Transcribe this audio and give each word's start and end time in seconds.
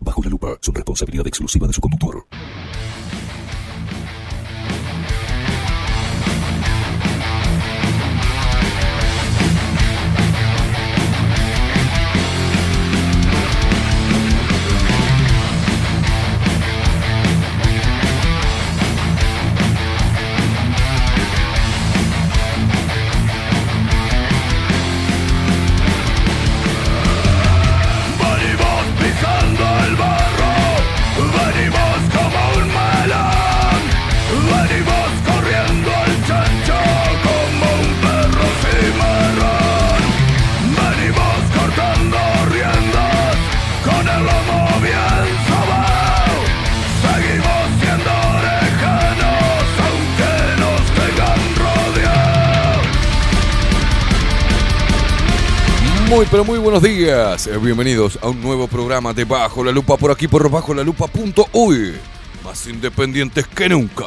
Bajo 0.00 0.22
la 0.22 0.30
lupa 0.30 0.58
son 0.60 0.74
responsabilidad 0.74 1.26
exclusiva 1.26 1.66
de 1.66 1.72
su 1.72 1.80
conductor. 1.80 2.19
Muy 56.44 56.58
buenos 56.58 56.82
días, 56.82 57.46
Eh, 57.46 57.58
bienvenidos 57.58 58.18
a 58.22 58.28
un 58.28 58.40
nuevo 58.40 58.66
programa 58.66 59.12
de 59.12 59.24
Bajo 59.24 59.62
la 59.62 59.72
Lupa 59.72 59.96
por 59.96 60.10
aquí 60.10 60.26
por 60.26 60.48
Bajo 60.50 60.72
la 60.72 60.82
Lupa.uy. 60.82 61.94
Más 62.42 62.66
independientes 62.66 63.46
que 63.46 63.68
nunca. 63.68 64.06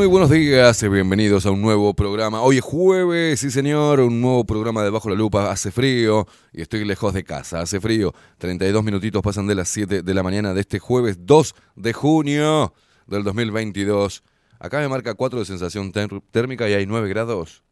muy 0.00 0.06
buenos 0.06 0.30
días, 0.30 0.82
y 0.82 0.88
bienvenidos 0.88 1.44
a 1.44 1.50
un 1.50 1.60
nuevo 1.60 1.92
programa. 1.92 2.40
Hoy 2.40 2.56
es 2.56 2.64
jueves, 2.64 3.38
sí 3.38 3.50
señor, 3.50 4.00
un 4.00 4.22
nuevo 4.22 4.46
programa 4.46 4.82
de 4.82 4.88
Bajo 4.88 5.10
la 5.10 5.14
Lupa. 5.14 5.50
Hace 5.50 5.70
frío 5.70 6.26
y 6.54 6.62
estoy 6.62 6.86
lejos 6.86 7.12
de 7.12 7.22
casa, 7.22 7.60
hace 7.60 7.82
frío. 7.82 8.14
32 8.38 8.82
minutitos 8.82 9.20
pasan 9.20 9.46
de 9.46 9.54
las 9.54 9.68
7 9.68 10.00
de 10.00 10.14
la 10.14 10.22
mañana 10.22 10.54
de 10.54 10.62
este 10.62 10.78
jueves 10.78 11.18
2 11.26 11.54
de 11.76 11.92
junio 11.92 12.72
del 13.08 13.24
2022. 13.24 14.22
Acá 14.58 14.78
me 14.78 14.88
marca 14.88 15.12
4 15.12 15.40
de 15.40 15.44
sensación 15.44 15.92
térmica 16.30 16.66
y 16.66 16.72
hay 16.72 16.86
9 16.86 17.06
grados. 17.06 17.62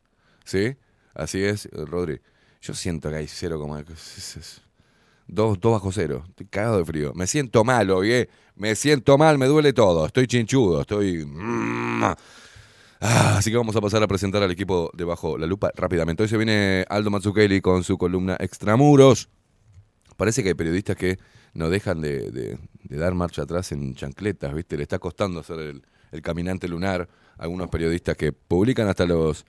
¿Sí? 0.45 0.77
Así 1.15 1.43
es, 1.43 1.65
eh, 1.65 1.71
Rodri. 1.87 2.21
Yo 2.61 2.75
siento 2.75 3.09
que 3.09 3.17
hay 3.17 3.27
0,6. 3.27 4.68
2, 5.29 5.61
2 5.61 5.73
bajo 5.73 5.93
cero. 5.93 6.25
Estoy 6.29 6.47
cagado 6.47 6.79
de 6.79 6.85
frío. 6.85 7.13
Me 7.15 7.27
siento 7.27 7.65
mal, 7.65 7.91
oye. 7.91 8.21
Eh. 8.21 8.29
Me 8.57 8.75
siento 8.75 9.17
mal, 9.17 9.39
me 9.39 9.47
duele 9.47 9.73
todo. 9.73 10.05
Estoy 10.07 10.27
chinchudo, 10.27 10.81
estoy... 10.81 11.25
Mm, 11.25 12.03
ah. 12.03 12.17
Ah, 13.01 13.37
así 13.39 13.53
que 13.53 13.57
vamos 13.57 13.77
a 13.77 13.81
pasar 13.81 14.03
a 14.03 14.09
presentar 14.09 14.43
al 14.43 14.51
equipo 14.51 14.91
de 14.93 15.05
Bajo 15.05 15.39
la 15.39 15.47
Lupa 15.47 15.71
rápidamente. 15.77 16.25
Hoy 16.25 16.29
se 16.29 16.37
viene 16.37 16.85
Aldo 16.89 17.11
Mazzucchelli 17.11 17.61
con 17.61 17.85
su 17.85 17.97
columna 17.97 18.37
Extramuros. 18.41 19.29
Parece 20.17 20.43
que 20.43 20.49
hay 20.49 20.55
periodistas 20.55 20.97
que 20.97 21.17
no 21.55 21.71
dejan 21.71 22.01
de, 22.01 22.33
de, 22.33 22.59
de 22.83 22.97
dar 22.97 23.15
marcha 23.15 23.43
atrás 23.43 23.71
en 23.71 23.95
chancletas, 23.95 24.53
¿viste? 24.53 24.77
Le 24.77 24.83
está 24.83 24.99
costando 24.99 25.41
hacer 25.41 25.61
el, 26.11 26.23
caminante 26.23 26.67
lunar 26.67 27.09
a 27.37 27.43
algunos 27.45 27.69
periodistas 27.69 28.17
que 28.17 28.33
publican 28.33 28.89
hasta 28.89 29.07
los 29.07 29.47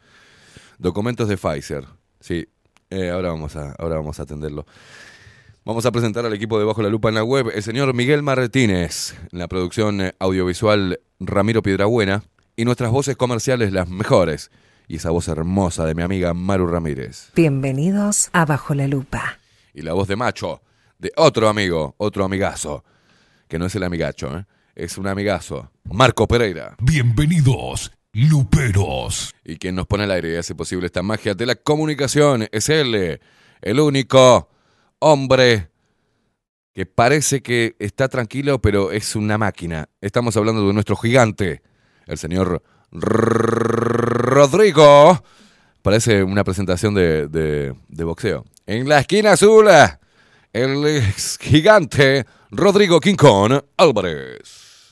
documentos 0.77 1.27
de 1.27 1.37
Pfizer. 1.37 1.85
Sí, 2.19 2.47
eh, 2.91 3.09
ahora, 3.09 3.29
vamos 3.29 3.55
a, 3.55 3.71
ahora 3.79 3.95
vamos 3.95 4.19
a 4.19 4.23
atenderlo. 4.23 4.67
Vamos 5.69 5.85
a 5.85 5.91
presentar 5.91 6.25
al 6.25 6.33
equipo 6.33 6.57
de 6.57 6.65
Bajo 6.65 6.81
la 6.81 6.89
Lupa 6.89 7.09
en 7.09 7.15
la 7.15 7.23
web, 7.23 7.51
el 7.53 7.61
señor 7.61 7.93
Miguel 7.93 8.23
Martínez, 8.23 9.13
en 9.31 9.37
la 9.37 9.47
producción 9.47 10.15
audiovisual 10.17 10.99
Ramiro 11.19 11.61
Piedrabuena 11.61 12.23
y 12.55 12.65
nuestras 12.65 12.89
voces 12.89 13.15
comerciales 13.15 13.71
las 13.71 13.87
mejores. 13.87 14.49
Y 14.87 14.95
esa 14.95 15.11
voz 15.11 15.27
hermosa 15.27 15.85
de 15.85 15.93
mi 15.93 16.01
amiga 16.01 16.33
Maru 16.33 16.65
Ramírez. 16.65 17.29
Bienvenidos 17.35 18.31
a 18.33 18.45
Bajo 18.45 18.73
la 18.73 18.87
Lupa. 18.87 19.37
Y 19.71 19.83
la 19.83 19.93
voz 19.93 20.07
de 20.07 20.15
macho 20.15 20.63
de 20.97 21.11
otro 21.17 21.47
amigo, 21.47 21.93
otro 21.99 22.25
amigazo, 22.25 22.83
que 23.47 23.59
no 23.59 23.67
es 23.67 23.75
el 23.75 23.83
amigacho, 23.83 24.39
¿eh? 24.39 24.45
es 24.73 24.97
un 24.97 25.05
amigazo, 25.05 25.69
Marco 25.83 26.27
Pereira. 26.27 26.77
Bienvenidos, 26.79 27.91
Luperos. 28.13 29.35
Y 29.45 29.57
quien 29.57 29.75
nos 29.75 29.85
pone 29.85 30.05
al 30.05 30.11
aire 30.13 30.33
y 30.33 30.37
hace 30.37 30.55
posible 30.55 30.87
esta 30.87 31.03
magia 31.03 31.35
de 31.35 31.45
la 31.45 31.53
comunicación 31.53 32.47
es 32.51 32.69
él, 32.69 33.19
el 33.61 33.79
único 33.79 34.49
hombre 34.99 35.69
que 36.73 36.85
parece 36.85 37.41
que 37.41 37.75
está 37.79 38.07
tranquilo, 38.07 38.61
pero 38.61 38.91
es 38.91 39.15
una 39.15 39.37
máquina. 39.37 39.89
Estamos 40.01 40.37
hablando 40.37 40.65
de 40.67 40.73
nuestro 40.73 40.95
gigante, 40.95 41.61
el 42.05 42.17
señor 42.17 42.61
Rodrigo. 43.99 45.23
Parece 45.81 46.23
una 46.23 46.43
presentación 46.43 46.93
de, 46.93 47.27
de- 47.27 48.03
boxeo. 48.03 48.45
En 48.65 48.87
la 48.87 48.99
esquina 48.99 49.31
azul, 49.33 49.67
el 50.53 50.85
ex 50.85 51.37
gigante 51.39 52.25
Rodrigo 52.51 52.99
Kong 53.17 53.61
Álvarez. 53.77 54.91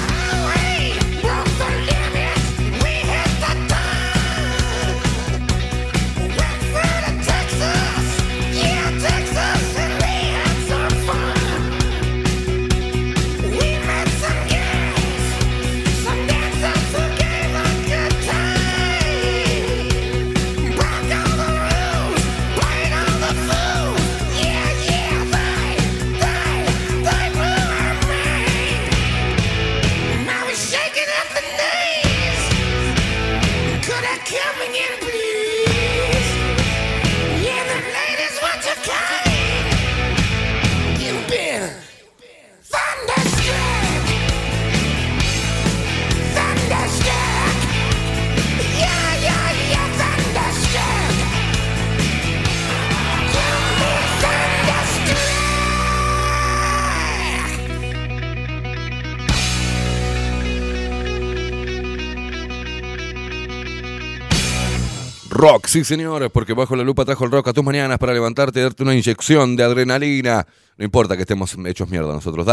Rock, 65.41 65.65
sí 65.65 65.83
señores, 65.83 66.29
porque 66.31 66.53
Bajo 66.53 66.75
la 66.75 66.83
Lupa 66.83 67.03
trajo 67.03 67.25
el 67.25 67.31
rock 67.31 67.47
a 67.47 67.53
tus 67.53 67.63
mañanas 67.63 67.97
para 67.97 68.13
levantarte 68.13 68.59
y 68.59 68.61
darte 68.61 68.83
una 68.83 68.93
inyección 68.93 69.55
de 69.55 69.63
adrenalina. 69.63 70.45
No 70.77 70.85
importa 70.85 71.15
que 71.15 71.23
estemos 71.23 71.57
hechos 71.65 71.89
mierda 71.89 72.13
nosotros. 72.13 72.45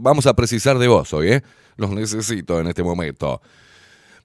vamos 0.00 0.26
a 0.26 0.32
precisar 0.32 0.78
de 0.78 0.88
vos 0.88 1.12
hoy, 1.12 1.32
¿eh? 1.32 1.42
Los 1.76 1.90
necesito 1.90 2.58
en 2.58 2.68
este 2.68 2.82
momento. 2.82 3.42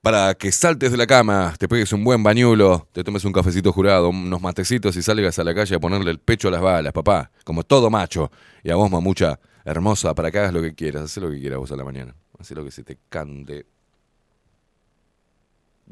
Para 0.01 0.35
que 0.35 0.53
saltes 0.53 0.91
de 0.91 0.95
la 0.95 1.05
cama, 1.05 1.53
te 1.59 1.67
pegues 1.67 1.91
un 1.91 2.05
buen 2.05 2.23
bañulo, 2.23 2.87
te 2.93 3.03
tomes 3.03 3.25
un 3.25 3.33
cafecito 3.33 3.73
jurado, 3.73 4.07
unos 4.07 4.41
matecitos 4.41 4.95
y 4.95 5.01
salgas 5.01 5.37
a 5.39 5.43
la 5.43 5.53
calle 5.53 5.75
a 5.75 5.79
ponerle 5.81 6.09
el 6.09 6.19
pecho 6.19 6.47
a 6.47 6.51
las 6.51 6.61
balas, 6.61 6.93
papá. 6.93 7.29
Como 7.43 7.63
todo 7.63 7.89
macho. 7.89 8.31
Y 8.63 8.69
a 8.69 8.77
vos, 8.77 8.89
mamucha 8.89 9.37
hermosa, 9.65 10.15
para 10.15 10.31
que 10.31 10.39
hagas 10.39 10.53
lo 10.53 10.61
que 10.61 10.73
quieras. 10.73 11.03
Haz 11.03 11.17
lo 11.17 11.29
que 11.29 11.41
quieras 11.41 11.59
vos 11.59 11.73
a 11.73 11.75
la 11.75 11.83
mañana. 11.83 12.15
Haz 12.39 12.51
lo 12.51 12.63
que 12.63 12.71
se 12.71 12.85
te 12.85 12.99
cante. 13.09 13.65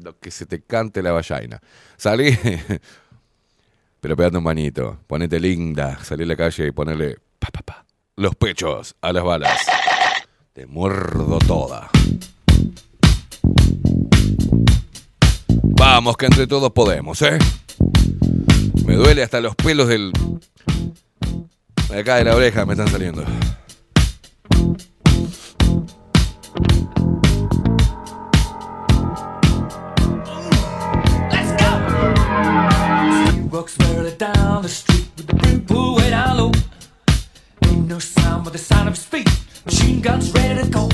Lo 0.02 0.18
que 0.18 0.30
se 0.30 0.46
te 0.46 0.62
cante 0.62 1.02
la 1.02 1.12
vallaina. 1.12 1.60
Salí. 1.96 2.36
Pero 4.00 4.16
pegate 4.16 4.36
un 4.38 4.44
bañito. 4.44 4.98
Ponete 5.06 5.40
linda. 5.40 5.98
Salí 6.04 6.24
a 6.24 6.26
la 6.26 6.36
calle 6.36 6.66
y 6.66 6.70
ponerle 6.70 7.16
pa, 7.38 7.48
pa, 7.50 7.62
pa, 7.62 7.86
los 8.16 8.34
pechos 8.36 8.94
a 9.00 9.12
las 9.12 9.24
balas. 9.24 9.58
Te 10.52 10.66
muerdo 10.66 11.38
toda. 11.38 11.90
Vamos, 15.78 16.16
que 16.16 16.26
entre 16.26 16.46
todos 16.46 16.72
podemos, 16.72 17.20
¿eh? 17.22 17.38
Me 18.86 18.94
duele 18.94 19.22
hasta 19.22 19.40
los 19.40 19.54
pelos 19.54 19.88
del. 19.88 20.12
De 21.90 22.00
acá 22.00 22.16
de 22.16 22.24
la 22.24 22.34
oreja 22.34 22.64
me 22.64 22.72
están 22.72 22.88
saliendo. 22.88 23.24
Barely 33.56 34.12
down 34.16 34.62
the 34.62 34.68
street 34.68 35.08
with 35.16 35.28
the 35.28 35.34
brim 35.34 35.64
pulled 35.64 35.96
way 35.96 36.10
down 36.10 36.36
low. 36.36 36.52
Ain't 37.64 37.88
no 37.88 37.98
sound 37.98 38.44
but 38.44 38.52
the 38.52 38.58
sound 38.58 38.86
of 38.86 38.94
his 38.94 39.04
feet. 39.04 39.26
Machine 39.64 40.02
guns 40.02 40.30
ready 40.34 40.60
to 40.62 40.68
go. 40.68 40.90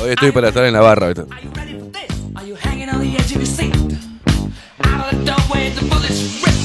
Hoy 0.00 0.10
estoy 0.10 0.32
para 0.32 0.48
estar 0.48 0.64
en 0.64 0.72
la 0.72 0.80
barra. 0.80 1.06
¿viste? 1.06 1.22
Are 1.32 1.40
you 1.40 1.50
ready 1.54 1.78
for 1.78 1.86
this? 1.92 2.10
Are 2.34 2.44
you 2.44 2.56
hanging 2.56 2.88
on 2.88 3.00
the 3.00 3.14
edge 3.16 3.30
of 3.30 3.36
your 3.36 3.46
seat? 3.46 3.72
Out 4.82 5.12
of 5.12 5.18
the 5.20 5.24
doorway, 5.24 5.70
the 5.70 5.84
bullets 5.88 6.42
rip 6.42 6.56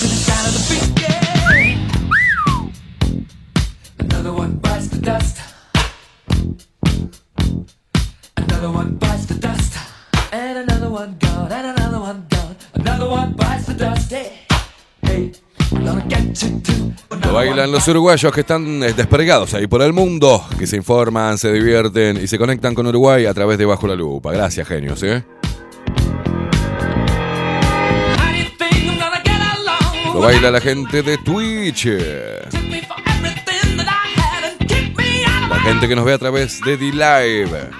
to 0.00 0.06
the 0.10 0.18
sound 0.26 0.48
of 0.48 0.54
the 0.58 0.62
beat. 0.68 1.00
Yeah. 1.00 2.68
Another 4.00 4.32
one 4.32 4.56
bites 4.56 4.88
the 4.88 4.98
dust. 5.00 5.38
Another 8.36 8.72
one 8.72 8.96
bites 8.96 9.26
the 9.26 9.34
dust. 9.34 9.78
And 10.32 10.58
another 10.58 10.90
one 10.90 11.16
gone. 11.20 11.52
And 11.52 11.78
another 11.78 12.00
one 12.00 12.26
gone. 12.28 12.56
Another 12.74 13.08
one 13.08 13.34
bites 13.34 13.66
the 13.66 13.74
dust. 13.74 14.10
Hey, 14.10 14.40
Lo 17.24 17.32
bailan 17.32 17.70
los 17.72 17.86
uruguayos 17.88 18.32
que 18.32 18.40
están 18.40 18.82
eh, 18.82 18.92
despergados 18.92 19.54
ahí 19.54 19.66
por 19.66 19.82
el 19.82 19.92
mundo, 19.92 20.44
que 20.58 20.66
se 20.66 20.76
informan, 20.76 21.38
se 21.38 21.52
divierten 21.52 22.16
y 22.22 22.26
se 22.26 22.38
conectan 22.38 22.74
con 22.74 22.86
Uruguay 22.86 23.26
a 23.26 23.34
través 23.34 23.58
de 23.58 23.64
Bajo 23.64 23.86
la 23.86 23.94
Lupa. 23.94 24.32
Gracias, 24.32 24.66
genios, 24.68 25.02
¿eh? 25.02 25.24
Lo 30.12 30.20
baila 30.20 30.50
la 30.52 30.60
gente 30.60 31.02
de 31.02 31.18
Twitch. 31.18 31.86
La 35.50 35.60
gente 35.60 35.88
que 35.88 35.96
nos 35.96 36.04
ve 36.04 36.12
a 36.12 36.18
través 36.18 36.60
de 36.60 36.76
D-Live. 36.76 37.70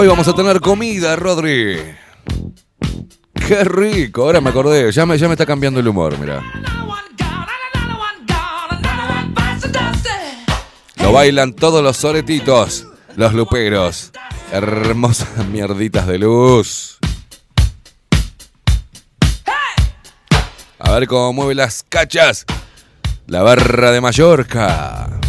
Hoy 0.00 0.06
vamos 0.06 0.26
a 0.28 0.32
tener 0.32 0.62
comida, 0.62 1.14
Rodri. 1.14 1.76
Qué 3.34 3.64
rico, 3.64 4.22
ahora 4.22 4.40
me 4.40 4.48
acordé, 4.48 4.90
ya 4.92 5.04
me, 5.04 5.18
ya 5.18 5.28
me 5.28 5.34
está 5.34 5.44
cambiando 5.44 5.78
el 5.78 5.86
humor, 5.86 6.18
mira. 6.18 6.42
Lo 11.02 11.12
bailan 11.12 11.52
todos 11.52 11.82
los 11.82 11.98
soretitos, 11.98 12.86
los 13.16 13.34
luperos. 13.34 14.10
Hermosas 14.50 15.46
mierditas 15.48 16.06
de 16.06 16.18
luz. 16.18 16.98
A 20.78 20.92
ver 20.92 21.06
cómo 21.08 21.34
mueve 21.34 21.54
las 21.56 21.84
cachas. 21.86 22.46
La 23.26 23.42
barra 23.42 23.90
de 23.90 24.00
Mallorca. 24.00 25.20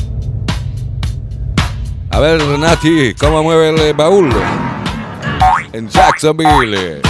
A 2.13 2.20
ver, 2.20 2.41
Nati, 2.60 3.13
cómo 3.15 3.41
mueve 3.41 3.70
el 3.70 3.94
baúl. 3.94 4.30
En 5.72 5.88
Jacksonville. 5.89 7.01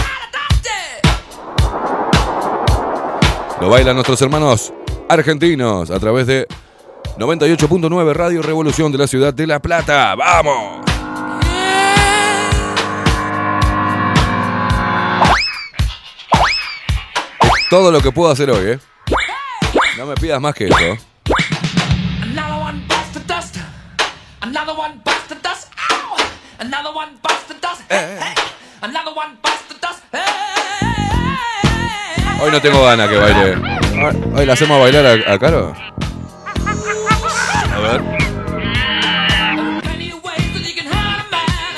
Lo 3.59 3.69
bailan 3.69 3.95
nuestros 3.95 4.21
hermanos 4.21 4.73
argentinos 5.09 5.89
a 5.91 5.99
través 5.99 6.27
de 6.27 6.47
98.9 7.17 8.13
Radio 8.13 8.41
Revolución 8.41 8.91
de 8.91 8.97
la 8.99 9.07
ciudad 9.07 9.33
de 9.33 9.47
La 9.47 9.59
Plata. 9.59 10.15
¡Vamos! 10.15 10.85
Todo 17.69 17.91
lo 17.91 18.01
que 18.01 18.11
puedo 18.11 18.31
hacer 18.31 18.51
hoy, 18.51 18.71
¿eh? 18.71 18.79
No 19.97 20.05
me 20.05 20.15
pidas 20.15 20.41
más 20.41 20.53
que 20.53 20.67
eso. 20.67 21.10
Another 24.51 24.75
one 24.75 24.99
bites 25.05 25.27
the 25.29 25.35
dust. 25.35 25.69
Ow! 25.89 26.17
Another 26.59 26.91
one 26.91 27.15
bites 27.23 27.45
the 27.47 27.53
dust. 27.53 27.83
Hey, 27.87 28.19
hey. 28.19 28.35
Another 28.81 29.13
one 29.13 29.37
bites 29.41 29.63
the 29.71 29.75
dust. 29.79 30.03
Hey, 30.11 30.19
hey, 31.63 32.41
Hoy 32.41 32.51
no 32.51 32.59
tengo 32.59 32.83
ganas 32.83 33.07
que 33.07 33.15
baile. 33.15 33.55
Hoy 34.35 34.45
la 34.45 34.51
hacemos 34.51 34.77
bailar 34.77 35.05
a, 35.05 35.33
a 35.35 35.39
Caro. 35.39 35.73
A 37.71 37.79
ver. 37.79 38.01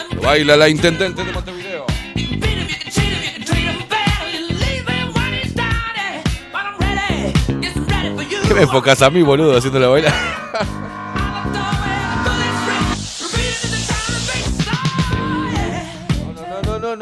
A 0.09 0.25
Baila 0.25 0.57
la 0.57 0.67
intendente 0.67 1.23
de 1.23 1.31
Montevideo. 1.31 1.85
you 2.15 2.27
can 2.27 2.39
beat 2.39 2.57
him, 2.57 2.67
you 2.69 2.75
can 2.75 2.89
cheat 2.89 3.13
him, 3.13 3.43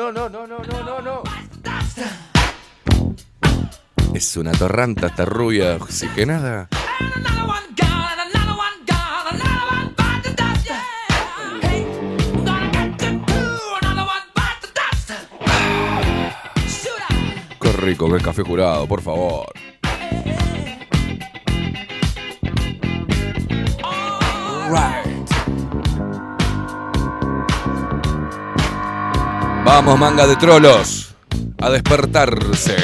no, 0.01 0.11
no, 0.11 0.29
no, 0.29 0.47
no, 0.47 0.57
no, 0.63 0.83
no, 0.83 1.01
no. 1.01 1.23
Es 4.15 4.35
una 4.35 4.51
torranta 4.51 5.07
esta 5.07 5.25
rubia 5.25 5.75
oxigenada. 5.75 6.69
Qué 17.61 17.71
rico 17.73 18.09
que 18.09 18.15
el 18.15 18.23
café 18.23 18.41
jurado, 18.41 18.87
por 18.87 19.01
favor. 19.01 19.53
Right. 24.71 25.00
Vamos, 29.63 29.99
manga 29.99 30.25
de 30.27 30.35
trolos, 30.35 31.15
a 31.59 31.69
despertarse. 31.69 32.75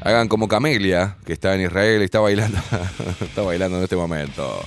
Hagan 0.00 0.28
como 0.28 0.48
Camelia, 0.48 1.16
que 1.24 1.32
está 1.32 1.54
en 1.54 1.62
Israel 1.62 2.00
y 2.02 2.04
está 2.04 2.20
bailando, 2.20 2.58
está 3.20 3.42
bailando 3.42 3.78
en 3.78 3.84
este 3.84 3.96
momento. 3.96 4.64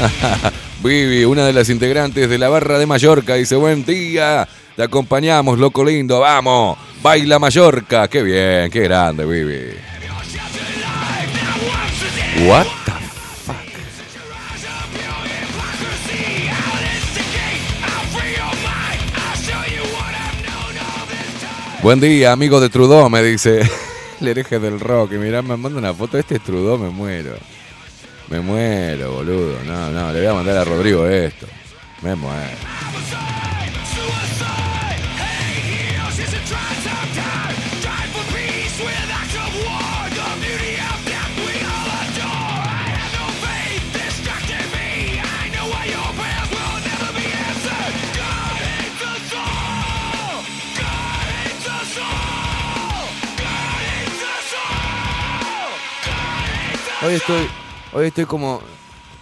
Vivi, 0.82 1.24
una 1.24 1.44
de 1.44 1.52
las 1.52 1.68
integrantes 1.68 2.28
de 2.28 2.38
la 2.38 2.48
barra 2.48 2.78
de 2.78 2.86
Mallorca, 2.86 3.34
dice, 3.34 3.56
buen 3.56 3.84
día, 3.84 4.48
te 4.76 4.82
acompañamos, 4.82 5.58
loco 5.58 5.84
lindo, 5.84 6.20
vamos, 6.20 6.78
baila 7.02 7.38
Mallorca, 7.38 8.08
qué 8.08 8.22
bien, 8.22 8.70
qué 8.70 8.80
grande, 8.80 9.26
Vivi. 9.26 9.74
What 12.46 12.66
Buen 21.82 21.98
día, 21.98 22.32
amigo 22.32 22.60
de 22.60 22.68
Trudeau, 22.68 23.08
me 23.08 23.22
dice 23.22 23.62
el 24.20 24.28
hereje 24.28 24.58
del 24.58 24.80
rock. 24.80 25.12
Y 25.12 25.16
mirá, 25.16 25.40
me 25.40 25.56
manda 25.56 25.78
una 25.78 25.94
foto, 25.94 26.18
este 26.18 26.36
es 26.36 26.42
Trudeau, 26.42 26.76
me 26.76 26.90
muero. 26.90 27.32
Me 28.28 28.40
muero, 28.40 29.12
boludo. 29.12 29.64
No, 29.64 29.90
no, 29.90 30.12
le 30.12 30.18
voy 30.20 30.28
a 30.28 30.34
mandar 30.34 30.58
a 30.58 30.64
Rodrigo 30.64 31.06
esto. 31.06 31.46
Me 32.02 32.14
muero. 32.14 32.56
Hoy 57.02 57.14
estoy, 57.14 57.46
hoy 57.94 58.06
estoy 58.06 58.24
como, 58.26 58.60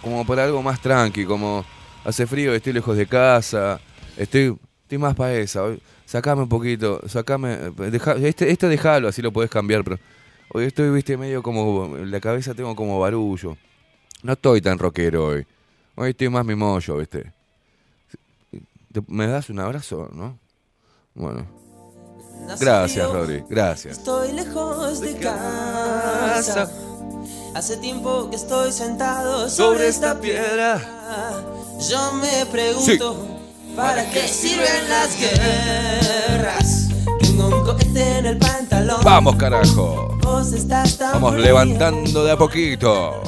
como 0.01 0.25
por 0.25 0.39
algo 0.39 0.61
más 0.61 0.81
tranqui, 0.81 1.25
como 1.25 1.63
hace 2.03 2.27
frío, 2.27 2.53
estoy 2.53 2.73
lejos 2.73 2.97
de 2.97 3.07
casa, 3.07 3.79
estoy, 4.17 4.57
estoy 4.83 4.97
más 4.97 5.15
para 5.15 5.33
esa. 5.35 5.63
Hoy, 5.63 5.81
sacame 6.05 6.41
un 6.43 6.49
poquito, 6.49 7.01
sacame, 7.07 7.55
deja, 7.91 8.13
este, 8.15 8.51
este 8.51 8.67
dejalo, 8.67 9.07
así 9.07 9.21
lo 9.21 9.31
podés 9.31 9.49
cambiar, 9.49 9.83
pero 9.83 9.97
hoy 10.53 10.65
estoy, 10.65 10.89
viste, 10.89 11.15
medio 11.17 11.41
como, 11.41 11.95
la 11.97 12.19
cabeza 12.19 12.53
tengo 12.53 12.75
como 12.75 12.99
barullo. 12.99 13.57
No 14.23 14.33
estoy 14.33 14.59
tan 14.59 14.77
rockero 14.77 15.27
hoy. 15.27 15.45
Hoy 15.95 16.09
estoy 16.09 16.27
más 16.29 16.45
mimollo, 16.45 16.97
viste. 16.97 17.31
¿Te- 18.91 19.03
¿Me 19.07 19.27
das 19.27 19.49
un 19.49 19.59
abrazo, 19.59 20.09
no? 20.13 20.37
Bueno. 21.15 21.58
Gracias, 22.59 23.11
Rodri, 23.11 23.43
gracias. 23.49 23.97
Estoy 23.97 24.31
lejos 24.33 25.01
de 25.01 25.15
casa. 25.17 26.69
Hace 27.53 27.77
tiempo 27.77 28.29
que 28.29 28.35
estoy 28.35 28.71
sentado 28.71 29.49
sobre 29.49 29.87
esta 29.87 30.19
piedra. 30.19 30.81
Yo 31.89 32.11
me 32.13 32.45
pregunto, 32.45 33.25
¿para 33.75 34.09
qué 34.09 34.27
sirven 34.27 34.89
las 34.89 35.17
guerras? 35.19 36.89
Tengo 37.19 37.47
un 37.47 37.63
cohete 37.63 38.17
en 38.19 38.25
el 38.25 38.37
pantalón. 38.37 39.01
Vamos, 39.03 39.35
carajo. 39.35 40.17
Vos 40.21 40.53
estás 40.53 40.97
tan 40.97 41.13
Vamos 41.13 41.33
fría 41.33 41.45
levantando 41.47 42.23
de 42.23 42.31
a 42.31 42.37
poquito. 42.37 43.23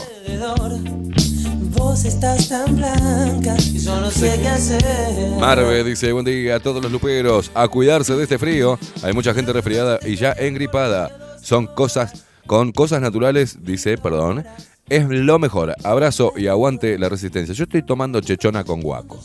Vos 1.82 2.06
estás 2.06 2.48
tan 2.48 2.76
blanca 2.76 3.56
y 3.58 3.80
yo 3.80 4.00
no 4.00 4.12
sé 4.12 4.40
qué 4.40 4.48
hacer. 4.48 5.32
Marve 5.40 5.84
dice, 5.84 6.12
buen 6.12 6.24
día 6.24 6.58
a 6.58 6.60
todos 6.60 6.82
los 6.82 6.92
luperos, 6.92 7.50
a 7.56 7.68
cuidarse 7.68 8.16
de 8.16 8.24
este 8.24 8.38
frío. 8.38 8.78
Hay 9.02 9.14
mucha 9.14 9.34
gente 9.34 9.52
resfriada 9.52 9.98
y 10.06 10.16
ya 10.16 10.32
engripada. 10.34 11.38
Son 11.42 11.66
cosas, 11.66 12.24
con 12.46 12.72
cosas 12.72 13.02
naturales, 13.02 13.58
dice, 13.64 13.98
perdón, 13.98 14.46
es 14.90 15.10
lo 15.10 15.40
mejor. 15.40 15.74
Abrazo 15.84 16.34
y 16.38 16.46
aguante 16.46 17.00
la 17.00 17.10
resistencia. 17.10 17.56
Yo 17.56 17.64
estoy 17.64 17.82
tomando 17.82 18.22
chechona 18.22 18.64
con 18.64 18.82
guaco. 18.82 19.20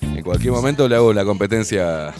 En 0.00 0.22
cualquier 0.24 0.52
momento 0.52 0.88
le 0.88 0.96
hago 0.96 1.12
la 1.12 1.24
competencia 1.26 2.14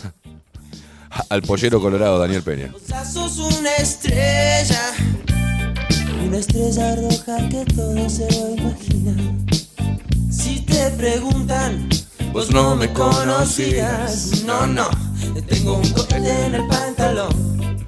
al 1.29 1.43
pollero 1.43 1.81
colorado 1.81 2.19
Daniel 2.19 2.43
Peña. 2.43 2.73
Sos 3.13 3.39
una 3.39 3.75
estrella, 3.77 4.93
una 6.27 6.39
estrella 6.39 6.97
roja 6.97 7.49
que 7.49 7.65
todo 7.75 8.09
se 8.09 8.31
lo 8.33 8.51
imagina. 8.57 9.15
Si 10.31 10.61
te 10.61 10.91
preguntan, 10.91 11.89
Vos 12.37 12.51
no 12.51 12.77
me 12.77 12.93
conocías, 12.93 14.43
no, 14.45 14.67
no, 14.67 14.91
Tengo 15.47 15.79
un 15.79 15.91
cohete 15.93 16.45
en 16.45 16.55
el 16.57 16.67
pantalón. 16.67 17.87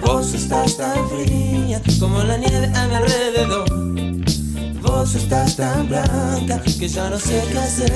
Vos 0.00 0.32
estás 0.32 0.76
tan 0.76 1.10
fría 1.10 1.82
como 1.98 2.22
la 2.22 2.36
nieve 2.36 2.70
a 2.72 2.86
mi 2.86 2.94
alrededor. 2.94 3.68
Vos 4.80 5.16
estás 5.16 5.56
tan 5.56 5.88
blanca 5.88 6.62
que 6.62 6.86
ya 6.86 7.10
no 7.10 7.18
sé 7.18 7.42
qué 7.50 7.58
hacer. 7.58 7.92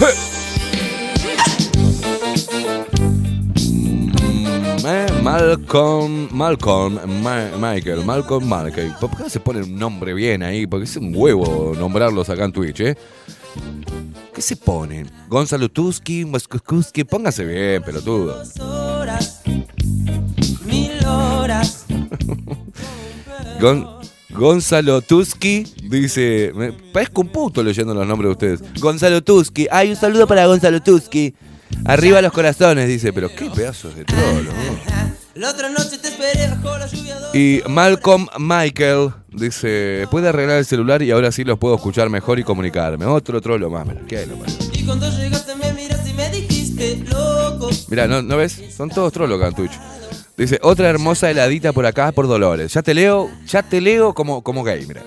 Mm, 0.00 0.33
eh, 4.86 5.06
Malcolm, 5.22 6.28
Malcolm, 6.30 6.98
Ma- 7.22 7.50
Michael, 7.58 8.04
Malcolm, 8.04 8.44
Michael. 8.44 8.92
¿Por 9.00 9.10
qué 9.16 9.22
no 9.24 9.28
se 9.30 9.40
pone 9.40 9.62
un 9.62 9.76
nombre 9.78 10.14
bien 10.14 10.42
ahí? 10.42 10.66
Porque 10.66 10.84
es 10.84 10.96
un 10.96 11.12
huevo 11.14 11.74
nombrarlos 11.78 12.28
acá 12.28 12.44
en 12.44 12.52
Twitch, 12.52 12.80
¿eh? 12.80 12.96
¿Qué 14.34 14.42
se 14.42 14.56
ponen? 14.56 15.08
Gonzalo 15.28 15.68
Tuski, 15.68 16.24
Moskuski, 16.24 17.04
póngase 17.04 17.44
bien, 17.44 17.82
pelotudo. 17.82 18.42
Horas, 18.60 19.42
mil 20.66 21.04
horas. 21.06 21.86
Gon- 23.60 23.88
Gonzalo 24.30 25.00
Tuski 25.00 25.64
dice, 25.88 26.50
me 26.56 26.72
parezco 26.72 27.20
un 27.20 27.28
puto 27.28 27.62
leyendo 27.62 27.94
los 27.94 28.04
nombres 28.06 28.28
de 28.28 28.32
ustedes. 28.32 28.80
Gonzalo 28.80 29.22
Tuski, 29.22 29.68
hay 29.70 29.90
un 29.90 29.96
saludo 29.96 30.26
para 30.26 30.46
Gonzalo 30.46 30.82
Tuski. 30.82 31.34
Arriba 31.86 32.22
los 32.22 32.32
corazones, 32.32 32.88
dice, 32.88 33.12
pero 33.12 33.28
qué 33.28 33.50
pedazos 33.50 33.94
de 33.94 34.04
trolo. 34.04 34.50
¿no? 34.50 34.94
La 35.34 35.50
otra 35.50 35.68
noche 35.68 35.98
te 35.98 36.08
esperé 36.08 36.48
bajo 36.48 36.78
la 36.78 36.86
lluvia. 36.86 37.18
dos 37.18 37.34
Y 37.34 37.62
Malcolm 37.68 38.26
Michael 38.38 39.10
dice, 39.32 40.06
puede 40.10 40.28
arreglar 40.28 40.58
el 40.58 40.64
celular 40.64 41.02
y 41.02 41.10
ahora 41.10 41.30
sí 41.30 41.44
los 41.44 41.58
puedo 41.58 41.74
escuchar 41.74 42.08
mejor 42.08 42.38
y 42.38 42.44
comunicarme. 42.44 43.04
Otro 43.04 43.40
trolo 43.40 43.68
más, 43.68 43.86
mira, 43.86 44.00
¿qué 44.08 44.18
hay, 44.18 44.26
lo 44.26 44.36
parió? 44.36 44.54
Y 44.72 44.84
cuando 44.84 45.10
llegaste 45.10 45.54
me 45.56 45.72
miraste 45.72 46.10
y 46.10 46.14
me 46.14 46.30
dijiste, 46.30 47.04
loco. 47.08 47.68
Mirá, 47.88 48.06
¿no, 48.06 48.22
¿no 48.22 48.36
ves? 48.36 48.60
Son 48.74 48.88
todos 48.88 49.12
trolos 49.12 49.38
acá 49.38 49.48
en 49.48 49.54
Twitch. 49.54 49.78
Dice, 50.36 50.58
otra 50.62 50.88
hermosa 50.88 51.30
heladita 51.30 51.72
por 51.72 51.84
acá 51.84 52.12
por 52.12 52.26
Dolores. 52.26 52.72
Ya 52.72 52.82
te 52.82 52.94
leo, 52.94 53.30
ya 53.46 53.62
te 53.62 53.80
leo 53.80 54.14
como, 54.14 54.42
como 54.42 54.64
gay, 54.64 54.86
mira. 54.86 55.02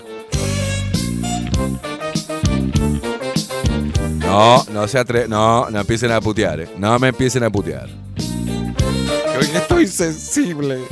No, 4.28 4.62
no 4.70 4.86
se 4.86 4.98
atre... 4.98 5.26
No, 5.26 5.70
no 5.70 5.80
empiecen 5.80 6.12
a 6.12 6.20
putear, 6.20 6.60
eh. 6.60 6.68
No 6.76 6.98
me 6.98 7.08
empiecen 7.08 7.44
a 7.44 7.50
putear. 7.50 7.88
Que 8.16 9.38
hoy 9.38 9.50
estoy 9.54 9.86
sensible. 9.86 10.84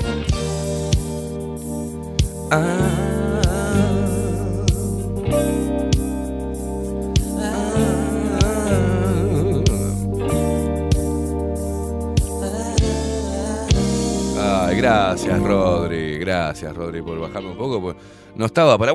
Ay, 14.39 14.77
gracias, 14.77 15.39
Rodri. 15.41 16.19
Gracias, 16.19 16.75
Rodri, 16.75 17.03
por 17.03 17.21
bajarme 17.21 17.51
un 17.51 17.59
poco. 17.59 17.81
Pues 17.83 17.97
no 18.35 18.47
estaba 18.47 18.79
para. 18.79 18.93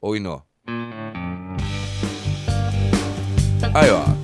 Hoy 0.00 0.20
no. 0.20 0.48
Ahí 3.74 3.90
va. 3.90 4.14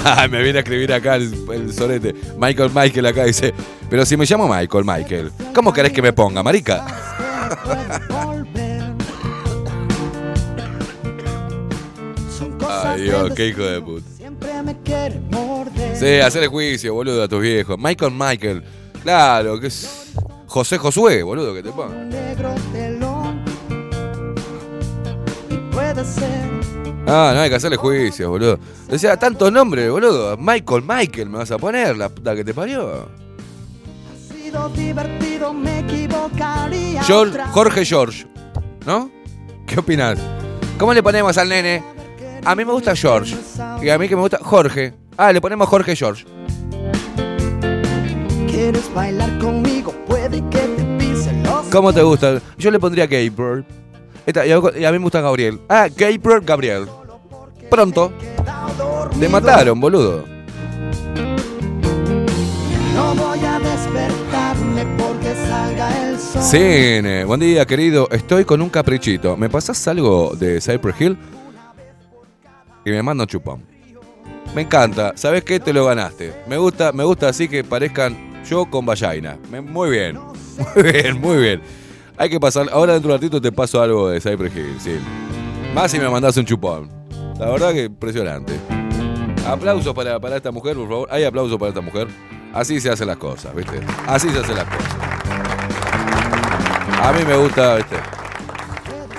Me 0.30 0.42
viene 0.42 0.58
a 0.58 0.62
escribir 0.62 0.92
acá 0.92 1.16
el, 1.16 1.32
el 1.52 1.72
sorete. 1.72 2.14
Michael 2.38 2.70
Michael 2.74 3.06
acá 3.06 3.24
dice. 3.24 3.54
Pero 3.88 4.06
si 4.06 4.16
me 4.16 4.24
llamo 4.24 4.48
Michael 4.48 4.84
Michael, 4.84 5.32
¿cómo 5.52 5.72
querés 5.72 5.92
que 5.92 6.00
me 6.00 6.12
ponga, 6.12 6.44
marica? 6.44 6.86
Ay, 12.68 13.02
Dios, 13.02 13.32
qué 13.34 13.48
hijo 13.48 13.62
de 13.62 13.80
puta. 13.80 14.06
Sí, 15.94 16.20
hacer 16.20 16.44
el 16.44 16.48
juicio, 16.48 16.94
boludo, 16.94 17.22
a 17.22 17.28
tus 17.28 17.40
viejos. 17.42 17.76
Michael 17.78 18.12
Michael. 18.12 18.62
Claro, 19.02 19.58
que 19.58 19.66
es. 19.68 20.09
José 20.50 20.78
Josué, 20.78 21.22
boludo, 21.22 21.54
que 21.54 21.62
te 21.62 21.70
ser 26.04 26.50
Ah, 27.06 27.30
no 27.32 27.40
hay 27.40 27.48
que 27.48 27.54
hacerle 27.54 27.76
juicio, 27.76 28.30
boludo. 28.30 28.58
Decía, 28.88 29.16
tantos 29.16 29.52
nombres, 29.52 29.88
boludo. 29.88 30.36
Michael 30.36 30.82
Michael 30.84 31.30
me 31.30 31.38
vas 31.38 31.52
a 31.52 31.58
poner, 31.58 31.96
la 31.96 32.08
puta 32.08 32.34
que 32.34 32.42
te 32.42 32.52
parió. 32.52 33.06
ha 33.06 34.34
sido 34.34 34.68
divertido, 34.70 35.52
me 35.52 35.78
equivocaría. 35.78 37.00
George, 37.04 37.38
Jorge 37.52 37.84
George, 37.84 38.26
¿no? 38.84 39.08
¿Qué 39.68 39.78
opinas? 39.78 40.18
¿Cómo 40.78 40.92
le 40.92 41.00
ponemos 41.00 41.38
al 41.38 41.48
nene? 41.48 41.80
A 42.44 42.56
mí 42.56 42.64
me 42.64 42.72
gusta 42.72 42.96
George. 42.96 43.36
Y 43.82 43.88
a 43.88 43.96
mí 43.98 44.08
que 44.08 44.16
me 44.16 44.22
gusta 44.22 44.40
Jorge. 44.42 44.94
Ah, 45.16 45.32
le 45.32 45.40
ponemos 45.40 45.68
Jorge 45.68 45.94
George. 45.94 46.24
¿Quieres 48.48 48.92
bailar 48.92 49.38
conmigo? 49.38 49.69
¿Cómo 51.70 51.92
te 51.92 52.02
gusta? 52.02 52.40
Yo 52.58 52.70
le 52.70 52.78
pondría 52.80 53.06
Gabriel. 53.06 53.64
Esta- 54.26 54.46
y, 54.46 54.52
a, 54.52 54.60
y 54.78 54.84
a 54.84 54.92
mí 54.92 54.98
me 54.98 55.04
gusta 55.04 55.20
Gabriel. 55.20 55.60
Ah, 55.68 55.88
Gabriel 55.96 56.40
Gabriel. 56.44 56.86
Pronto. 57.70 58.12
Te 59.18 59.28
mataron, 59.28 59.80
boludo. 59.80 60.24
No 62.94 63.14
voy 63.14 63.38
a 63.44 63.58
despertarme 63.60 64.84
porque 64.98 65.34
salga 65.48 66.08
el 66.08 66.18
sol. 66.18 66.42
Cine. 66.42 67.24
Buen 67.24 67.40
día, 67.40 67.64
querido. 67.66 68.08
Estoy 68.10 68.44
con 68.44 68.60
un 68.62 68.68
caprichito. 68.68 69.36
¿Me 69.36 69.48
pasás 69.48 69.86
algo 69.88 70.32
de 70.36 70.60
Cypress 70.60 71.00
Hill? 71.00 71.18
Y 72.84 72.90
me 72.90 73.02
manda 73.02 73.24
un 73.24 73.28
chupón. 73.28 73.64
Me 74.54 74.62
encanta. 74.62 75.12
¿Sabes 75.14 75.44
qué? 75.44 75.60
Te 75.60 75.72
lo 75.72 75.84
ganaste. 75.86 76.32
Me 76.48 76.56
gusta, 76.56 76.92
me 76.92 77.04
gusta 77.04 77.28
así 77.28 77.48
que 77.48 77.62
parezcan 77.62 78.42
yo 78.48 78.66
con 78.68 78.84
vallaina. 78.84 79.38
Muy 79.62 79.90
bien. 79.90 80.18
Muy 80.60 80.82
bien, 80.82 81.20
muy 81.20 81.36
bien. 81.38 81.62
Hay 82.16 82.28
que 82.28 82.38
pasar. 82.38 82.66
Ahora 82.70 82.92
dentro 82.92 83.08
de 83.08 83.14
un 83.14 83.20
ratito 83.20 83.40
te 83.40 83.50
paso 83.50 83.80
algo 83.80 84.10
de 84.10 84.20
Cypress 84.20 84.54
Hill, 84.54 84.76
sí. 84.78 84.98
Más 85.74 85.90
si 85.90 85.98
me 85.98 86.08
mandás 86.08 86.36
un 86.36 86.44
chupón. 86.44 86.90
La 87.38 87.50
verdad 87.50 87.72
que 87.72 87.84
impresionante. 87.84 88.52
Aplausos 89.46 89.94
para, 89.94 90.20
para 90.20 90.36
esta 90.36 90.50
mujer, 90.50 90.76
por 90.76 90.88
favor. 90.88 91.08
Hay 91.10 91.24
aplausos 91.24 91.58
para 91.58 91.70
esta 91.70 91.80
mujer. 91.80 92.08
Así 92.52 92.80
se 92.80 92.90
hacen 92.90 93.06
las 93.06 93.16
cosas, 93.16 93.54
¿viste? 93.54 93.80
Así 94.06 94.28
se 94.28 94.38
hacen 94.40 94.56
las 94.56 94.64
cosas. 94.64 94.94
A 97.02 97.12
mí 97.12 97.24
me 97.26 97.36
gusta, 97.36 97.76
¿viste? 97.76 97.96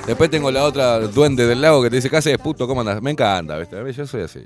Después 0.06 0.30
tengo 0.30 0.52
la 0.52 0.64
otra 0.64 1.00
duende 1.00 1.48
del 1.48 1.62
lago 1.62 1.82
que 1.82 1.90
te 1.90 1.96
dice, 1.96 2.10
¿qué 2.10 2.18
haces, 2.18 2.38
puto? 2.38 2.68
¿Cómo 2.68 2.82
andas? 2.82 3.02
Me 3.02 3.12
encanta, 3.12 3.58
¿viste? 3.58 3.94
Yo 3.94 4.06
soy 4.06 4.24
así. 4.24 4.46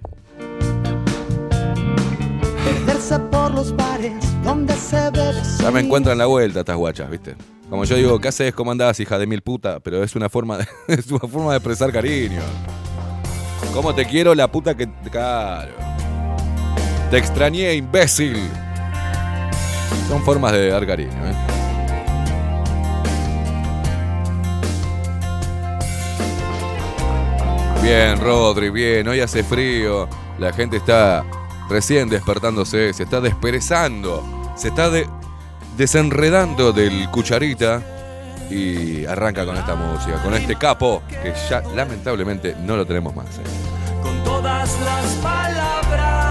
Por 3.05 3.53
los 3.53 3.75
bares 3.75 4.15
donde 4.43 4.73
se 4.73 5.11
bebe. 5.11 5.39
Ya 5.61 5.69
me 5.69 5.79
encuentran 5.79 6.17
la 6.17 6.25
vuelta 6.25 6.61
estas 6.61 6.75
guachas, 6.75 7.07
¿viste? 7.07 7.35
Como 7.69 7.83
yo 7.83 7.97
digo, 7.97 8.19
¿qué 8.19 8.29
haces? 8.29 8.51
¿Cómo 8.55 8.71
andás, 8.71 8.99
hija 8.99 9.19
de 9.19 9.27
mil 9.27 9.43
puta? 9.43 9.79
Pero 9.79 10.03
es 10.03 10.15
una 10.15 10.27
forma 10.27 10.57
de, 10.57 10.67
es 10.87 11.05
una 11.11 11.19
forma 11.19 11.51
de 11.51 11.57
expresar 11.57 11.91
cariño. 11.91 12.41
¿Cómo 13.75 13.93
te 13.93 14.05
quiero 14.05 14.33
la 14.33 14.51
puta 14.51 14.75
que... 14.75 14.89
Claro. 15.11 15.71
Te 17.11 17.19
extrañé, 17.19 17.75
imbécil. 17.75 18.37
Son 20.07 20.23
formas 20.23 20.53
de 20.53 20.69
dar 20.69 20.87
cariño, 20.87 21.11
¿eh? 21.11 21.35
Bien, 27.83 28.19
Rodri, 28.19 28.71
bien. 28.71 29.07
Hoy 29.07 29.19
hace 29.19 29.43
frío. 29.43 30.09
La 30.39 30.51
gente 30.51 30.77
está 30.77 31.23
recién 31.69 32.09
despertándose, 32.09 32.93
se 32.93 33.03
está 33.03 33.21
desperezando, 33.21 34.23
se 34.55 34.67
está 34.69 34.89
de- 34.89 35.07
desenredando 35.77 36.71
del 36.73 37.09
cucharita 37.11 37.81
y 38.49 39.05
arranca 39.05 39.45
con 39.45 39.57
esta 39.57 39.75
música, 39.75 40.21
con 40.23 40.33
este 40.35 40.55
capo 40.55 41.01
que 41.09 41.33
ya 41.49 41.61
lamentablemente 41.75 42.55
no 42.61 42.75
lo 42.77 42.85
tenemos 42.85 43.15
más. 43.15 43.25
¿eh? 43.37 43.41
con 44.03 44.23
todas 44.23 44.69
las 44.81 45.05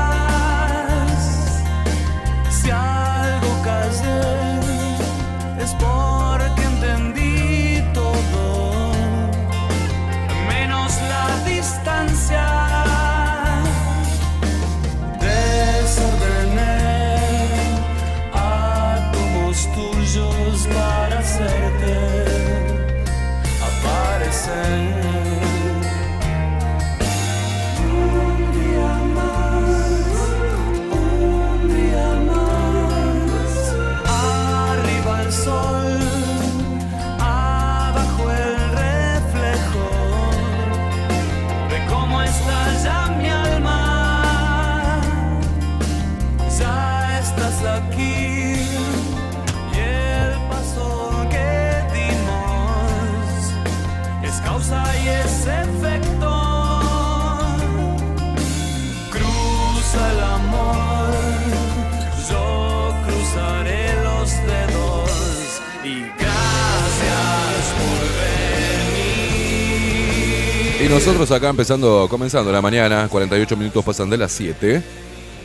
palabras. 0.05 1.63
Si 2.51 2.71
algo 2.71 3.63
callé, 3.65 4.61
es 5.63 5.75
porque 5.75 6.63
entendí 6.63 7.83
todo, 7.93 8.93
menos 10.49 10.93
la 11.03 11.45
distancia. 11.51 12.84
Nosotros 70.95 71.29
acá 71.33 71.49
empezando, 71.49 72.07
comenzando 72.09 72.53
la 72.53 72.63
mañana, 72.63 73.09
48 73.09 73.57
minutos 73.57 73.85
pasan 73.85 74.09
de 74.09 74.17
las 74.17 74.31
7. 74.31 74.81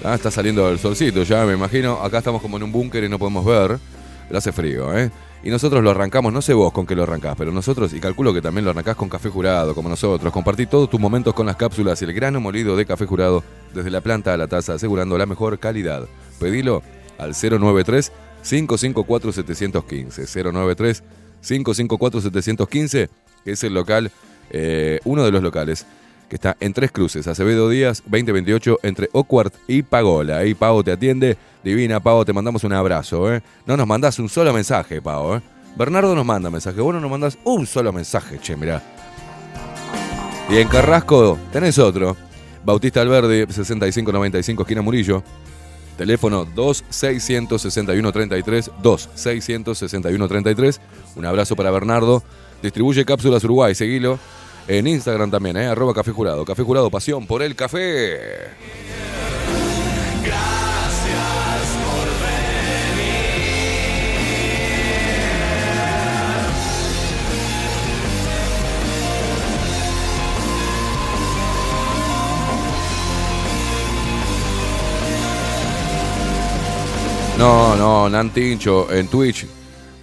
Ah, 0.04 0.14
está 0.14 0.30
saliendo 0.30 0.70
el 0.70 0.78
solcito 0.78 1.24
ya, 1.24 1.44
me 1.44 1.54
imagino. 1.54 1.94
Acá 2.04 2.20
estamos 2.20 2.40
como 2.40 2.58
en 2.58 2.64
un 2.64 2.72
búnker 2.72 3.04
y 3.04 3.10
no 3.10 3.18
podemos 3.18 3.44
ver. 3.44 3.80
Pero 4.28 4.38
hace 4.38 4.52
frío, 4.52 4.96
¿eh? 4.96 5.10
Y 5.42 5.50
nosotros 5.50 5.84
lo 5.84 5.90
arrancamos, 5.90 6.32
no 6.32 6.44
sé 6.44 6.54
vos 6.54 6.72
con 6.72 6.86
qué 6.86 6.96
lo 6.96 7.02
arrancás, 7.02 7.34
pero 7.36 7.52
nosotros, 7.52 7.92
y 7.94 8.00
calculo 8.00 8.32
que 8.32 8.44
también 8.44 8.64
lo 8.64 8.70
arrancás 8.70 8.96
con 8.96 9.10
café 9.10 9.30
jurado, 9.30 9.74
como 9.74 9.90
nosotros. 9.90 10.32
Compartí 10.32 10.68
todos 10.68 10.88
tus 10.88 11.00
momentos 11.00 11.34
con 11.34 11.48
las 11.48 11.56
cápsulas 11.56 12.00
y 12.04 12.06
el 12.06 12.14
grano 12.14 12.40
molido 12.40 12.76
de 12.76 12.86
café 12.86 13.08
jurado 13.08 13.44
desde 13.74 13.90
la 13.90 14.02
planta 14.02 14.36
a 14.36 14.38
la 14.38 14.48
taza, 14.48 14.76
asegurando 14.76 15.18
la 15.18 15.26
mejor 15.26 15.58
calidad. 15.58 16.04
Pedilo 16.40 16.84
al 17.18 17.32
093 17.32 18.12
554 18.48 19.32
715. 19.32 20.44
093 20.44 21.04
554 21.42 22.22
715, 22.22 23.10
que 23.44 23.52
es 23.52 23.64
el 23.64 23.74
local, 23.74 24.12
eh, 24.52 25.00
uno 25.06 25.24
de 25.24 25.32
los 25.32 25.44
locales 25.44 25.86
que 26.30 26.36
está 26.36 26.56
en 26.60 26.74
Tres 26.74 26.92
Cruces, 26.92 27.28
Acevedo 27.28 27.70
Díaz, 27.70 28.04
2028, 28.06 28.82
entre 28.84 29.10
Ocuart 29.14 29.56
y 29.68 29.82
Pagola. 29.82 30.38
Ahí 30.38 30.54
Pavo 30.54 30.84
te 30.84 30.92
atiende. 30.92 31.38
Divina, 31.64 32.00
Pavo, 32.00 32.24
te 32.24 32.34
mandamos 32.34 32.64
un 32.64 32.74
abrazo, 32.74 33.34
¿eh? 33.34 33.42
No 33.66 33.76
nos 33.76 33.88
mandás 33.88 34.20
un 34.20 34.30
solo 34.30 34.54
mensaje, 34.54 35.02
Pavo, 35.02 35.38
¿eh? 35.38 35.42
Bernardo 35.76 36.14
nos 36.16 36.26
manda 36.26 36.50
mensaje, 36.50 36.82
vos 36.82 36.94
no 36.94 37.02
nos 37.02 37.12
mandás 37.12 37.38
un 37.44 37.66
solo 37.66 37.92
mensaje, 37.92 38.40
che, 38.40 38.56
mirá. 38.56 38.82
Y 40.50 40.58
en 40.58 40.68
Carrasco 40.68 41.40
tenés 41.52 41.80
otro. 41.80 42.16
Bautista 42.64 43.02
Alberdi, 43.02 43.52
6595, 43.52 44.64
esquina 44.64 44.82
Murillo. 44.82 45.24
Teléfono 45.98 46.46
2661-33, 46.56 48.72
2661-33. 48.82 50.80
Un 51.16 51.26
abrazo 51.26 51.56
para 51.56 51.72
Bernardo. 51.72 52.24
Distribuye 52.62 53.06
cápsulas 53.06 53.44
Uruguay, 53.44 53.74
seguilo. 53.76 54.20
En 54.70 54.86
Instagram 54.86 55.32
también, 55.32 55.58
¿eh? 55.58 55.66
arroba 55.66 55.96
Café 55.96 56.12
Jurado. 56.12 56.46
Café 56.46 56.62
Jurado, 56.62 56.92
pasión 56.92 57.26
por 57.26 57.42
el 57.42 57.56
café. 57.56 58.20
No, 77.40 77.76
no, 77.76 78.08
Nantincho, 78.08 78.92
en 78.92 79.08
Twitch. 79.08 79.48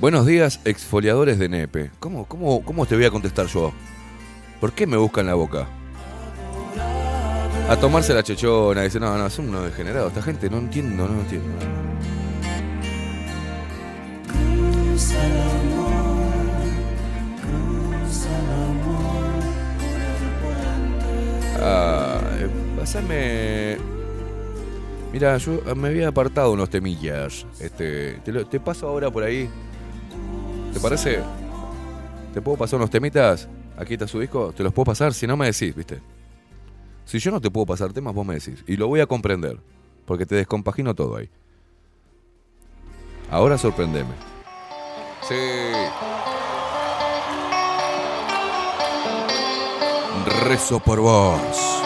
Buenos 0.00 0.26
días, 0.26 0.58
exfoliadores 0.64 1.38
de 1.38 1.48
nepe. 1.48 1.90
¿Cómo, 2.00 2.26
cómo, 2.26 2.64
¿Cómo 2.64 2.84
te 2.84 2.96
voy 2.96 3.04
a 3.04 3.12
contestar 3.12 3.46
yo? 3.46 3.72
¿Por 4.60 4.72
qué 4.72 4.86
me 4.86 4.96
buscan 4.96 5.26
la 5.26 5.34
boca? 5.34 5.66
A 7.68 7.76
tomarse 7.76 8.14
la 8.14 8.22
chechona. 8.22 8.82
Dice, 8.82 8.98
no, 9.00 9.16
no, 9.18 9.28
son 9.28 9.48
unos 9.48 9.64
degenerados. 9.64 10.08
Esta 10.08 10.22
gente 10.22 10.48
no 10.48 10.58
entiendo, 10.58 11.06
no 11.08 11.20
entiendo. 11.20 11.48
Ah, 21.60 22.20
eh, 22.38 22.48
pásame. 22.78 23.76
Mira, 25.12 25.36
yo 25.38 25.60
me 25.74 25.88
había 25.88 26.08
apartado 26.08 26.52
unos 26.52 26.70
temillas. 26.70 27.46
Este, 27.58 28.20
te 28.22 28.60
paso 28.60 28.88
ahora 28.88 29.10
por 29.10 29.22
ahí. 29.22 29.50
¿Te 30.72 30.80
parece? 30.80 31.20
¿Te 32.32 32.40
puedo 32.40 32.58
pasar 32.58 32.78
unos 32.78 32.90
temitas? 32.90 33.48
Aquí 33.76 33.94
está 33.94 34.08
su 34.08 34.20
disco. 34.20 34.52
¿Te 34.56 34.62
los 34.62 34.72
puedo 34.72 34.86
pasar? 34.86 35.12
Si 35.12 35.26
no 35.26 35.36
me 35.36 35.46
decís, 35.46 35.74
¿viste? 35.74 36.00
Si 37.04 37.18
yo 37.18 37.30
no 37.30 37.40
te 37.40 37.50
puedo 37.50 37.66
pasar 37.66 37.92
temas, 37.92 38.14
vos 38.14 38.26
me 38.26 38.34
decís. 38.34 38.64
Y 38.66 38.76
lo 38.76 38.88
voy 38.88 39.00
a 39.00 39.06
comprender. 39.06 39.58
Porque 40.06 40.26
te 40.26 40.34
descompagino 40.34 40.94
todo 40.94 41.16
ahí. 41.16 41.28
Ahora 43.30 43.58
sorprendeme. 43.58 44.14
Sí. 45.22 45.34
Rezo 50.44 50.80
por 50.80 51.00
vos. 51.00 51.85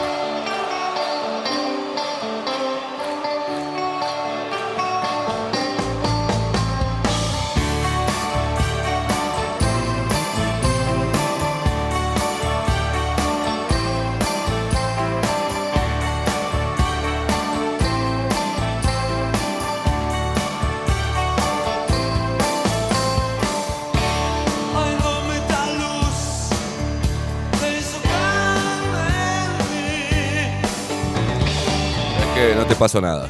Pasó 32.80 32.98
nada. 32.98 33.28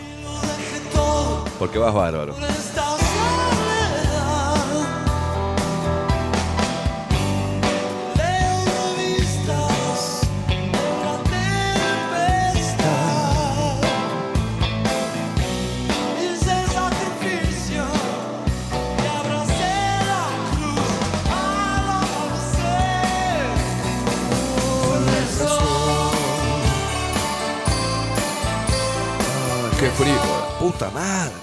Porque 1.59 1.77
vas 1.77 1.93
bárbaro. 1.93 2.37
Madre. 30.89 31.35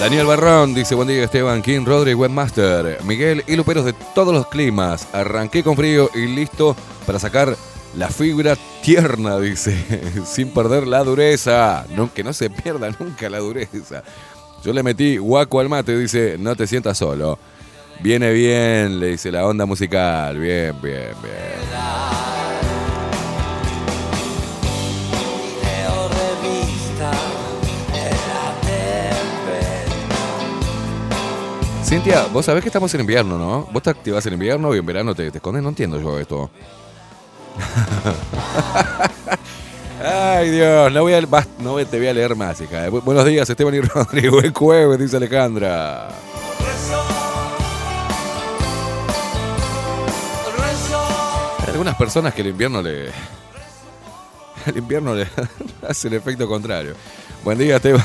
Daniel 0.00 0.26
Barrón 0.26 0.74
dice, 0.74 0.94
buen 0.94 1.08
día 1.08 1.24
Esteban, 1.24 1.60
King, 1.60 1.84
Rodri, 1.84 2.14
Webmaster, 2.14 3.02
Miguel 3.04 3.42
y 3.48 3.56
Luperos 3.56 3.84
de 3.84 3.94
todos 4.14 4.32
los 4.32 4.46
climas. 4.46 5.08
Arranqué 5.12 5.64
con 5.64 5.74
frío 5.74 6.08
y 6.14 6.26
listo 6.26 6.76
para 7.04 7.18
sacar 7.18 7.56
la 7.96 8.08
fibra 8.08 8.56
tierna, 8.82 9.38
dice, 9.40 9.76
sin 10.24 10.50
perder 10.50 10.86
la 10.86 11.02
dureza. 11.02 11.84
No, 11.96 12.12
que 12.12 12.22
no 12.22 12.32
se 12.32 12.48
pierda 12.48 12.90
nunca 13.00 13.28
la 13.28 13.38
dureza. 13.38 14.04
Yo 14.62 14.72
le 14.72 14.82
metí 14.82 15.16
guaco 15.16 15.58
al 15.58 15.68
mate, 15.68 15.98
dice, 15.98 16.36
no 16.38 16.54
te 16.54 16.66
sientas 16.66 16.98
solo. 16.98 17.38
Viene 18.00 18.32
bien, 18.32 19.00
le 19.00 19.08
dice 19.08 19.32
la 19.32 19.44
onda 19.46 19.66
musical. 19.66 20.38
Bien, 20.38 20.80
bien, 20.80 21.10
bien. 21.22 22.27
Cintia, 31.88 32.26
vos 32.32 32.44
sabés 32.44 32.62
que 32.62 32.68
estamos 32.68 32.92
en 32.94 33.00
invierno, 33.00 33.38
¿no? 33.38 33.66
Vos 33.72 33.82
te 33.82 33.88
activás 33.90 34.24
en 34.26 34.34
invierno 34.34 34.74
y 34.74 34.78
en 34.78 34.84
verano 34.86 35.14
te, 35.14 35.30
te 35.30 35.38
escondes. 35.38 35.62
No 35.62 35.70
entiendo 35.70 35.98
yo 35.98 36.18
esto. 36.18 36.50
Ay, 40.04 40.50
Dios, 40.50 40.92
no, 40.92 41.02
voy 41.02 41.14
a, 41.14 41.20
no 41.22 41.76
te 41.86 41.98
voy 41.98 42.06
a 42.08 42.12
leer 42.14 42.36
más, 42.36 42.60
hija. 42.60 42.88
Bu- 42.88 43.02
Buenos 43.02 43.24
días, 43.24 43.48
Esteban 43.48 43.74
y 43.74 43.80
Rodrigo. 43.80 44.36
Buen 44.36 44.52
jueves, 44.52 44.98
dice 44.98 45.16
Alejandra. 45.16 46.08
Hay 51.66 51.70
algunas 51.72 51.96
personas 51.96 52.34
que 52.34 52.42
el 52.42 52.48
invierno 52.48 52.82
le. 52.82 53.06
El 54.66 54.76
invierno 54.76 55.14
le 55.14 55.26
hace 55.88 56.08
el 56.08 56.14
efecto 56.14 56.46
contrario. 56.46 56.94
Buen 57.44 57.58
día, 57.58 57.76
Esteban. 57.76 58.02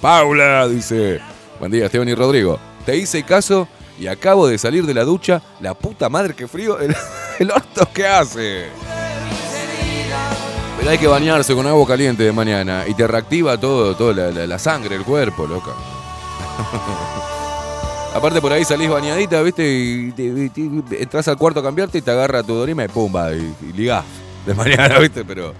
Paula, 0.00 0.66
dice. 0.68 1.20
Buen 1.60 1.70
día, 1.70 1.86
Esteban 1.86 2.08
y 2.08 2.14
Rodrigo. 2.14 2.58
Te 2.86 2.96
hice 2.96 3.22
caso 3.22 3.68
y 3.98 4.06
acabo 4.06 4.46
de 4.46 4.58
salir 4.58 4.86
de 4.86 4.94
la 4.94 5.04
ducha. 5.04 5.42
La 5.60 5.74
puta 5.74 6.08
madre, 6.08 6.34
que 6.34 6.48
frío. 6.48 6.78
El, 6.78 6.94
el 7.38 7.50
orto 7.50 7.88
que 7.92 8.06
hace. 8.06 8.66
Pero 10.78 10.90
hay 10.90 10.98
que 10.98 11.06
bañarse 11.06 11.54
con 11.54 11.66
agua 11.66 11.86
caliente 11.86 12.22
de 12.24 12.32
mañana 12.32 12.84
y 12.86 12.94
te 12.94 13.06
reactiva 13.06 13.58
todo, 13.58 13.94
todo 13.96 14.12
la, 14.12 14.30
la- 14.46 14.58
sangre, 14.58 14.96
el 14.96 15.04
cuerpo, 15.04 15.46
loca. 15.46 15.70
Aparte 18.14 18.40
por 18.40 18.52
ahí 18.52 18.64
salís 18.64 18.88
bañadita, 18.88 19.42
¿viste? 19.42 19.66
Y, 19.66 20.12
entras 21.00 21.26
al 21.28 21.36
cuarto 21.36 21.60
a 21.60 21.62
cambiarte 21.62 21.98
y 21.98 22.02
te 22.02 22.10
agarra 22.10 22.42
tu 22.42 22.54
dorima 22.54 22.84
y 22.84 22.88
pumba, 22.88 23.32
y, 23.34 23.54
y 23.62 23.72
ligás 23.72 24.04
de 24.46 24.54
mañana, 24.54 24.98
¿viste? 25.00 25.24
Pero 25.24 25.52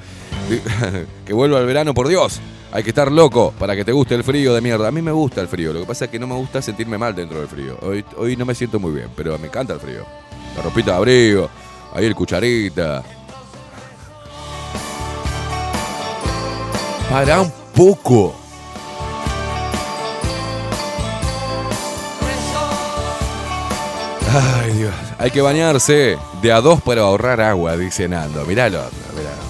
que 1.26 1.32
vuelva 1.32 1.58
el 1.58 1.66
verano, 1.66 1.94
por 1.94 2.06
Dios. 2.06 2.40
Hay 2.74 2.82
que 2.82 2.90
estar 2.90 3.12
loco 3.12 3.54
para 3.56 3.76
que 3.76 3.84
te 3.84 3.92
guste 3.92 4.16
el 4.16 4.24
frío 4.24 4.52
de 4.52 4.60
mierda. 4.60 4.88
A 4.88 4.90
mí 4.90 5.00
me 5.00 5.12
gusta 5.12 5.40
el 5.40 5.46
frío, 5.46 5.72
lo 5.72 5.78
que 5.78 5.86
pasa 5.86 6.06
es 6.06 6.10
que 6.10 6.18
no 6.18 6.26
me 6.26 6.34
gusta 6.34 6.60
sentirme 6.60 6.98
mal 6.98 7.14
dentro 7.14 7.38
del 7.38 7.46
frío. 7.46 7.78
Hoy, 7.82 8.04
hoy 8.16 8.36
no 8.36 8.44
me 8.44 8.52
siento 8.52 8.80
muy 8.80 8.90
bien, 8.90 9.10
pero 9.14 9.38
me 9.38 9.46
encanta 9.46 9.74
el 9.74 9.78
frío. 9.78 10.04
La 10.56 10.62
ropita 10.62 10.90
de 10.90 10.96
abrigo, 10.96 11.48
ahí 11.94 12.04
el 12.04 12.16
cucharita. 12.16 13.04
Para 17.08 17.42
un 17.42 17.52
poco. 17.72 18.34
Ay, 24.32 24.72
Dios. 24.72 24.94
Hay 25.20 25.30
que 25.30 25.42
bañarse 25.42 26.18
de 26.42 26.50
a 26.50 26.60
dos 26.60 26.82
para 26.82 27.02
ahorrar 27.02 27.40
agua, 27.40 27.76
dice 27.76 28.08
Nando. 28.08 28.44
Miralo, 28.44 28.82
mirá. 29.16 29.43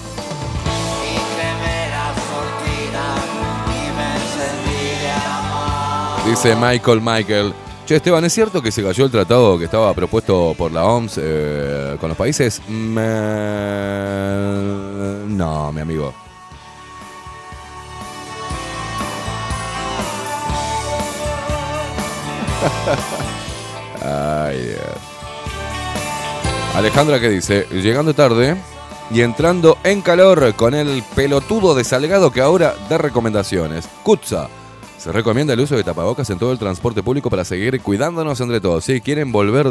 Dice 6.25 6.55
Michael 6.55 7.01
Michael. 7.01 7.53
Che, 7.85 7.97
Esteban, 7.97 8.25
¿es 8.25 8.33
cierto 8.33 8.61
que 8.61 8.71
se 8.71 8.81
cayó 8.83 9.05
el 9.05 9.11
tratado 9.11 9.59
que 9.59 9.65
estaba 9.65 9.93
propuesto 9.93 10.55
por 10.57 10.71
la 10.71 10.85
OMS 10.85 11.19
eh, 11.21 11.97
con 11.99 12.09
los 12.09 12.17
países? 12.17 12.61
Mm, 12.67 12.97
eh, 12.99 14.05
no, 15.27 15.71
mi 15.71 15.81
amigo. 15.81 16.13
Alejandra 26.75 27.19
que 27.21 27.29
dice, 27.29 27.67
llegando 27.71 28.13
tarde 28.13 28.57
y 29.09 29.21
entrando 29.21 29.77
en 29.83 30.01
calor 30.01 30.55
con 30.55 30.73
el 30.73 31.03
pelotudo 31.15 31.73
de 31.73 31.83
Salgado 31.83 32.31
que 32.31 32.41
ahora 32.41 32.75
da 32.89 32.97
recomendaciones. 32.97 33.87
Kutza. 34.03 34.49
Se 34.97 35.11
recomienda 35.11 35.53
el 35.53 35.59
uso 35.59 35.75
de 35.75 35.83
tapabocas 35.83 36.29
en 36.29 36.39
todo 36.39 36.51
el 36.51 36.57
transporte 36.59 37.03
público 37.03 37.29
para 37.29 37.45
seguir 37.45 37.79
cuidándonos 37.81 38.39
entre 38.41 38.59
todos. 38.61 38.85
Si 38.85 39.01
quieren 39.01 39.31
volver 39.31 39.67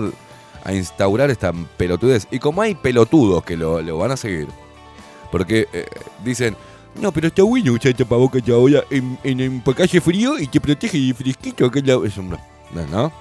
a 0.64 0.72
instaurar 0.72 1.30
esta 1.30 1.52
pelotudez. 1.76 2.26
Y 2.30 2.38
como 2.38 2.62
hay 2.62 2.74
pelotudos 2.74 3.42
que 3.44 3.56
lo, 3.56 3.82
lo 3.82 3.98
van 3.98 4.12
a 4.12 4.16
seguir. 4.16 4.46
Porque 5.32 5.66
eh, 5.72 5.86
dicen, 6.24 6.56
no, 7.00 7.10
pero 7.10 7.26
está 7.28 7.42
bueno 7.42 7.72
usar 7.72 7.92
tapabocas 7.94 8.42
ahora 8.48 8.84
en, 8.90 9.18
en, 9.24 9.40
en 9.40 9.62
frío 10.02 10.38
y 10.38 10.46
te 10.46 10.60
protege 10.60 10.98
de 10.98 11.14
fresquito. 11.14 11.70
Que 11.70 11.82
la- 11.82 12.06
es 12.06 12.16
un- 12.16 12.38
¿No? 12.90 13.12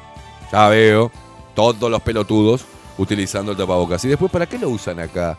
Ya 0.52 0.68
veo 0.70 1.12
todos 1.56 1.90
los 1.90 2.02
pelotudos 2.02 2.66
utilizando 2.98 3.52
el 3.54 3.58
tapabocas. 3.58 4.06
¿Y 4.06 4.10
después 4.10 4.32
para 4.32 4.46
qué 4.46 4.60
lo 4.60 4.70
usan 4.70 5.00
acá? 5.00 5.38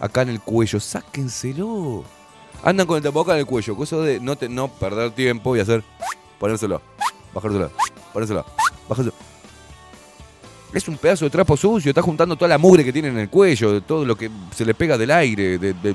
Acá 0.00 0.22
en 0.22 0.28
el 0.30 0.40
cuello, 0.40 0.78
sáquenselo. 0.80 2.04
Andan 2.64 2.86
con 2.86 2.96
el 2.96 3.02
tapabocas 3.02 3.34
en 3.34 3.40
el 3.40 3.46
cuello, 3.46 3.74
cosa 3.76 3.96
de 3.98 4.20
no, 4.20 4.36
te- 4.36 4.48
no 4.48 4.68
perder 4.68 5.10
tiempo 5.10 5.56
y 5.56 5.60
hacer 5.60 5.82
ponérselo, 6.38 6.80
bajárselo, 7.34 7.70
ponérselo, 8.12 8.44
bajárselo. 8.88 9.14
Es 10.72 10.86
un 10.88 10.96
pedazo 10.96 11.24
de 11.26 11.30
trapo 11.30 11.56
sucio, 11.56 11.90
está 11.90 12.00
juntando 12.02 12.36
toda 12.36 12.48
la 12.48 12.58
mugre 12.58 12.84
que 12.84 12.92
tiene 12.92 13.08
en 13.08 13.18
el 13.18 13.28
cuello, 13.28 13.72
de 13.72 13.80
todo 13.80 14.04
lo 14.04 14.16
que 14.16 14.30
se 14.54 14.64
le 14.64 14.74
pega 14.74 14.96
del 14.96 15.10
aire. 15.10 15.58
de- 15.58 15.74
de- 15.74 15.94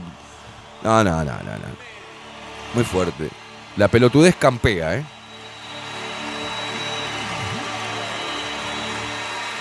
No, 0.83 1.03
no, 1.03 1.11
no, 1.23 1.23
no, 1.23 1.33
no. 1.33 1.87
Muy 2.75 2.83
fuerte. 2.83 3.29
La 3.77 3.87
pelotudez 3.87 4.35
campea, 4.35 4.97
¿eh? 4.97 5.05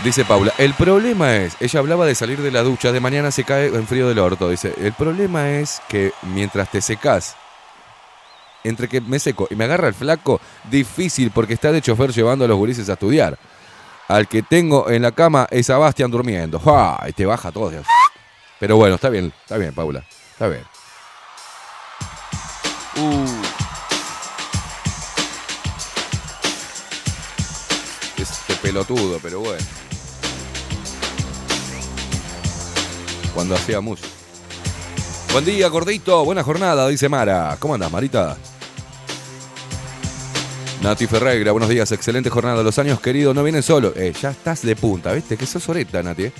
Dice 0.04 0.24
Paula, 0.24 0.52
el 0.59 0.72
problema 0.74 1.37
es, 1.37 1.56
ella 1.59 1.80
hablaba 1.80 2.06
de 2.06 2.14
salir 2.14 2.40
de 2.40 2.50
la 2.50 2.62
ducha, 2.62 2.92
de 2.92 3.00
mañana 3.00 3.30
se 3.30 3.44
cae 3.44 3.66
en 3.66 3.87
frío 3.87 4.09
del 4.09 4.18
orto. 4.18 4.48
Dice, 4.48 4.72
el 4.78 4.92
problema 4.92 5.50
es 5.50 5.82
que 5.88 6.12
mientras 6.22 6.70
te 6.70 6.80
secas, 6.80 7.35
entre 8.62 8.88
que 8.88 9.00
me 9.00 9.18
seco 9.18 9.48
y 9.50 9.54
me 9.54 9.64
agarra 9.64 9.88
el 9.88 9.94
flaco, 9.94 10.40
difícil 10.70 11.30
porque 11.30 11.54
está 11.54 11.72
de 11.72 11.82
chofer 11.82 12.12
llevando 12.12 12.44
a 12.44 12.48
los 12.48 12.56
gurises 12.56 12.88
a 12.88 12.92
estudiar. 12.92 13.38
Al 14.09 14.28
que 14.28 14.42
tengo 14.42 14.88
en 14.88 15.02
la 15.02 15.11
cama 15.11 15.48
es 15.50 15.70
a 15.70 15.78
Bastian 15.78 16.11
durmiendo. 16.11 16.61
¡Ah! 16.66 17.04
Y 17.09 17.12
te 17.12 17.26
baja 17.26 17.50
todo. 17.50 17.72
Pero 18.61 18.76
bueno, 18.76 18.94
está 18.94 19.09
bien, 19.09 19.32
está 19.42 19.56
bien, 19.56 19.74
Paula. 19.74 20.04
Está 20.32 20.48
bien. 20.48 20.62
Uh. 22.96 23.42
Este 28.16 28.54
pelotudo, 28.56 29.18
pero 29.20 29.40
bueno. 29.40 29.86
Cuando 33.37 33.55
hacía 33.55 33.83
música. 33.83 34.09
Buen 35.31 35.44
día, 35.44 35.68
gordito. 35.68 36.25
Buena 36.25 36.42
jornada, 36.42 36.88
dice 36.88 37.07
Mara. 37.07 37.55
¿Cómo 37.61 37.75
andas, 37.75 37.92
Marita? 37.92 38.35
Nati 40.83 41.07
Ferreira, 41.07 41.53
buenos 41.53 41.68
días. 41.68 41.92
Excelente 41.92 42.31
jornada. 42.31 42.62
Los 42.62 42.79
años 42.79 42.99
queridos 42.99 43.35
no 43.35 43.42
vienen 43.42 43.62
solo. 43.62 43.92
Eh, 43.94 44.14
ya 44.18 44.31
estás 44.31 44.62
de 44.62 44.75
punta, 44.75 45.12
¿viste? 45.12 45.37
Que 45.37 45.44
sos 45.44 45.68
oreta, 45.68 46.03
Nati. 46.03 46.25
eh. 46.25 46.33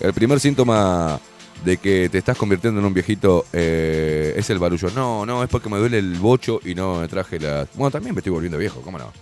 El 0.00 0.12
primer 0.12 0.40
síntoma 0.40 1.20
de 1.64 1.76
que 1.76 2.08
te 2.10 2.18
estás 2.18 2.36
convirtiendo 2.36 2.80
en 2.80 2.86
un 2.86 2.94
viejito 2.94 3.46
eh, 3.52 4.34
es 4.36 4.50
el 4.50 4.58
barullo. 4.58 4.90
No, 4.90 5.24
no, 5.24 5.44
es 5.44 5.48
porque 5.48 5.68
me 5.68 5.78
duele 5.78 5.98
el 6.00 6.14
bocho 6.14 6.58
y 6.64 6.74
no 6.74 6.98
me 6.98 7.06
traje 7.06 7.38
la. 7.38 7.68
Bueno, 7.74 7.92
también 7.92 8.12
me 8.12 8.18
estoy 8.18 8.32
volviendo 8.32 8.58
viejo, 8.58 8.80
¿cómo 8.80 8.98
no? 8.98 9.12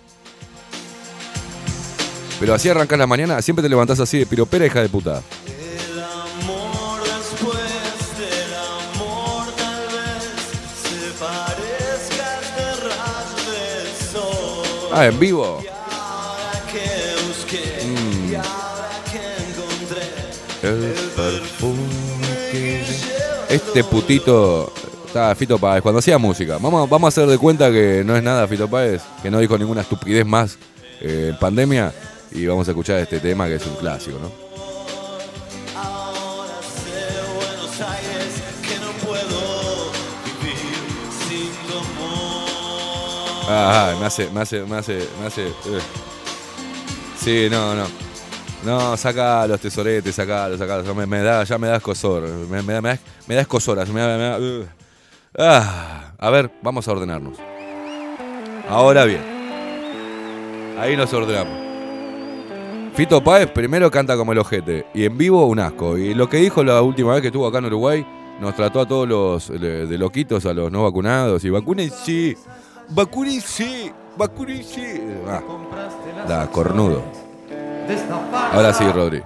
Pero 2.39 2.55
así 2.55 2.69
arrancás 2.69 2.97
la 2.97 3.05
mañana, 3.05 3.39
siempre 3.43 3.61
te 3.61 3.69
levantás 3.69 3.99
así 3.99 4.17
de 4.17 4.25
piropera, 4.25 4.65
hija 4.65 4.81
de 4.81 4.89
puta. 4.89 5.21
Ah, 14.91 15.05
en 15.05 15.19
vivo. 15.19 15.61
Mm. 17.85 18.33
Este 23.49 23.83
putito. 23.83 24.73
Está 25.05 25.33
Fito 25.33 25.57
Páez, 25.57 25.81
cuando 25.81 25.99
hacía 25.99 26.19
música. 26.19 26.59
Vamos, 26.61 26.87
vamos 26.87 27.07
a 27.07 27.09
hacer 27.09 27.27
de 27.27 27.39
cuenta 27.39 27.71
que 27.71 28.03
no 28.05 28.15
es 28.15 28.21
nada 28.21 28.47
Fito 28.47 28.67
Páez, 28.67 29.01
que 29.23 29.31
no 29.31 29.39
dijo 29.39 29.57
ninguna 29.57 29.81
estupidez 29.81 30.25
más 30.25 30.57
eh, 31.01 31.29
en 31.31 31.39
pandemia. 31.39 31.91
Y 32.31 32.45
vamos 32.45 32.67
a 32.67 32.71
escuchar 32.71 32.99
este 32.99 33.19
tema 33.19 33.47
que 33.47 33.55
es 33.55 33.65
un 33.65 33.73
clásico, 33.75 34.19
¿no? 34.19 34.48
Ah, 43.51 43.95
me 43.99 44.05
hace, 44.05 44.29
me 44.29 44.41
hace, 44.41 44.61
me 44.63 44.77
hace, 44.77 45.07
me 45.19 45.25
hace. 45.25 45.47
eh. 45.47 45.81
Sí, 47.17 47.47
no, 47.49 47.73
no. 47.73 47.85
No, 48.63 48.95
saca 48.95 49.47
los 49.47 49.59
tesoretes, 49.59 50.13
saca, 50.13 50.55
saca, 50.57 50.83
me, 50.93 51.19
da, 51.21 51.43
ya 51.43 51.57
me 51.57 51.67
da 51.67 51.77
escosor. 51.77 52.27
Me, 52.47 52.61
me 52.61 52.73
da, 52.73 52.81
me 52.81 52.89
da, 52.89 52.99
me 53.27 53.35
da 53.35 53.41
escosoras. 53.41 53.89
Me 53.89 53.95
me 53.95 54.17
da, 54.17 54.39
uh. 54.39 54.65
Ah, 55.37 56.11
a 56.17 56.29
ver, 56.29 56.51
vamos 56.61 56.87
a 56.87 56.91
ordenarnos. 56.91 57.37
Ahora 58.69 59.05
bien. 59.05 59.21
Ahí 60.79 60.95
nos 60.95 61.11
ordenamos. 61.13 61.57
Fito 62.93 63.23
Páez 63.23 63.49
primero 63.49 63.89
canta 63.89 64.15
como 64.15 64.31
el 64.33 64.37
ojete 64.39 64.85
y 64.93 65.05
en 65.05 65.17
vivo 65.17 65.45
un 65.45 65.59
asco. 65.59 65.97
Y 65.97 66.13
lo 66.13 66.29
que 66.29 66.37
dijo 66.37 66.63
la 66.63 66.81
última 66.81 67.13
vez 67.13 67.21
que 67.21 67.27
estuvo 67.29 67.47
acá 67.47 67.57
en 67.59 67.65
Uruguay, 67.65 68.05
nos 68.39 68.55
trató 68.55 68.81
a 68.81 68.87
todos 68.87 69.07
los 69.07 69.47
de 69.59 69.97
loquitos, 69.97 70.45
a 70.45 70.53
los 70.53 70.71
no 70.71 70.83
vacunados. 70.83 71.43
Y 71.45 71.49
vacúnense, 72.89 73.93
vacúnense, 74.17 75.01
vacúnense. 75.25 75.25
Ah, 75.27 76.25
da, 76.27 76.47
cornudo. 76.47 77.03
Ahora 78.53 78.73
sí, 78.73 78.85
Rodri. 78.91 79.23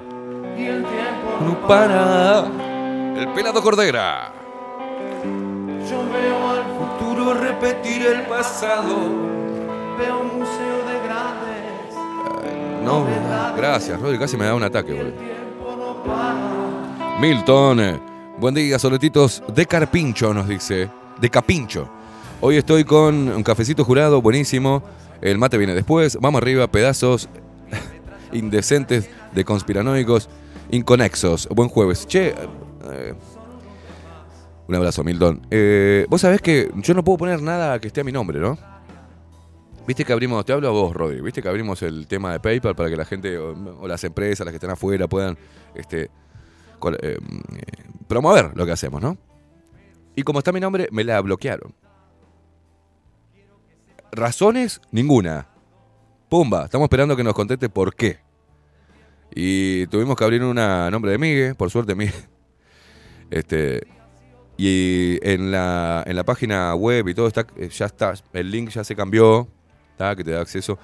No 1.46 1.68
para. 1.68 2.46
El 3.18 3.28
pelado 3.34 3.62
Cordera. 3.62 4.32
yo 5.90 6.04
veo 6.12 6.50
al 6.50 6.64
futuro 6.78 7.34
repetir 7.34 8.06
el 8.06 8.22
pasado. 8.24 8.96
Veo 9.98 10.20
un 10.22 10.40
museo 10.40 10.78
de 10.88 11.00
grandes. 11.08 12.84
No, 12.84 13.06
gracias, 13.56 14.00
Rodri. 14.00 14.18
Casi 14.20 14.36
me 14.38 14.46
da 14.46 14.56
un 14.56 14.64
ataque, 14.64 14.94
boludo. 14.94 15.14
Milton. 17.20 17.80
eh, 17.80 18.00
Buen 18.38 18.56
día, 18.56 18.80
soletitos 18.80 19.44
de 19.48 19.66
Carpincho, 19.68 20.34
nos 20.34 20.48
dice. 20.48 20.90
De 21.20 21.30
Capincho. 21.30 21.88
Hoy 22.46 22.58
estoy 22.58 22.84
con 22.84 23.30
un 23.30 23.42
cafecito 23.42 23.86
jurado, 23.86 24.22
buenísimo. 24.22 24.84
El 25.22 25.38
mate 25.38 25.58
viene 25.58 25.74
después. 25.74 26.18
Vamos 26.20 26.42
arriba, 26.42 26.68
pedazos 26.68 27.30
indecentes 28.34 29.10
de 29.32 29.46
conspiranoicos 29.46 30.28
inconexos. 30.70 31.48
Buen 31.48 31.70
jueves. 31.70 32.06
Che, 32.06 32.36
eh, 32.36 33.14
un 34.68 34.76
abrazo, 34.76 35.06
Milton. 35.06 35.48
Eh, 35.50 36.06
Vos 36.10 36.20
sabés 36.20 36.42
que 36.42 36.70
yo 36.76 36.94
no 36.94 37.02
puedo 37.02 37.20
poner 37.20 37.42
nada 37.42 37.80
que 37.80 37.88
esté 37.88 38.02
a 38.02 38.04
mi 38.04 38.12
nombre, 38.12 38.42
¿no? 38.42 38.58
Viste 39.88 40.04
que 40.04 40.12
abrimos, 40.12 40.44
te 40.44 40.52
hablo 40.52 40.68
a 40.68 40.72
vos, 40.72 40.94
Rodri, 40.94 41.22
viste 41.22 41.42
que 41.42 41.48
abrimos 41.48 41.82
el 41.82 42.08
tema 42.08 42.34
de 42.34 42.42
PayPal 42.42 42.76
para 42.76 42.90
que 42.90 42.98
la 42.98 43.06
gente 43.06 43.38
o, 43.38 43.88
las 43.88 44.04
empresas, 44.04 44.44
las 44.44 44.52
que 44.52 44.58
están 44.58 44.72
afuera, 44.72 45.08
puedan 45.08 45.38
este, 45.76 46.12
eh, 47.02 47.18
promover 48.06 48.52
lo 48.54 48.66
que 48.66 48.74
hacemos, 48.74 49.02
¿no? 49.02 49.18
Y 50.14 50.24
como 50.24 50.40
está 50.40 50.52
mi 50.52 50.60
nombre, 50.60 50.90
me 50.92 51.06
la 51.06 51.22
bloquearon. 51.22 51.74
Razones, 54.16 54.80
ninguna. 54.92 55.48
Pumba, 56.30 56.66
estamos 56.66 56.86
esperando 56.86 57.16
que 57.16 57.24
nos 57.24 57.34
conteste 57.34 57.70
por 57.70 57.96
qué. 57.96 58.20
Y 59.36 59.88
tuvimos 59.88 60.16
que 60.16 60.24
abrir 60.24 60.44
una 60.44 60.90
nombre 60.92 61.12
de 61.12 61.18
Migue, 61.18 61.56
por 61.56 61.70
suerte 61.70 61.96
Migue. 61.96 62.14
Este, 63.32 63.88
y 64.58 65.18
en 65.28 65.50
la, 65.52 66.04
en 66.06 66.16
la 66.16 66.24
página 66.24 66.76
web 66.76 67.08
y 67.08 67.16
todo 67.16 67.26
está, 67.28 67.48
eh, 67.58 67.68
ya 67.70 67.88
está, 67.88 68.14
el 68.34 68.52
link 68.52 68.70
ya 68.70 68.84
se 68.84 68.96
cambió, 68.96 69.48
¿tá? 69.98 70.16
que 70.16 70.24
te 70.24 70.30
da 70.32 70.42
acceso. 70.42 70.78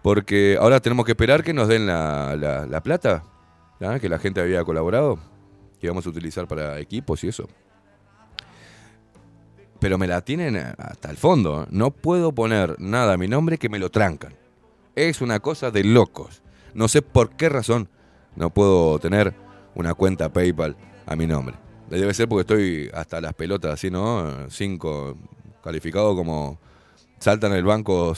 Porque 0.00 0.56
ahora 0.58 0.80
tenemos 0.80 1.04
que 1.04 1.12
esperar 1.12 1.42
que 1.44 1.52
nos 1.52 1.68
den 1.68 1.86
la, 1.86 2.34
la- 2.34 2.64
la 2.64 2.82
plata, 2.82 3.24
que 4.00 4.08
la 4.08 4.18
gente 4.18 4.40
había 4.40 4.64
colaborado, 4.64 5.18
que 5.78 5.86
íbamos 5.88 6.06
a 6.06 6.08
utilizar 6.08 6.48
para 6.48 6.78
equipos 6.78 7.22
y 7.24 7.28
eso. 7.28 7.46
Pero 9.82 9.98
me 9.98 10.06
la 10.06 10.20
tienen 10.20 10.56
hasta 10.56 11.10
el 11.10 11.16
fondo. 11.16 11.64
¿eh? 11.64 11.66
No 11.70 11.90
puedo 11.90 12.30
poner 12.30 12.76
nada 12.78 13.14
a 13.14 13.16
mi 13.16 13.26
nombre 13.26 13.58
que 13.58 13.68
me 13.68 13.80
lo 13.80 13.90
trancan. 13.90 14.32
Es 14.94 15.20
una 15.20 15.40
cosa 15.40 15.72
de 15.72 15.82
locos. 15.82 16.40
No 16.72 16.86
sé 16.86 17.02
por 17.02 17.30
qué 17.30 17.48
razón 17.48 17.88
no 18.36 18.50
puedo 18.50 19.00
tener 19.00 19.34
una 19.74 19.94
cuenta 19.94 20.32
PayPal 20.32 20.76
a 21.04 21.16
mi 21.16 21.26
nombre. 21.26 21.56
Debe 21.90 22.14
ser 22.14 22.28
porque 22.28 22.42
estoy 22.42 22.90
hasta 22.94 23.20
las 23.20 23.34
pelotas, 23.34 23.72
así, 23.72 23.90
¿no? 23.90 24.48
Cinco, 24.50 25.16
calificado 25.64 26.14
como 26.14 26.60
salta 27.18 27.48
en 27.48 27.54
el 27.54 27.64
banco, 27.64 28.14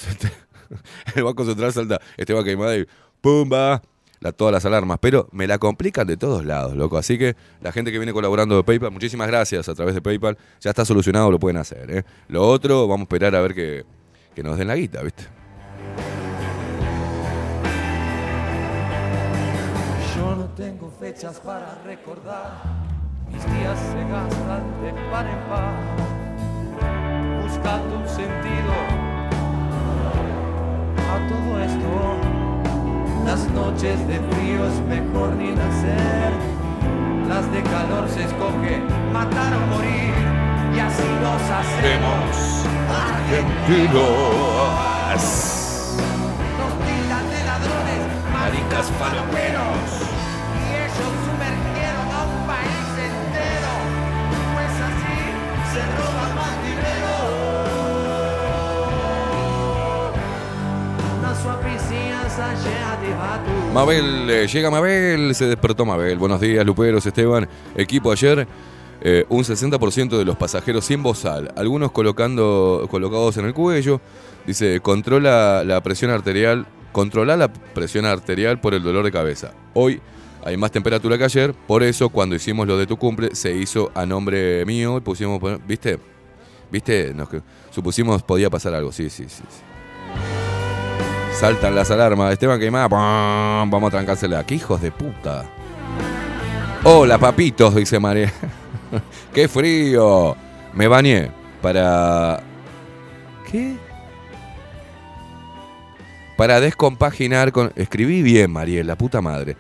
el 1.15 1.25
banco 1.25 1.47
central 1.47 1.73
salta 1.73 1.99
Esteban 2.19 2.45
Queimada 2.45 2.77
y 2.77 2.87
¡pumba! 3.23 3.81
La, 4.25 4.33
todas 4.33 4.53
las 4.53 4.65
alarmas, 4.65 4.97
pero 5.03 5.29
me 5.33 5.47
la 5.47 5.59
complican 5.59 6.07
de 6.07 6.17
todos 6.17 6.47
lados, 6.47 6.75
loco. 6.75 6.97
Así 6.97 7.19
que 7.19 7.37
la 7.61 7.73
gente 7.73 7.93
que 7.93 7.99
viene 7.99 8.15
colaborando 8.15 8.57
de 8.57 8.65
PayPal, 8.65 8.91
muchísimas 8.91 9.29
gracias 9.29 9.69
a 9.69 9.75
través 9.75 9.95
de 9.95 10.01
PayPal. 10.01 10.39
Ya 10.63 10.71
está 10.71 10.87
solucionado, 10.87 11.31
lo 11.31 11.39
pueden 11.39 11.59
hacer. 11.59 11.91
¿eh? 11.91 12.05
Lo 12.29 12.49
otro, 12.49 12.89
vamos 12.89 13.01
a 13.01 13.03
esperar 13.03 13.35
a 13.35 13.43
ver 13.43 13.55
que, 13.55 13.85
que 14.35 14.43
nos 14.43 14.57
den 14.57 14.69
la 14.69 14.77
guita, 14.77 15.03
¿viste? 15.03 15.25
Yo 20.17 20.37
no 20.37 20.47
tengo 20.57 20.91
fechas 20.99 21.39
para 21.41 21.83
recordar, 21.85 22.63
mis 23.31 23.45
días 23.45 23.79
se 23.79 24.09
gastan 24.09 24.83
de 24.83 24.93
par 25.11 25.27
en 25.27 25.39
par, 25.51 25.75
buscando 27.43 27.99
un 27.99 28.09
sentido 28.09 28.73
a 31.13 31.29
todo 31.29 31.61
esto. 31.63 32.34
Las 33.25 33.49
noches 33.51 34.07
de 34.07 34.21
frío 34.21 34.67
es 34.67 34.81
mejor 34.83 35.35
ni 35.37 35.51
nacer, 35.53 36.33
las 37.29 37.51
de 37.53 37.63
calor 37.63 38.09
se 38.09 38.25
escoge 38.25 38.83
matar 39.13 39.55
o 39.55 39.61
morir, 39.75 40.15
y 40.77 40.79
así 40.79 41.03
nos 41.23 41.43
hacemos 41.51 42.67
Argentinos. 42.95 43.95
Nos 46.59 46.73
tildan 46.87 47.27
de 47.31 47.45
ladrones, 47.45 48.03
maricas 48.33 48.91
palomeros. 49.01 50.04
Mabel, 63.75 64.31
eh, 64.31 64.47
llega 64.47 64.71
Mabel, 64.71 65.35
se 65.35 65.47
despertó 65.47 65.85
Mabel. 65.85 66.17
Buenos 66.17 66.41
días, 66.41 66.65
Luperos, 66.65 67.05
Esteban. 67.05 67.49
Equipo 67.77 68.13
ayer, 68.13 68.47
eh, 69.01 69.27
un 69.29 69.43
60% 69.43 70.17
de 70.17 70.25
los 70.25 70.37
pasajeros 70.37 70.85
sin 70.85 71.03
bozal, 71.03 71.53
algunos 71.57 71.91
colocando, 71.91 72.87
colocados 72.91 73.37
en 73.37 73.47
el 73.47 73.55
cuello. 73.55 74.01
Dice, 74.47 74.81
controla 74.81 75.65
la 75.65 75.83
presión 75.83 76.11
arterial, 76.11 76.67
controla 76.93 77.37
la 77.37 77.53
presión 77.53 78.05
arterial 78.05 78.61
por 78.61 78.75
el 78.75 78.83
dolor 78.83 79.05
de 79.05 79.11
cabeza. 79.11 79.53
Hoy 79.75 80.01
hay 80.45 80.57
más 80.57 80.71
temperatura 80.71 81.19
que 81.19 81.25
ayer, 81.25 81.55
por 81.55 81.83
eso 81.83 82.11
cuando 82.11 82.37
hicimos 82.37 82.67
lo 82.67 82.79
de 82.79 82.87
tu 82.87 82.97
cumple 82.97 83.35
se 83.35 83.57
hizo 83.57 83.91
a 83.95 84.07
nombre 84.07 84.65
mío 84.67 85.01
pusimos, 85.03 85.41
¿viste? 85.67 85.99
¿Viste? 86.71 87.13
Nos, 87.15 87.29
supusimos 87.71 88.23
podía 88.23 88.51
pasar 88.51 88.75
algo, 88.75 88.93
sí, 88.93 89.11
sí. 89.11 89.25
sí. 89.29 89.43
Saltan 91.35 91.75
las 91.75 91.91
alarmas. 91.91 92.33
Esteban 92.33 92.61
quemada. 92.61 92.89
¡pam! 92.89 93.69
Vamos 93.69 93.89
a 93.89 93.91
trancársela. 93.91 94.47
¡Qué 94.47 94.55
hijos 94.55 94.81
de 94.81 94.93
puta! 94.93 95.45
Hola, 96.85 97.19
papitos, 97.19 97.75
dice 97.75 97.99
María. 97.99 98.33
¡Qué 99.35 99.49
frío! 99.49 100.37
Me 100.73 100.87
bañé 100.87 101.31
para. 101.61 102.41
¿Qué? 103.51 103.75
Para 106.37 106.61
descompaginar 106.61 107.51
con. 107.51 107.73
Escribí 107.75 108.23
bien, 108.23 108.53
Mariel, 108.53 108.87
la 108.87 108.97
puta 108.97 109.21
madre. 109.21 109.57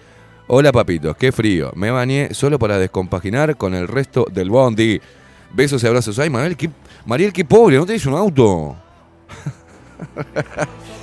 Hola, 0.46 0.70
papitos, 0.70 1.16
qué 1.16 1.32
frío. 1.32 1.72
Me 1.74 1.90
bañé 1.90 2.34
solo 2.34 2.58
para 2.58 2.78
descompaginar 2.78 3.56
con 3.56 3.74
el 3.74 3.88
resto 3.88 4.26
del 4.30 4.48
bondi. 4.48 5.00
Besos 5.52 5.82
y 5.82 5.88
abrazos. 5.88 6.20
Ay, 6.20 6.30
Mariel, 6.30 6.56
qué, 6.56 6.70
Mariel, 7.04 7.32
qué 7.32 7.44
pobre, 7.44 7.78
no 7.78 7.86
tenés 7.86 8.06
un 8.06 8.14
auto. 8.14 8.76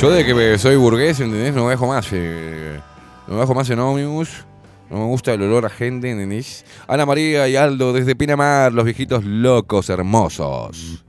Yo 0.00 0.10
de 0.10 0.24
que 0.24 0.58
soy 0.58 0.76
burgués, 0.76 1.18
¿entendés? 1.20 1.54
No 1.54 1.68
dejo 1.68 1.86
más. 1.86 2.06
eh, 2.12 2.78
no 3.26 3.40
dejo 3.40 3.54
más 3.54 3.68
en 3.70 3.80
ómnibus. 3.80 4.44
No 4.90 4.98
me 4.98 5.04
gusta 5.04 5.34
el 5.34 5.42
olor 5.42 5.66
a 5.66 5.68
gente, 5.68 6.10
¿entendés? 6.10 6.64
Ana 6.86 7.04
María 7.04 7.46
y 7.48 7.56
Aldo 7.56 7.92
desde 7.92 8.16
Pinamar, 8.16 8.72
los 8.72 8.84
viejitos 8.84 9.24
locos 9.24 9.90
hermosos. 9.90 11.04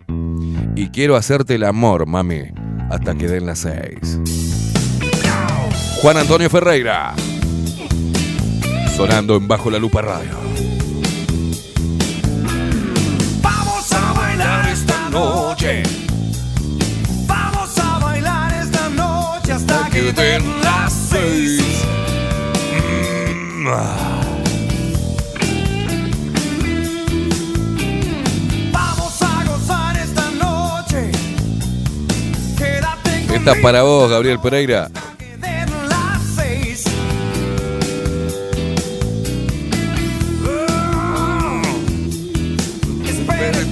Y 0.76 0.90
quiero 0.90 1.16
hacerte 1.16 1.56
el 1.56 1.64
amor, 1.64 2.06
mami, 2.06 2.44
hasta 2.90 3.16
que 3.16 3.28
den 3.28 3.46
las 3.46 3.60
seis. 3.60 4.20
Juan 6.02 6.18
Antonio 6.18 6.50
Ferreira. 6.50 7.14
Sonando 8.96 9.36
en 9.36 9.48
Bajo 9.48 9.70
la 9.70 9.80
Lupa 9.80 10.02
Radio. 10.02 10.32
Vamos 13.42 13.92
a 13.94 14.14
bailar 14.14 14.70
esta 14.70 15.10
noche. 15.10 15.84
Hasta 19.70 19.90
que 19.90 20.12
den 20.12 20.62
las 20.62 20.94
seis. 20.94 21.62
Vamos 28.72 29.22
a 29.22 29.44
gozar 29.46 29.98
esta 29.98 30.32
noche. 30.32 31.12
Quédate 32.58 33.36
Esta 33.36 33.52
es 33.52 33.62
para 33.62 33.84
vos, 33.84 34.10
Gabriel 34.10 34.40
Pereira. 34.40 34.90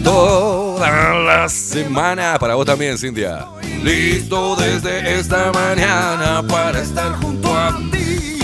Toda 0.03 1.15
la 1.15 1.49
semana. 1.49 2.37
Para 2.39 2.55
vos 2.55 2.65
también, 2.65 2.97
Cintia. 2.97 3.56
Listo 3.83 4.55
desde 4.55 5.19
esta 5.19 5.51
mañana 5.53 6.43
para 6.47 6.79
estar 6.81 7.13
junto 7.21 7.47
a 7.55 7.77
ti. 7.91 8.39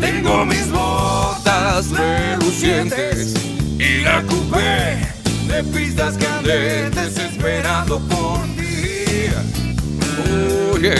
Tengo 0.00 0.44
mis 0.46 0.70
botas 0.70 1.90
relucientes 1.90 3.34
y 3.78 4.02
la 4.02 4.22
coupé 4.22 4.98
de 5.48 5.64
pistas 5.72 6.16
candentes 6.16 7.16
esperando 7.18 8.00
por 8.00 8.42
ti. 8.56 9.30
Oye. 10.74 10.94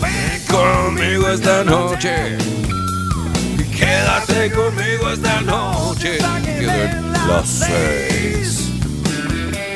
Ven 0.00 0.42
conmigo 0.48 1.28
esta 1.28 1.64
noche. 1.64 2.63
Quédate 3.76 4.50
conmigo 4.52 5.10
esta 5.12 5.40
noche. 5.40 6.18
Las 7.28 7.48
seis. 7.48 8.70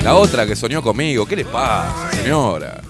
La 0.03 0.15
otra 0.15 0.47
que 0.47 0.55
soñó 0.55 0.83
conmigo, 0.83 1.27
¿qué 1.27 1.37
le 1.37 1.45
pasa, 1.45 2.11
señora? 2.13 2.81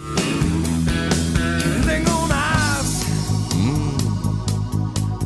Tengo 1.87 2.25
unas 2.25 3.07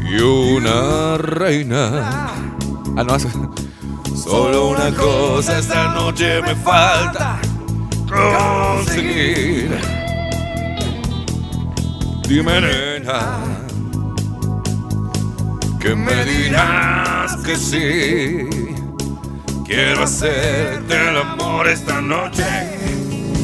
y 0.01 0.20
una 0.20 1.18
reina. 1.18 2.30
Ah, 2.97 3.05
no, 3.05 3.14
hace. 3.14 3.28
Solo 4.14 4.68
una 4.68 4.91
cosa 4.93 5.59
esta 5.59 5.95
noche 5.95 6.41
me 6.43 6.55
falta 6.55 7.41
conseguir. 8.09 9.78
Dime, 12.28 12.61
nena, 12.61 13.61
que 15.83 15.97
me 15.97 16.24
dirás 16.24 17.37
que 17.45 17.57
sí. 17.57 18.47
Quiero 19.66 20.05
hacerte 20.05 21.09
el 21.09 21.16
amor 21.16 21.66
esta 21.66 22.01
noche. 22.01 22.45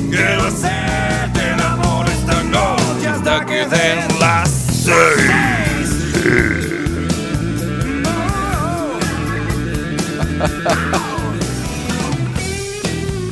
Quiero 0.09 0.45
hacerte 0.45 1.41
el 1.55 1.61
amor 1.61 2.07
esta 2.09 2.43
noche 2.45 3.09
hasta 3.09 3.45
que 3.45 3.66
den 3.66 4.20
las 4.20 4.49
seis. 4.49 5.89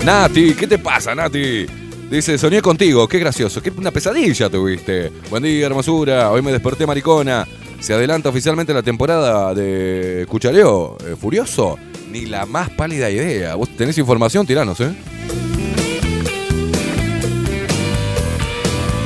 Nati, 0.05 0.55
¿qué 0.55 0.67
te 0.67 0.79
pasa, 0.79 1.15
Nati? 1.15 1.86
Dice, 2.11 2.39
soñé 2.39 2.63
contigo, 2.63 3.09
qué 3.09 3.19
gracioso, 3.19 3.61
qué 3.61 3.71
una 3.71 3.91
pesadilla 3.91 4.49
tuviste. 4.49 5.11
Buen 5.29 5.43
día, 5.43 5.67
hermosura, 5.67 6.31
hoy 6.31 6.41
me 6.41 6.53
desperté 6.53 6.87
maricona. 6.87 7.45
Se 7.81 7.95
adelanta 7.95 8.29
oficialmente 8.29 8.73
la 8.73 8.83
temporada 8.83 9.53
de 9.53 10.25
Cuchareo 10.29 10.97
eh, 11.05 11.17
Furioso. 11.21 11.77
Ni 12.13 12.27
la 12.27 12.47
más 12.47 12.71
pálida 12.71 13.11
idea. 13.11 13.57
Vos 13.57 13.71
tenés 13.77 13.99
información, 13.99 14.47
tiranos, 14.47 14.81
¿eh? 14.81 14.95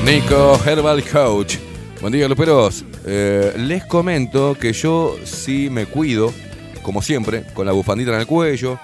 Nico 0.04 0.60
Herbal 0.62 1.02
Coach. 1.02 1.56
Buen 2.02 2.12
día, 2.12 2.28
Luperos. 2.28 2.84
Eh, 3.06 3.54
les 3.56 3.82
comento 3.86 4.54
que 4.60 4.74
yo 4.74 5.16
sí 5.24 5.70
me 5.70 5.86
cuido, 5.86 6.34
como 6.82 7.00
siempre, 7.00 7.44
con 7.54 7.64
la 7.64 7.72
bufandita 7.72 8.12
en 8.12 8.20
el 8.20 8.26
cuello 8.26 8.78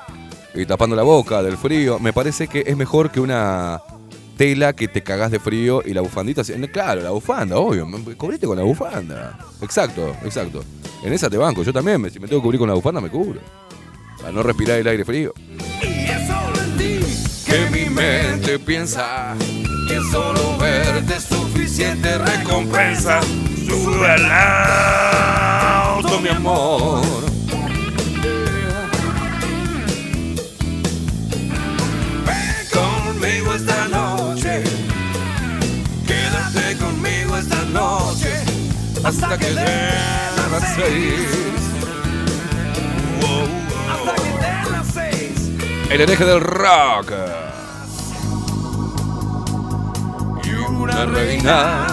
y 0.55 0.65
tapando 0.65 0.97
la 0.97 1.03
boca 1.03 1.43
del 1.43 1.59
frío. 1.59 1.99
Me 1.99 2.15
parece 2.15 2.49
que 2.49 2.65
es 2.67 2.77
mejor 2.79 3.11
que 3.11 3.21
una 3.21 3.83
tela 4.37 4.73
que 4.75 4.89
te 4.89 5.03
cagás 5.03 5.31
de 5.31 5.39
frío 5.41 5.83
y 5.85 5.93
la 5.95 6.01
bufandita. 6.03 6.45
se- 6.45 6.57
Claro, 6.71 7.01
la 7.03 7.11
bufanda, 7.11 7.57
obvio. 7.57 7.87
Cubrite 8.17 8.47
con 8.47 8.57
la 8.57 8.65
bufanda. 8.65 9.39
Exacto, 9.63 10.15
exacto. 10.25 10.65
En 11.03 11.13
esa 11.13 11.29
te 11.31 11.37
banco. 11.37 11.63
Yo 11.63 11.73
también, 11.73 12.01
si 12.11 12.19
me 12.21 12.27
tengo 12.29 12.41
que 12.41 12.45
cubrir 12.45 12.59
con 12.59 12.69
la 12.69 12.75
bufanda, 12.75 13.01
me 13.01 13.09
cubro. 13.11 13.41
Para 14.19 14.33
no 14.33 14.43
respirar 14.43 14.79
el 14.79 14.87
aire 14.89 15.05
frío. 15.05 15.33
Que 17.47 17.71
mi 17.71 17.89
mente 17.89 18.59
piensa 18.59 19.35
que 19.89 20.01
solo 20.11 20.59
verte 20.59 21.15
es 21.15 21.23
suficiente 21.25 22.19
recompensa. 22.19 23.21
Sube 23.23 24.07
al 24.11 24.25
auto, 25.95 26.21
mi 26.21 26.29
amor. 26.29 27.26
Hasta 39.37 39.49
que 39.49 39.55
den 39.55 40.51
las 40.51 40.75
seis. 40.77 41.29
Hasta 43.93 44.15
que 44.15 44.31
den 44.31 44.73
las 44.73 44.87
seis. 44.87 45.51
El 45.91 46.01
hereje 46.01 46.25
del 46.25 46.41
rock. 46.41 47.13
Y 50.43 50.51
una 50.53 51.05
reina. 51.05 51.87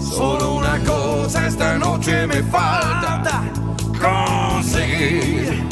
Solo 0.00 0.54
una 0.54 0.78
cosa 0.78 1.46
esta 1.46 1.76
noche 1.76 2.26
me 2.26 2.42
falta 2.44 3.42
conseguir. 4.00 5.62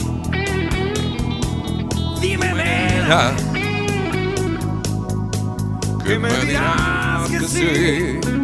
Dime, 2.21 2.53
nena, 2.53 3.33
que 6.05 6.19
me 6.19 6.29
dirás 6.45 7.31
que 7.31 7.41
sí. 7.41 8.44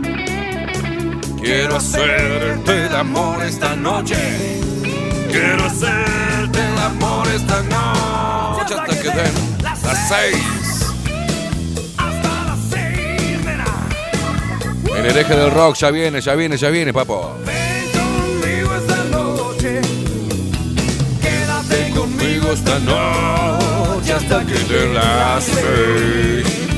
Quiero 1.41 1.77
hacerte 1.77 2.87
el 2.87 2.95
amor 2.95 3.43
esta 3.43 3.75
noche. 3.75 4.61
Quiero 5.31 5.65
hacerte 5.65 6.59
el 6.59 6.79
amor 6.79 7.27
esta 7.29 7.63
noche 7.63 8.75
hasta 8.75 9.01
que 9.01 9.09
den 9.09 9.33
las 9.63 9.79
seis. 10.09 10.85
Hasta 11.97 12.45
las 12.45 12.59
seis, 12.69 13.45
nena. 13.45 13.65
El 14.95 15.07
hereje 15.07 15.35
del 15.35 15.51
rock 15.51 15.77
ya 15.77 15.91
viene, 15.91 16.21
ya 16.21 16.35
viene, 16.35 16.59
ya 16.59 16.69
viene, 16.69 16.93
papo. 16.93 17.35
Ven 17.47 17.91
conmigo 17.93 18.75
esta 18.77 19.05
noche. 19.05 19.81
Quédate 21.23 21.91
conmigo 21.97 22.53
esta 22.53 22.79
noche 22.81 24.13
hasta 24.13 24.45
que 24.45 24.93
las 24.93 25.45
seis. 25.45 26.70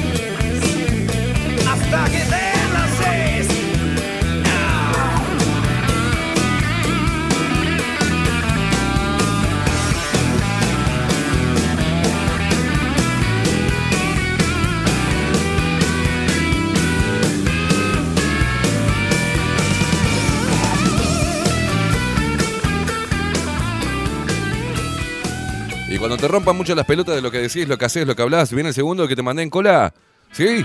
Cuando 26.13 26.27
te 26.27 26.31
rompan 26.31 26.55
mucho 26.59 26.75
las 26.75 26.85
pelotas 26.85 27.15
de 27.15 27.23
lo 27.23 27.31
que 27.31 27.39
decís, 27.39 27.67
lo 27.67 27.79
que 27.79 27.87
haces, 27.87 28.07
lo 28.07 28.15
que 28.15 28.21
hablas, 28.21 28.53
viene 28.53 28.69
el 28.69 28.75
segundo 28.75 29.09
que 29.09 29.17
te 29.17 29.23
mandé 29.23 29.45
en 29.45 29.49
cola. 29.49 29.95
¿Sí? 30.31 30.63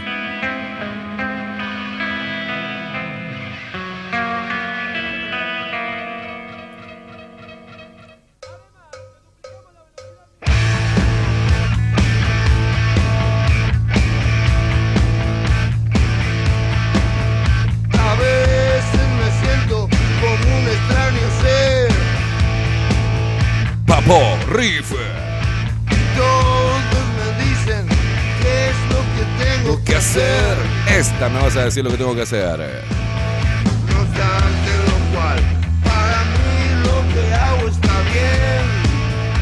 Decir 31.67 31.83
lo 31.83 31.91
que 31.91 31.97
tengo 31.97 32.15
que 32.15 32.21
hacer. 32.21 32.83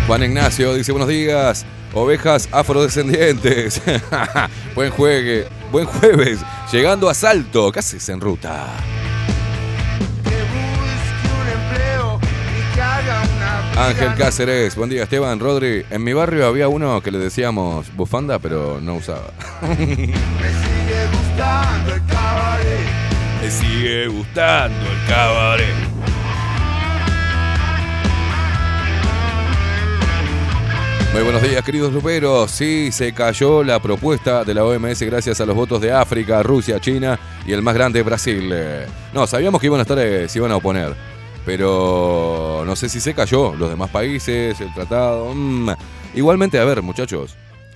Juan 0.07 0.23
Ignacio 0.23 0.73
dice 0.73 0.91
buenos 0.91 1.09
días. 1.09 1.65
Ovejas 1.93 2.49
afrodescendientes. 2.51 3.81
buen 4.75 4.91
juegue. 4.91 5.47
Buen 5.71 5.85
jueves. 5.85 6.39
Llegando 6.71 7.09
a 7.09 7.13
Salto. 7.13 7.71
¿Qué 7.71 7.79
haces 7.79 8.09
en 8.09 8.19
ruta? 8.21 8.67
Ángel 13.77 14.15
Cáceres. 14.15 14.75
Buen 14.75 14.89
día, 14.89 15.03
Esteban, 15.03 15.39
Rodri. 15.39 15.85
En 15.89 16.03
mi 16.03 16.13
barrio 16.13 16.47
había 16.47 16.69
uno 16.69 17.01
que 17.01 17.11
le 17.11 17.19
decíamos 17.19 17.93
bufanda, 17.95 18.39
pero 18.39 18.79
no 18.81 18.95
usaba. 18.95 19.31
Me 19.61 19.75
sigue 19.75 21.07
gustando. 21.11 22.14
Me 23.45 23.51
sigue 23.51 24.07
gustando 24.07 24.75
el 24.75 25.07
cabaret. 25.07 25.67
Muy 31.13 31.21
buenos 31.21 31.43
días, 31.43 31.63
queridos 31.63 31.93
luperos. 31.93 32.49
Sí, 32.49 32.91
se 32.91 33.13
cayó 33.13 33.63
la 33.63 33.79
propuesta 33.79 34.43
de 34.43 34.55
la 34.55 34.65
OMS 34.65 34.99
gracias 35.03 35.41
a 35.41 35.45
los 35.45 35.55
votos 35.55 35.79
de 35.79 35.91
África, 35.91 36.41
Rusia, 36.41 36.79
China 36.79 37.19
y 37.45 37.53
el 37.53 37.61
más 37.61 37.75
grande 37.75 38.01
Brasil. 38.01 38.51
No, 39.13 39.27
sabíamos 39.27 39.61
que 39.61 39.67
iban 39.67 39.77
a 39.77 39.83
estar, 39.83 39.99
eh, 39.99 40.27
se 40.27 40.39
iban 40.39 40.51
a 40.51 40.55
oponer. 40.55 40.95
Pero 41.45 42.63
no 42.65 42.75
sé 42.75 42.89
si 42.89 42.99
se 42.99 43.13
cayó. 43.13 43.53
Los 43.53 43.69
demás 43.69 43.91
países, 43.91 44.59
el 44.59 44.73
tratado. 44.73 45.35
mm. 45.35 45.69
Igualmente, 46.15 46.57
a 46.57 46.65
ver, 46.65 46.81
muchachos. 46.81 47.35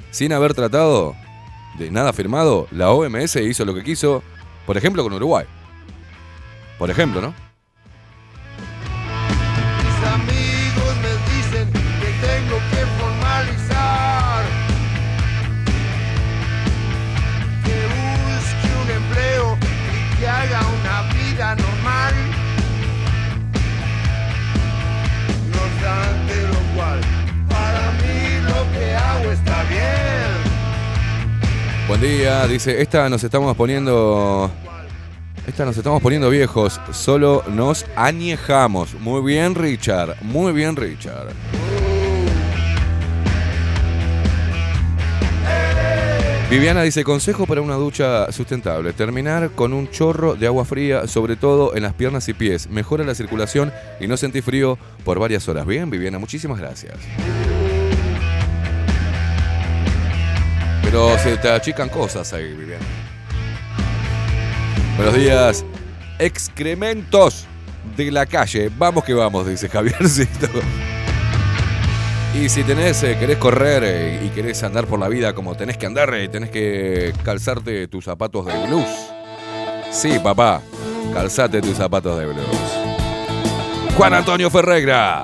Sin 0.10 0.34
haber 0.34 0.56
tratado 0.56 1.14
de 1.78 1.92
nada 1.92 2.12
firmado, 2.12 2.68
la 2.72 2.90
OMS 2.90 3.36
hizo 3.36 3.66
lo 3.66 3.76
que 3.76 3.84
quiso, 3.84 4.24
por 4.66 4.76
ejemplo, 4.76 5.04
con 5.04 5.14
Uruguay. 5.14 5.46
Por 6.80 6.90
ejemplo, 6.90 7.20
¿no? 7.20 7.34
Mis 9.84 10.00
amigos 10.08 10.96
me 11.04 11.12
dicen 11.36 11.68
que 11.74 12.10
tengo 12.26 12.58
que 12.72 12.82
formalizar. 12.98 14.46
Que 17.66 17.78
busque 18.00 18.70
un 18.82 18.90
empleo 18.96 19.58
y 19.92 20.20
que 20.20 20.26
haga 20.28 20.62
una 20.62 21.14
vida 21.14 21.56
normal. 21.56 22.14
No 25.52 25.60
obstante 25.62 26.36
lo 26.48 26.60
cual, 26.78 27.00
para 27.50 27.92
mí 28.00 28.40
lo 28.48 28.60
que 28.72 28.96
hago 28.96 29.32
está 29.34 29.64
bien. 29.64 30.30
Buen 31.90 32.00
día, 32.00 32.48
dice, 32.48 32.82
esta 32.82 33.10
nos 33.10 33.22
estamos 33.22 33.54
poniendo... 33.58 34.50
Esta 35.50 35.66
nos 35.66 35.76
estamos 35.78 36.00
poniendo 36.04 36.30
viejos, 36.30 36.80
solo 36.92 37.44
nos 37.48 37.84
añejamos. 37.96 38.94
Muy 38.94 39.24
bien, 39.24 39.56
Richard, 39.56 40.16
muy 40.22 40.54
bien, 40.54 40.76
Richard. 40.76 41.30
Viviana 46.52 46.84
dice, 46.84 47.04
consejo 47.04 47.48
para 47.48 47.62
una 47.62 47.74
ducha 47.74 48.32
sustentable, 48.32 48.94
terminar 48.94 49.50
con 49.56 49.74
un 49.74 49.90
chorro 49.90 50.36
de 50.36 50.46
agua 50.46 50.66
fría, 50.66 51.08
sobre 51.08 51.36
todo 51.36 51.76
en 51.76 51.82
las 51.82 51.96
piernas 51.96 52.30
y 52.30 52.36
pies. 52.36 52.70
Mejora 52.70 53.04
la 53.04 53.16
circulación 53.16 53.74
y 54.00 54.06
no 54.06 54.18
sentís 54.18 54.46
frío 54.46 54.78
por 55.04 55.18
varias 55.18 55.50
horas. 55.50 55.66
Bien, 55.66 55.90
Viviana, 55.90 56.20
muchísimas 56.20 56.60
gracias. 56.60 56.94
Pero 60.84 61.18
se 61.18 61.38
te 61.38 61.50
achican 61.50 61.90
cosas 61.90 62.34
ahí, 62.34 62.54
Viviana. 62.54 62.99
Buenos 65.00 65.16
días. 65.16 65.66
Excrementos 66.20 67.48
de 67.96 68.12
la 68.12 68.26
calle. 68.26 68.70
Vamos 68.78 69.06
que 69.06 69.14
vamos, 69.14 69.48
dice 69.48 69.70
Javiercito. 69.70 70.50
Y 72.36 72.50
si 72.50 72.66
tenés, 72.66 73.02
eh, 73.04 73.16
querés 73.18 73.38
correr 73.38 73.82
eh, 73.86 74.20
y 74.26 74.28
querés 74.28 74.62
andar 74.62 74.88
por 74.88 75.00
la 75.00 75.08
vida 75.08 75.34
como 75.34 75.56
tenés 75.56 75.78
que 75.78 75.86
andar, 75.86 76.14
eh, 76.16 76.28
tenés 76.28 76.50
que 76.50 77.14
calzarte 77.24 77.88
tus 77.88 78.04
zapatos 78.04 78.46
de 78.48 78.68
blues. 78.68 78.90
Sí, 79.90 80.20
papá, 80.22 80.62
calzate 81.14 81.62
tus 81.62 81.78
zapatos 81.78 82.20
de 82.20 82.26
blues. 82.26 82.46
Juan 83.96 84.14
Antonio 84.16 84.50
Ferreira. 84.50 85.22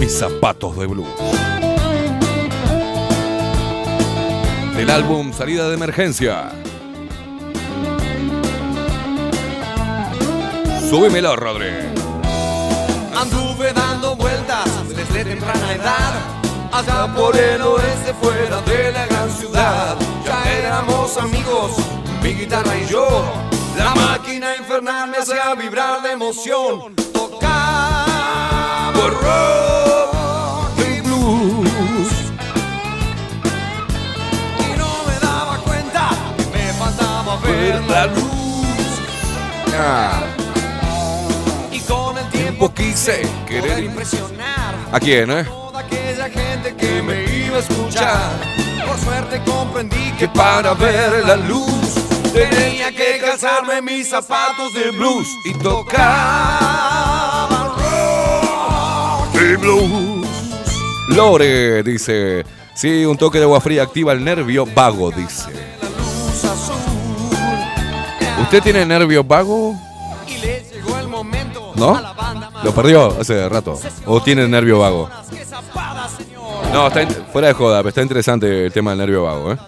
Mis 0.00 0.18
zapatos 0.18 0.78
de 0.78 0.86
blues. 0.86 1.08
Del 4.78 4.88
álbum 4.88 5.30
Salida 5.34 5.68
de 5.68 5.74
Emergencia. 5.74 6.52
Súbemelo, 10.90 11.36
Rodri. 11.36 11.70
Anduve 13.16 13.72
dando 13.72 14.16
vueltas 14.16 14.88
desde 14.88 15.24
temprana 15.24 15.72
edad 15.72 16.40
Allá 16.72 17.06
por 17.14 17.36
el 17.36 17.62
oeste 17.62 18.12
fuera 18.14 18.60
de 18.62 18.90
la 18.90 19.06
gran 19.06 19.30
ciudad. 19.30 19.96
Ya 20.24 20.52
éramos 20.52 21.16
amigos, 21.16 21.76
mi 22.24 22.30
guitarra 22.30 22.76
y 22.76 22.86
yo. 22.86 23.24
La 23.78 23.94
máquina 23.94 24.56
infernal 24.56 25.10
me 25.10 25.18
hacía 25.18 25.54
vibrar 25.54 26.02
de 26.02 26.10
emoción. 26.10 26.94
Tocaba 27.12 28.92
rock 29.20 30.78
y 30.78 31.00
blues. 31.02 32.12
Y 34.58 34.78
no 34.78 35.04
me 35.06 35.18
daba 35.20 35.56
cuenta 35.58 36.10
que 36.36 36.44
me 36.56 36.72
faltaba 36.72 37.36
ver 37.44 37.80
la 37.88 38.06
luz. 38.06 38.30
Ah, 39.76 40.29
tiempo 42.60 42.74
quise 42.74 43.22
querer 43.46 43.84
impresionar 43.84 44.74
¿A 44.92 45.00
quién, 45.00 45.30
eh? 45.30 45.44
toda 45.44 45.80
aquella 45.80 46.28
gente 46.28 46.74
que 46.76 47.00
me 47.02 47.24
iba 47.46 47.56
a 47.56 47.60
escuchar. 47.60 48.30
Por 48.86 48.98
suerte 48.98 49.40
comprendí 49.44 50.12
que 50.18 50.28
para 50.28 50.74
ver 50.74 51.24
la 51.24 51.36
luz 51.36 51.94
tenía 52.32 52.92
que 52.92 53.18
calzarme 53.20 53.80
mis 53.80 54.10
zapatos 54.10 54.74
de 54.74 54.90
blues 54.90 55.26
y 55.44 55.54
tocaba 55.54 55.96
rock 59.32 59.34
y 59.40 59.56
blues. 59.56 60.26
Lore 61.08 61.82
dice, 61.82 62.44
sí, 62.74 63.06
un 63.06 63.16
toque 63.16 63.38
de 63.38 63.44
agua 63.44 63.60
fría 63.60 63.84
activa 63.84 64.12
el 64.12 64.22
nervio 64.22 64.66
vago, 64.66 65.10
dice. 65.10 65.50
¿Usted 68.42 68.62
tiene 68.62 68.84
nervio 68.84 69.24
vago? 69.24 69.74
Y 70.26 70.38
le 70.38 70.64
llegó 70.70 70.98
el 70.98 71.08
momento 71.08 71.72
¿No? 71.76 72.19
¿Lo 72.64 72.74
perdió 72.74 73.20
hace 73.20 73.48
rato? 73.48 73.78
¿O 74.06 74.22
tiene 74.22 74.46
nervio 74.46 74.78
vago? 74.78 75.08
No, 76.72 76.86
está 76.86 77.06
fuera 77.32 77.48
de 77.48 77.54
joda, 77.54 77.78
pero 77.78 77.88
está 77.88 78.02
interesante 78.02 78.66
el 78.66 78.72
tema 78.72 78.90
del 78.90 78.98
nervio 78.98 79.24
vago, 79.24 79.52
¿eh? 79.52 79.58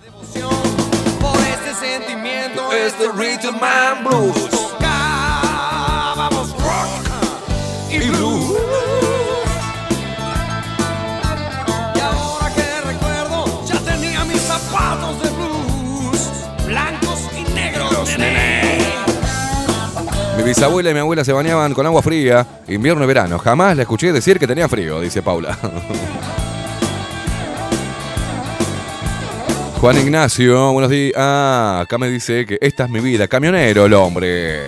Mi 20.43 20.49
bisabuela 20.49 20.91
y 20.91 20.95
mi 20.95 20.99
abuela 20.99 21.25
se 21.25 21.33
bañaban 21.33 21.73
con 21.73 21.87
agua 21.87 22.03
fría, 22.03 22.45
invierno 22.67 23.05
y 23.05 23.07
verano. 23.07 23.39
Jamás 23.39 23.77
la 23.77 23.83
escuché 23.83 24.13
decir 24.13 24.41
que 24.41 24.47
tenía 24.49 24.69
frío, 24.69 25.01
dice 25.01 25.23
Paula. 25.23 25.57
Juan 29.81 29.99
Ignacio, 29.99 30.73
buenos 30.73 30.91
días. 30.91 31.15
Ah, 31.17 31.83
acá 31.85 31.97
me 31.97 32.09
dice 32.09 32.45
que 32.45 32.59
esta 32.61 32.87
es 32.87 32.91
mi 32.91 32.99
vida. 32.99 33.29
Camionero 33.29 33.87
el 33.87 33.95
hombre. 33.95 34.63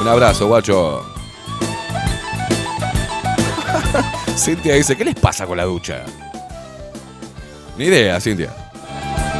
Un 0.00 0.08
abrazo, 0.08 0.48
guacho. 0.48 1.06
Cintia 4.36 4.74
dice, 4.74 4.96
¿qué 4.96 5.04
les 5.04 5.14
pasa 5.14 5.46
con 5.46 5.56
la 5.56 5.66
ducha? 5.66 6.04
Ni 7.78 7.84
idea, 7.84 8.20
Cintia. 8.20 8.52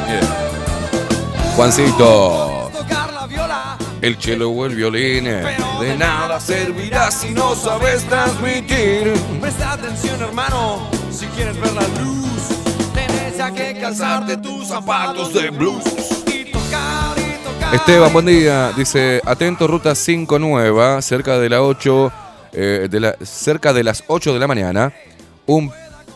Ni 0.06 0.12
idea. 0.12 0.36
Juancito. 1.56 2.51
El 4.02 4.16
cello 4.16 4.50
o 4.50 4.66
el 4.66 4.74
violín 4.74 5.26
de 5.26 5.96
nada 5.96 6.40
servirá 6.40 7.08
si 7.12 7.30
no 7.30 7.54
sabes 7.54 8.02
transmitir. 8.08 9.12
presta 9.40 9.74
atención, 9.74 10.20
hermano, 10.20 10.90
si 11.12 11.24
quieres 11.26 11.54
ver 11.60 11.72
la 11.72 11.86
luz. 12.02 12.48
Tenés 12.92 13.36
ya 13.36 13.52
que 13.52 13.78
calzarte 13.80 14.38
tus 14.38 14.66
zapatos 14.66 15.32
de 15.32 15.50
blues. 15.50 15.84
Esteban, 17.72 18.12
buen 18.12 18.26
día. 18.26 18.72
Dice, 18.76 19.22
atento, 19.24 19.68
ruta 19.68 19.94
5 19.94 20.36
nueva, 20.40 21.00
cerca 21.00 21.38
de 21.38 21.48
la 21.48 21.62
8, 21.62 22.12
eh, 22.54 22.88
de 22.90 22.98
la, 22.98 23.14
cerca 23.22 23.72
de 23.72 23.84
las 23.84 24.02
8 24.08 24.34
de 24.34 24.40
la 24.40 24.48
mañana. 24.48 24.92
Un 25.46 25.70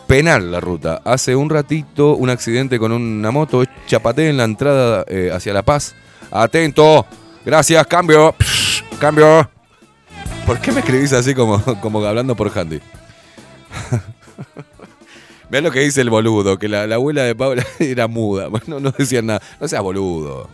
penal 0.07 0.51
la 0.51 0.59
ruta. 0.59 1.01
Hace 1.05 1.37
un 1.37 1.49
ratito 1.49 2.15
un 2.15 2.29
accidente 2.29 2.79
con 2.79 2.91
una 2.91 3.31
moto, 3.31 3.63
chapate 3.85 4.27
en 4.27 4.35
la 4.35 4.43
entrada 4.43 5.05
eh, 5.07 5.31
hacia 5.33 5.53
La 5.53 5.61
Paz. 5.61 5.95
Atento. 6.29 7.05
Gracias, 7.47 7.87
cambio. 7.87 8.35
Cambio. 8.99 9.49
¿Por 10.45 10.59
qué 10.59 10.73
me 10.73 10.81
escribís 10.81 11.13
así 11.13 11.33
como, 11.33 11.63
como 11.79 12.03
hablando 12.03 12.35
por 12.35 12.51
Handy? 12.53 12.81
Mirá 15.49 15.61
lo 15.61 15.71
que 15.71 15.79
dice 15.79 16.01
el 16.01 16.09
boludo, 16.09 16.59
que 16.59 16.67
la, 16.67 16.85
la 16.87 16.95
abuela 16.95 17.23
de 17.23 17.35
Paula 17.35 17.65
era 17.79 18.09
muda. 18.09 18.49
Bueno, 18.49 18.81
no 18.81 18.91
decían 18.91 19.27
nada. 19.27 19.41
No 19.61 19.67
seas 19.69 19.81
boludo. 19.81 20.49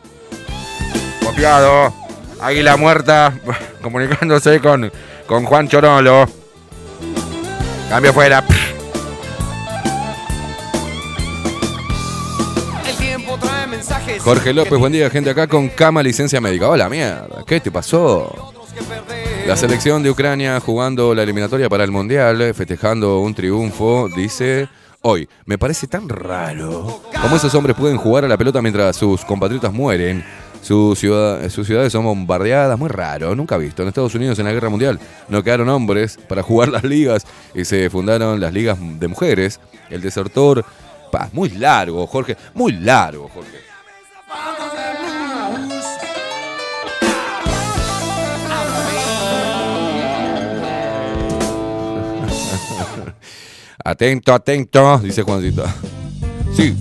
Copiado. 1.25 1.91
Águila 2.39 2.77
muerta. 2.77 3.33
Comunicándose 3.81 4.59
con, 4.59 4.91
con 5.25 5.45
Juan 5.45 5.67
Chorolo. 5.67 6.29
Cambio 7.89 8.13
fuera. 8.13 8.43
Jorge 14.19 14.53
López, 14.53 14.77
buen 14.79 14.93
día, 14.93 15.09
gente 15.09 15.29
acá 15.29 15.47
con 15.47 15.69
cama 15.69 16.01
licencia 16.03 16.39
médica. 16.39 16.69
Hola, 16.69 16.89
mierda. 16.89 17.43
¿Qué 17.45 17.59
te 17.59 17.71
pasó? 17.71 18.53
La 19.47 19.55
selección 19.57 20.01
de 20.03 20.09
Ucrania 20.09 20.59
jugando 20.59 21.13
la 21.13 21.23
eliminatoria 21.23 21.67
para 21.69 21.83
el 21.83 21.91
Mundial, 21.91 22.53
festejando 22.53 23.19
un 23.19 23.33
triunfo, 23.33 24.09
dice 24.15 24.69
hoy. 25.01 25.27
Me 25.45 25.57
parece 25.57 25.87
tan 25.87 26.07
raro 26.07 27.01
cómo 27.21 27.35
esos 27.35 27.53
hombres 27.55 27.75
pueden 27.75 27.97
jugar 27.97 28.23
a 28.23 28.27
la 28.27 28.37
pelota 28.37 28.61
mientras 28.61 28.95
sus 28.95 29.25
compatriotas 29.25 29.73
mueren. 29.73 30.23
Sus, 30.61 30.97
ciudad- 30.97 31.49
sus 31.49 31.67
ciudades 31.67 31.91
son 31.91 32.05
bombardeadas, 32.05 32.79
muy 32.79 32.87
raro, 32.87 33.35
nunca 33.35 33.57
visto. 33.57 33.81
En 33.81 33.89
Estados 33.89 34.15
Unidos 34.15 34.39
en 34.39 34.45
la 34.45 34.53
Guerra 34.53 34.69
Mundial 34.69 34.97
no 35.27 35.43
quedaron 35.43 35.67
hombres 35.67 36.17
para 36.29 36.41
jugar 36.41 36.69
las 36.69 36.85
ligas 36.85 37.25
y 37.53 37.65
se 37.65 37.89
fundaron 37.89 38.39
las 38.39 38.53
ligas 38.53 38.77
de 38.79 39.07
mujeres. 39.09 39.59
El 39.89 39.99
desertor, 40.01 40.63
pa, 41.11 41.27
muy 41.33 41.49
largo, 41.49 42.07
Jorge, 42.07 42.37
muy 42.53 42.71
largo, 42.71 43.27
Jorge. 43.27 43.57
Atento, 53.85 54.33
atento, 54.33 54.97
dice 54.99 55.23
Juancito. 55.23 55.65
Sí. 56.55 56.73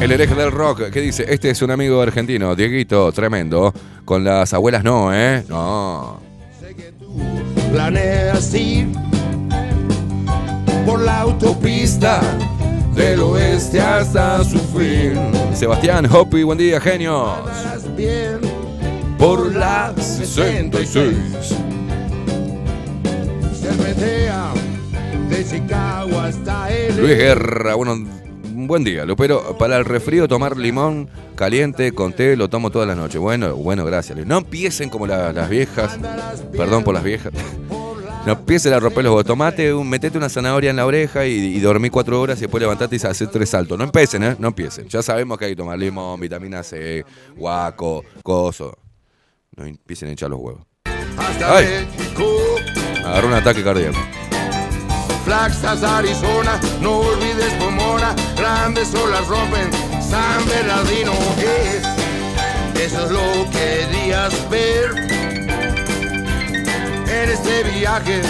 El 0.00 0.12
hereje 0.12 0.34
del 0.34 0.52
rock, 0.52 0.90
¿qué 0.90 1.00
dice? 1.00 1.26
Este 1.28 1.50
es 1.50 1.60
un 1.60 1.70
amigo 1.70 2.00
argentino, 2.00 2.54
Dieguito, 2.54 3.12
tremendo. 3.12 3.74
Con 4.06 4.24
las 4.24 4.54
abuelas 4.54 4.84
no, 4.84 5.12
¿eh? 5.12 5.44
No. 5.48 6.20
Planeas 7.72 8.54
ir 8.54 8.88
por 10.86 11.00
la 11.00 11.22
autopista 11.22 12.20
del 12.94 13.20
oeste 13.20 13.80
hasta 13.80 14.42
su 14.44 14.58
fin. 14.58 15.14
Sebastián 15.52 16.06
Hopi, 16.06 16.42
buen 16.42 16.56
día, 16.56 16.80
genios. 16.80 17.32
Bien 17.96 18.55
Por 19.26 19.56
la 19.56 19.92
66. 19.98 21.16
se 23.52 23.72
metea 23.72 24.52
de 25.28 25.44
Chicago 25.44 26.20
hasta 26.20 26.70
el 26.72 26.96
Luis 26.96 27.16
Guerra, 27.16 27.74
bueno, 27.74 27.96
buen 28.54 28.84
día. 28.84 29.04
Lo 29.04 29.16
pero 29.16 29.58
para 29.58 29.78
el 29.78 29.84
resfrío 29.84 30.28
tomar 30.28 30.56
limón 30.56 31.08
caliente 31.34 31.90
con 31.90 32.12
té 32.12 32.36
lo 32.36 32.48
tomo 32.48 32.70
toda 32.70 32.86
la 32.86 32.94
noche. 32.94 33.18
Bueno, 33.18 33.56
bueno, 33.56 33.84
gracias. 33.84 34.16
No 34.24 34.38
empiecen 34.38 34.90
como 34.90 35.08
la- 35.08 35.32
las 35.32 35.50
viejas. 35.50 35.98
Perdón 36.56 36.84
por 36.84 36.94
las 36.94 37.02
viejas. 37.02 37.32
No 38.26 38.32
empiecen 38.32 38.72
a 38.72 38.80
romper 38.80 39.04
los 39.04 39.10
huevos. 39.12 39.24
Tomate, 39.24 39.72
un, 39.72 39.88
metete 39.88 40.18
una 40.18 40.28
zanahoria 40.28 40.70
en 40.70 40.76
la 40.76 40.84
oreja 40.84 41.26
y, 41.26 41.32
y 41.32 41.60
dormí 41.60 41.90
cuatro 41.90 42.20
horas 42.20 42.38
y 42.38 42.40
después 42.42 42.60
levantate 42.60 42.96
y 42.96 43.06
hacer 43.06 43.28
tres 43.28 43.50
saltos. 43.50 43.78
No 43.78 43.84
empiecen, 43.84 44.24
¿eh? 44.24 44.34
No 44.40 44.48
empiecen. 44.48 44.88
Ya 44.88 45.00
sabemos 45.00 45.38
que 45.38 45.44
hay 45.44 45.52
que 45.52 45.56
tomar 45.56 45.78
limón, 45.78 46.18
vitamina 46.18 46.64
C, 46.64 47.04
guaco, 47.36 48.04
coso. 48.24 48.76
No 49.56 49.64
empiecen 49.64 50.08
a 50.08 50.10
hinchar 50.12 50.30
los 50.30 50.38
huevos. 50.40 50.62
hasta 51.16 51.56
Ay. 51.56 51.86
México. 51.98 52.26
Agarró 53.04 53.28
un 53.28 53.34
ataque 53.34 53.62
cardíaco. 53.64 53.96
Flaxas, 55.24 55.82
Arizona, 55.82 56.60
no 56.80 56.98
olvides 56.98 57.52
Pomona, 57.54 58.14
grandes 58.36 58.94
olas 58.94 59.26
rompen 59.26 59.68
San 60.00 60.46
Bernardino. 60.46 61.12
eh, 61.38 61.82
Eso 62.84 63.06
es 63.06 63.10
lo 63.10 63.50
que 63.50 63.86
querías 63.90 64.50
ver. 64.50 64.94
En 67.08 67.30
este 67.30 67.64
viaje 67.78 68.20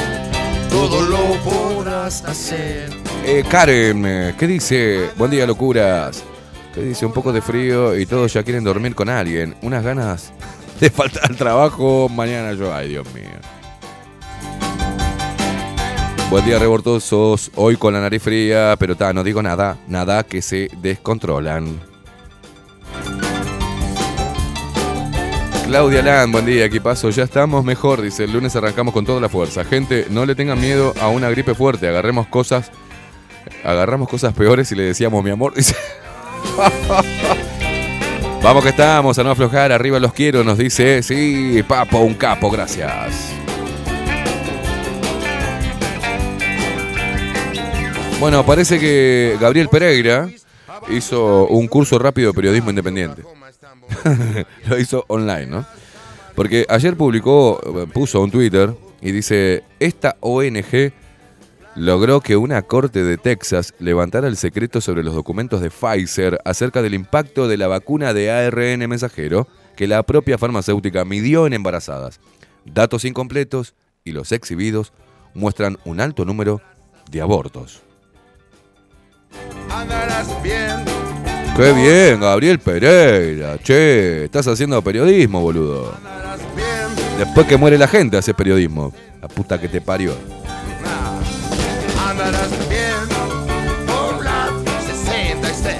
todo 0.70 1.02
lo 1.02 1.18
podrás 1.42 2.24
hacer. 2.24 2.90
Eh, 3.26 3.44
Karen, 3.50 4.04
eh, 4.06 4.34
¿qué 4.38 4.46
dice? 4.46 5.10
Buen 5.16 5.30
día, 5.30 5.46
locuras. 5.46 6.22
¿Qué 6.74 6.80
dice? 6.82 7.04
Un 7.04 7.12
poco 7.12 7.32
de 7.32 7.42
frío 7.42 7.98
y 7.98 8.06
todos 8.06 8.32
ya 8.32 8.42
quieren 8.42 8.62
dormir 8.64 8.94
con 8.94 9.08
alguien. 9.10 9.54
Unas 9.62 9.82
ganas 9.84 10.32
de 10.80 10.90
faltar 10.90 11.30
al 11.30 11.36
trabajo 11.36 12.08
mañana 12.08 12.52
yo. 12.54 12.74
Ay, 12.74 12.88
Dios 12.88 13.06
mío. 13.14 13.24
Buen 16.30 16.44
día, 16.44 16.58
revoltosos. 16.58 17.50
Hoy 17.54 17.76
con 17.76 17.94
la 17.94 18.00
nariz 18.00 18.22
fría, 18.22 18.76
pero 18.78 18.96
ta, 18.96 19.12
no 19.12 19.22
digo 19.22 19.42
nada. 19.42 19.78
Nada 19.86 20.24
que 20.24 20.42
se 20.42 20.68
descontrolan. 20.80 21.80
Claudia 25.66 26.02
Lan, 26.02 26.30
buen 26.30 26.46
día, 26.46 26.68
¿qué 26.68 26.80
pasó? 26.80 27.10
Ya 27.10 27.24
estamos 27.24 27.64
mejor, 27.64 28.00
dice. 28.00 28.24
El 28.24 28.32
lunes 28.32 28.54
arrancamos 28.54 28.94
con 28.94 29.04
toda 29.04 29.20
la 29.20 29.28
fuerza. 29.28 29.64
Gente, 29.64 30.06
no 30.10 30.24
le 30.24 30.34
tengan 30.34 30.60
miedo 30.60 30.94
a 31.00 31.08
una 31.08 31.28
gripe 31.30 31.54
fuerte. 31.54 31.88
Agarremos 31.88 32.26
cosas 32.28 32.70
agarramos 33.64 34.08
cosas 34.08 34.32
peores 34.32 34.70
y 34.72 34.74
le 34.74 34.84
decíamos 34.84 35.22
mi 35.22 35.30
amor. 35.30 35.54
Vamos 38.42 38.62
que 38.62 38.70
estamos, 38.70 39.18
a 39.18 39.24
no 39.24 39.30
aflojar, 39.30 39.72
arriba 39.72 39.98
los 39.98 40.12
quiero, 40.12 40.44
nos 40.44 40.56
dice, 40.56 41.02
sí, 41.02 41.62
papo, 41.66 41.98
un 41.98 42.14
capo, 42.14 42.50
gracias. 42.50 43.32
Bueno, 48.20 48.46
parece 48.46 48.78
que 48.78 49.36
Gabriel 49.40 49.68
Pereira 49.68 50.28
hizo 50.88 51.46
un 51.48 51.66
curso 51.66 51.98
rápido 51.98 52.30
de 52.30 52.34
periodismo 52.34 52.70
independiente. 52.70 53.22
Lo 54.68 54.78
hizo 54.78 55.04
online, 55.08 55.46
¿no? 55.46 55.66
Porque 56.34 56.66
ayer 56.68 56.96
publicó, 56.96 57.60
puso 57.92 58.20
un 58.20 58.30
Twitter 58.30 58.74
y 59.00 59.12
dice, 59.12 59.64
esta 59.80 60.16
ONG 60.20 60.92
logró 61.76 62.20
que 62.20 62.36
una 62.36 62.62
corte 62.62 63.04
de 63.04 63.18
Texas 63.18 63.74
levantara 63.78 64.28
el 64.28 64.36
secreto 64.36 64.80
sobre 64.80 65.04
los 65.04 65.14
documentos 65.14 65.60
de 65.60 65.70
Pfizer 65.70 66.40
acerca 66.44 66.82
del 66.82 66.94
impacto 66.94 67.48
de 67.48 67.58
la 67.58 67.68
vacuna 67.68 68.14
de 68.14 68.30
ARN 68.30 68.88
mensajero 68.88 69.46
que 69.76 69.86
la 69.86 70.02
propia 70.02 70.38
farmacéutica 70.38 71.04
midió 71.04 71.46
en 71.46 71.52
embarazadas. 71.52 72.18
Datos 72.64 73.04
incompletos 73.04 73.74
y 74.04 74.12
los 74.12 74.32
exhibidos 74.32 74.92
muestran 75.34 75.76
un 75.84 76.00
alto 76.00 76.24
número 76.24 76.62
de 77.10 77.20
abortos. 77.20 77.82
Andarás 79.70 80.42
bien. 80.42 80.84
¡Qué 81.56 81.72
bien, 81.72 82.20
Gabriel 82.20 82.58
Pereira! 82.58 83.58
Che, 83.58 84.24
estás 84.24 84.46
haciendo 84.48 84.80
periodismo, 84.82 85.40
boludo. 85.40 85.94
Andarás 85.94 86.40
bien. 86.54 87.18
Después 87.18 87.46
que 87.46 87.56
muere 87.56 87.78
la 87.78 87.88
gente, 87.88 88.16
haces 88.16 88.34
periodismo. 88.34 88.92
La 89.20 89.28
puta 89.28 89.60
que 89.60 89.68
te 89.68 89.80
parió. 89.80 90.14
Andarás 92.06 92.68
bien. 92.68 93.08
Por 93.86 94.24
la 94.24 94.48
66. 94.86 95.76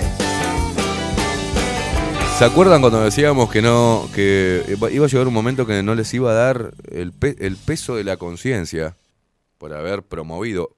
¿Se 2.39 2.45
acuerdan 2.45 2.81
cuando 2.81 3.01
decíamos 3.01 3.51
que 3.51 3.63
no, 3.63 4.09
que 4.13 4.63
iba 4.69 5.07
a 5.07 5.09
llegar 5.09 5.29
un 5.29 5.35
momento 5.35 5.67
que 5.67 5.83
no 5.83 5.95
les 5.95 6.13
iba 6.15 6.33
a 6.33 6.35
dar 6.35 6.75
el 6.91 7.13
peso 7.13 7.95
de 7.95 8.05
la 8.05 8.17
conciencia 8.17 8.97
por 9.59 9.73
haber 9.73 10.03
promovido 10.03 10.77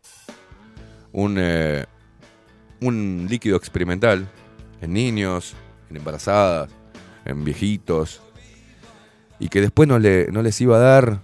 un, 1.12 1.36
eh, 1.38 1.86
un 2.80 3.26
líquido 3.28 3.56
experimental 3.56 4.28
en 4.80 4.92
niños, 4.92 5.54
en 5.90 5.96
embarazadas, 5.96 6.70
en 7.24 7.44
viejitos, 7.44 8.20
y 9.38 9.48
que 9.48 9.60
después 9.60 9.88
no, 9.88 9.98
le, 9.98 10.28
no 10.30 10.42
les 10.42 10.60
iba 10.60 10.76
a 10.76 10.80
dar, 10.80 11.20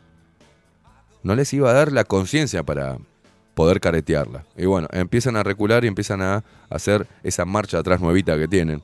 no 1.22 1.34
les 1.34 1.52
iba 1.52 1.70
a 1.70 1.74
dar 1.74 1.92
la 1.92 2.04
conciencia 2.04 2.62
para 2.62 2.98
poder 3.54 3.80
caretearla. 3.80 4.44
Y 4.56 4.66
bueno, 4.66 4.88
empiezan 4.92 5.36
a 5.36 5.42
recular 5.42 5.84
y 5.84 5.88
empiezan 5.88 6.22
a 6.22 6.44
hacer 6.68 7.06
esa 7.22 7.44
marcha 7.44 7.78
atrás 7.78 8.00
nuevita 8.00 8.36
que 8.36 8.48
tienen. 8.48 8.82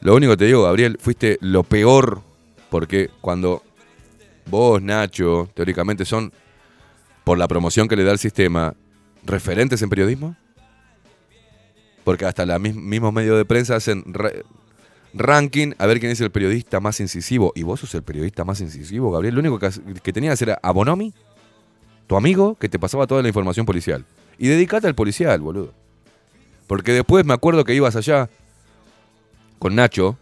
Lo 0.00 0.14
único 0.14 0.32
que 0.32 0.36
te 0.38 0.44
digo, 0.46 0.64
Gabriel, 0.64 0.98
fuiste 1.00 1.38
lo 1.40 1.62
peor 1.62 2.22
porque 2.70 3.10
cuando 3.20 3.62
vos, 4.50 4.82
Nacho, 4.82 5.48
teóricamente 5.54 6.04
son, 6.04 6.32
por 7.24 7.38
la 7.38 7.48
promoción 7.48 7.88
que 7.88 7.96
le 7.96 8.04
da 8.04 8.12
el 8.12 8.18
sistema, 8.18 8.74
referentes 9.24 9.80
en 9.82 9.90
periodismo. 9.90 10.36
Porque 12.04 12.24
hasta 12.24 12.46
los 12.46 12.60
mismos 12.60 13.12
medios 13.12 13.36
de 13.36 13.44
prensa 13.44 13.74
hacen 13.74 14.04
ra- 14.06 14.30
ranking 15.12 15.72
a 15.78 15.86
ver 15.86 15.98
quién 15.98 16.12
es 16.12 16.20
el 16.20 16.30
periodista 16.30 16.78
más 16.78 17.00
incisivo. 17.00 17.52
Y 17.56 17.64
vos 17.64 17.80
sos 17.80 17.94
el 17.96 18.02
periodista 18.04 18.44
más 18.44 18.60
incisivo, 18.60 19.10
Gabriel. 19.10 19.34
Lo 19.34 19.40
único 19.40 19.58
que, 19.58 19.70
que 20.02 20.12
tenías 20.12 20.40
era 20.40 20.58
a 20.62 20.70
tu 22.06 22.16
amigo, 22.16 22.56
que 22.56 22.68
te 22.68 22.78
pasaba 22.78 23.06
toda 23.06 23.22
la 23.22 23.28
información 23.28 23.66
policial. 23.66 24.04
Y 24.38 24.48
dedicate 24.48 24.86
al 24.86 24.94
policial, 24.94 25.40
boludo. 25.40 25.72
Porque 26.66 26.92
después 26.92 27.24
me 27.24 27.34
acuerdo 27.34 27.64
que 27.64 27.74
ibas 27.74 27.96
allá 27.96 28.28
con 29.58 29.74
Nacho. 29.74 30.16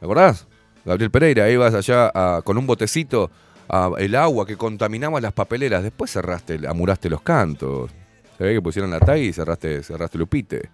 ¿Me 0.00 0.06
acordás? 0.06 0.46
Gabriel 0.84 1.10
Pereira, 1.10 1.50
ibas 1.50 1.74
allá 1.74 2.40
con 2.42 2.58
un 2.58 2.66
botecito 2.66 3.30
a 3.68 3.90
el 3.98 4.14
agua 4.16 4.46
que 4.46 4.56
contaminaba 4.56 5.20
las 5.20 5.32
papeleras. 5.32 5.82
Después 5.82 6.10
cerraste, 6.10 6.60
amuraste 6.66 7.10
los 7.10 7.22
cantos. 7.22 7.90
Se 8.38 8.44
ve 8.44 8.54
que 8.54 8.62
pusieron 8.62 8.90
la 8.90 9.00
talla 9.00 9.22
y 9.22 9.32
cerraste, 9.32 9.82
cerraste 9.82 10.16
el 10.16 10.22
upite. 10.22 10.70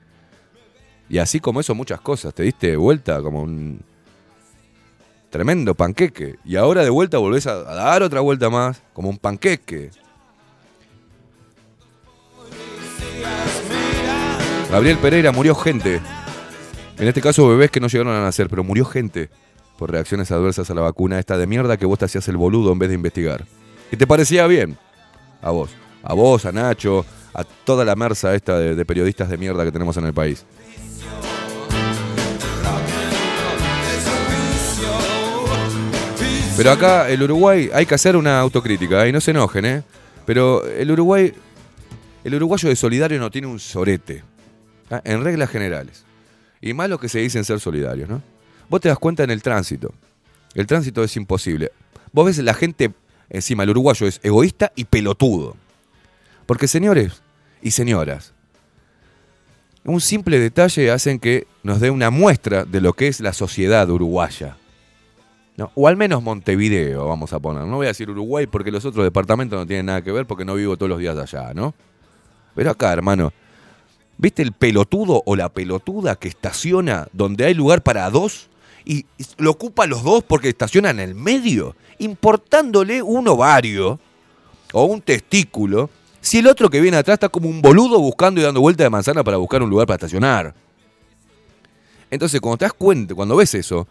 Y 1.09 1.19
así 1.19 1.41
como 1.41 1.61
eso, 1.61 1.75
muchas 1.75 2.01
cosas. 2.01 2.33
Te 2.33 2.45
diste 2.45 2.77
vuelta 2.77 3.21
como 3.21 3.43
un 3.43 3.81
tremendo 5.31 5.75
panqueque. 5.75 6.37
Y 6.45 6.57
ahora 6.57 6.83
de 6.85 6.91
vuelta 6.91 7.19
volvés 7.19 7.47
a, 7.47 7.63
dar 7.63 8.03
otra 8.03 8.21
vuelta 8.21 8.51
más, 8.51 8.83
como 8.93 9.09
un 9.09 9.19
panqueque. 9.19 9.91
Gabriel 14.71 14.99
Pereira 14.99 15.33
murió 15.33 15.55
gente. 15.55 16.01
En 16.99 17.09
este 17.09 17.21
caso, 17.21 17.49
bebés 17.49 17.71
que 17.71 17.81
no 17.81 17.89
llegaron 17.89 18.15
a 18.15 18.23
nacer, 18.23 18.49
pero 18.49 18.65
murió 18.65 18.85
gente 18.85 19.31
por 19.79 19.91
reacciones 19.91 20.31
adversas 20.33 20.71
a 20.71 20.75
la 20.75 20.81
vacuna 20.81 21.19
esta 21.19 21.37
de 21.37 21.47
mierda 21.47 21.77
que 21.77 21.87
vos 21.87 21.99
te 21.99 22.07
hacías 22.07 22.27
el 22.29 22.37
boludo 22.37 22.73
en 22.73 22.79
vez 22.79 22.89
de 22.89 22.95
investigar. 22.95 23.45
¿Y 23.93 23.97
te 23.97 24.07
parecía 24.07 24.47
bien? 24.47 24.77
A 25.43 25.51
vos. 25.51 25.71
A 26.03 26.15
vos, 26.15 26.47
a 26.47 26.53
Nacho, 26.53 27.05
a 27.35 27.45
toda 27.45 27.85
la 27.85 27.95
merza 27.95 28.35
esta 28.35 28.59
de 28.59 28.85
periodistas 28.85 29.29
de 29.29 29.37
mierda 29.37 29.65
que 29.65 29.73
tenemos 29.73 29.97
en 29.97 30.07
el 30.07 30.15
país. 30.15 30.47
Pero 36.57 36.71
acá, 36.71 37.11
el 37.11 37.23
Uruguay, 37.23 37.69
hay 37.75 37.85
que 37.85 37.95
hacer 37.95 38.17
una 38.17 38.41
autocrítica, 38.41 39.07
y 39.07 39.13
no 39.13 39.21
se 39.21 39.33
enojen, 39.33 39.67
¿eh? 39.67 39.83
Pero 40.25 40.67
el 40.67 40.91
Uruguay, 40.91 41.35
el 42.25 42.35
uruguayo 42.35 42.71
de 42.71 42.77
solidario 42.77 43.21
no 43.21 43.31
tiene 43.31 43.47
un 43.47 43.61
sorete, 43.61 44.25
¿ah? 44.91 45.03
en 45.05 45.23
reglas 45.23 45.51
generales. 45.51 46.05
Y 46.63 46.73
más 46.73 46.89
lo 46.89 46.99
que 46.99 47.11
se 47.11 47.19
dicen 47.19 47.45
ser 47.45 47.61
solidarios, 47.61 48.09
¿no? 48.09 48.23
Vos 48.71 48.81
te 48.81 48.89
das 48.89 48.99
cuenta 48.99 49.23
en 49.23 49.31
el 49.31 49.43
tránsito. 49.43 49.93
El 50.55 50.67
tránsito 50.67 51.05
es 51.05 51.15
imposible. 51.17 51.71
Vos 52.11 52.25
ves 52.25 52.39
la 52.39 52.55
gente, 52.55 52.91
encima, 53.29 53.63
el 53.63 53.71
uruguayo 53.71 54.07
es 54.07 54.19
egoísta 54.23 54.73
y 54.75 54.85
pelotudo. 54.85 55.57
Porque 56.47 56.69
señores 56.69 57.23
y 57.61 57.73
señoras, 57.73 58.33
un 59.85 60.01
simple 60.01 60.41
detalle 60.41 60.91
hacen 60.91 61.19
que 61.19 61.47
nos 61.63 61.81
dé 61.81 61.91
una 61.91 62.09
muestra 62.09 62.65
de 62.65 62.81
lo 62.81 62.95
que 62.95 63.09
es 63.09 63.21
la 63.21 63.35
sociedad 63.35 63.89
uruguaya. 63.91 64.57
O 65.75 65.89
al 65.89 65.97
menos 65.97 66.23
Montevideo, 66.23 67.07
vamos 67.07 67.33
a 67.33 67.39
poner. 67.39 67.65
No 67.65 67.77
voy 67.77 67.87
a 67.87 67.89
decir 67.89 68.11
Uruguay 68.11 68.47
porque 68.47 68.71
los 68.71 68.85
otros 68.85 69.05
departamentos 69.05 69.59
no 69.59 69.67
tienen 69.67 69.87
nada 69.87 70.03
que 70.03 70.13
ver 70.13 70.27
porque 70.27 70.45
no 70.45 70.55
vivo 70.55 70.77
todos 70.77 70.91
los 70.91 70.99
días 70.99 71.17
allá, 71.17 71.55
¿no? 71.55 71.75
Pero 72.55 72.71
acá, 72.71 72.93
hermano, 72.93 73.33
¿viste 74.19 74.43
el 74.43 74.53
pelotudo 74.53 75.23
o 75.25 75.37
la 75.37 75.49
pelotuda 75.49 76.17
que 76.17 76.29
estaciona 76.29 77.09
donde 77.13 77.45
hay 77.47 77.55
lugar 77.55 77.83
para 77.83 78.11
dos 78.11 78.49
y 78.85 79.07
lo 79.39 79.51
ocupa 79.51 79.87
los 79.87 80.03
dos 80.03 80.23
porque 80.25 80.49
estaciona 80.49 80.91
en 80.91 81.01
el 81.01 81.15
medio, 81.15 81.75
importándole 81.99 83.03
un 83.03 83.27
ovario 83.27 83.99
o 84.73 84.85
un 84.85 85.01
testículo, 85.01 85.91
si 86.21 86.39
el 86.39 86.47
otro 86.47 86.69
que 86.69 86.81
viene 86.81 86.97
atrás 86.97 87.15
está 87.15 87.29
como 87.29 87.49
un 87.49 87.63
boludo 87.63 87.99
buscando 87.99 88.41
y 88.41 88.45
dando 88.45 88.61
vuelta 88.61 88.85
de 88.85 88.91
manzana 88.91 89.25
para 89.25 89.39
buscar 89.39 89.63
un 89.63 89.71
lugar 89.71 89.87
para 89.87 89.97
estacionar? 89.97 90.55
Entonces, 92.11 92.41
cuando 92.41 92.59
te 92.59 92.65
das 92.65 92.75
cuenta, 92.75 93.15
cuando 93.15 93.37
ves 93.37 93.55
eso, 93.55 93.89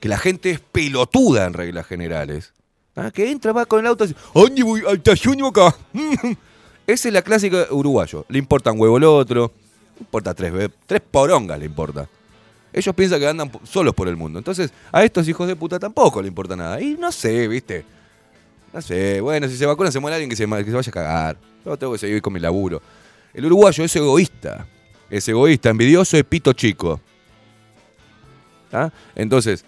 que 0.00 0.08
la 0.08 0.18
gente 0.18 0.50
es 0.50 0.60
pelotuda 0.60 1.46
en 1.46 1.54
reglas 1.54 1.86
generales, 1.86 2.52
¿ah? 2.96 3.10
que 3.10 3.30
entra, 3.30 3.52
va 3.52 3.66
con 3.66 3.80
el 3.80 3.86
auto 3.86 4.04
y 4.04 4.08
dice, 4.08 4.20
¿dónde 4.34 4.62
voy? 4.62 4.82
Estaciono 4.92 5.48
acá. 5.48 5.74
Esa 6.86 7.08
es 7.08 7.14
la 7.14 7.22
clásica 7.22 7.66
uruguayo. 7.70 8.24
Le 8.28 8.38
importa 8.38 8.72
un 8.72 8.80
huevo 8.80 8.96
el 8.96 9.04
otro, 9.04 9.52
le 9.96 10.00
importa 10.00 10.34
tres, 10.34 10.70
tres 10.86 11.02
porongas 11.10 11.58
le 11.58 11.66
importa. 11.66 12.08
Ellos 12.72 12.94
piensan 12.94 13.18
que 13.20 13.26
andan 13.26 13.50
solos 13.64 13.94
por 13.94 14.08
el 14.08 14.16
mundo. 14.16 14.38
Entonces, 14.38 14.72
a 14.92 15.02
estos 15.02 15.26
hijos 15.28 15.48
de 15.48 15.56
puta 15.56 15.78
tampoco 15.78 16.22
le 16.22 16.28
importa 16.28 16.54
nada. 16.54 16.80
Y 16.80 16.96
no 16.98 17.10
sé, 17.10 17.48
¿viste? 17.48 17.84
No 18.72 18.82
sé, 18.82 19.20
bueno, 19.20 19.48
si 19.48 19.56
se 19.56 19.66
vacuna 19.66 19.90
se 19.90 19.98
muere 19.98 20.16
alguien 20.16 20.28
que 20.28 20.36
se, 20.36 20.46
que 20.46 20.64
se 20.64 20.72
vaya 20.72 20.90
a 20.90 20.92
cagar. 20.92 21.38
Yo 21.64 21.76
tengo 21.76 21.92
que 21.94 21.98
seguir 21.98 22.20
con 22.20 22.32
mi 22.32 22.40
laburo. 22.40 22.80
El 23.32 23.46
uruguayo 23.46 23.84
es 23.84 23.96
egoísta. 23.96 24.66
Es 25.10 25.26
egoísta, 25.28 25.70
envidioso, 25.70 26.16
es 26.16 26.24
pito 26.24 26.52
chico. 26.52 27.00
¿Ah? 28.70 28.90
Entonces, 29.14 29.64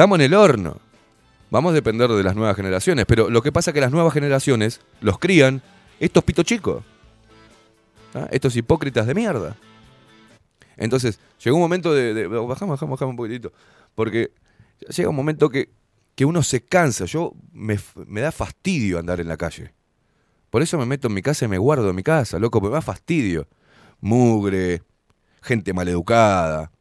estamos 0.00 0.18
en 0.18 0.24
el 0.24 0.34
horno. 0.34 0.78
Vamos 1.50 1.72
a 1.72 1.74
depender 1.74 2.08
de 2.08 2.22
las 2.22 2.34
nuevas 2.34 2.56
generaciones. 2.56 3.04
Pero 3.04 3.28
lo 3.28 3.42
que 3.42 3.52
pasa 3.52 3.70
es 3.70 3.74
que 3.74 3.82
las 3.82 3.90
nuevas 3.92 4.14
generaciones 4.14 4.80
los 5.02 5.18
crían 5.18 5.60
estos 5.98 6.24
pito 6.24 6.42
chicos. 6.42 6.82
¿Ah? 8.14 8.26
Estos 8.30 8.56
hipócritas 8.56 9.06
de 9.06 9.14
mierda. 9.14 9.56
Entonces, 10.78 11.20
llegó 11.44 11.58
un 11.58 11.62
momento 11.62 11.92
de. 11.92 12.14
de- 12.14 12.26
bajamos, 12.28 12.48
bajamos, 12.48 12.90
bajamos 12.98 13.12
un 13.12 13.16
poquitito. 13.16 13.52
Porque 13.94 14.32
llega 14.88 15.10
un 15.10 15.16
momento 15.16 15.50
que, 15.50 15.68
que 16.14 16.24
uno 16.24 16.42
se 16.42 16.62
cansa. 16.64 17.04
Yo 17.04 17.34
me, 17.52 17.78
me 18.06 18.22
da 18.22 18.32
fastidio 18.32 18.98
andar 18.98 19.20
en 19.20 19.28
la 19.28 19.36
calle. 19.36 19.74
Por 20.48 20.62
eso 20.62 20.78
me 20.78 20.86
meto 20.86 21.08
en 21.08 21.14
mi 21.14 21.20
casa 21.20 21.44
y 21.44 21.48
me 21.48 21.58
guardo 21.58 21.90
en 21.90 21.96
mi 21.96 22.02
casa, 22.02 22.38
loco, 22.38 22.62
me 22.62 22.70
da 22.70 22.80
fastidio. 22.80 23.46
Mugre, 24.00 24.82
gente 25.42 25.74
maleducada, 25.74 26.72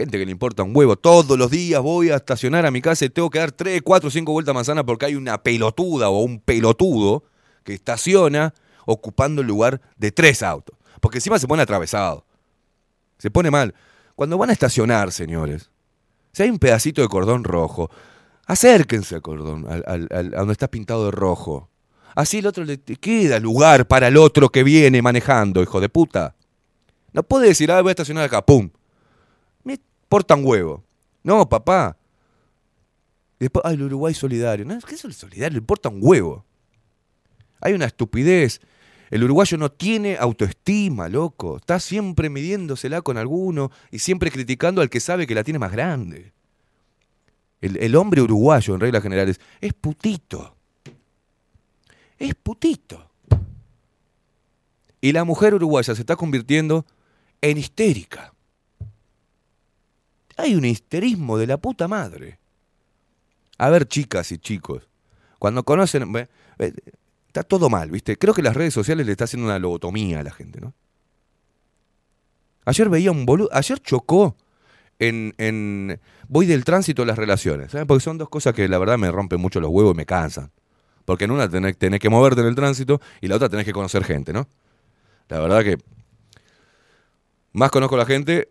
gente 0.00 0.18
que 0.18 0.24
le 0.24 0.32
importa 0.32 0.62
un 0.62 0.74
huevo. 0.74 0.96
Todos 0.96 1.38
los 1.38 1.50
días 1.50 1.82
voy 1.82 2.08
a 2.08 2.16
estacionar 2.16 2.64
a 2.64 2.70
mi 2.70 2.80
casa 2.80 3.04
y 3.04 3.10
tengo 3.10 3.28
que 3.28 3.38
dar 3.38 3.52
3, 3.52 3.82
4, 3.84 4.10
5 4.10 4.32
vueltas 4.32 4.52
a 4.52 4.54
manzana 4.54 4.84
porque 4.84 5.04
hay 5.04 5.14
una 5.14 5.42
pelotuda 5.42 6.08
o 6.08 6.20
un 6.22 6.40
pelotudo 6.40 7.24
que 7.64 7.74
estaciona 7.74 8.54
ocupando 8.86 9.42
el 9.42 9.48
lugar 9.48 9.80
de 9.98 10.10
tres 10.10 10.42
autos. 10.42 10.74
Porque 11.00 11.18
encima 11.18 11.38
se 11.38 11.46
pone 11.46 11.62
atravesado. 11.62 12.24
Se 13.18 13.30
pone 13.30 13.50
mal. 13.50 13.74
Cuando 14.14 14.38
van 14.38 14.48
a 14.48 14.54
estacionar, 14.54 15.12
señores, 15.12 15.70
si 16.32 16.44
hay 16.44 16.50
un 16.50 16.58
pedacito 16.58 17.02
de 17.02 17.08
cordón 17.08 17.44
rojo, 17.44 17.90
acérquense 18.46 19.16
al 19.16 19.22
cordón, 19.22 19.66
al, 19.68 20.08
a 20.10 20.22
donde 20.22 20.52
está 20.52 20.68
pintado 20.68 21.04
de 21.04 21.10
rojo. 21.10 21.68
Así 22.14 22.38
el 22.38 22.46
otro 22.46 22.64
le 22.64 22.78
queda 22.78 23.38
lugar 23.38 23.86
para 23.86 24.08
el 24.08 24.16
otro 24.16 24.48
que 24.48 24.64
viene 24.64 25.02
manejando, 25.02 25.62
hijo 25.62 25.78
de 25.78 25.90
puta. 25.90 26.34
No 27.12 27.22
puede 27.22 27.48
decir, 27.48 27.70
ah, 27.70 27.82
voy 27.82 27.90
a 27.90 27.92
estacionar 27.92 28.24
acá, 28.24 28.40
pum. 28.40 28.70
Un 30.10 30.44
huevo. 30.44 30.84
No, 31.22 31.48
papá. 31.48 31.96
Y 33.38 33.44
después, 33.44 33.64
ay, 33.64 33.74
el 33.74 33.82
Uruguay 33.82 34.12
solidario. 34.12 34.64
No, 34.64 34.78
¿qué 34.80 34.94
es 34.94 35.04
el 35.04 35.14
solidario? 35.14 35.54
Le 35.54 35.58
importa 35.60 35.88
un 35.88 36.00
huevo. 36.02 36.44
Hay 37.60 37.74
una 37.74 37.86
estupidez. 37.86 38.60
El 39.10 39.24
uruguayo 39.24 39.58
no 39.58 39.70
tiene 39.72 40.16
autoestima, 40.16 41.08
loco. 41.08 41.56
Está 41.56 41.80
siempre 41.80 42.30
midiéndosela 42.30 43.02
con 43.02 43.18
alguno 43.18 43.70
y 43.90 43.98
siempre 43.98 44.30
criticando 44.30 44.80
al 44.80 44.88
que 44.88 45.00
sabe 45.00 45.26
que 45.26 45.34
la 45.34 45.42
tiene 45.42 45.58
más 45.58 45.72
grande. 45.72 46.32
El 47.60 47.94
hombre 47.96 48.22
uruguayo, 48.22 48.74
en 48.74 48.80
reglas 48.80 49.02
generales, 49.02 49.40
es 49.60 49.74
putito. 49.74 50.56
Es 52.18 52.34
putito. 52.36 53.10
Y 55.00 55.12
la 55.12 55.24
mujer 55.24 55.54
uruguaya 55.54 55.94
se 55.94 56.00
está 56.00 56.16
convirtiendo 56.16 56.86
en 57.40 57.58
histérica. 57.58 58.32
Hay 60.40 60.54
un 60.54 60.64
histerismo 60.64 61.36
de 61.38 61.46
la 61.46 61.58
puta 61.58 61.86
madre. 61.86 62.38
A 63.58 63.68
ver, 63.68 63.86
chicas 63.86 64.32
y 64.32 64.38
chicos, 64.38 64.88
cuando 65.38 65.64
conocen... 65.64 66.28
Está 67.26 67.44
todo 67.44 67.70
mal, 67.70 67.90
¿viste? 67.90 68.16
Creo 68.16 68.34
que 68.34 68.42
las 68.42 68.56
redes 68.56 68.74
sociales 68.74 69.06
le 69.06 69.12
está 69.12 69.24
haciendo 69.24 69.46
una 69.46 69.58
lobotomía 69.58 70.18
a 70.18 70.22
la 70.24 70.32
gente, 70.32 70.60
¿no? 70.60 70.74
Ayer 72.64 72.88
veía 72.88 73.12
un 73.12 73.24
boludo... 73.24 73.48
Ayer 73.52 73.78
chocó 73.80 74.36
en, 74.98 75.34
en... 75.38 76.00
Voy 76.26 76.46
del 76.46 76.64
tránsito 76.64 77.02
a 77.02 77.06
las 77.06 77.16
relaciones, 77.16 77.70
¿sabes? 77.70 77.86
Porque 77.86 78.02
son 78.02 78.18
dos 78.18 78.28
cosas 78.28 78.52
que 78.54 78.66
la 78.66 78.78
verdad 78.78 78.98
me 78.98 79.12
rompen 79.12 79.40
mucho 79.40 79.60
los 79.60 79.70
huevos 79.70 79.94
y 79.94 79.98
me 79.98 80.06
cansan. 80.06 80.50
Porque 81.04 81.24
en 81.24 81.30
una 81.30 81.48
tenés, 81.48 81.76
tenés 81.78 82.00
que 82.00 82.08
moverte 82.08 82.40
en 82.40 82.48
el 82.48 82.54
tránsito 82.54 83.00
y 83.20 83.28
la 83.28 83.36
otra 83.36 83.48
tenés 83.48 83.64
que 83.64 83.72
conocer 83.72 84.04
gente, 84.04 84.32
¿no? 84.32 84.48
La 85.28 85.38
verdad 85.38 85.62
que 85.62 85.78
más 87.52 87.70
conozco 87.70 87.94
a 87.94 87.98
la 87.98 88.06
gente, 88.06 88.50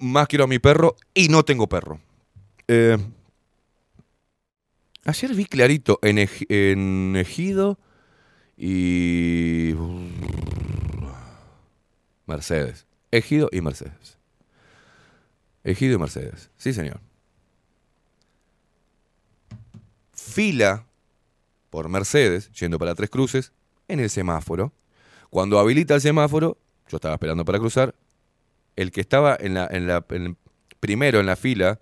más 0.00 0.28
quiero 0.28 0.44
a 0.44 0.48
mi 0.48 0.58
perro 0.58 0.96
y 1.14 1.28
no 1.28 1.44
tengo 1.44 1.68
perro. 1.68 2.00
Eh, 2.66 2.98
ayer 5.04 5.34
vi 5.34 5.44
clarito 5.44 5.98
en, 6.02 6.28
en 6.48 7.16
Ejido 7.16 7.78
y... 8.56 9.74
Mercedes. 12.26 12.86
Ejido 13.10 13.48
y 13.50 13.60
Mercedes. 13.62 14.18
Ejido 15.64 15.94
y 15.94 15.98
Mercedes. 15.98 16.50
Sí, 16.58 16.72
señor. 16.72 17.00
Fila 20.12 20.84
por 21.70 21.88
Mercedes, 21.88 22.50
yendo 22.52 22.78
para 22.78 22.94
Tres 22.94 23.10
Cruces, 23.10 23.52
en 23.88 24.00
el 24.00 24.10
semáforo. 24.10 24.72
Cuando 25.30 25.58
habilita 25.58 25.94
el 25.94 26.00
semáforo, 26.00 26.58
yo 26.88 26.96
estaba 26.96 27.14
esperando 27.14 27.44
para 27.44 27.58
cruzar, 27.58 27.94
el 28.80 28.92
que 28.92 29.00
estaba 29.00 29.36
en 29.38 29.54
la, 29.54 29.66
en 29.70 29.86
la, 29.88 30.04
en- 30.10 30.36
primero 30.78 31.18
en 31.18 31.26
la 31.26 31.34
fila 31.34 31.80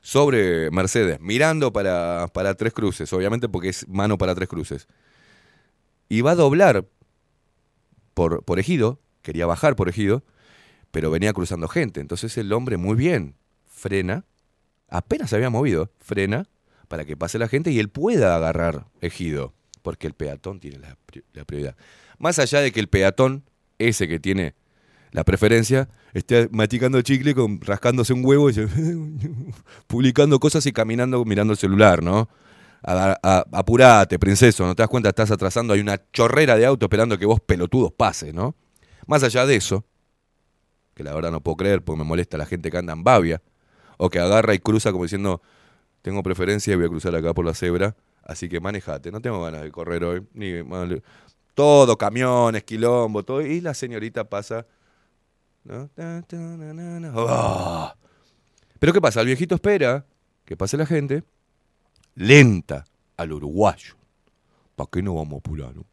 sobre 0.00 0.70
Mercedes, 0.70 1.18
mirando 1.20 1.72
para, 1.72 2.28
para 2.32 2.54
Tres 2.54 2.72
Cruces, 2.72 3.12
obviamente 3.12 3.48
porque 3.48 3.70
es 3.70 3.88
mano 3.88 4.16
para 4.16 4.34
Tres 4.36 4.48
Cruces, 4.48 4.86
y 6.08 6.20
va 6.20 6.30
a 6.30 6.34
doblar 6.36 6.86
por, 8.14 8.44
por 8.44 8.58
Ejido, 8.60 9.00
quería 9.22 9.46
bajar 9.46 9.74
por 9.74 9.88
Ejido, 9.88 10.22
pero 10.92 11.10
venía 11.10 11.32
cruzando 11.32 11.66
gente. 11.68 12.00
Entonces 12.00 12.38
el 12.38 12.52
hombre 12.52 12.76
muy 12.76 12.94
bien 12.96 13.34
frena, 13.66 14.24
apenas 14.88 15.30
se 15.30 15.36
había 15.36 15.50
movido, 15.50 15.90
frena 15.98 16.46
para 16.86 17.04
que 17.04 17.16
pase 17.16 17.38
la 17.38 17.48
gente 17.48 17.70
y 17.72 17.80
él 17.80 17.88
pueda 17.90 18.36
agarrar 18.36 18.86
Ejido, 19.00 19.52
porque 19.82 20.06
el 20.06 20.14
peatón 20.14 20.60
tiene 20.60 20.78
la, 20.78 20.96
pri- 21.04 21.24
la 21.32 21.44
prioridad. 21.44 21.76
Más 22.18 22.38
allá 22.38 22.60
de 22.60 22.70
que 22.72 22.80
el 22.80 22.88
peatón, 22.88 23.42
ese 23.78 24.06
que 24.08 24.18
tiene 24.20 24.54
la 25.12 25.24
preferencia, 25.24 25.88
esté 26.12 26.48
maticando 26.52 27.00
chicle, 27.02 27.34
con, 27.34 27.60
rascándose 27.60 28.12
un 28.12 28.24
huevo, 28.24 28.50
y 28.50 28.54
publicando 29.86 30.38
cosas 30.38 30.66
y 30.66 30.72
caminando 30.72 31.24
mirando 31.24 31.52
el 31.52 31.58
celular, 31.58 32.02
¿no? 32.02 32.28
Apurate, 32.82 34.18
princeso, 34.18 34.64
no 34.64 34.74
te 34.74 34.82
das 34.82 34.88
cuenta, 34.88 35.08
estás 35.08 35.30
atrasando, 35.30 35.74
hay 35.74 35.80
una 35.80 36.00
chorrera 36.12 36.56
de 36.56 36.66
auto 36.66 36.86
esperando 36.86 37.18
que 37.18 37.26
vos 37.26 37.40
pelotudos 37.40 37.92
pases, 37.92 38.32
¿no? 38.32 38.54
Más 39.06 39.22
allá 39.22 39.46
de 39.46 39.56
eso, 39.56 39.84
que 40.94 41.02
la 41.02 41.14
verdad 41.14 41.32
no 41.32 41.40
puedo 41.40 41.56
creer 41.56 41.82
porque 41.82 41.98
me 41.98 42.04
molesta 42.04 42.36
la 42.36 42.46
gente 42.46 42.70
que 42.70 42.78
anda 42.78 42.92
en 42.92 43.02
babia, 43.02 43.42
o 43.96 44.10
que 44.10 44.20
agarra 44.20 44.54
y 44.54 44.58
cruza 44.60 44.92
como 44.92 45.04
diciendo, 45.04 45.42
tengo 46.02 46.22
preferencia 46.22 46.72
y 46.72 46.76
voy 46.76 46.86
a 46.86 46.88
cruzar 46.88 47.14
acá 47.16 47.34
por 47.34 47.44
la 47.44 47.54
cebra, 47.54 47.96
así 48.22 48.48
que 48.48 48.60
manejate, 48.60 49.10
no 49.10 49.20
tengo 49.20 49.42
ganas 49.42 49.62
de 49.62 49.72
correr 49.72 50.04
hoy, 50.04 50.26
ni 50.34 50.52
todo, 51.54 51.98
camiones, 51.98 52.62
quilombo, 52.62 53.24
todo, 53.24 53.42
y 53.42 53.60
la 53.60 53.74
señorita 53.74 54.22
pasa, 54.28 54.66
¡Ah! 57.14 57.94
Pero 58.78 58.92
¿qué 58.92 59.00
pasa? 59.00 59.20
El 59.20 59.26
viejito 59.26 59.54
espera 59.54 60.06
que 60.44 60.56
pase 60.56 60.76
la 60.76 60.86
gente, 60.86 61.24
lenta 62.14 62.84
al 63.16 63.32
uruguayo. 63.32 63.94
¿Para 64.76 64.88
qué 64.90 65.02
no 65.02 65.14
vamos 65.14 65.34
a 65.34 65.38
apurar? 65.38 65.76
no? 65.76 65.84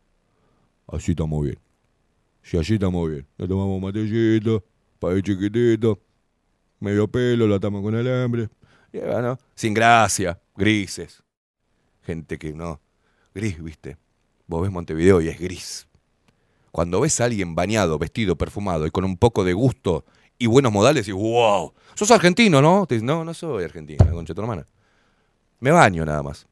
Así 0.88 1.12
estamos 1.12 1.44
bien. 1.44 1.60
Si 2.42 2.58
así 2.58 2.76
estamos 2.76 3.10
bien. 3.10 3.28
Le 3.38 3.48
tomamos 3.48 3.82
matellito, 3.82 4.64
para 5.00 5.22
chiquitito, 5.22 6.00
medio 6.80 7.08
pelo, 7.08 7.48
lo 7.48 7.56
atamos 7.56 7.82
con 7.82 7.96
alambre. 7.96 8.50
Y 8.94 9.00
bueno, 9.00 9.38
sin 9.56 9.74
gracia, 9.74 10.40
grises. 10.56 11.24
Gente 12.04 12.38
que 12.38 12.54
no. 12.54 12.80
Gris, 13.34 13.62
¿viste? 13.62 13.98
Vos 14.48 14.62
ves 14.62 14.72
Montevideo 14.72 15.20
y 15.20 15.28
es 15.28 15.40
gris. 15.40 15.88
Cuando 16.76 17.00
ves 17.00 17.22
a 17.22 17.24
alguien 17.24 17.56
bañado, 17.56 17.98
vestido, 17.98 18.36
perfumado 18.36 18.86
y 18.86 18.92
con 18.92 19.06
un 19.06 19.16
poco 19.16 19.46
de 19.46 19.54
gusto 19.54 20.04
y 20.38 20.48
buenos 20.48 20.74
modales, 20.74 21.08
y 21.08 21.14
wow, 21.14 21.74
sos 21.94 22.12
argentino, 22.12 22.62
¿no? 22.62 22.86
Te 22.86 23.00
no, 23.00 23.24
no 23.24 23.34
soy 23.34 23.64
argentino, 23.64 24.06
concha 24.12 24.34
tu 24.34 24.42
hermana. 24.42 24.66
Me 25.62 25.72
baño 25.72 26.04
nada 26.04 26.22
más. 26.22 26.46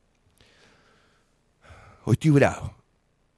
Hoy 2.05 2.13
estoy 2.13 2.31
bravo. 2.31 2.73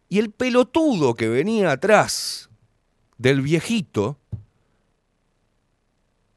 Y 0.09 0.19
el 0.19 0.29
pelotudo 0.29 1.15
que 1.15 1.27
venía 1.27 1.71
atrás 1.71 2.51
del 3.17 3.41
viejito 3.41 4.19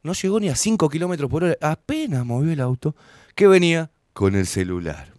no 0.03 0.15
llegó 0.15 0.41
ni 0.41 0.49
a 0.49 0.57
5 0.57 0.89
kilómetros 0.89 1.31
por 1.31 1.45
hora, 1.45 1.59
apenas 1.61 2.25
movió 2.25 2.55
el 2.55 2.63
auto, 2.63 2.97
que 3.35 3.49
venía 3.49 3.91
con 4.15 4.35
el 4.35 4.47
celular. 4.47 5.13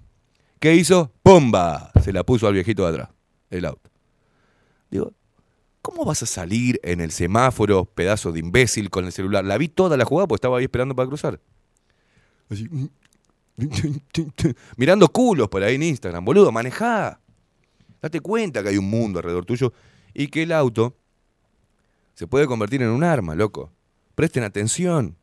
¿Qué 0.59 0.73
hizo? 0.73 1.11
¡Pumba! 1.21 1.91
Se 2.01 2.11
la 2.13 2.23
puso 2.23 2.47
al 2.47 2.55
viejito 2.55 2.81
de 2.81 2.89
atrás, 2.89 3.09
el 3.51 3.65
auto. 3.65 3.91
Digo, 4.89 5.13
¿cómo 5.81 6.05
vas 6.05 6.23
a 6.23 6.25
salir 6.25 6.79
en 6.83 7.01
el 7.01 7.11
semáforo, 7.11 7.85
pedazo 7.85 8.31
de 8.31 8.39
imbécil, 8.39 8.89
con 8.89 9.05
el 9.05 9.11
celular? 9.11 9.45
La 9.45 9.57
vi 9.57 9.67
toda 9.67 9.97
la 9.97 10.05
jugada 10.05 10.27
porque 10.27 10.39
estaba 10.39 10.57
ahí 10.57 10.65
esperando 10.65 10.95
para 10.95 11.07
cruzar. 11.07 11.39
Así, 12.49 12.67
mirando 14.77 15.07
culos 15.09 15.49
por 15.49 15.63
ahí 15.63 15.75
en 15.75 15.83
Instagram, 15.83 16.23
boludo, 16.25 16.51
manejá. 16.51 17.19
Date 18.01 18.21
cuenta 18.21 18.63
que 18.63 18.69
hay 18.69 18.77
un 18.77 18.89
mundo 18.89 19.19
alrededor 19.19 19.45
tuyo 19.45 19.73
y 20.13 20.27
que 20.27 20.43
el 20.43 20.51
auto 20.51 20.95
se 22.13 22.27
puede 22.27 22.47
convertir 22.47 22.81
en 22.81 22.89
un 22.89 23.03
arma, 23.03 23.35
loco. 23.35 23.71
Presten 24.15 24.43
atención. 24.43 25.15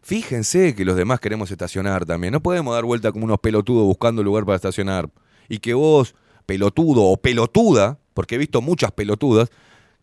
Fíjense 0.00 0.74
que 0.74 0.84
los 0.84 0.96
demás 0.96 1.20
queremos 1.20 1.50
estacionar 1.50 2.04
también. 2.04 2.32
No 2.32 2.42
podemos 2.42 2.74
dar 2.74 2.84
vuelta 2.84 3.12
como 3.12 3.24
unos 3.24 3.38
pelotudos 3.38 3.84
buscando 3.84 4.22
lugar 4.22 4.44
para 4.44 4.56
estacionar. 4.56 5.08
Y 5.48 5.58
que 5.58 5.74
vos, 5.74 6.14
pelotudo 6.44 7.04
o 7.04 7.16
pelotuda, 7.16 8.00
porque 8.14 8.34
he 8.34 8.38
visto 8.38 8.60
muchas 8.60 8.92
pelotudas, 8.92 9.50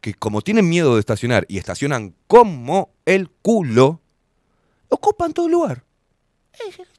que 0.02 0.14
como 0.14 0.42
tienen 0.42 0.68
miedo 0.70 0.94
de 0.96 1.00
estacionar 1.02 1.46
y 1.50 1.58
estacionan 1.58 2.16
como 2.28 2.92
el 3.06 3.30
culo, 3.30 4.02
ocupan 4.90 5.34
todo 5.34 5.46
el 5.48 5.52
lugar. 5.52 5.84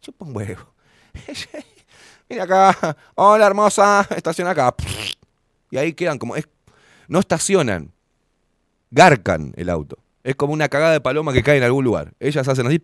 Chupa 0.00 0.24
un 0.24 0.36
huevo. 0.36 0.74
Mira 2.28 2.44
acá, 2.44 2.96
hola 3.16 3.46
hermosa, 3.46 4.06
estaciona 4.16 4.50
acá. 4.50 4.74
Y 5.70 5.76
ahí 5.78 5.92
quedan 5.94 6.18
como, 6.18 6.34
no 7.08 7.18
estacionan, 7.20 7.92
garcan 8.90 9.52
el 9.56 9.68
auto. 9.70 9.98
Es 10.22 10.36
como 10.36 10.52
una 10.52 10.68
cagada 10.68 10.92
de 10.92 11.00
paloma 11.00 11.32
que 11.32 11.42
cae 11.42 11.56
en 11.58 11.64
algún 11.64 11.84
lugar. 11.84 12.12
Ellas 12.20 12.46
hacen 12.46 12.66
así 12.66 12.80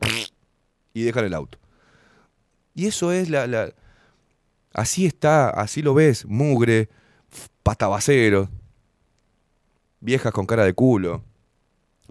y 0.94 1.02
dejan 1.02 1.24
el 1.26 1.34
auto. 1.34 1.58
Y 2.74 2.86
eso 2.86 3.12
es 3.12 3.28
la, 3.30 3.46
la- 3.46 3.72
así 4.72 5.06
está, 5.06 5.48
así 5.50 5.82
lo 5.82 5.94
ves, 5.94 6.24
mugre, 6.26 6.88
patabaceros, 7.66 8.48
viejas 9.98 10.32
con 10.32 10.46
cara 10.46 10.64
de 10.64 10.72
culo, 10.72 11.24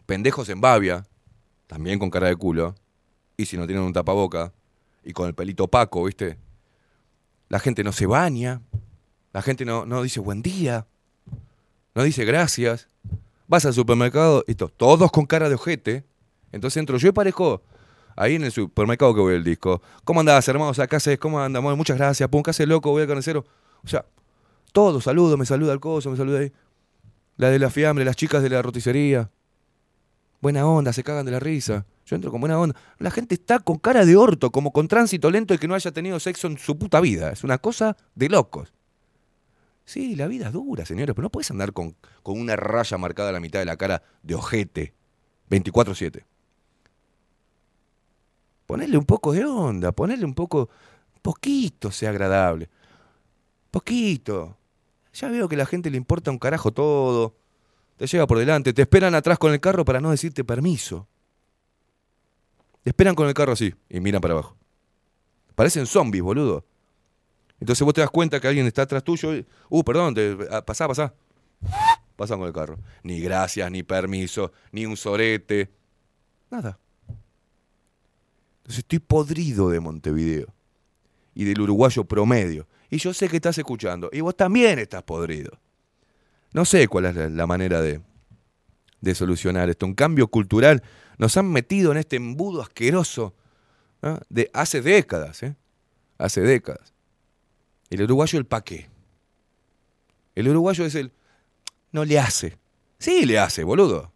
pendejos 0.06 0.50
en 0.50 0.60
babia, 0.60 1.08
también 1.68 1.98
con 1.98 2.10
cara 2.10 2.28
de 2.28 2.36
culo, 2.36 2.76
y 3.38 3.46
si 3.46 3.56
no 3.56 3.66
tienen 3.66 3.86
un 3.86 3.94
tapaboca, 3.94 4.52
y 5.06 5.14
con 5.14 5.28
el 5.28 5.34
pelito 5.34 5.64
opaco, 5.64 6.04
¿viste? 6.04 6.38
La 7.48 7.60
gente 7.60 7.86
no 7.86 7.94
se 7.94 8.06
baña, 8.06 8.60
la 9.32 9.42
gente 9.42 9.64
no, 9.64 9.86
no 9.86 10.04
dice 10.04 10.20
buen 10.20 10.42
día, 10.42 10.88
no 11.94 12.04
dice 12.04 12.26
gracias. 12.26 12.90
Vas 13.48 13.66
al 13.66 13.74
supermercado 13.74 14.44
y 14.48 14.56
to- 14.56 14.68
todos 14.68 15.10
con 15.10 15.26
cara 15.26 15.48
de 15.48 15.56
ojete. 15.56 16.04
Entonces 16.52 16.78
entro 16.78 16.98
yo 16.98 17.08
y 17.08 17.12
parejo 17.14 17.62
ahí 18.18 18.36
en 18.36 18.44
el 18.44 18.52
supermercado 18.52 19.16
que 19.16 19.22
voy 19.22 19.36
el 19.36 19.44
disco. 19.46 19.82
¿Cómo 20.04 20.20
andás, 20.20 20.46
hermanos? 20.50 20.80
Acá 20.80 20.98
haces, 20.98 21.18
¿cómo 21.18 21.40
andamos? 21.40 21.78
Muchas 21.78 21.98
gracias. 21.98 22.28
Pum, 22.28 22.44
¿qué 22.44 22.50
haces, 22.50 22.68
loco? 22.68 22.92
Voy 22.92 23.04
al 23.04 23.08
carnicero. 23.08 23.46
O 23.84 23.88
sea, 23.88 24.04
todos 24.76 25.06
saludo, 25.06 25.38
me 25.38 25.46
saluda 25.46 25.72
el 25.72 25.80
coso, 25.80 26.12
me 26.12 26.18
saluda 26.18 26.40
ahí. 26.40 26.52
La 27.38 27.50
de 27.50 27.60
la 27.60 27.70
fiambre, 27.70 28.04
las 28.04 28.18
chicas 28.18 28.44
de 28.44 28.50
la 28.50 28.62
roticería. 28.62 29.32
Buena 30.42 30.68
onda, 30.68 30.92
se 30.92 31.02
cagan 31.02 31.26
de 31.26 31.32
la 31.32 31.40
risa. 31.40 31.86
Yo 32.06 32.18
entro 32.18 32.30
con 32.30 32.42
buena 32.42 32.60
onda. 32.60 32.76
La 33.00 33.10
gente 33.10 33.36
está 33.36 33.60
con 33.60 33.78
cara 33.78 34.06
de 34.06 34.18
orto, 34.18 34.52
como 34.52 34.74
con 34.74 34.90
tránsito 34.90 35.32
lento 35.32 35.54
y 35.54 35.60
que 35.60 35.70
no 35.70 35.76
haya 35.76 35.94
tenido 35.94 36.20
sexo 36.20 36.48
en 36.48 36.58
su 36.58 36.78
puta 36.78 37.00
vida. 37.00 37.32
Es 37.32 37.46
una 37.46 37.58
cosa 37.58 37.96
de 38.16 38.28
locos. 38.28 38.74
Sí, 39.86 40.18
la 40.18 40.28
vida 40.28 40.48
es 40.48 40.52
dura, 40.52 40.86
señores, 40.86 41.16
pero 41.16 41.24
no 41.24 41.30
puedes 41.30 41.50
andar 41.52 41.72
con, 41.72 41.96
con 42.22 42.38
una 42.38 42.58
raya 42.58 42.98
marcada 42.98 43.30
a 43.30 43.32
la 43.32 43.40
mitad 43.40 43.60
de 43.60 43.66
la 43.66 43.78
cara 43.78 44.04
de 44.24 44.36
ojete 44.36 44.94
24-7. 45.50 46.26
Ponerle 48.66 48.98
un 48.98 49.06
poco 49.06 49.32
de 49.32 49.46
onda, 49.46 49.94
ponerle 49.94 50.26
un 50.26 50.34
poco, 50.34 50.70
poquito 51.22 51.92
sea 51.92 52.10
agradable. 52.10 52.70
Poquito. 53.72 54.58
Ya 55.16 55.30
veo 55.30 55.48
que 55.48 55.56
a 55.56 55.60
la 55.60 55.66
gente 55.66 55.90
le 55.90 55.98
importa 55.98 56.30
un 56.30 56.38
carajo 56.38 56.72
todo. 56.72 57.36
Te 57.96 58.06
llega 58.06 58.28
por 58.28 58.38
delante, 58.38 58.74
te 58.74 58.82
esperan 58.82 59.16
atrás 59.16 59.40
con 59.40 59.54
el 59.54 59.62
carro 59.62 59.86
para 59.86 60.02
no 60.02 60.12
decirte 60.12 60.44
permiso. 60.44 61.08
Te 62.84 62.90
esperan 62.90 63.16
con 63.16 63.28
el 63.28 63.34
carro 63.34 63.54
así 63.54 63.74
y 63.90 64.02
miran 64.02 64.22
para 64.22 64.34
abajo. 64.34 64.58
Parecen 65.56 65.86
zombies, 65.86 66.22
boludo. 66.22 66.66
Entonces 67.62 67.86
vos 67.86 67.94
te 67.94 68.02
das 68.02 68.10
cuenta 68.10 68.42
que 68.42 68.50
alguien 68.50 68.68
está 68.68 68.82
atrás 68.82 69.06
tuyo. 69.06 69.34
y, 69.34 69.46
uh, 69.70 69.84
perdón, 69.86 70.14
te, 70.14 70.38
ah, 70.52 70.64
pasá, 70.66 70.86
pasá. 70.86 71.14
Pasan 72.18 72.40
con 72.40 72.48
el 72.48 72.54
carro. 72.54 72.78
Ni 73.02 73.22
gracias, 73.22 73.72
ni 73.72 73.84
permiso, 73.84 74.52
ni 74.74 74.86
un 74.86 74.98
sorete. 74.98 75.72
Nada. 76.52 76.78
Entonces 78.58 78.80
estoy 78.80 79.00
podrido 79.00 79.70
de 79.70 79.80
Montevideo. 79.80 80.54
Y 81.34 81.46
del 81.46 81.62
uruguayo 81.62 82.04
promedio. 82.04 82.68
Y 82.90 82.98
yo 82.98 83.14
sé 83.14 83.30
que 83.30 83.38
estás 83.38 83.58
escuchando. 83.58 84.10
Y 84.12 84.22
vos 84.22 84.36
también 84.36 84.80
estás 84.80 85.04
podrido. 85.04 85.58
No 86.54 86.66
sé 86.66 86.88
cuál 86.88 87.06
es 87.06 87.32
la, 87.32 87.48
manera 87.48 87.82
de, 87.82 88.02
de 89.02 89.16
solucionar 89.16 89.70
esto. 89.70 89.86
Un 89.86 89.96
cambio 89.96 90.28
cultural. 90.28 90.84
Nos 91.18 91.36
han 91.38 91.52
metido 91.52 91.92
en 91.92 91.98
este 91.98 92.16
embudo 92.16 92.62
asqueroso 92.62 93.34
de 94.30 94.50
hace 94.54 94.82
décadas. 94.82 95.44
¿eh? 95.44 95.56
Hace 96.18 96.42
décadas. 96.42 96.94
El 97.90 98.04
uruguayo 98.04 98.40
el 98.40 98.46
pa' 98.46 98.64
qué. 98.64 98.88
El 100.36 100.50
uruguayo 100.50 100.86
es 100.86 100.96
el... 100.96 101.12
No 101.92 102.04
le 102.06 102.20
hace. 102.20 102.58
Sí 103.00 103.26
le 103.26 103.40
hace, 103.40 103.64
boludo. 103.64 104.12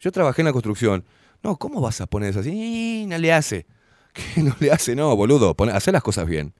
Yo 0.00 0.12
trabajé 0.12 0.42
en 0.42 0.46
la 0.46 0.52
construcción. 0.52 1.04
No, 1.42 1.56
¿cómo 1.56 1.80
vas 1.80 2.00
a 2.00 2.06
poner 2.06 2.30
eso 2.30 2.40
así? 2.40 3.06
No 3.06 3.18
le 3.18 3.32
hace. 3.32 3.66
¿Qué 4.12 4.42
no 4.42 4.54
le 4.58 4.70
hace? 4.70 4.94
No, 4.94 5.14
boludo. 5.16 5.54
Pone, 5.54 5.72
hacé 5.72 5.92
las 5.92 6.02
cosas 6.02 6.26
bien. 6.26 6.54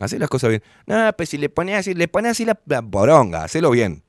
Hacé 0.00 0.18
las 0.18 0.28
cosas 0.28 0.50
bien. 0.50 0.62
No, 0.86 1.10
pues 1.16 1.30
si 1.30 1.38
le 1.38 1.48
pones 1.48 1.76
así, 1.76 1.94
le 1.94 2.08
pones 2.08 2.32
así 2.32 2.44
la, 2.44 2.58
la 2.66 2.82
poronga, 2.82 3.44
hacelo 3.44 3.70
bien. 3.70 4.02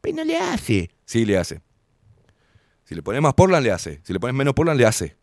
Pero 0.00 0.16
no 0.16 0.24
le 0.24 0.36
hace. 0.36 0.90
Sí 1.04 1.24
le 1.24 1.38
hace. 1.38 1.60
Si 2.84 2.94
le 2.94 3.02
pones 3.02 3.22
más 3.22 3.34
Portland, 3.34 3.64
le 3.64 3.70
hace. 3.70 4.00
Si 4.02 4.12
le 4.12 4.20
pones 4.20 4.34
menos 4.34 4.54
Portland, 4.54 4.78
le 4.78 4.86
hace. 4.86 5.16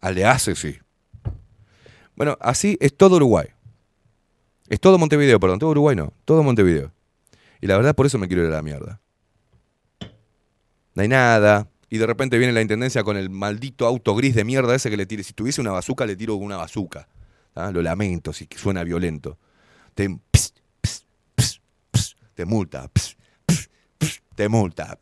Ah, 0.00 0.10
le 0.10 0.24
hace, 0.24 0.54
sí. 0.54 0.78
Bueno, 2.14 2.36
así 2.40 2.76
es 2.80 2.96
todo 2.96 3.16
Uruguay. 3.16 3.48
Es 4.68 4.80
todo 4.80 4.98
Montevideo, 4.98 5.38
perdón, 5.38 5.58
todo 5.58 5.70
Uruguay 5.70 5.94
no, 5.94 6.12
todo 6.24 6.42
Montevideo. 6.42 6.92
Y 7.60 7.66
la 7.66 7.76
verdad 7.76 7.94
por 7.94 8.06
eso 8.06 8.18
me 8.18 8.26
quiero 8.26 8.42
ir 8.42 8.48
a 8.48 8.56
la 8.56 8.62
mierda. 8.62 9.00
No 10.94 11.02
hay 11.02 11.08
nada. 11.08 11.68
Y 11.88 11.98
de 11.98 12.06
repente 12.06 12.36
viene 12.36 12.52
la 12.52 12.62
intendencia 12.62 13.04
con 13.04 13.16
el 13.16 13.30
maldito 13.30 13.86
auto 13.86 14.14
gris 14.16 14.34
de 14.34 14.44
mierda 14.44 14.74
ese 14.74 14.90
que 14.90 14.96
le 14.96 15.06
tire. 15.06 15.22
Si 15.22 15.34
tuviese 15.34 15.60
una 15.60 15.70
bazuca, 15.70 16.04
le 16.04 16.16
tiro 16.16 16.34
una 16.34 16.56
bazuca. 16.56 17.08
¿Ah? 17.54 17.70
Lo 17.70 17.80
lamento, 17.80 18.32
si 18.32 18.48
suena 18.56 18.82
violento. 18.82 19.38
Te, 19.96 20.08
ps, 20.30 20.52
ps, 20.80 21.06
ps, 21.34 21.60
ps, 21.90 22.16
te 22.34 22.44
multa. 22.44 22.88
te 24.36 24.48
multa. 24.48 24.98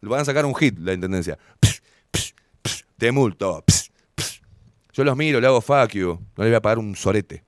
Le 0.00 0.08
van 0.08 0.20
a 0.20 0.24
sacar 0.24 0.46
un 0.46 0.54
hit 0.54 0.78
la 0.78 0.94
intendencia. 0.94 1.38
te 2.96 3.12
multo. 3.12 3.62
Yo 4.92 5.04
los 5.04 5.16
miro, 5.16 5.38
le 5.38 5.46
hago 5.46 5.60
fuck 5.60 5.92
you. 5.92 6.18
No 6.36 6.44
le 6.44 6.50
voy 6.50 6.56
a 6.56 6.62
pagar 6.62 6.78
un 6.78 6.96
sorete 6.96 7.44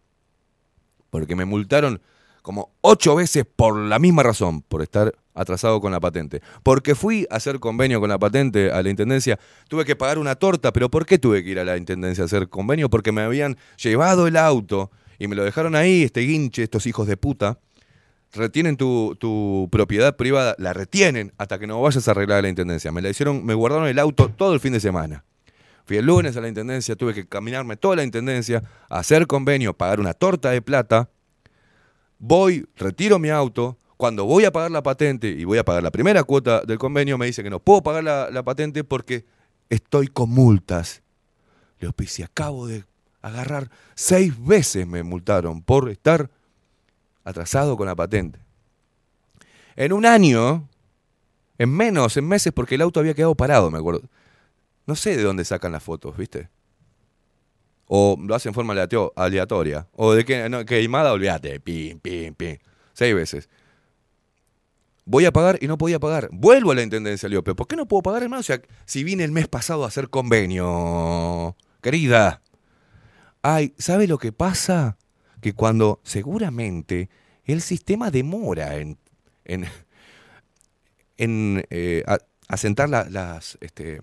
porque 1.11 1.37
me 1.37 1.45
multaron 1.45 2.01
como 2.43 2.73
ocho 2.81 3.15
veces 3.17 3.45
por 3.45 3.77
la 3.77 3.99
misma 3.99 4.23
razón, 4.23 4.63
por 4.63 4.83
estar 4.83 5.15
atrasado 5.35 5.81
con 5.81 5.93
la 5.93 6.01
patente. 6.01 6.41
Porque 6.63 6.95
fui 6.95 7.27
a 7.31 7.37
hacer 7.37 7.61
convenio 7.61 8.01
con 8.01 8.09
la 8.09 8.19
patente 8.19 8.71
a 8.71 8.83
la 8.83 8.89
intendencia, 8.89 9.39
tuve 9.69 9.85
que 9.85 9.97
pagar 9.97 10.19
una 10.19 10.35
torta, 10.35 10.73
pero 10.73 10.91
¿por 10.91 11.05
qué 11.05 11.19
tuve 11.19 11.45
que 11.45 11.51
ir 11.51 11.59
a 11.59 11.65
la 11.65 11.77
intendencia 11.77 12.23
a 12.23 12.27
hacer 12.27 12.49
convenio? 12.49 12.89
Porque 12.89 13.13
me 13.13 13.23
habían 13.23 13.57
llevado 13.77 14.27
el 14.27 14.37
auto 14.37 14.91
y 15.19 15.29
me 15.29 15.37
lo 15.37 15.45
dejaron 15.45 15.75
ahí, 15.75 16.05
este 16.05 16.21
guinche, 16.21 16.63
estos 16.63 16.87
hijos 16.87 17.07
de 17.07 17.17
puta. 17.17 17.59
Retienen 18.33 18.77
tu, 18.77 19.17
tu 19.19 19.69
propiedad 19.73 20.17
privada, 20.17 20.55
la 20.59 20.73
retienen 20.73 21.33
hasta 21.39 21.59
que 21.59 21.67
no 21.67 21.81
vayas 21.81 22.07
a 22.07 22.11
arreglar 22.11 22.43
la 22.43 22.49
intendencia. 22.49 22.93
Me 22.93 23.03
la 23.03 23.09
hicieron, 23.09 23.45
me 23.45 23.55
guardaron 23.55 23.89
el 23.89 23.99
auto 23.99 24.29
todo 24.29 24.55
el 24.55 24.61
fin 24.61 24.73
de 24.73 24.81
semana. 24.81 25.25
Fui 25.87 25.97
el 25.97 26.05
lunes 26.05 26.37
a 26.37 26.43
la 26.43 26.49
intendencia, 26.49 26.95
tuve 26.95 27.15
que 27.15 27.27
caminarme 27.27 27.79
toda 27.79 27.97
la 27.97 28.05
intendencia, 28.05 28.63
hacer 28.91 29.27
convenio, 29.27 29.73
pagar 29.73 30.01
una 30.01 30.13
torta 30.13 30.51
de 30.51 30.61
plata. 30.61 31.09
Voy, 32.19 32.67
retiro 32.77 33.19
mi 33.19 33.31
auto. 33.31 33.79
Cuando 33.97 34.27
voy 34.27 34.45
a 34.45 34.53
pagar 34.53 34.71
la 34.71 34.83
patente 34.83 35.29
y 35.29 35.45
voy 35.45 35.59
a 35.59 35.65
pagar 35.65 35.83
la 35.83 35.91
primera 35.91 36.23
cuota 36.25 36.61
del 36.61 36.79
convenio, 36.79 37.17
me 37.17 37.27
dice 37.27 37.43
que 37.43 37.51
no 37.51 37.59
puedo 37.59 37.83
pagar 37.83 38.05
la, 38.05 38.31
la 38.31 38.43
patente 38.43 38.85
porque 38.85 39.25
estoy 39.71 40.09
con 40.09 40.29
multas. 40.29 41.03
Le 41.81 41.87
auspicia, 41.87 42.27
acabo 42.27 42.67
de 42.67 42.85
agarrar 43.23 43.71
seis 43.95 44.33
veces 44.45 44.87
me 44.87 45.03
multaron 45.03 45.63
por 45.63 45.89
estar 45.89 46.31
atrasado 47.25 47.77
con 47.77 47.87
la 47.87 47.97
patente. 47.97 48.39
En 49.77 49.93
un 49.93 50.07
año, 50.07 50.69
en 51.59 51.71
menos, 51.71 52.17
en 52.17 52.27
meses, 52.27 52.53
porque 52.53 52.77
el 52.77 52.83
auto 52.83 53.01
había 53.01 53.15
quedado 53.15 53.35
parado, 53.35 53.71
me 53.71 53.79
acuerdo. 53.79 54.03
No 54.87 54.97
sé 54.97 55.17
de 55.17 55.23
dónde 55.23 55.45
sacan 55.45 55.73
las 55.73 55.83
fotos, 55.83 56.17
¿viste? 56.17 56.49
O 57.87 58.17
lo 58.19 58.35
hacen 58.35 58.51
en 58.51 58.55
forma 58.55 58.75
aleatoria. 59.17 59.87
O 59.95 60.13
de 60.13 60.25
que, 60.25 60.49
no, 60.49 60.65
queimada, 60.65 61.13
olvídate. 61.13 61.61
Pim, 61.61 62.01
pim, 62.01 62.35
pim. 62.35 62.59
Seis 62.93 63.15
veces. 63.15 63.49
Voy 65.05 65.25
a 65.25 65.33
pagar 65.33 65.59
y 65.61 65.67
no 65.67 65.79
podía 65.79 65.99
pagar. 65.99 66.29
Vuelvo 66.33 66.73
a 66.73 66.75
la 66.75 66.83
intendencia, 66.83 67.29
pero 67.43 67.57
¿por 67.57 67.67
qué 67.67 67.77
no 67.77 67.87
puedo 67.87 68.03
pagar, 68.03 68.23
hermano? 68.23 68.41
O 68.41 68.45
sea, 68.45 68.61
si 68.85 69.05
vine 69.05 69.25
el 69.25 69.33
mes 69.33 69.49
pasado 69.49 69.85
a 69.85 69.89
hacer 69.89 70.11
convenio, 70.11 71.57
querida. 71.81 72.43
Ay, 73.51 73.73
¿sabe 73.79 74.07
lo 74.07 74.19
que 74.19 74.31
pasa? 74.31 74.99
Que 75.41 75.55
cuando 75.55 76.01
seguramente 76.03 77.09
el 77.47 77.63
sistema 77.63 78.11
demora 78.11 78.77
en, 78.77 78.99
en, 79.47 79.65
en 81.17 81.65
eh, 81.71 82.05
asentar 82.47 82.91
la- 82.91 83.09
las, 83.09 83.57
este, 83.63 84.03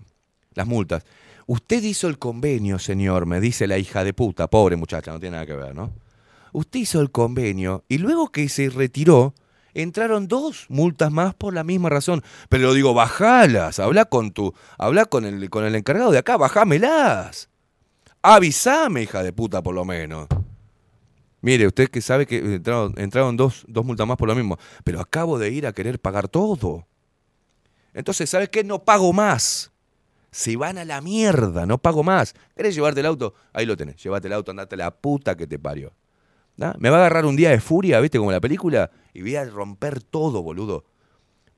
las 0.54 0.66
multas. 0.66 1.04
Usted 1.46 1.80
hizo 1.84 2.08
el 2.08 2.18
convenio, 2.18 2.80
señor, 2.80 3.26
me 3.26 3.40
dice 3.40 3.68
la 3.68 3.78
hija 3.78 4.02
de 4.02 4.12
puta, 4.12 4.48
pobre 4.48 4.74
muchacha, 4.74 5.12
no 5.12 5.20
tiene 5.20 5.34
nada 5.36 5.46
que 5.46 5.54
ver, 5.54 5.76
¿no? 5.76 5.92
Usted 6.52 6.80
hizo 6.80 7.00
el 7.00 7.12
convenio 7.12 7.84
y 7.88 7.98
luego 7.98 8.32
que 8.32 8.48
se 8.48 8.68
retiró, 8.68 9.32
entraron 9.74 10.26
dos 10.26 10.66
multas 10.70 11.12
más 11.12 11.34
por 11.34 11.54
la 11.54 11.62
misma 11.62 11.88
razón. 11.88 12.24
Pero 12.48 12.74
digo, 12.74 12.94
bajalas, 12.94 13.78
habla 13.78 14.06
con 14.06 14.32
tu, 14.32 14.54
habla 14.76 15.04
con 15.04 15.24
el, 15.24 15.50
con 15.50 15.64
el 15.64 15.76
encargado 15.76 16.10
de 16.10 16.18
acá, 16.18 16.36
bajámelas. 16.36 17.48
Avísame, 18.28 19.02
hija 19.02 19.22
de 19.22 19.32
puta, 19.32 19.62
por 19.62 19.72
lo 19.72 19.84
menos. 19.84 20.26
Mire, 21.42 21.64
usted 21.64 21.88
que 21.88 22.00
sabe 22.00 22.26
que 22.26 22.38
entraron, 22.96 23.36
dos, 23.36 23.64
dos 23.68 23.84
multas 23.84 24.04
más 24.04 24.16
por 24.16 24.26
lo 24.26 24.34
mismo, 24.34 24.58
pero 24.82 25.00
acabo 25.00 25.38
de 25.38 25.50
ir 25.50 25.64
a 25.64 25.72
querer 25.72 26.00
pagar 26.00 26.26
todo. 26.26 26.88
Entonces, 27.94 28.28
¿sabes 28.28 28.48
qué? 28.48 28.64
No 28.64 28.82
pago 28.82 29.12
más. 29.12 29.70
Se 30.32 30.56
van 30.56 30.76
a 30.76 30.84
la 30.84 31.00
mierda, 31.00 31.66
no 31.66 31.78
pago 31.78 32.02
más. 32.02 32.34
¿Querés 32.56 32.74
llevarte 32.74 32.98
el 32.98 33.06
auto? 33.06 33.32
Ahí 33.52 33.64
lo 33.64 33.76
tenés. 33.76 34.02
Llévate 34.02 34.26
el 34.26 34.32
auto, 34.32 34.50
andate 34.50 34.74
a 34.74 34.78
la 34.78 34.90
puta 34.90 35.36
que 35.36 35.46
te 35.46 35.60
parió. 35.60 35.92
¿Da? 36.56 36.74
Me 36.80 36.90
va 36.90 36.96
a 36.96 37.00
agarrar 37.02 37.26
un 37.26 37.36
día 37.36 37.50
de 37.50 37.60
furia, 37.60 38.00
¿viste? 38.00 38.18
Como 38.18 38.32
la 38.32 38.40
película, 38.40 38.90
y 39.14 39.22
voy 39.22 39.36
a 39.36 39.44
romper 39.44 40.02
todo, 40.02 40.42
boludo. 40.42 40.84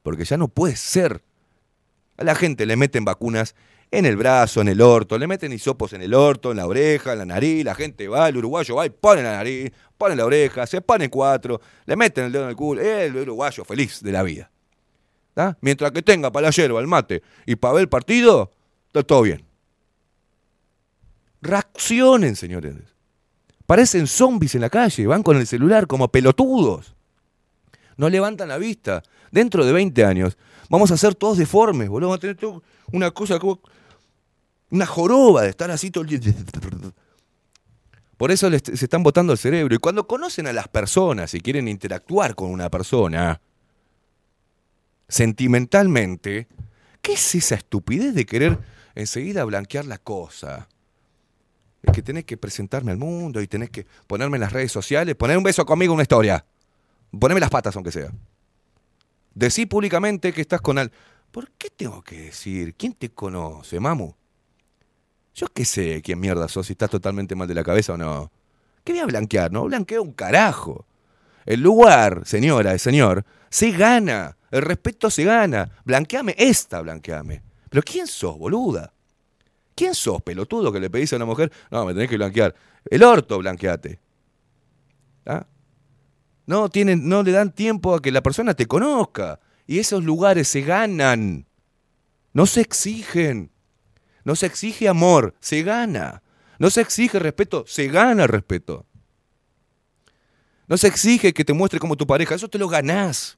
Porque 0.03 0.27
ya 0.27 0.37
no 0.37 0.49
puede 0.49 0.77
ser. 0.77 1.23
A 2.19 2.25
la 2.25 2.35
gente 2.35 2.67
le 2.67 2.77
meten 2.77 3.07
vacunas 3.07 3.55
en 3.91 4.07
el 4.07 4.17
brazo, 4.17 4.61
en 4.61 4.69
el 4.69 4.81
orto, 4.81 5.19
le 5.19 5.27
meten 5.27 5.53
hisopos 5.53 5.93
en 5.95 6.03
el 6.03 6.13
orto, 6.15 6.51
en 6.51 6.59
la 6.59 6.67
oreja, 6.67 7.13
en 7.13 7.19
la 7.19 7.25
nariz, 7.25 7.65
la 7.65 7.75
gente 7.75 8.07
va, 8.09 8.29
el 8.29 8.37
uruguayo 8.37 8.77
va 8.77 8.87
y 8.87 8.91
pone 8.91 9.23
la 9.23 9.33
nariz, 9.33 9.73
pone 9.97 10.15
la 10.15 10.25
oreja, 10.25 10.67
se 10.67 10.81
pone 10.81 11.09
cuatro, 11.09 11.61
le 11.87 11.97
meten 11.97 12.27
el 12.27 12.33
dedo 12.33 12.45
en 12.45 12.51
el 12.51 12.57
culo, 12.57 12.83
el 12.83 13.17
uruguayo 13.17 13.65
feliz 13.65 14.03
de 14.03 14.13
la 14.13 14.23
vida. 14.23 14.51
¿Da? 15.35 15.57
Mientras 15.61 15.93
que 15.93 16.03
tenga 16.03 16.31
para 16.31 16.49
la 16.49 16.51
yerba, 16.51 16.81
el 16.81 16.87
mate 16.87 17.23
y 17.47 17.57
para 17.57 17.75
ver 17.75 17.83
el 17.83 17.89
partido, 17.89 18.53
está 18.89 19.03
todo 19.03 19.23
bien. 19.23 19.45
Reaccionen, 21.41 22.37
señores. 22.37 22.75
Parecen 23.67 24.07
zombies 24.07 24.55
en 24.55 24.63
la 24.63 24.71
calle, 24.71 25.07
van 25.07 25.23
con 25.23 25.37
el 25.37 25.47
celular 25.47 25.87
como 25.87 26.09
pelotudos. 26.09 26.95
No 27.97 28.09
levantan 28.09 28.49
la 28.49 28.59
vista. 28.59 29.03
Dentro 29.31 29.65
de 29.65 29.73
20 29.73 30.05
años 30.05 30.39
vamos 30.69 30.91
a 30.91 30.97
ser 30.97 31.15
todos 31.15 31.39
deformes, 31.39 31.89
boludo. 31.89 32.11
Vamos 32.11 32.25
a 32.25 32.35
tener 32.35 32.61
una 32.93 33.11
cosa 33.11 33.39
como. 33.39 33.61
Una 34.71 34.85
joroba 34.85 35.43
de 35.43 35.49
estar 35.49 35.71
así 35.71 35.91
todo 35.91 36.05
el 36.05 36.21
día. 36.21 36.35
Por 38.19 38.33
eso 38.33 38.51
se 38.51 38.85
están 38.85 39.03
botando 39.03 39.33
el 39.33 39.39
cerebro. 39.39 39.75
Y 39.75 39.79
cuando 39.79 40.07
conocen 40.07 40.47
a 40.47 40.53
las 40.53 40.69
personas 40.69 41.33
y 41.35 41.41
quieren 41.41 41.69
interactuar 41.69 42.35
con 42.35 42.51
una 42.51 42.69
persona 42.69 43.41
sentimentalmente, 45.09 46.49
¿qué 47.01 47.13
es 47.13 47.35
esa 47.37 47.55
estupidez 47.55 48.15
de 48.15 48.27
querer 48.27 48.59
enseguida 48.95 49.45
blanquear 49.45 49.87
la 49.87 49.99
cosa? 49.99 50.69
Es 51.83 51.93
que 51.95 52.03
tenés 52.03 52.25
que 52.25 52.37
presentarme 52.37 52.91
al 52.91 52.99
mundo 52.99 53.41
y 53.41 53.47
tenés 53.47 53.71
que 53.71 53.87
ponerme 54.07 54.37
en 54.37 54.41
las 54.43 54.53
redes 54.53 54.73
sociales, 54.73 55.15
poner 55.15 55.39
un 55.39 55.45
beso 55.45 55.65
conmigo 55.65 55.95
una 55.95 56.03
historia. 56.03 56.45
Ponerme 57.19 57.41
las 57.41 57.51
patas, 57.51 57.75
aunque 57.77 57.93
sea. 57.93 58.13
Decí 59.39 59.67
públicamente 59.67 60.33
que 60.33 60.41
estás 60.41 60.61
con 60.61 60.79
al. 60.79 60.91
¿Por 61.31 61.49
qué 61.53 61.71
tengo 61.71 62.03
que 62.03 62.23
decir? 62.23 62.75
¿Quién 62.75 62.93
te 62.95 63.11
conoce, 63.11 63.79
mamu? 63.79 64.13
Yo 65.33 65.47
qué 65.55 65.65
sé 65.65 66.03
quién 66.03 66.19
mierda 66.19 66.49
sos, 66.49 66.67
si 66.67 66.73
estás 66.73 66.91
totalmente 66.91 67.37
mal 67.37 67.47
de 67.47 67.55
la 67.55 67.63
cabeza 67.63 67.93
o 67.93 67.97
no. 67.97 68.33
¿Qué 68.83 68.95
voy 68.95 69.03
a 69.03 69.07
blanquear? 69.07 69.53
No 69.53 69.63
blanqueo 69.67 70.03
un 70.03 70.11
carajo. 70.11 70.87
El 71.47 71.61
lugar, 71.61 72.23
señora, 72.27 72.73
el 72.73 72.81
señor, 72.81 73.25
se 73.49 73.71
gana. 73.71 74.37
El 74.51 74.63
respeto 74.63 75.09
se 75.09 75.23
gana. 75.23 75.71
Blanqueame 75.85 76.35
esta, 76.37 76.81
blanqueame. 76.81 77.41
Pero 77.71 77.83
¿quién 77.85 78.09
sos, 78.09 78.37
boluda? 78.37 78.93
¿Quién 79.77 79.95
sos, 79.95 80.21
pelotudo, 80.21 80.73
que 80.73 80.81
le 80.81 80.91
pedís 80.91 81.13
a 81.13 81.17
una 81.17 81.27
mujer? 81.27 81.53
No, 81.71 81.85
me 81.85 81.95
tenés 81.95 82.09
que 82.09 82.17
blanquear. 82.17 82.57
El 82.91 83.05
orto, 83.05 83.39
blanqueate. 83.39 84.01
¿Ah? 85.27 85.47
No, 86.49 86.71
tienen, 86.71 87.07
no 87.07 87.23
le 87.23 87.33
dan 87.33 87.53
tiempo 87.53 87.95
a 87.95 88.01
que 88.01 88.11
la 88.11 88.23
persona 88.23 88.55
te 88.55 88.65
conozca. 88.65 89.39
Y 89.67 89.81
esos 89.81 90.03
lugares 90.03 90.49
se 90.49 90.63
ganan. 90.63 91.47
No 92.33 92.47
se 92.47 92.63
exigen. 92.63 93.51
No 94.25 94.35
se 94.35 94.47
exige 94.47 94.89
amor, 94.89 95.35
se 95.41 95.63
gana. 95.63 96.23
No 96.59 96.71
se 96.71 96.81
exige 96.81 97.19
respeto, 97.19 97.65
se 97.67 97.89
gana 97.89 98.27
respeto. 98.27 98.87
No 100.69 100.79
se 100.79 100.89
exige 100.89 101.35
que 101.35 101.45
te 101.45 101.53
muestre 101.53 101.81
como 101.81 101.97
tu 101.97 102.07
pareja, 102.07 102.35
eso 102.35 102.49
te 102.49 102.57
lo 102.57 102.67
ganás. 102.67 103.37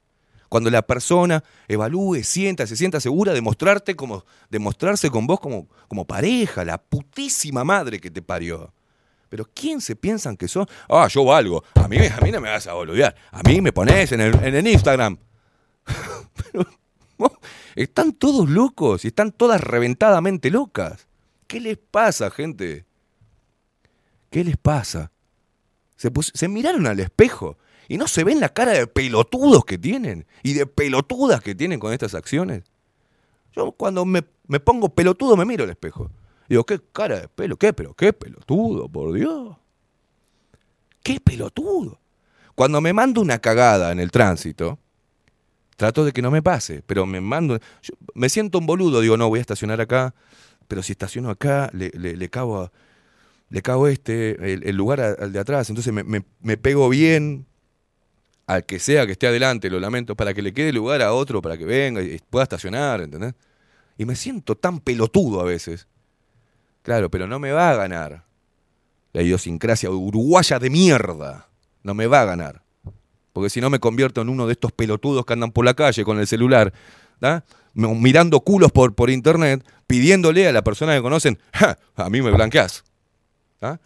Cuando 0.49 0.71
la 0.71 0.83
persona 0.83 1.43
evalúe, 1.67 2.23
sienta, 2.23 2.65
se 2.69 2.77
sienta 2.77 3.01
segura 3.01 3.33
de 3.33 3.41
mostrarte 3.41 3.97
como, 3.97 4.25
de 4.51 4.61
mostrarse 4.61 5.11
con 5.11 5.27
vos 5.27 5.41
como, 5.41 5.69
como 5.89 6.07
pareja, 6.07 6.65
la 6.65 6.79
putísima 6.79 7.65
madre 7.65 7.99
que 7.99 8.11
te 8.13 8.23
parió. 8.23 8.73
Pero 9.31 9.49
¿quién 9.55 9.81
se 9.81 9.95
piensan 9.97 10.37
que 10.37 10.49
son? 10.49 10.67
Ah, 10.89 11.07
yo 11.09 11.25
valgo. 11.25 11.63
A 11.77 11.87
mí, 11.87 11.97
a 11.99 12.21
mí 12.21 12.33
no 12.33 12.41
me 12.41 12.51
vas 12.51 12.67
a 12.67 12.75
boludear. 12.75 13.15
A 13.31 13.43
mí 13.45 13.61
me 13.61 13.73
pones 13.73 14.11
en 14.13 14.21
el, 14.21 14.67
Instagram. 14.67 15.17
Pero 16.53 16.67
están 17.77 18.13
todos 18.13 18.51
locos 18.51 19.05
y 19.05 19.09
están 19.09 19.31
todas 19.31 19.61
reventadamente 19.61 20.51
locas. 20.51 21.07
¿Qué 21.47 21.61
les 21.61 21.79
pasa, 21.79 22.29
gente? 22.31 22.85
¿Qué 24.31 24.43
les 24.43 24.57
pasa? 24.57 25.13
Se 25.97 26.49
miraron 26.49 26.89
al 26.89 26.99
espejo 26.99 27.57
y 27.87 27.99
no 27.99 28.09
se 28.09 28.25
ven 28.25 28.41
la 28.41 28.49
cara 28.49 28.73
de 28.73 28.89
pelotudos 28.89 29.65
que 29.65 29.79
tienen 29.79 30.27
y 30.43 30.55
de 30.55 30.67
pelotudas 30.67 31.41
que 31.41 31.55
tienen 31.55 31.79
con 31.79 31.93
estas 31.93 32.15
acciones. 32.15 32.65
Yo 33.53 33.71
cuando 33.73 34.05
me, 34.05 34.25
me 34.49 34.59
pongo 34.59 34.89
pelotudo 34.89 35.37
me 35.37 35.45
miro 35.45 35.65
al 35.65 35.71
espejo. 35.71 36.11
Digo, 36.51 36.65
qué 36.65 36.81
cara 36.93 37.21
de 37.21 37.29
pelo, 37.29 37.57
qué, 37.57 37.73
pero 37.73 37.95
qué 37.95 38.13
pelotudo, 38.13 38.89
por 38.89 39.13
Dios. 39.15 39.57
Qué 41.05 41.21
pelotudo. 41.21 42.01
Cuando 42.57 42.81
me 42.81 42.93
mando 42.93 43.21
una 43.21 43.39
cagada 43.39 43.93
en 43.93 44.01
el 44.01 44.11
tránsito, 44.11 44.81
trato 45.77 46.05
de 46.05 46.11
que 46.13 46.23
no 46.23 46.33
me 46.33 46.43
pase, 46.43 46.83
pero 46.85 47.07
me 47.07 47.21
mando. 47.21 47.61
me 48.15 48.29
siento 48.29 48.59
un 48.59 48.67
boludo, 48.67 49.01
digo, 49.01 49.17
no, 49.17 49.29
voy 49.29 49.39
a 49.39 49.43
estacionar 49.43 49.81
acá, 49.81 50.13
pero 50.67 50.83
si 50.83 50.91
estaciono 50.91 51.31
acá, 51.31 51.71
le, 51.73 51.91
le, 51.91 52.29
cago 52.29 52.63
a- 52.63 52.73
le 53.51 53.63
cago 53.63 53.87
este, 53.87 54.53
el, 54.55 54.77
lugar 54.77 55.01
al 55.01 55.33
de 55.33 55.39
atrás, 55.39 55.71
entonces 55.71 55.93
me, 55.93 56.03
me- 56.03 56.25
me 56.41 56.57
pego 56.57 56.89
bien 56.89 57.47
al 58.49 58.67
que 58.67 58.81
sea 58.81 59.07
que 59.07 59.13
esté 59.13 59.29
adelante, 59.29 59.71
lo 59.71 59.79
lamento, 59.79 60.17
para 60.17 60.35
que 60.35 60.43
le 60.43 60.53
quede 60.53 60.73
lugar 60.73 61.03
a 61.03 61.13
otro, 61.13 61.41
para 61.41 61.57
que 61.57 61.65
venga 61.65 62.03
y 62.03 62.19
pueda 62.29 62.43
estacionar, 62.43 63.01
¿entendés? 63.03 63.35
Y 63.99 64.07
me 64.07 64.17
siento 64.17 64.57
tan 64.57 64.81
pelotudo 64.81 65.41
a 65.41 65.45
veces. 65.45 65.87
Claro, 66.91 67.09
pero 67.09 67.29
no 67.29 67.39
me 67.39 67.53
va 67.53 67.71
a 67.71 67.77
ganar 67.77 68.25
la 69.13 69.23
idiosincrasia 69.23 69.89
uruguaya 69.93 70.59
de 70.59 70.71
mierda. 70.71 71.49
No 71.85 71.95
me 71.95 72.09
va 72.09 72.23
a 72.23 72.25
ganar. 72.25 72.65
Porque 73.33 73.49
si 73.49 73.61
no 73.61 73.71
me 73.71 73.79
convierto 73.79 74.23
en 74.23 74.29
uno 74.29 74.49
de 74.49 74.55
estos 74.55 74.73
pelotudos 74.73 75.25
que 75.25 75.33
andan 75.33 75.53
por 75.53 75.65
la 75.65 75.75
calle 75.75 76.05
con 76.05 76.19
el 76.19 76.27
celular, 76.27 76.73
mirando 77.75 78.41
culos 78.41 78.73
por, 78.73 79.09
internet, 79.09 79.65
pidiéndole 79.87 80.49
a 80.49 80.53
la 80.53 80.65
persona 80.65 80.97
que 80.97 81.01
conocen, 81.01 81.39
"Ja, 81.55 81.79
a 81.95 82.11
mí 82.11 82.23
me 82.23 82.33
blanqueás. 82.33 82.83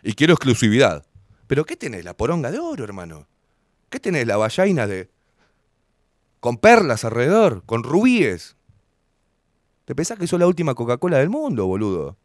Y 0.02 0.14
quiero 0.14 0.32
exclusividad. 0.32 1.05
¿Pero 1.46 1.66
qué 1.66 1.76
tenés? 1.76 2.07
La 2.07 2.16
poronga 2.16 2.50
de 2.50 2.59
oro, 2.59 2.84
hermano. 2.84 3.26
¿Qué 3.90 4.00
tenés? 4.00 4.26
La 4.26 4.38
vallaina 4.38 4.86
de... 4.86 5.11
con 6.40 6.57
perlas 6.57 7.05
alrededor, 7.05 7.64
con 7.66 7.82
rubíes. 7.82 8.57
¿Te 9.84 9.94
pensás 9.94 10.18
que 10.18 10.26
sos 10.26 10.40
la 10.40 10.46
última 10.46 10.74
Coca-Cola 10.74 11.18
del 11.18 11.28
mundo, 11.28 11.66
boludo? 11.66 12.16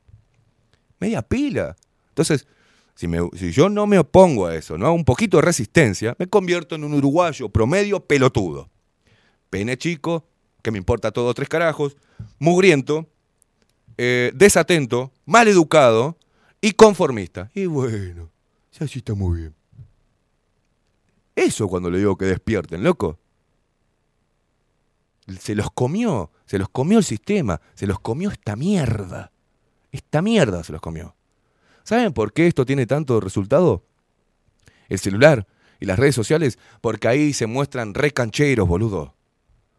Media 0.99 1.21
pila. 1.21 1.75
Entonces, 2.09 2.47
si, 2.95 3.07
me- 3.07 3.29
si 3.37 3.51
yo 3.51 3.69
no 3.69 3.87
me 3.87 3.97
opongo 3.99 4.45
a 4.47 4.55
eso, 4.55 4.77
no 4.77 4.85
hago 4.85 4.95
un 4.95 5.05
poquito 5.05 5.37
de 5.37 5.43
resistencia, 5.43 6.15
me 6.19 6.27
convierto 6.27 6.75
en 6.75 6.83
un 6.83 6.93
uruguayo 6.93 7.49
promedio 7.49 7.99
pelotudo. 8.05 8.69
Pene 9.49 9.77
chico, 9.77 10.25
que 10.61 10.71
me 10.71 10.77
importa 10.77 11.11
todo 11.11 11.33
tres 11.33 11.47
carajos, 11.49 11.95
mugriento, 12.37 13.07
eh, 13.97 14.31
desatento, 14.35 15.11
mal 15.25 15.47
educado 15.47 16.17
y 16.61 16.71
conformista. 16.73 17.49
Y 17.53 17.65
bueno, 17.65 18.29
ya 18.77 18.87
sí 18.87 18.99
está 18.99 19.13
muy 19.15 19.39
bien. 19.39 19.55
Eso 21.35 21.67
cuando 21.69 21.89
le 21.89 21.99
digo 21.99 22.17
que 22.17 22.25
despierten, 22.25 22.83
loco. 22.83 23.17
Se 25.39 25.55
los 25.55 25.71
comió, 25.71 26.31
se 26.45 26.57
los 26.57 26.69
comió 26.69 26.97
el 26.97 27.03
sistema, 27.03 27.61
se 27.75 27.87
los 27.87 27.99
comió 27.99 28.29
esta 28.31 28.55
mierda. 28.55 29.31
Esta 29.91 30.21
mierda 30.21 30.63
se 30.63 30.71
los 30.71 30.81
comió. 30.81 31.15
¿Saben 31.83 32.13
por 32.13 32.33
qué 32.33 32.47
esto 32.47 32.65
tiene 32.65 32.85
tanto 32.85 33.19
resultado? 33.19 33.83
El 34.87 34.99
celular 34.99 35.47
y 35.79 35.85
las 35.85 35.97
redes 35.97 36.15
sociales 36.15 36.59
porque 36.81 37.07
ahí 37.07 37.33
se 37.33 37.47
muestran 37.47 37.93
re 37.93 38.11
cancheros, 38.11 38.67
boludo. 38.67 39.15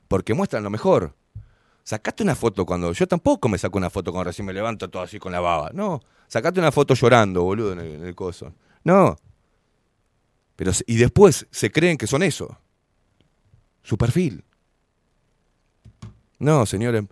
Porque 0.08 0.34
muestran 0.34 0.64
lo 0.64 0.70
mejor. 0.70 1.14
Sacate 1.84 2.22
una 2.22 2.34
foto 2.34 2.66
cuando. 2.66 2.92
Yo 2.92 3.06
tampoco 3.06 3.48
me 3.48 3.58
saco 3.58 3.78
una 3.78 3.90
foto 3.90 4.12
cuando 4.12 4.30
recién 4.30 4.46
me 4.46 4.52
levanto 4.52 4.88
todo 4.90 5.02
así 5.02 5.18
con 5.18 5.32
la 5.32 5.40
baba. 5.40 5.70
No. 5.72 6.00
Sacate 6.28 6.60
una 6.60 6.72
foto 6.72 6.94
llorando, 6.94 7.42
boludo, 7.42 7.72
en 7.72 8.04
el, 8.04 8.14
coso. 8.14 8.52
No. 8.84 9.16
Pero, 10.56 10.72
y 10.86 10.96
después 10.96 11.46
se 11.50 11.70
creen 11.70 11.96
que 11.96 12.06
son 12.06 12.22
eso. 12.22 12.58
Su 13.82 13.96
perfil. 13.96 14.44
No, 16.38 16.66
señores. 16.66 17.04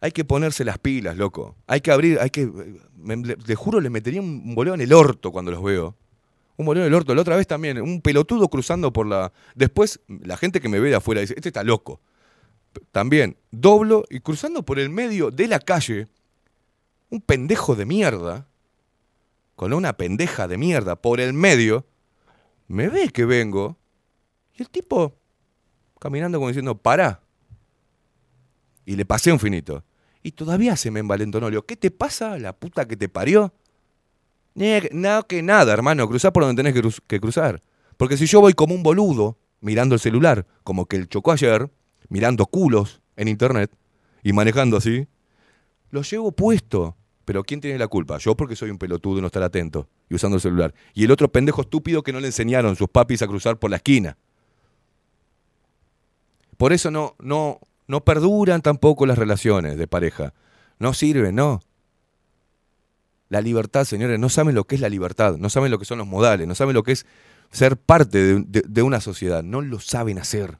Hay 0.00 0.12
que 0.12 0.24
ponerse 0.24 0.64
las 0.64 0.78
pilas, 0.78 1.16
loco. 1.16 1.56
Hay 1.66 1.80
que 1.80 1.90
abrir, 1.90 2.18
hay 2.20 2.30
que. 2.30 2.50
le 2.96 3.54
juro, 3.54 3.80
le 3.80 3.90
metería 3.90 4.20
un 4.20 4.54
boleo 4.54 4.74
en 4.74 4.80
el 4.80 4.92
orto 4.92 5.30
cuando 5.30 5.50
los 5.50 5.62
veo. 5.62 5.96
Un 6.56 6.66
boleo 6.66 6.84
en 6.84 6.88
el 6.88 6.94
orto. 6.94 7.14
La 7.14 7.20
otra 7.20 7.36
vez 7.36 7.46
también, 7.46 7.80
un 7.80 8.00
pelotudo 8.00 8.48
cruzando 8.48 8.92
por 8.92 9.06
la. 9.06 9.32
Después, 9.54 10.00
la 10.08 10.36
gente 10.36 10.60
que 10.60 10.68
me 10.68 10.80
ve 10.80 10.88
de 10.88 10.96
afuera 10.96 11.20
dice: 11.20 11.34
Este 11.36 11.50
está 11.50 11.62
loco. 11.62 12.00
También, 12.92 13.36
doblo 13.50 14.04
y 14.08 14.20
cruzando 14.20 14.64
por 14.64 14.78
el 14.78 14.90
medio 14.90 15.30
de 15.30 15.48
la 15.48 15.58
calle, 15.58 16.06
un 17.10 17.20
pendejo 17.20 17.74
de 17.74 17.84
mierda, 17.84 18.46
con 19.56 19.72
una 19.72 19.92
pendeja 19.94 20.48
de 20.48 20.56
mierda 20.56 20.96
por 20.96 21.20
el 21.20 21.32
medio, 21.32 21.84
me 22.68 22.88
ve 22.88 23.08
que 23.08 23.24
vengo, 23.24 23.76
y 24.54 24.62
el 24.62 24.70
tipo 24.70 25.18
caminando 25.98 26.38
como 26.38 26.48
diciendo, 26.48 26.76
pará. 26.76 27.20
Y 28.86 28.96
le 28.96 29.04
pasé 29.04 29.30
un 29.30 29.38
finito. 29.38 29.84
Y 30.22 30.32
todavía 30.32 30.76
se 30.76 30.90
me 30.90 31.00
envalentonó. 31.00 31.46
Le 31.48 31.52
digo, 31.52 31.62
¿qué 31.66 31.76
te 31.76 31.90
pasa, 31.90 32.38
la 32.38 32.52
puta 32.52 32.86
que 32.86 32.96
te 32.96 33.08
parió? 33.08 33.52
"Nie, 34.54 34.88
No, 34.92 35.26
que 35.26 35.42
nada, 35.42 35.72
hermano, 35.72 36.08
cruzá 36.08 36.32
por 36.32 36.42
donde 36.44 36.60
tenés 36.62 36.74
que, 36.74 36.80
cruz- 36.82 37.00
que 37.06 37.20
cruzar. 37.20 37.62
Porque 37.96 38.16
si 38.16 38.26
yo 38.26 38.40
voy 38.40 38.52
como 38.52 38.74
un 38.74 38.82
boludo, 38.82 39.38
mirando 39.60 39.94
el 39.94 40.00
celular, 40.00 40.46
como 40.64 40.86
que 40.86 40.96
el 40.96 41.08
chocó 41.08 41.32
ayer, 41.32 41.70
mirando 42.08 42.46
culos 42.46 43.00
en 43.16 43.28
internet 43.28 43.70
y 44.22 44.32
manejando 44.32 44.76
así, 44.76 45.06
lo 45.90 46.02
llevo 46.02 46.32
puesto. 46.32 46.96
Pero 47.24 47.44
¿quién 47.44 47.60
tiene 47.60 47.78
la 47.78 47.86
culpa? 47.86 48.18
Yo 48.18 48.36
porque 48.36 48.56
soy 48.56 48.70
un 48.70 48.78
pelotudo 48.78 49.18
y 49.18 49.20
no 49.20 49.28
estar 49.28 49.42
atento 49.42 49.88
y 50.08 50.14
usando 50.16 50.36
el 50.36 50.40
celular. 50.40 50.74
Y 50.94 51.04
el 51.04 51.10
otro 51.12 51.30
pendejo 51.30 51.60
estúpido 51.62 52.02
que 52.02 52.12
no 52.12 52.18
le 52.20 52.26
enseñaron 52.26 52.74
sus 52.76 52.88
papis 52.88 53.22
a 53.22 53.26
cruzar 53.28 53.58
por 53.58 53.70
la 53.70 53.76
esquina. 53.76 54.16
Por 56.56 56.72
eso 56.72 56.90
no, 56.90 57.14
no, 57.20 57.60
no 57.90 58.04
perduran 58.04 58.62
tampoco 58.62 59.04
las 59.04 59.18
relaciones 59.18 59.76
de 59.76 59.88
pareja. 59.88 60.32
No 60.78 60.94
sirven, 60.94 61.34
no. 61.34 61.60
La 63.28 63.40
libertad, 63.40 63.84
señores, 63.84 64.18
no 64.18 64.28
saben 64.28 64.54
lo 64.54 64.64
que 64.64 64.76
es 64.76 64.80
la 64.80 64.88
libertad, 64.88 65.36
no 65.36 65.50
saben 65.50 65.72
lo 65.72 65.78
que 65.78 65.84
son 65.84 65.98
los 65.98 66.06
modales, 66.06 66.46
no 66.46 66.54
saben 66.54 66.74
lo 66.74 66.84
que 66.84 66.92
es 66.92 67.04
ser 67.50 67.76
parte 67.76 68.42
de, 68.44 68.82
una 68.82 69.00
sociedad, 69.00 69.42
no 69.42 69.60
lo 69.60 69.80
saben 69.80 70.18
hacer. 70.18 70.58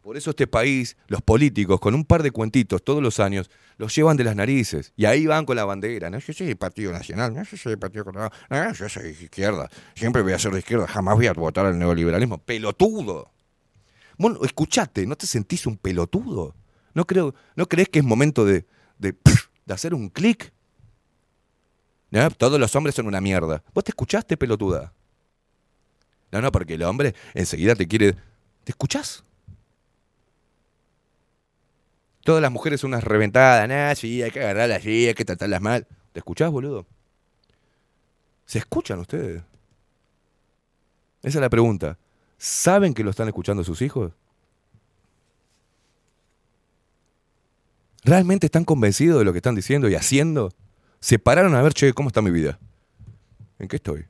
Por 0.00 0.16
eso 0.16 0.30
este 0.30 0.46
país, 0.46 0.96
los 1.08 1.22
políticos, 1.22 1.80
con 1.80 1.94
un 1.94 2.04
par 2.04 2.22
de 2.22 2.30
cuentitos 2.30 2.84
todos 2.84 3.02
los 3.02 3.18
años, 3.18 3.50
los 3.76 3.94
llevan 3.96 4.16
de 4.16 4.24
las 4.24 4.36
narices. 4.36 4.92
Y 4.96 5.06
ahí 5.06 5.26
van 5.26 5.44
con 5.44 5.56
la 5.56 5.64
bandera. 5.64 6.08
No, 6.08 6.18
yo 6.18 6.32
soy 6.32 6.54
Partido 6.54 6.92
Nacional, 6.92 7.34
no, 7.34 7.42
yo 7.42 7.56
soy 7.56 7.76
Partido 7.76 8.04
Colorado, 8.04 8.30
no, 8.48 8.72
yo 8.72 8.88
soy 8.88 9.08
izquierda. 9.08 9.68
Siempre 9.94 10.22
voy 10.22 10.34
a 10.34 10.38
ser 10.38 10.52
de 10.52 10.60
izquierda, 10.60 10.86
jamás 10.86 11.16
voy 11.16 11.26
a 11.26 11.32
votar 11.32 11.66
al 11.66 11.78
neoliberalismo. 11.78 12.38
¡Pelotudo! 12.38 13.33
Bueno, 14.18 14.44
escuchate, 14.44 15.06
¿no 15.06 15.16
te 15.16 15.26
sentís 15.26 15.66
un 15.66 15.76
pelotudo? 15.76 16.54
¿No, 16.94 17.06
creo, 17.06 17.34
¿no 17.56 17.66
crees 17.66 17.88
que 17.88 17.98
es 17.98 18.04
momento 18.04 18.44
de, 18.44 18.66
de, 18.98 19.16
de 19.66 19.74
hacer 19.74 19.94
un 19.94 20.08
clic? 20.08 20.52
No, 22.10 22.30
todos 22.30 22.60
los 22.60 22.74
hombres 22.76 22.94
son 22.94 23.06
una 23.06 23.20
mierda. 23.20 23.62
¿Vos 23.74 23.82
te 23.82 23.90
escuchaste, 23.90 24.36
pelotuda? 24.36 24.92
No, 26.30 26.40
no, 26.40 26.52
porque 26.52 26.74
el 26.74 26.82
hombre 26.82 27.14
enseguida 27.34 27.74
te 27.74 27.88
quiere... 27.88 28.14
¿Te 28.64 28.72
escuchás? 28.72 29.24
Todas 32.22 32.40
las 32.40 32.50
mujeres 32.50 32.80
son 32.80 32.88
unas 32.88 33.04
reventadas. 33.04 33.68
Nah, 33.68 33.94
sí, 33.94 34.22
hay 34.22 34.30
que 34.30 34.40
agarrarlas 34.40 34.78
así, 34.78 35.08
hay 35.08 35.14
que 35.14 35.24
tratarlas 35.24 35.60
mal. 35.60 35.86
¿Te 36.12 36.20
escuchás, 36.20 36.50
boludo? 36.50 36.86
¿Se 38.46 38.58
escuchan 38.58 39.00
ustedes? 39.00 39.42
Esa 41.22 41.38
es 41.38 41.42
la 41.42 41.50
pregunta. 41.50 41.98
¿Saben 42.38 42.94
que 42.94 43.04
lo 43.04 43.10
están 43.10 43.28
escuchando 43.28 43.64
sus 43.64 43.82
hijos? 43.82 44.12
¿Realmente 48.04 48.46
están 48.46 48.64
convencidos 48.64 49.18
de 49.18 49.24
lo 49.24 49.32
que 49.32 49.38
están 49.38 49.54
diciendo 49.54 49.88
y 49.88 49.94
haciendo? 49.94 50.52
¿Se 51.00 51.18
pararon 51.18 51.54
a 51.54 51.62
ver, 51.62 51.72
che, 51.72 51.92
cómo 51.94 52.08
está 52.08 52.20
mi 52.20 52.30
vida? 52.30 52.58
¿En 53.58 53.68
qué 53.68 53.76
estoy? 53.76 54.06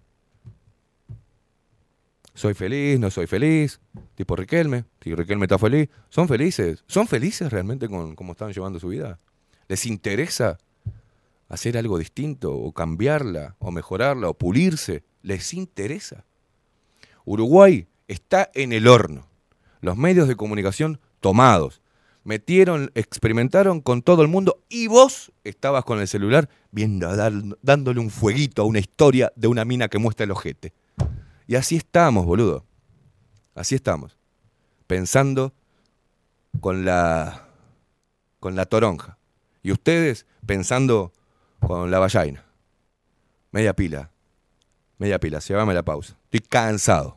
¿Soy 2.35 2.55
feliz? 2.55 2.99
¿No 2.99 3.11
soy 3.11 3.29
feliz? 3.29 3.81
Tipo 4.17 4.35
Riquelme. 4.35 4.85
Si 5.01 5.15
Riquelme 5.15 5.45
está 5.45 5.59
feliz. 5.59 5.89
¿Son 6.09 6.27
felices? 6.27 6.83
¿Son 6.89 7.07
felices 7.07 7.53
realmente 7.53 7.89
con 7.89 8.17
cómo 8.17 8.33
están 8.33 8.53
llevando 8.53 8.81
su 8.81 8.89
vida? 8.89 9.21
¿Les 9.69 9.87
interesa 9.87 10.59
hacer 11.49 11.79
algo 11.79 11.97
distinto 11.97 12.53
o 12.53 12.73
cambiarla 12.73 13.55
o 13.61 13.71
mejorarla 13.71 14.29
o 14.29 14.35
pulirse? 14.35 15.05
¿Les 15.23 15.55
interesa? 15.55 16.25
Uruguay 17.25 17.87
está 18.09 18.51
en 18.55 18.73
el 18.73 18.89
horno. 18.89 19.27
Los 19.81 19.97
medios 19.97 20.29
de 20.29 20.37
comunicación 20.37 21.01
tomados. 21.21 21.81
Metieron, 22.25 22.91
experimentaron 22.95 23.81
con 23.81 24.01
todo 24.03 24.23
el 24.23 24.29
mundo 24.29 24.63
y 24.71 24.87
vos 24.87 25.31
estabas 25.45 25.85
con 25.85 26.01
el 26.01 26.09
celular 26.09 26.49
viendo, 26.71 27.15
dándole 27.61 28.01
un 28.01 28.11
fueguito 28.11 28.63
a 28.63 28.65
una 28.65 28.79
historia 28.79 29.31
de 29.37 29.49
una 29.49 29.65
mina 29.65 29.89
que 29.89 29.99
muestra 29.99 30.25
el 30.25 30.31
ojete. 30.31 30.73
Y 31.47 31.57
así 31.57 31.77
estamos, 31.77 32.25
boludo. 32.25 32.65
Así 33.55 33.75
estamos. 33.75 34.17
Pensando 34.87 35.53
con 36.61 36.85
la 36.85 37.49
con 38.41 38.57
la 38.57 38.67
toronja. 38.67 39.19
Y 39.63 39.73
ustedes 39.73 40.27
pensando 40.47 41.13
con 41.61 41.91
la 41.91 41.99
vallaina. 41.99 42.45
Media 43.53 43.75
pila. 43.75 44.11
Media 44.99 45.19
pila. 45.19 45.39
Llévame 45.39 45.73
la 45.75 45.83
pausa. 45.83 46.17
Estoy 46.25 46.41
cansado. 46.41 47.17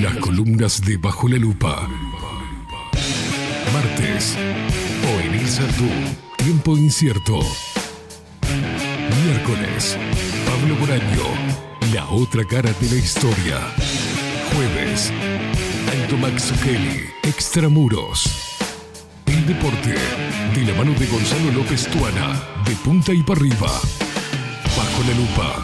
Las 0.00 0.16
columnas 0.16 0.80
de 0.80 0.96
Bajo 0.96 1.28
la 1.28 1.36
Lupa. 1.36 1.86
Martes. 3.70 4.34
O 5.04 5.20
en 5.20 5.38
Tú. 5.76 6.42
Tiempo 6.42 6.74
incierto. 6.74 7.40
Miércoles. 9.24 9.98
Pablo 10.46 10.76
Boraño. 10.76 11.24
La 11.92 12.08
otra 12.08 12.46
cara 12.46 12.72
de 12.72 12.88
la 12.88 12.96
historia. 12.96 13.60
Jueves. 14.54 15.12
Alto 15.92 16.16
Max. 16.16 16.50
Extramuros. 17.24 18.56
El 19.26 19.46
deporte. 19.46 19.96
De 20.54 20.62
la 20.64 20.78
mano 20.78 20.98
de 20.98 21.06
Gonzalo 21.08 21.52
López 21.52 21.86
Tuana. 21.88 22.42
De 22.64 22.74
punta 22.76 23.12
y 23.12 23.22
para 23.22 23.38
arriba. 23.38 23.68
Bajo 24.78 25.02
la 25.06 25.14
lupa. 25.14 25.62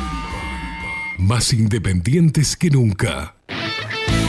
Más 1.16 1.54
independientes 1.54 2.54
que 2.54 2.68
nunca. 2.68 3.35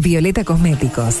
Violeta 0.00 0.44
Cosméticos. 0.44 1.20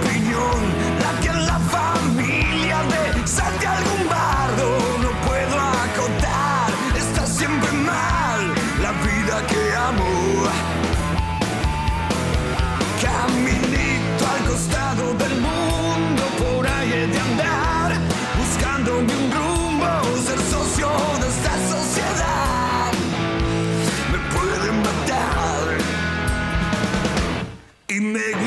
Y 28.00 28.39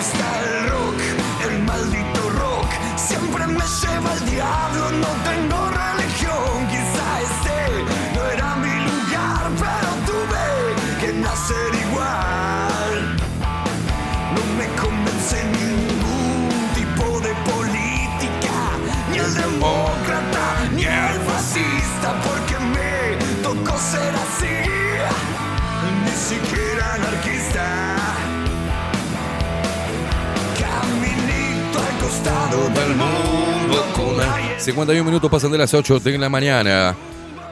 costado 32.53 32.69
del 32.69 32.95
mundo 32.95 33.85
con 33.95 34.19
aire 34.19 34.59
51 34.59 35.03
minutos 35.03 35.29
pasan 35.29 35.51
de 35.51 35.57
las 35.57 35.73
8 35.73 35.99
de 35.99 36.17
la 36.17 36.29
mañana. 36.29 36.95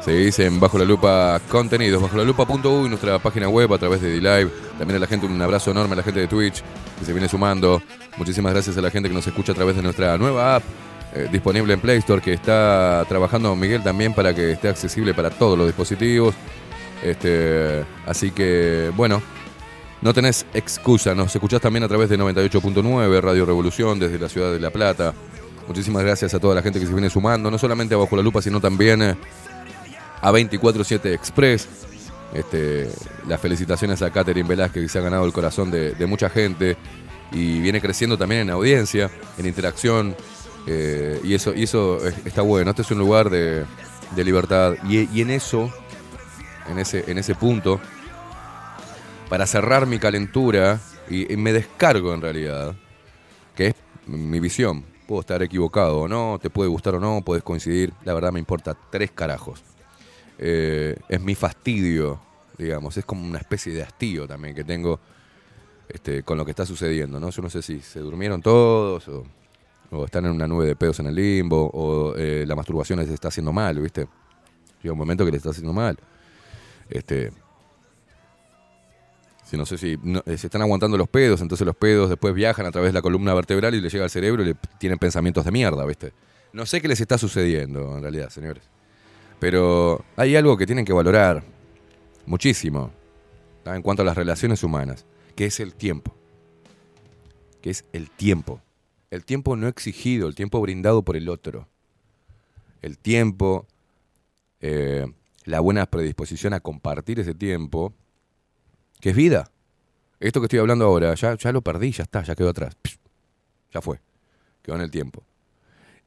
Se 0.03 0.11
dicen 0.11 0.59
Bajo 0.59 0.77
la 0.77 0.85
Lupa 0.85 1.39
contenidos, 1.47 2.01
bajo 2.01 2.17
la 2.17 2.23
lupa.uy, 2.23 2.89
nuestra 2.89 3.19
página 3.19 3.47
web 3.47 3.71
a 3.71 3.77
través 3.77 4.01
de 4.01 4.13
D-Live. 4.13 4.49
También 4.79 4.97
a 4.97 4.99
la 4.99 5.07
gente, 5.07 5.27
un 5.27 5.39
abrazo 5.39 5.71
enorme 5.71 5.93
a 5.93 5.97
la 5.97 6.03
gente 6.03 6.21
de 6.21 6.27
Twitch 6.27 6.63
que 6.99 7.05
se 7.05 7.13
viene 7.13 7.27
sumando. 7.27 7.81
Muchísimas 8.17 8.53
gracias 8.53 8.77
a 8.77 8.81
la 8.81 8.89
gente 8.89 9.09
que 9.09 9.15
nos 9.15 9.27
escucha 9.27 9.51
a 9.51 9.55
través 9.55 9.75
de 9.75 9.83
nuestra 9.83 10.17
nueva 10.17 10.55
app 10.55 10.63
eh, 11.13 11.27
disponible 11.31 11.73
en 11.73 11.81
Play 11.81 11.99
Store 11.99 12.21
que 12.21 12.33
está 12.33 13.05
trabajando 13.07 13.55
Miguel 13.55 13.83
también 13.83 14.13
para 14.13 14.33
que 14.33 14.51
esté 14.51 14.69
accesible 14.69 15.13
para 15.13 15.29
todos 15.29 15.57
los 15.57 15.67
dispositivos. 15.67 16.33
Este, 17.03 17.83
así 18.07 18.31
que, 18.31 18.91
bueno, 18.95 19.21
no 20.01 20.13
tenés 20.13 20.45
excusa. 20.53 21.13
Nos 21.15 21.33
escuchás 21.35 21.61
también 21.61 21.83
a 21.83 21.87
través 21.87 22.09
de 22.09 22.17
98.9 22.17 23.21
Radio 23.21 23.45
Revolución 23.45 23.99
desde 23.99 24.17
la 24.19 24.29
ciudad 24.29 24.51
de 24.51 24.59
La 24.59 24.71
Plata. 24.71 25.13
Muchísimas 25.67 26.03
gracias 26.03 26.33
a 26.33 26.39
toda 26.39 26.55
la 26.55 26.61
gente 26.61 26.79
que 26.79 26.85
se 26.87 26.91
viene 26.93 27.09
sumando, 27.09 27.49
no 27.51 27.57
solamente 27.57 27.93
a 27.93 27.97
Bajo 27.97 28.15
la 28.15 28.23
Lupa, 28.23 28.41
sino 28.41 28.59
también 28.59 29.01
eh, 29.01 29.15
a 30.21 30.31
24-7 30.31 31.13
Express. 31.13 31.67
Este, 32.33 32.89
las 33.27 33.39
felicitaciones 33.41 34.01
a 34.01 34.09
Catherine 34.09 34.47
Velázquez 34.47 34.83
que 34.83 34.89
se 34.89 34.97
ha 34.97 35.01
ganado 35.01 35.25
el 35.25 35.33
corazón 35.33 35.69
de, 35.69 35.93
mucha 36.07 36.29
gente 36.29 36.77
y 37.33 37.59
viene 37.59 37.81
creciendo 37.81 38.17
también 38.17 38.41
en 38.41 38.49
audiencia, 38.51 39.09
en 39.37 39.45
interacción. 39.45 40.15
eh, 40.67 41.19
y 41.23 41.33
eso, 41.33 41.53
y 41.53 41.63
eso 41.63 41.97
es- 42.07 42.15
está 42.25 42.41
bueno. 42.41 42.69
Este 42.71 42.81
es 42.83 42.91
un 42.91 42.99
lugar 42.99 43.29
de, 43.29 43.65
de 44.15 44.23
libertad. 44.23 44.73
Y, 44.87 45.09
y 45.15 45.21
en 45.21 45.29
eso, 45.31 45.71
en 46.69 46.79
ese, 46.79 47.03
en 47.07 47.17
ese 47.17 47.35
punto, 47.35 47.79
para 49.31 49.47
cerrar 49.47 49.87
mi 49.87 49.97
calentura, 49.97 50.81
y, 51.09 51.37
me 51.37 51.53
descargo 51.53 52.13
en 52.13 52.19
realidad, 52.19 52.75
que 53.55 53.67
es 53.67 53.75
mi 54.05 54.41
visión. 54.41 54.83
Puedo 55.07 55.21
estar 55.21 55.41
equivocado 55.41 55.99
o 55.99 56.07
no, 56.09 56.37
te 56.41 56.49
puede 56.49 56.69
gustar 56.69 56.95
o 56.95 56.99
no, 56.99 57.21
puedes 57.21 57.41
coincidir. 57.41 57.93
La 58.03 58.13
verdad 58.13 58.33
me 58.33 58.39
importa 58.39 58.75
tres 58.89 59.11
carajos. 59.11 59.63
Eh, 60.37 60.97
es 61.07 61.21
mi 61.21 61.33
fastidio, 61.33 62.19
digamos. 62.57 62.97
Es 62.97 63.05
como 63.05 63.25
una 63.25 63.37
especie 63.39 63.71
de 63.71 63.81
hastío 63.81 64.27
también 64.27 64.53
que 64.53 64.65
tengo 64.65 64.99
este, 65.87 66.23
con 66.23 66.37
lo 66.37 66.43
que 66.43 66.51
está 66.51 66.65
sucediendo, 66.65 67.17
¿no? 67.17 67.29
Yo 67.29 67.41
no 67.41 67.49
sé 67.49 67.61
si 67.61 67.79
se 67.79 68.01
durmieron 68.01 68.41
todos 68.41 69.07
o, 69.07 69.23
están 70.03 70.25
en 70.25 70.31
una 70.31 70.45
nube 70.45 70.65
de 70.65 70.75
pedos 70.75 70.99
en 70.99 71.05
el 71.05 71.15
limbo 71.15 71.71
o 71.73 72.17
eh, 72.17 72.43
la 72.45 72.55
masturbación 72.57 72.99
les 72.99 73.07
está 73.07 73.29
haciendo 73.29 73.53
mal, 73.53 73.79
¿viste? 73.79 74.09
Llega 74.83 74.91
un 74.91 74.99
momento 74.99 75.23
que 75.23 75.31
le 75.31 75.37
está 75.37 75.51
haciendo 75.51 75.71
mal. 75.71 75.97
Este, 76.89 77.31
no 79.57 79.65
sé 79.65 79.77
si 79.77 79.97
eh, 80.25 80.37
se 80.37 80.47
están 80.47 80.61
aguantando 80.61 80.97
los 80.97 81.07
pedos, 81.09 81.41
entonces 81.41 81.65
los 81.65 81.75
pedos 81.75 82.09
después 82.09 82.33
viajan 82.33 82.65
a 82.65 82.71
través 82.71 82.89
de 82.89 82.93
la 82.93 83.01
columna 83.01 83.33
vertebral 83.33 83.75
y 83.75 83.81
le 83.81 83.89
llega 83.89 84.03
al 84.03 84.09
cerebro 84.09 84.43
y 84.43 84.47
le 84.47 84.55
tienen 84.79 84.97
pensamientos 84.97 85.45
de 85.45 85.51
mierda, 85.51 85.85
¿viste? 85.85 86.13
No 86.53 86.65
sé 86.65 86.81
qué 86.81 86.87
les 86.87 86.99
está 86.99 87.17
sucediendo 87.17 87.97
en 87.97 88.01
realidad, 88.01 88.29
señores. 88.29 88.63
Pero 89.39 90.03
hay 90.15 90.35
algo 90.35 90.57
que 90.57 90.65
tienen 90.65 90.85
que 90.85 90.93
valorar 90.93 91.43
muchísimo 92.25 92.91
¿tá? 93.63 93.75
en 93.75 93.81
cuanto 93.81 94.03
a 94.03 94.05
las 94.05 94.17
relaciones 94.17 94.63
humanas, 94.63 95.05
que 95.35 95.45
es 95.45 95.59
el 95.59 95.73
tiempo. 95.73 96.15
Que 97.61 97.71
es 97.71 97.85
el 97.93 98.09
tiempo. 98.09 98.61
El 99.09 99.25
tiempo 99.25 99.55
no 99.55 99.67
exigido, 99.67 100.27
el 100.27 100.35
tiempo 100.35 100.61
brindado 100.61 101.01
por 101.03 101.17
el 101.17 101.29
otro. 101.29 101.67
El 102.81 102.97
tiempo, 102.97 103.65
eh, 104.59 105.05
la 105.45 105.59
buena 105.59 105.85
predisposición 105.85 106.53
a 106.53 106.59
compartir 106.59 107.19
ese 107.19 107.33
tiempo, 107.33 107.93
que 109.01 109.09
es 109.09 109.15
vida. 109.15 109.51
Esto 110.19 110.39
que 110.39 110.45
estoy 110.45 110.59
hablando 110.59 110.85
ahora, 110.85 111.13
ya, 111.15 111.35
ya 111.35 111.51
lo 111.51 111.61
perdí, 111.61 111.91
ya 111.91 112.03
está, 112.03 112.23
ya 112.23 112.35
quedó 112.35 112.49
atrás. 112.49 112.77
Ya 113.73 113.81
fue. 113.81 113.99
Quedó 114.61 114.75
en 114.75 114.81
el 114.81 114.91
tiempo. 114.91 115.23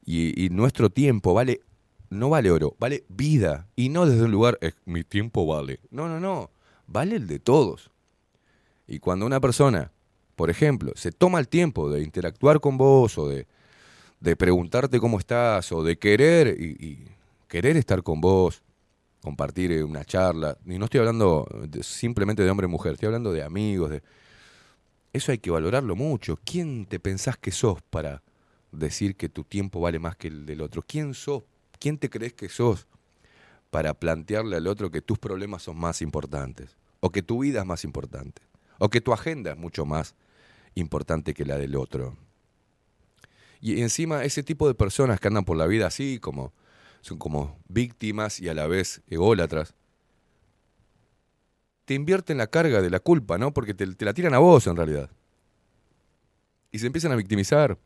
Y, 0.05 0.45
y 0.45 0.49
nuestro 0.49 0.89
tiempo 0.89 1.33
vale, 1.33 1.61
no 2.09 2.29
vale 2.29 2.51
oro, 2.51 2.75
vale 2.79 3.03
vida. 3.09 3.67
Y 3.75 3.89
no 3.89 4.05
desde 4.05 4.23
un 4.23 4.31
lugar, 4.31 4.57
"Es- 4.61 4.75
mi 4.85 5.03
tiempo 5.03 5.45
vale. 5.45 5.79
No, 5.91 6.07
no, 6.07 6.19
no. 6.19 6.49
Vale 6.87 7.15
el 7.17 7.27
de 7.27 7.39
todos. 7.39 7.89
Y 8.87 8.99
cuando 8.99 9.25
una 9.25 9.39
persona, 9.39 9.91
por 10.35 10.49
ejemplo, 10.49 10.91
se 10.95 11.11
toma 11.11 11.39
el 11.39 11.47
tiempo 11.47 11.89
de 11.89 12.03
interactuar 12.03 12.59
con 12.59 12.77
vos 12.77 13.17
o 13.17 13.27
de, 13.27 13.47
de 14.19 14.35
preguntarte 14.35 14.99
cómo 14.99 15.17
estás 15.19 15.71
o 15.71 15.83
de 15.83 15.97
querer 15.97 16.55
y, 16.59 16.85
y 16.85 17.07
querer 17.47 17.75
estar 17.77 18.03
con 18.03 18.21
vos, 18.21 18.61
compartir 19.25 19.71
eh, 19.71 19.83
una 19.83 20.05
charla, 20.05 20.55
y 20.67 20.77
no 20.77 20.85
estoy 20.85 20.99
hablando 20.99 21.47
simplemente 21.81 22.43
de 22.43 22.49
hombre 22.51 22.67
y 22.67 22.69
mujer, 22.69 22.93
estoy 22.93 23.07
hablando 23.07 23.33
de 23.33 23.41
amigos, 23.41 23.89
de... 23.89 24.03
Eso 25.13 25.31
hay 25.31 25.39
que 25.39 25.49
valorarlo 25.49 25.95
mucho. 25.95 26.37
¿Quién 26.45 26.85
te 26.85 26.99
pensás 26.99 27.35
que 27.35 27.51
sos 27.51 27.81
para 27.81 28.21
decir 28.71 29.15
que 29.15 29.27
tu 29.27 29.43
tiempo 29.43 29.79
vale 29.79 29.97
más 29.97 30.15
que 30.15 30.27
el 30.27 30.45
del 30.45 30.61
otro? 30.61 30.83
¿Quién 30.85 31.15
sos? 31.15 31.41
¿Quién 31.79 31.97
te 31.97 32.09
crees 32.09 32.33
que 32.33 32.49
sos 32.49 32.85
para 33.71 33.95
plantearle 33.95 34.57
al 34.57 34.67
otro 34.67 34.91
que 34.91 35.01
tus 35.01 35.17
problemas 35.17 35.63
son 35.63 35.77
más 35.77 36.03
importantes? 36.03 36.75
O 36.99 37.11
que 37.11 37.23
tu 37.23 37.39
vida 37.39 37.61
es 37.61 37.65
más 37.65 37.83
importante? 37.83 38.43
O 38.77 38.89
que 38.89 39.01
tu 39.01 39.11
agenda 39.11 39.51
es 39.53 39.57
mucho 39.57 39.85
más 39.85 40.13
importante 40.75 41.33
que 41.33 41.45
la 41.45 41.57
del 41.57 41.77
otro? 41.77 42.15
Y 43.61 43.81
encima 43.81 44.23
ese 44.23 44.43
tipo 44.43 44.67
de 44.67 44.75
personas 44.75 45.19
que 45.19 45.29
andan 45.29 45.45
por 45.45 45.57
la 45.57 45.65
vida 45.65 45.87
así, 45.87 46.19
como 46.19 46.53
son 47.05 47.19
como 47.19 47.59
víctimas 47.67 48.39
y 48.39 48.49
a 48.49 48.55
la 48.55 48.65
vez 48.65 49.03
ególatras, 49.07 49.75
te 51.85 51.93
invierten 51.93 52.39
la 52.39 52.47
carga 52.47 52.81
de 52.81 52.89
la 52.89 52.99
culpa, 52.99 53.37
¿no? 53.37 53.53
Porque 53.53 53.75
te, 53.75 53.85
la 54.03 54.13
tiran 54.15 54.33
a 54.33 54.39
vos 54.39 54.65
en 54.65 54.75
realidad. 54.75 55.11
Y 56.71 56.79
se 56.79 56.87
empiezan 56.87 57.11
a 57.11 57.15
victimizar. 57.15 57.77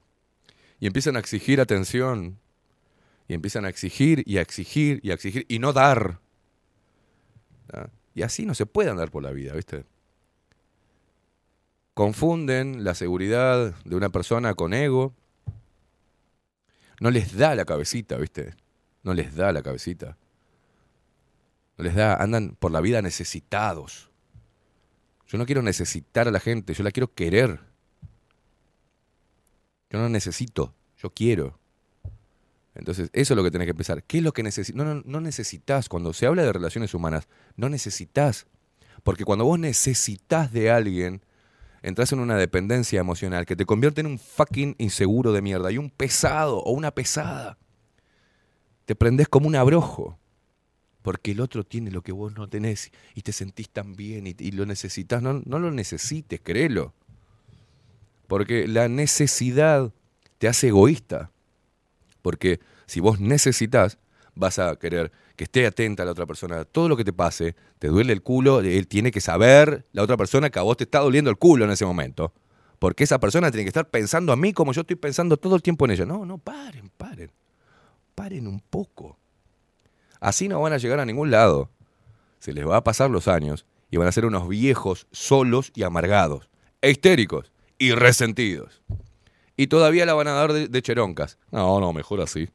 Y 0.79 0.87
empiezan 0.87 1.17
a 1.17 1.19
exigir 1.19 1.59
atención. 1.59 2.39
Y 3.27 3.33
empiezan 3.33 3.65
a 3.65 3.69
exigir 3.69 4.23
y 4.25 4.37
a 4.37 4.41
exigir 4.41 5.01
y 5.03 5.11
a 5.11 5.15
exigir 5.15 5.45
y 5.49 5.59
no 5.59 5.73
dar. 5.73 6.21
¿Ah? 7.73 7.89
Y 8.15 8.21
así 8.21 8.45
no 8.45 8.55
se 8.55 8.65
puede 8.65 8.89
andar 8.89 9.11
por 9.11 9.21
la 9.21 9.31
vida, 9.31 9.53
¿viste? 9.53 9.83
Confunden 11.93 12.85
la 12.85 12.95
seguridad 12.95 13.75
de 13.83 13.95
una 13.97 14.11
persona 14.11 14.53
con 14.53 14.73
ego. 14.73 15.13
No 17.01 17.11
les 17.11 17.35
da 17.35 17.53
la 17.53 17.65
cabecita, 17.65 18.15
¿viste? 18.15 18.55
No 19.03 19.13
les 19.13 19.35
da 19.35 19.51
la 19.51 19.61
cabecita. 19.61 20.17
No 21.77 21.83
les 21.83 21.95
da, 21.95 22.15
andan 22.15 22.55
por 22.59 22.71
la 22.71 22.81
vida 22.81 23.01
necesitados. 23.01 24.09
Yo 25.27 25.37
no 25.37 25.45
quiero 25.45 25.61
necesitar 25.61 26.27
a 26.27 26.31
la 26.31 26.39
gente, 26.39 26.73
yo 26.73 26.83
la 26.83 26.91
quiero 26.91 27.13
querer. 27.13 27.59
Yo 29.89 29.99
no 29.99 30.09
necesito, 30.09 30.73
yo 30.97 31.11
quiero. 31.11 31.59
Entonces, 32.75 33.09
eso 33.13 33.33
es 33.33 33.37
lo 33.37 33.43
que 33.43 33.51
tenés 33.51 33.67
que 33.67 33.73
pensar. 33.73 34.03
¿Qué 34.03 34.19
es 34.19 34.23
lo 34.23 34.33
que 34.33 34.43
necesitas? 34.43 34.75
No, 34.75 34.85
no, 34.85 35.01
no 35.05 35.21
necesitas. 35.21 35.89
Cuando 35.89 36.13
se 36.13 36.25
habla 36.25 36.43
de 36.43 36.53
relaciones 36.53 36.93
humanas, 36.93 37.27
no 37.55 37.69
necesitas. 37.69 38.47
Porque 39.03 39.25
cuando 39.25 39.45
vos 39.45 39.59
necesitas 39.59 40.51
de 40.51 40.71
alguien, 40.71 41.21
entras 41.81 42.11
en 42.11 42.19
una 42.19 42.37
dependencia 42.37 42.99
emocional 42.99 43.45
que 43.45 43.55
te 43.55 43.65
convierte 43.65 44.01
en 44.01 44.07
un 44.07 44.19
fucking 44.19 44.75
inseguro 44.77 45.31
de 45.33 45.41
mierda 45.41 45.71
y 45.71 45.77
un 45.77 45.89
pesado 45.89 46.59
o 46.59 46.71
una 46.71 46.91
pesada. 46.91 47.57
Te 48.89 48.95
prendés 48.95 49.27
como 49.29 49.47
un 49.47 49.55
abrojo. 49.55 50.17
Porque 51.03 51.33
el 51.33 51.41
otro 51.41 51.63
tiene 51.63 51.91
lo 51.91 52.01
que 52.01 52.11
vos 52.11 52.35
no 52.35 52.49
tenés 52.49 52.91
y 53.13 53.21
te 53.21 53.33
sentís 53.33 53.69
tan 53.69 53.93
bien 53.93 54.25
y, 54.25 54.49
lo 54.49 54.65
necesitas. 54.65 55.21
No, 55.21 55.43
no 55.45 55.59
lo 55.59 55.69
necesites, 55.69 56.41
créelo. 56.41 56.95
Porque 58.25 58.67
la 58.67 58.87
necesidad 58.89 59.93
te 60.39 60.47
hace 60.47 60.69
egoísta. 60.69 61.29
Porque 62.23 62.61
si 62.87 62.99
vos 62.99 63.19
necesitas, 63.19 63.99
vas 64.33 64.57
a 64.57 64.75
querer 64.77 65.11
que 65.35 65.43
esté 65.43 65.67
atenta 65.67 66.03
la 66.03 66.13
otra 66.13 66.25
persona. 66.25 66.65
Todo 66.65 66.89
lo 66.89 66.97
que 66.97 67.05
te 67.05 67.13
pase, 67.13 67.55
te 67.77 67.89
duele 67.89 68.11
el 68.11 68.23
culo, 68.23 68.59
él 68.61 68.87
tiene 68.87 69.11
que 69.11 69.21
saber, 69.21 69.85
la 69.91 70.01
otra 70.01 70.17
persona, 70.17 70.49
que 70.49 70.57
a 70.57 70.63
vos 70.63 70.77
te 70.77 70.85
está 70.85 70.97
doliendo 70.97 71.29
el 71.29 71.37
culo 71.37 71.63
en 71.63 71.69
ese 71.69 71.85
momento. 71.85 72.33
Porque 72.79 73.03
esa 73.03 73.19
persona 73.19 73.51
tiene 73.51 73.65
que 73.65 73.69
estar 73.69 73.87
pensando 73.87 74.33
a 74.33 74.35
mí 74.35 74.51
como 74.51 74.73
yo 74.73 74.81
estoy 74.81 74.95
pensando 74.95 75.37
todo 75.37 75.55
el 75.55 75.61
tiempo 75.61 75.85
en 75.85 75.91
ella. 75.91 76.07
No, 76.07 76.25
no, 76.25 76.39
paren, 76.39 76.89
paren. 76.97 77.29
Paren 78.19 78.47
un 78.47 78.59
poco. 78.59 79.17
Así 80.19 80.49
no 80.49 80.59
van 80.59 80.73
a 80.73 80.77
llegar 80.77 80.99
a 80.99 81.05
ningún 81.05 81.31
lado. 81.31 81.69
Se 82.39 82.51
les 82.51 82.67
va 82.67 82.75
a 82.75 82.83
pasar 82.83 83.09
los 83.09 83.29
años 83.29 83.65
y 83.89 83.95
van 83.95 84.09
a 84.09 84.11
ser 84.11 84.25
unos 84.25 84.49
viejos 84.49 85.07
solos 85.13 85.71
y 85.73 85.83
amargados, 85.83 86.49
histéricos 86.81 87.53
y 87.77 87.93
resentidos. 87.93 88.83
Y 89.55 89.67
todavía 89.67 90.05
la 90.05 90.15
van 90.15 90.27
a 90.27 90.33
dar 90.33 90.51
de, 90.51 90.81
cheroncas. 90.81 91.37
No, 91.49 91.79
no, 91.79 91.93
mejor 91.93 92.19
así. 92.19 92.49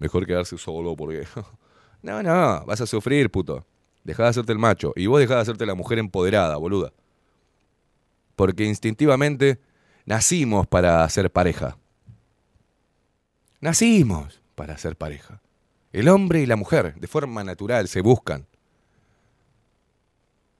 Mejor 0.00 0.26
quedarse 0.26 0.58
solo 0.58 0.96
porque... 0.96 1.24
No, 2.02 2.20
no, 2.20 2.64
vas 2.66 2.80
a 2.80 2.86
sufrir, 2.86 3.30
puto. 3.30 3.64
Dejá 4.02 4.24
de 4.24 4.30
hacerte 4.30 4.50
el 4.50 4.58
macho. 4.58 4.92
Y 4.96 5.06
vos 5.06 5.20
dejá 5.20 5.36
de 5.36 5.42
hacerte 5.42 5.66
la 5.66 5.76
mujer 5.76 6.00
empoderada, 6.00 6.56
boluda. 6.56 6.92
Porque 8.34 8.64
instintivamente 8.64 9.60
nacimos 10.04 10.66
para 10.66 11.08
ser 11.08 11.30
pareja. 11.30 11.78
Nacimos 13.60 14.40
para 14.56 14.76
ser 14.78 14.96
pareja. 14.96 15.40
El 15.92 16.08
hombre 16.08 16.40
y 16.40 16.46
la 16.46 16.56
mujer, 16.56 16.96
de 16.96 17.06
forma 17.06 17.44
natural, 17.44 17.86
se 17.86 18.00
buscan. 18.00 18.46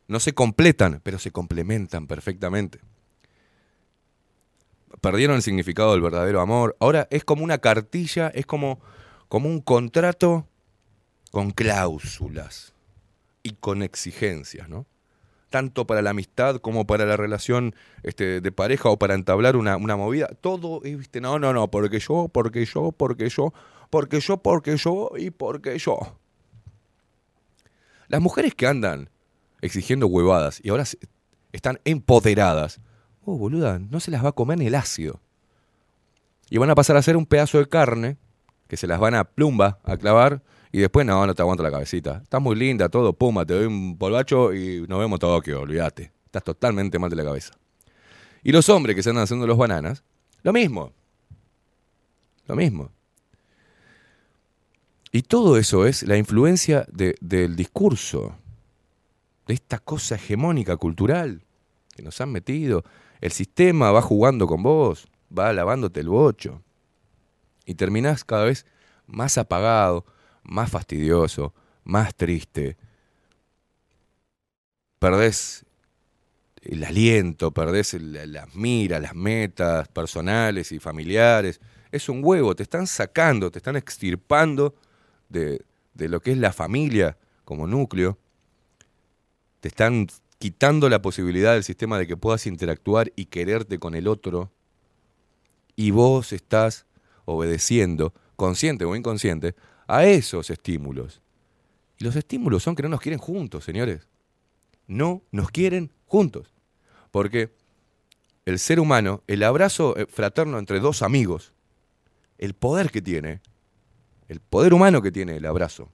No 0.06 0.20
se 0.20 0.34
completan, 0.34 1.00
pero 1.02 1.18
se 1.18 1.32
complementan 1.32 2.06
perfectamente. 2.06 2.78
Perdieron 5.00 5.36
el 5.36 5.42
significado 5.42 5.92
del 5.92 6.00
verdadero 6.00 6.40
amor. 6.40 6.76
Ahora 6.78 7.08
es 7.10 7.24
como 7.24 7.42
una 7.42 7.58
cartilla, 7.58 8.28
es 8.28 8.46
como, 8.46 8.80
como 9.28 9.48
un 9.48 9.60
contrato 9.60 10.46
con 11.32 11.50
cláusulas 11.50 12.72
y 13.42 13.52
con 13.52 13.82
exigencias, 13.82 14.68
¿no? 14.68 14.86
Tanto 15.50 15.86
para 15.86 16.02
la 16.02 16.10
amistad 16.10 16.56
como 16.56 16.86
para 16.86 17.04
la 17.04 17.16
relación 17.16 17.74
este, 18.02 18.40
de 18.40 18.52
pareja 18.52 18.88
o 18.88 18.98
para 18.98 19.14
entablar 19.14 19.56
una, 19.56 19.76
una 19.76 19.96
movida. 19.96 20.28
Todo, 20.40 20.80
eh, 20.84 20.96
¿viste? 20.96 21.20
No, 21.20 21.38
no, 21.38 21.52
no, 21.52 21.70
porque 21.70 21.98
yo, 21.98 22.28
porque 22.32 22.64
yo, 22.64 22.92
porque 22.92 23.28
yo, 23.28 23.52
porque 23.96 24.20
yo, 24.20 24.36
porque 24.36 24.76
yo 24.76 25.10
y 25.16 25.30
porque 25.30 25.78
yo. 25.78 25.98
Las 28.08 28.20
mujeres 28.20 28.54
que 28.54 28.66
andan 28.66 29.08
exigiendo 29.62 30.06
huevadas 30.06 30.60
y 30.62 30.68
ahora 30.68 30.84
están 31.50 31.80
empoderadas, 31.86 32.78
oh, 33.24 33.38
boluda, 33.38 33.78
no 33.78 33.98
se 34.00 34.10
las 34.10 34.22
va 34.22 34.28
a 34.28 34.32
comer 34.32 34.58
ni 34.58 34.66
el 34.66 34.74
ácido. 34.74 35.22
Y 36.50 36.58
van 36.58 36.68
a 36.68 36.74
pasar 36.74 36.98
a 36.98 37.02
ser 37.02 37.16
un 37.16 37.24
pedazo 37.24 37.56
de 37.56 37.70
carne 37.70 38.18
que 38.68 38.76
se 38.76 38.86
las 38.86 39.00
van 39.00 39.14
a 39.14 39.24
plumba 39.24 39.78
a 39.82 39.96
clavar 39.96 40.42
y 40.72 40.80
después 40.80 41.06
no, 41.06 41.26
no 41.26 41.34
te 41.34 41.40
aguanto 41.40 41.62
la 41.62 41.70
cabecita. 41.70 42.20
Estás 42.22 42.42
muy 42.42 42.54
linda, 42.54 42.90
todo, 42.90 43.14
puma, 43.14 43.46
te 43.46 43.54
doy 43.54 43.64
un 43.64 43.96
polvacho 43.96 44.52
y 44.52 44.84
nos 44.86 44.98
vemos 44.98 45.18
todo 45.20 45.40
que 45.40 45.54
olvídate. 45.54 46.12
Estás 46.26 46.44
totalmente 46.44 46.98
mal 46.98 47.08
de 47.08 47.16
la 47.16 47.24
cabeza. 47.24 47.54
Y 48.42 48.52
los 48.52 48.68
hombres 48.68 48.94
que 48.94 49.02
se 49.02 49.08
andan 49.08 49.24
haciendo 49.24 49.46
los 49.46 49.56
bananas, 49.56 50.04
lo 50.42 50.52
mismo. 50.52 50.92
Lo 52.46 52.56
mismo. 52.56 52.90
Y 55.16 55.22
todo 55.22 55.56
eso 55.56 55.86
es 55.86 56.02
la 56.02 56.18
influencia 56.18 56.86
de- 56.92 57.16
del 57.22 57.56
discurso, 57.56 58.36
de 59.46 59.54
esta 59.54 59.78
cosa 59.78 60.16
hegemónica 60.16 60.76
cultural 60.76 61.40
que 61.94 62.02
nos 62.02 62.20
han 62.20 62.30
metido. 62.32 62.84
El 63.22 63.32
sistema 63.32 63.90
va 63.92 64.02
jugando 64.02 64.46
con 64.46 64.62
vos, 64.62 65.08
va 65.36 65.54
lavándote 65.54 66.00
el 66.00 66.10
bocho. 66.10 66.60
Y 67.64 67.76
terminás 67.76 68.24
cada 68.24 68.44
vez 68.44 68.66
más 69.06 69.38
apagado, 69.38 70.04
más 70.42 70.70
fastidioso, 70.70 71.54
más 71.84 72.14
triste. 72.14 72.76
Perdés 74.98 75.64
el 76.60 76.84
aliento, 76.84 77.52
perdés 77.52 77.94
las 77.94 78.54
miras, 78.54 79.00
las 79.00 79.14
metas 79.14 79.88
personales 79.88 80.72
y 80.72 80.78
familiares. 80.78 81.58
Es 81.90 82.10
un 82.10 82.20
huevo, 82.22 82.54
te 82.54 82.64
están 82.64 82.86
sacando, 82.86 83.50
te 83.50 83.60
están 83.60 83.76
extirpando 83.76 84.74
de, 85.28 85.64
de 85.94 86.08
lo 86.08 86.20
que 86.20 86.32
es 86.32 86.38
la 86.38 86.52
familia 86.52 87.16
como 87.44 87.66
núcleo. 87.66 88.18
Te 89.60 89.68
están 89.68 90.08
quitando 90.38 90.88
la 90.88 91.02
posibilidad 91.02 91.54
del 91.54 91.64
sistema 91.64 91.98
de 91.98 92.06
que 92.06 92.16
puedas 92.16 92.46
interactuar 92.46 93.12
y 93.16 93.26
quererte 93.26 93.78
con 93.78 93.94
el 93.94 94.08
otro. 94.08 94.52
Y 95.74 95.90
vos 95.90 96.32
estás 96.32 96.86
obedeciendo, 97.24 98.14
consciente 98.36 98.84
o 98.84 98.96
inconsciente, 98.96 99.54
a 99.86 100.04
esos 100.04 100.50
estímulos. 100.50 101.22
Y 101.98 102.04
los 102.04 102.16
estímulos 102.16 102.62
son 102.62 102.74
que 102.74 102.82
no 102.82 102.88
nos 102.88 103.00
quieren 103.00 103.18
juntos, 103.18 103.64
señores. 103.64 104.08
No 104.86 105.22
nos 105.30 105.50
quieren 105.50 105.92
juntos. 106.06 106.52
Porque 107.10 107.50
el 108.44 108.58
ser 108.58 108.80
humano, 108.80 109.22
el 109.26 109.42
abrazo 109.42 109.96
eh, 109.96 110.06
fraterno 110.06 110.58
entre 110.58 110.80
dos 110.80 111.02
amigos, 111.02 111.52
el 112.38 112.54
poder 112.54 112.90
que 112.90 113.02
tiene, 113.02 113.40
el 114.28 114.40
poder 114.40 114.74
humano 114.74 115.02
que 115.02 115.12
tiene 115.12 115.36
el 115.36 115.46
abrazo, 115.46 115.90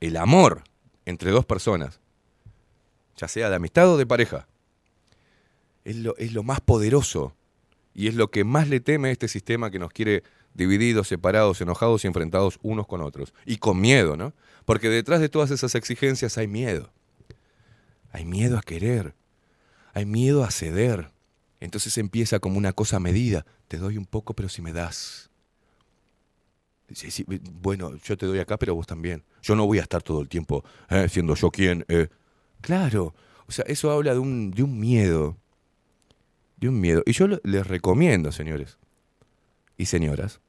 el 0.00 0.16
amor 0.16 0.64
entre 1.04 1.30
dos 1.30 1.44
personas, 1.44 2.00
ya 3.16 3.28
sea 3.28 3.50
de 3.50 3.56
amistad 3.56 3.88
o 3.88 3.96
de 3.96 4.06
pareja, 4.06 4.46
es 5.84 5.96
lo, 5.96 6.16
es 6.16 6.32
lo 6.32 6.42
más 6.42 6.60
poderoso 6.60 7.34
y 7.94 8.08
es 8.08 8.14
lo 8.14 8.30
que 8.30 8.44
más 8.44 8.68
le 8.68 8.80
teme 8.80 9.08
a 9.08 9.12
este 9.12 9.28
sistema 9.28 9.70
que 9.70 9.78
nos 9.78 9.92
quiere 9.92 10.22
divididos, 10.54 11.08
separados, 11.08 11.60
enojados 11.60 12.04
y 12.04 12.06
enfrentados 12.06 12.58
unos 12.62 12.86
con 12.86 13.00
otros. 13.00 13.32
Y 13.46 13.56
con 13.56 13.80
miedo, 13.80 14.16
¿no? 14.16 14.32
Porque 14.64 14.88
detrás 14.88 15.20
de 15.20 15.28
todas 15.28 15.50
esas 15.50 15.74
exigencias 15.74 16.38
hay 16.38 16.46
miedo. 16.46 16.90
Hay 18.12 18.24
miedo 18.24 18.58
a 18.58 18.62
querer. 18.62 19.14
Hay 19.94 20.06
miedo 20.06 20.44
a 20.44 20.50
ceder. 20.50 21.10
Entonces 21.60 21.96
empieza 21.98 22.38
como 22.38 22.58
una 22.58 22.72
cosa 22.72 23.00
medida. 23.00 23.46
Te 23.68 23.78
doy 23.78 23.96
un 23.96 24.06
poco, 24.06 24.34
pero 24.34 24.48
si 24.48 24.62
me 24.62 24.72
das. 24.72 25.30
Bueno, 27.60 27.96
yo 27.96 28.16
te 28.16 28.26
doy 28.26 28.38
acá, 28.38 28.58
pero 28.58 28.74
vos 28.74 28.86
también. 28.86 29.24
Yo 29.42 29.54
no 29.54 29.66
voy 29.66 29.78
a 29.78 29.82
estar 29.82 30.02
todo 30.02 30.20
el 30.20 30.28
tiempo 30.28 30.64
eh, 30.90 31.08
siendo 31.08 31.34
yo 31.34 31.50
quien. 31.50 31.84
eh. 31.88 32.08
Claro. 32.60 33.14
O 33.46 33.52
sea, 33.52 33.64
eso 33.68 33.90
habla 33.90 34.12
de 34.14 34.18
un, 34.20 34.50
de 34.50 34.62
un 34.62 34.78
miedo. 34.78 35.36
De 36.56 36.68
un 36.68 36.80
miedo. 36.80 37.02
Y 37.06 37.12
yo 37.12 37.26
les 37.28 37.66
recomiendo, 37.66 38.32
señores 38.32 38.78
y 39.76 39.86
señoras, 39.86 40.40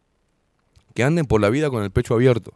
que 0.94 1.04
anden 1.04 1.26
por 1.26 1.42
la 1.42 1.50
vida 1.50 1.70
con 1.70 1.84
el 1.84 1.92
pecho 1.92 2.14
abierto. 2.14 2.54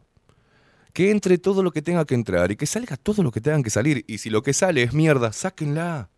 Que 0.94 1.12
entre 1.12 1.38
todo 1.38 1.64
lo 1.64 1.72
que 1.72 1.82
tenga 1.82 2.06
que 2.06 2.16
entrar 2.16 2.52
y 2.52 2.56
que 2.56 2.66
salga 2.66 2.98
todo 2.98 3.24
lo 3.24 3.32
que 3.32 3.42
tengan 3.42 3.64
que 3.64 3.70
salir. 3.70 4.04
Y 4.08 4.20
si 4.20 4.30
lo 4.30 4.42
que 4.42 4.54
sale 4.54 4.84
es 4.84 4.94
mierda, 4.94 5.32
sáquenla. 5.32 6.10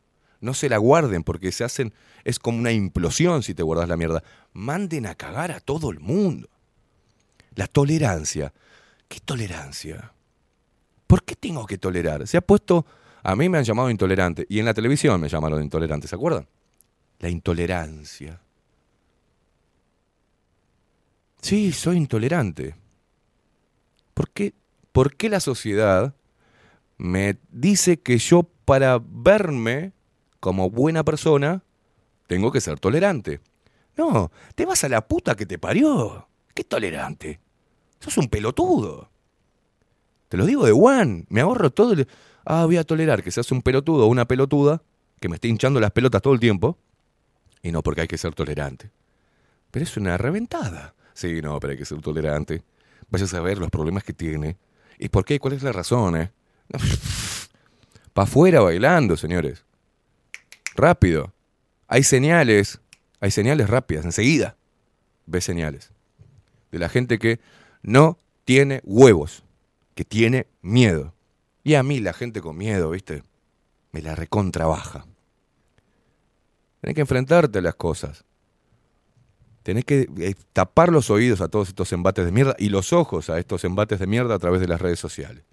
No 0.42 0.54
se 0.54 0.70
la 0.70 0.78
guarden 0.78 1.24
porque 1.24 1.52
se 1.52 1.64
hacen. 1.64 1.94
Es 2.24 2.40
como 2.40 2.60
una 2.60 2.72
implosión 2.72 3.44
si 3.44 3.54
te 3.54 3.64
guardas 3.64 3.90
la 3.90 3.98
mierda. 3.98 4.24
Manden 4.54 5.06
a 5.06 5.16
cagar 5.16 5.52
a 5.52 5.60
todo 5.60 5.92
el 5.92 6.00
mundo. 6.00 6.50
La 7.56 7.68
tolerancia. 7.68 8.54
¿Qué 9.08 9.20
tolerancia? 9.20 10.14
¿Por 11.08 11.24
qué 11.24 11.36
tengo 11.36 11.66
que 11.66 11.78
tolerar? 11.78 12.28
Se 12.28 12.38
ha 12.38 12.42
puesto. 12.42 12.86
A 13.24 13.36
mí 13.36 13.50
me 13.50 13.58
han 13.58 13.64
llamado 13.64 13.90
intolerante. 13.90 14.46
Y 14.48 14.60
en 14.60 14.66
la 14.66 14.74
televisión 14.74 15.20
me 15.20 15.28
llamaron 15.28 15.62
intolerante, 15.62 16.08
¿se 16.08 16.16
acuerdan? 16.16 16.48
La 17.20 17.30
intolerancia. 17.30 18.40
Sí, 21.42 21.72
soy 21.72 21.98
intolerante. 21.98 22.76
¿Por 24.14 24.30
qué, 24.30 24.54
¿Por 24.92 25.16
qué 25.16 25.30
la 25.30 25.40
sociedad 25.40 26.14
me 26.98 27.38
dice 27.50 28.00
que 28.00 28.18
yo 28.18 28.44
para 28.66 29.02
verme 29.04 29.94
como 30.40 30.70
buena 30.70 31.04
persona 31.04 31.64
tengo 32.28 32.52
que 32.52 32.62
ser 32.62 32.80
tolerante? 32.80 33.42
No, 33.98 34.32
te 34.56 34.66
vas 34.66 34.84
a 34.84 34.90
la 34.90 35.08
puta 35.08 35.36
que 35.36 35.46
te 35.46 35.58
parió. 35.58 36.29
¿Qué 36.54 36.64
tolerante? 36.64 37.40
Sos 38.00 38.18
un 38.18 38.28
pelotudo. 38.28 39.10
Te 40.30 40.38
lo 40.38 40.46
digo 40.46 40.66
de 40.66 40.72
one. 40.72 41.26
Me 41.30 41.42
ahorro 41.42 41.70
todo. 41.72 41.94
el- 41.94 42.08
Ah, 42.46 42.66
voy 42.66 42.78
a 42.78 42.84
tolerar 42.84 43.24
que 43.24 43.32
seas 43.32 43.52
un 43.52 43.62
pelotudo 43.62 44.06
o 44.06 44.08
una 44.08 44.26
pelotuda 44.26 44.82
que 45.20 45.30
me 45.30 45.36
esté 45.36 45.48
hinchando 45.48 45.80
las 45.80 45.92
pelotas 45.92 46.22
todo 46.22 46.34
el 46.34 46.40
tiempo. 46.40 46.78
Y 47.62 47.72
no 47.72 47.84
porque 47.84 48.02
hay 48.02 48.08
que 48.08 48.18
ser 48.18 48.34
tolerante. 48.34 48.90
Pero 49.72 49.84
es 49.84 49.98
una 49.98 50.18
reventada. 50.18 50.94
Sí, 51.14 51.42
no, 51.42 51.60
pero 51.60 51.72
hay 51.72 51.78
que 51.78 51.86
ser 51.86 52.02
tolerante. 52.02 52.64
Vaya 53.10 53.26
a 53.26 53.28
saber 53.28 53.58
los 53.58 53.70
problemas 53.70 54.04
que 54.04 54.14
tiene. 54.14 54.58
¿Y 54.98 55.10
por 55.10 55.26
qué? 55.26 55.40
¿Cuál 55.40 55.54
es 55.56 55.64
la 55.64 55.72
razón, 55.72 56.16
eh? 56.16 56.32
Pa' 58.14 58.24
afuera 58.24 58.62
bailando, 58.62 59.18
señores. 59.18 59.64
Rápido. 60.76 61.34
Hay 61.88 62.04
señales. 62.04 62.80
Hay 63.20 63.32
señales 63.32 63.70
rápidas. 63.70 64.06
Enseguida 64.06 64.56
ves 65.26 65.44
señales. 65.44 65.92
De 66.72 66.80
la 66.80 66.90
gente 66.90 67.20
que 67.20 67.40
no 67.82 68.20
tiene 68.46 68.82
huevos. 68.84 69.44
Que 69.96 70.06
tiene 70.06 70.48
miedo. 70.62 71.14
Y 71.64 71.76
a 71.76 71.84
mí 71.84 72.00
la 72.00 72.14
gente 72.14 72.42
con 72.42 72.58
miedo, 72.58 72.92
¿viste? 72.92 73.24
Me 73.92 74.02
la 74.02 74.16
recontrabaja. 74.16 75.06
Tenés 76.82 76.96
que 76.96 77.02
enfrentarte 77.02 77.60
a 77.60 77.62
las 77.62 77.76
cosas. 77.76 78.24
Tenés 79.64 79.86
que 79.86 80.08
eh, 80.18 80.36
tapar 80.54 80.92
los 80.92 81.10
oídos 81.10 81.42
a 81.42 81.50
todos 81.50 81.68
estos 81.68 81.92
embates 81.92 82.26
de 82.26 82.32
mierda 82.32 82.56
y 82.58 82.70
los 82.70 82.94
ojos 82.94 83.30
a 83.30 83.38
estos 83.40 83.64
embates 83.66 84.00
de 84.00 84.08
mierda 84.08 84.36
a 84.36 84.40
través 84.40 84.62
de 84.62 84.68
las 84.68 84.82
redes 84.82 85.00
sociales. 85.00 85.44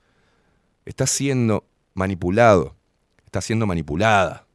Estás 0.84 1.10
siendo 1.10 1.66
manipulado. 1.94 2.76
Estás 3.24 3.44
siendo 3.44 3.66
manipulada. 3.66 4.46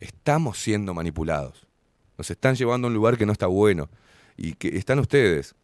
Estamos 0.00 0.58
siendo 0.58 0.94
manipulados. 0.94 1.66
Nos 2.16 2.30
están 2.30 2.54
llevando 2.56 2.86
a 2.86 2.88
un 2.88 2.94
lugar 2.94 3.18
que 3.18 3.26
no 3.26 3.32
está 3.32 3.46
bueno. 3.46 3.90
Y 4.36 4.54
que 4.54 4.76
están 4.78 4.98
ustedes 4.98 5.54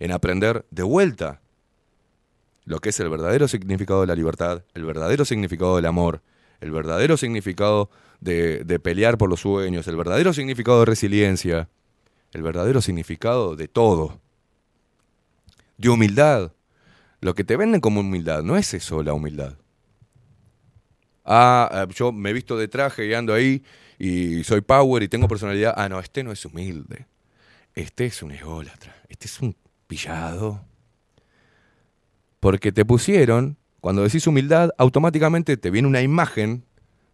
en 0.00 0.10
aprender 0.10 0.66
de 0.70 0.82
vuelta 0.82 1.40
lo 2.64 2.80
que 2.80 2.88
es 2.88 3.00
el 3.00 3.08
verdadero 3.08 3.46
significado 3.48 4.00
de 4.00 4.06
la 4.06 4.14
libertad, 4.14 4.64
el 4.74 4.84
verdadero 4.84 5.24
significado 5.24 5.76
del 5.76 5.86
amor, 5.86 6.22
el 6.60 6.70
verdadero 6.70 7.16
significado 7.16 7.90
de, 8.20 8.80
pelear 8.82 9.18
por 9.18 9.28
los 9.28 9.40
sueños, 9.40 9.86
el 9.88 9.96
verdadero 9.96 10.32
significado 10.32 10.80
de 10.80 10.86
resiliencia, 10.86 11.68
el 12.32 12.42
verdadero 12.42 12.80
significado 12.80 13.56
de 13.56 13.68
todo. 13.68 14.20
De 15.78 15.88
humildad. 15.88 16.52
Lo 17.20 17.34
que 17.34 17.44
te 17.44 17.56
venden 17.56 17.80
como 17.80 18.00
humildad, 18.00 18.42
no 18.42 18.56
es 18.56 18.72
eso 18.72 19.02
la 19.02 19.14
humildad. 19.14 19.56
Ah, 21.24 21.86
eh, 21.88 21.92
yo 21.94 22.12
me 22.12 22.32
visto 22.32 22.56
de 22.56 22.68
traje 22.68 23.06
y 23.06 23.14
ando 23.14 23.34
ahí 23.34 23.62
y 23.98 24.42
soy 24.44 24.60
power 24.60 25.02
y 25.02 25.08
tengo 25.08 25.28
personalidad. 25.28 25.74
Ah, 25.76 25.88
no, 25.88 26.00
este 26.00 26.22
no 26.22 26.32
es 26.32 26.44
humilde. 26.44 27.06
Este 27.74 28.06
es 28.06 28.22
un 28.22 28.32
ególatra. 28.32 28.94
Este 29.08 29.26
es 29.26 29.40
un 29.40 29.54
pillado. 29.90 30.60
Porque 32.38 32.70
te 32.72 32.84
pusieron, 32.84 33.58
cuando 33.80 34.02
decís 34.02 34.26
humildad, 34.26 34.70
automáticamente 34.78 35.56
te 35.56 35.70
viene 35.70 35.88
una 35.88 36.00
imagen 36.00 36.64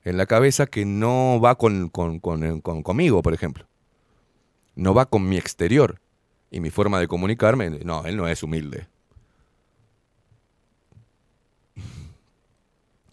en 0.05 0.17
la 0.19 0.27
cabeza 0.27 0.67
que 0.67 0.85
no 0.85 1.41
va 1.41 1.57
con, 1.57 1.89
con- 1.89 2.21
con- 2.21 2.61
con- 2.61 2.83
conmigo, 2.83 3.23
por 3.23 3.35
ejemplo. 3.35 3.67
No 4.77 4.93
va 4.95 5.07
con 5.07 5.27
mi 5.27 5.37
exterior 5.39 6.01
y 6.51 6.61
mi 6.61 6.71
forma 6.71 7.01
de 7.01 7.09
comunicarme. 7.09 7.71
No, 7.83 8.05
él 8.05 8.17
no 8.17 8.29
es 8.29 8.43
humilde. 8.43 8.87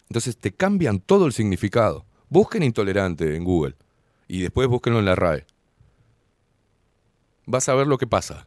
Entonces 0.10 0.38
te 0.38 0.52
cambian 0.53 0.99
todo 0.99 1.26
el 1.26 1.34
significado. 1.34 2.06
Busquen 2.30 2.64
intolerante 2.64 3.35
en 3.35 3.44
Google 3.44 3.76
y 4.27 4.41
después 4.41 4.68
búsquenlo 4.68 4.99
en 4.99 5.06
la 5.06 5.15
RAE. 5.15 5.45
Vas 7.45 7.69
a 7.69 7.76
ver 7.76 7.88
lo 7.88 7.98
que 7.98 8.07
pasa. 8.07 8.45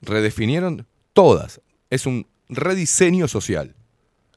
Redefinieron 0.00 0.86
todas. 1.12 1.60
Es 1.90 2.06
un 2.06 2.26
rediseño 2.48 3.28
social. 3.28 3.74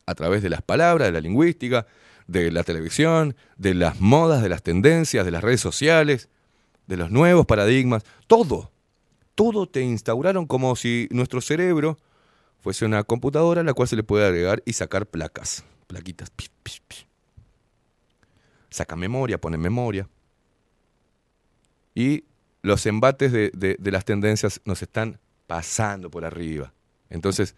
A 0.06 0.16
través 0.16 0.42
de 0.42 0.50
las 0.50 0.62
palabras, 0.62 1.08
de 1.08 1.12
la 1.14 1.22
lingüística, 1.22 1.86
de 2.28 2.52
la 2.52 2.64
televisión, 2.64 3.36
de 3.58 3.74
las 3.74 4.00
modas, 4.02 4.42
de 4.42 4.50
las 4.50 4.64
tendencias, 4.64 5.26
de 5.26 5.32
las 5.32 5.44
redes 5.44 5.62
sociales, 5.62 6.30
de 6.88 6.98
los 6.98 7.12
nuevos 7.12 7.46
paradigmas. 7.46 8.04
Todo. 8.28 8.72
Todo 9.36 9.68
te 9.68 9.82
instauraron 9.82 10.46
como 10.48 10.76
si 10.76 11.08
nuestro 11.12 11.40
cerebro 11.42 11.98
fuese 12.60 12.86
una 12.86 13.04
computadora 13.04 13.62
a 13.62 13.64
la 13.64 13.74
cual 13.74 13.88
se 13.88 13.96
le 13.96 14.04
puede 14.04 14.26
agregar 14.26 14.62
y 14.66 14.74
sacar 14.74 15.06
placas. 15.06 15.64
Plaquitas. 15.88 16.32
Saca 18.70 18.96
memoria, 18.96 19.40
pone 19.40 19.58
memoria. 19.58 20.08
Y 21.94 22.24
los 22.62 22.86
embates 22.86 23.32
de- 23.32 23.52
de 23.54 23.92
las 23.92 24.06
tendencias 24.06 24.62
nos 24.66 24.82
están 24.82 25.20
pasando 25.52 26.10
por 26.10 26.24
arriba. 26.24 26.72
Entonces, 27.10 27.58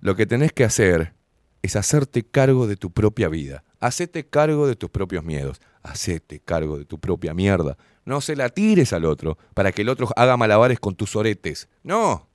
lo 0.00 0.14
que 0.14 0.26
tenés 0.26 0.52
que 0.52 0.64
hacer 0.64 1.14
es 1.62 1.76
hacerte 1.76 2.24
cargo 2.24 2.66
de 2.66 2.76
tu 2.76 2.90
propia 2.90 3.30
vida. 3.30 3.64
Hacete 3.80 4.26
cargo 4.26 4.66
de 4.66 4.76
tus 4.76 4.90
propios 4.90 5.24
miedos. 5.24 5.58
Hacete 5.82 6.40
cargo 6.40 6.76
de 6.76 6.84
tu 6.84 7.00
propia 7.00 7.32
mierda. 7.32 7.78
No 8.04 8.20
se 8.20 8.36
la 8.36 8.50
tires 8.50 8.92
al 8.92 9.06
otro 9.06 9.38
para 9.54 9.72
que 9.72 9.80
el 9.80 9.88
otro 9.88 10.10
haga 10.14 10.36
malabares 10.36 10.78
con 10.78 10.94
tus 10.94 11.16
oretes. 11.16 11.70
No. 11.82 12.28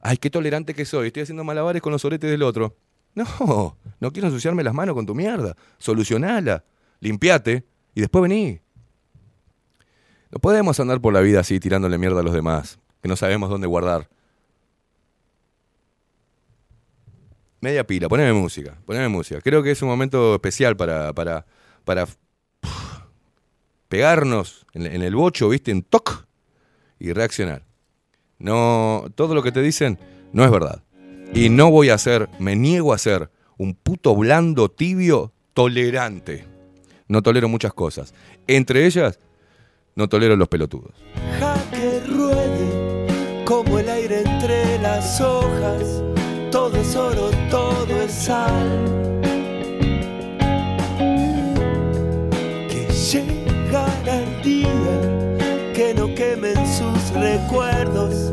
Ay, 0.00 0.16
qué 0.16 0.30
tolerante 0.30 0.74
que 0.74 0.84
soy. 0.84 1.08
Estoy 1.08 1.24
haciendo 1.24 1.42
malabares 1.42 1.82
con 1.82 1.90
los 1.90 2.04
oretes 2.04 2.30
del 2.30 2.44
otro. 2.44 2.76
No, 3.16 3.76
no 3.98 4.12
quiero 4.12 4.28
ensuciarme 4.28 4.62
las 4.62 4.74
manos 4.74 4.94
con 4.94 5.06
tu 5.06 5.14
mierda. 5.16 5.56
Solucionala. 5.78 6.62
Limpiate 7.00 7.66
y 7.96 8.00
después 8.00 8.22
vení. 8.22 8.60
No 10.32 10.38
podemos 10.38 10.80
andar 10.80 11.00
por 11.00 11.12
la 11.12 11.20
vida 11.20 11.40
así 11.40 11.60
tirándole 11.60 11.98
mierda 11.98 12.20
a 12.20 12.22
los 12.22 12.32
demás, 12.32 12.78
que 13.02 13.08
no 13.08 13.16
sabemos 13.16 13.50
dónde 13.50 13.66
guardar. 13.66 14.08
Media 17.60 17.86
pila, 17.86 18.08
poneme 18.08 18.32
música, 18.32 18.78
poneme 18.86 19.08
música. 19.08 19.40
Creo 19.40 19.62
que 19.62 19.72
es 19.72 19.82
un 19.82 19.88
momento 19.88 20.34
especial 20.34 20.76
para, 20.76 21.12
para, 21.12 21.46
para 21.84 22.06
pegarnos 23.88 24.66
en, 24.72 24.86
en 24.86 25.02
el 25.02 25.14
bocho, 25.14 25.48
¿viste? 25.48 25.70
En 25.70 25.82
toc 25.82 26.26
y 26.98 27.12
reaccionar. 27.12 27.64
No, 28.38 29.04
todo 29.14 29.34
lo 29.34 29.42
que 29.42 29.52
te 29.52 29.62
dicen 29.62 29.98
no 30.32 30.44
es 30.44 30.50
verdad. 30.50 30.82
Y 31.34 31.48
no 31.48 31.70
voy 31.70 31.90
a 31.90 31.98
ser, 31.98 32.28
me 32.38 32.56
niego 32.56 32.92
a 32.92 32.98
ser 32.98 33.30
un 33.56 33.74
puto 33.74 34.14
blando, 34.16 34.70
tibio, 34.70 35.32
tolerante. 35.54 36.44
No 37.08 37.22
tolero 37.22 37.48
muchas 37.48 37.72
cosas. 37.72 38.14
Entre 38.46 38.86
ellas, 38.86 39.18
no 39.94 40.08
tolero 40.08 40.36
los 40.36 40.48
pelotudos. 40.48 40.94
Todo 46.92 47.10
es 47.10 47.16
oro, 47.16 47.30
todo 47.50 48.02
es 48.02 48.12
sal. 48.12 49.30
Que 52.68 52.86
llegará 53.10 54.20
el 54.20 54.42
día 54.42 55.72
que 55.74 55.94
no 55.96 56.14
quemen 56.14 56.54
sus 56.66 57.10
recuerdos, 57.14 58.32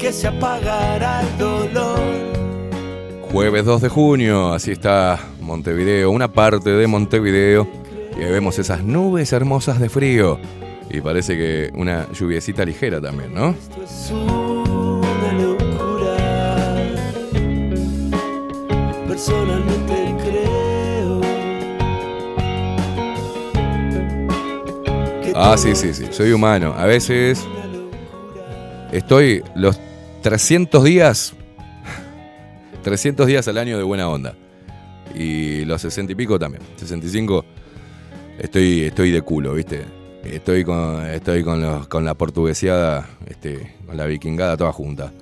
que 0.00 0.12
se 0.12 0.26
apagará 0.26 1.20
el 1.20 1.38
dolor. 1.38 2.00
Jueves 3.30 3.64
2 3.64 3.82
de 3.82 3.88
junio, 3.88 4.52
así 4.52 4.72
está 4.72 5.20
Montevideo, 5.40 6.10
una 6.10 6.32
parte 6.32 6.70
de 6.70 6.86
Montevideo. 6.88 7.68
Y 8.18 8.24
ahí 8.24 8.32
vemos 8.32 8.58
esas 8.58 8.82
nubes 8.82 9.32
hermosas 9.32 9.78
de 9.78 9.88
frío. 9.88 10.38
Y 10.90 11.00
parece 11.00 11.36
que 11.36 11.70
una 11.74 12.10
lluviecita 12.12 12.64
ligera 12.64 13.00
también, 13.00 13.32
¿no? 13.32 13.50
Esto 13.50 13.84
es 13.84 14.10
Personalmente 19.24 20.16
creo 20.24 21.20
que 25.22 25.32
Ah, 25.36 25.56
sí, 25.58 25.74
sí, 25.76 25.92
sí, 25.92 26.06
soy 26.10 26.32
humano. 26.32 26.72
A 26.74 26.86
veces 26.86 27.46
estoy 28.90 29.42
los 29.54 29.78
300 30.22 30.82
días, 30.84 31.34
300 32.82 33.26
días 33.26 33.46
al 33.46 33.58
año 33.58 33.76
de 33.76 33.82
buena 33.82 34.08
onda. 34.08 34.34
Y 35.14 35.66
los 35.66 35.82
60 35.82 36.12
y 36.12 36.14
pico 36.14 36.38
también. 36.38 36.62
65 36.76 37.44
estoy, 38.38 38.84
estoy 38.84 39.10
de 39.10 39.20
culo, 39.20 39.52
¿viste? 39.52 39.84
Estoy 40.24 40.64
con, 40.64 41.04
estoy 41.04 41.44
con, 41.44 41.60
los- 41.60 41.88
con 41.88 42.06
la 42.06 42.14
portugueseada, 42.14 43.06
este, 43.26 43.74
con 43.84 43.98
la 43.98 44.06
vikingada 44.06 44.56
toda 44.56 44.72
junta. 44.72 45.12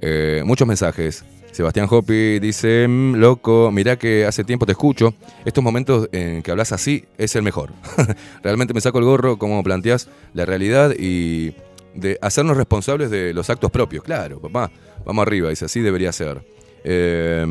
Eh, 0.00 0.42
muchos 0.46 0.68
mensajes. 0.68 1.24
Sebastián 1.52 1.86
Hopi 1.88 2.38
dice, 2.38 2.86
"Mm, 2.88 3.16
loco, 3.16 3.70
mirá 3.70 3.96
que 3.96 4.24
hace 4.26 4.42
tiempo 4.42 4.66
te 4.66 4.72
escucho. 4.72 5.14
Estos 5.44 5.62
momentos 5.62 6.08
en 6.12 6.42
que 6.42 6.50
hablas 6.50 6.72
así 6.72 7.04
es 7.18 7.36
el 7.36 7.42
mejor. 7.42 7.72
Realmente 8.42 8.74
me 8.74 8.80
saco 8.80 8.98
el 8.98 9.04
gorro 9.04 9.38
como 9.38 9.62
planteás 9.62 10.08
la 10.34 10.44
realidad 10.44 10.92
y 10.98 11.54
de 11.94 12.18
hacernos 12.22 12.56
responsables 12.56 13.10
de 13.10 13.34
los 13.34 13.50
actos 13.50 13.70
propios. 13.70 14.02
Claro, 14.02 14.40
papá, 14.40 14.70
vamos 15.04 15.22
arriba, 15.22 15.50
dice, 15.50 15.66
así 15.66 15.80
debería 15.80 16.10
ser. 16.12 16.42
Día. 16.84 17.46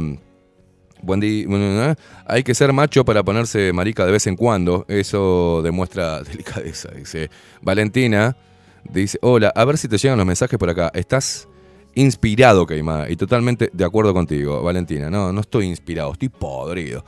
bueno, 1.04 1.92
¿eh? 1.92 1.96
Hay 2.26 2.44
que 2.44 2.54
ser 2.54 2.74
macho 2.74 3.06
para 3.06 3.24
ponerse 3.24 3.72
marica 3.74 4.06
de 4.06 4.12
vez 4.12 4.28
en 4.28 4.36
cuando. 4.36 4.86
Eso 4.88 5.62
demuestra 5.64 6.22
delicadeza. 6.24 6.90
Dice 6.90 7.30
Valentina. 7.62 8.36
Dice, 8.84 9.20
hola, 9.22 9.54
a 9.56 9.64
ver 9.64 9.78
si 9.78 9.88
te 9.88 9.98
llegan 9.98 10.18
los 10.18 10.26
mensajes 10.26 10.58
por 10.58 10.70
acá. 10.70 10.92
¿Estás 10.96 11.48
inspirado, 11.96 12.66
Keima, 12.66 13.10
y 13.10 13.16
totalmente 13.16 13.70
de 13.74 13.86
acuerdo 13.86 14.14
contigo, 14.14 14.62
Valentina. 14.62 15.10
No, 15.10 15.32
no 15.32 15.42
estoy 15.42 15.66
inspirado, 15.68 16.14
estoy 16.14 16.30
podrido. 16.30 17.04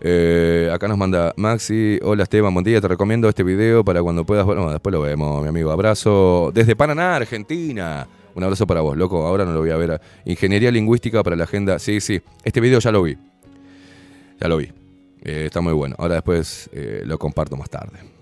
Eh, 0.00 0.70
acá 0.72 0.88
nos 0.88 0.98
manda 0.98 1.32
Maxi. 1.36 1.98
Hola 2.02 2.24
Esteban, 2.24 2.52
buen 2.52 2.64
día. 2.64 2.80
Te 2.80 2.88
recomiendo 2.88 3.28
este 3.28 3.42
video 3.42 3.84
para 3.84 4.02
cuando 4.02 4.24
puedas. 4.24 4.44
Bueno, 4.44 4.70
después 4.70 4.92
lo 4.92 5.00
vemos, 5.00 5.42
mi 5.42 5.48
amigo. 5.48 5.70
Abrazo 5.70 6.50
desde 6.54 6.76
Paraná, 6.76 7.16
Argentina. 7.16 8.06
Un 8.34 8.44
abrazo 8.44 8.66
para 8.66 8.82
vos, 8.82 8.96
loco. 8.96 9.26
Ahora 9.26 9.44
no 9.44 9.52
lo 9.52 9.60
voy 9.60 9.70
a 9.70 9.76
ver. 9.76 10.00
Ingeniería 10.26 10.70
lingüística 10.70 11.22
para 11.22 11.36
la 11.36 11.44
agenda. 11.44 11.78
Sí, 11.78 12.00
sí. 12.00 12.20
Este 12.44 12.60
video 12.60 12.78
ya 12.78 12.92
lo 12.92 13.02
vi. 13.02 13.16
Ya 14.38 14.48
lo 14.48 14.58
vi. 14.58 14.70
Eh, 15.22 15.46
está 15.46 15.62
muy 15.62 15.72
bueno. 15.72 15.96
Ahora 15.98 16.16
después 16.16 16.68
eh, 16.72 17.02
lo 17.04 17.18
comparto 17.18 17.56
más 17.56 17.70
tarde. 17.70 18.15